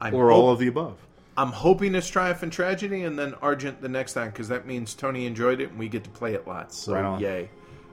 I'm 0.00 0.14
Or 0.14 0.30
all 0.30 0.50
of 0.50 0.60
the 0.60 0.68
above. 0.68 0.98
I'm 1.40 1.52
hoping 1.52 1.94
it's 1.94 2.06
Triumph 2.06 2.42
and 2.42 2.52
Tragedy 2.52 3.04
and 3.04 3.18
then 3.18 3.32
Argent 3.40 3.80
the 3.80 3.88
next 3.88 4.12
time 4.12 4.28
because 4.28 4.48
that 4.48 4.66
means 4.66 4.92
Tony 4.92 5.24
enjoyed 5.24 5.62
it 5.62 5.70
and 5.70 5.78
we 5.78 5.88
get 5.88 6.04
to 6.04 6.10
play 6.10 6.34
it 6.34 6.46
lots. 6.46 6.76
So 6.76 6.92
Right 6.92 7.18
yay! 7.18 7.50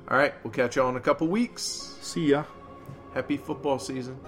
All 0.10 0.18
right, 0.18 0.34
we'll 0.44 0.52
catch 0.52 0.76
y'all 0.76 0.90
in 0.90 0.98
a 0.98 1.00
couple 1.00 1.28
weeks. 1.28 1.96
See 2.02 2.26
ya. 2.26 2.44
Happy 3.14 3.38
football 3.38 3.80
season. 3.80 4.20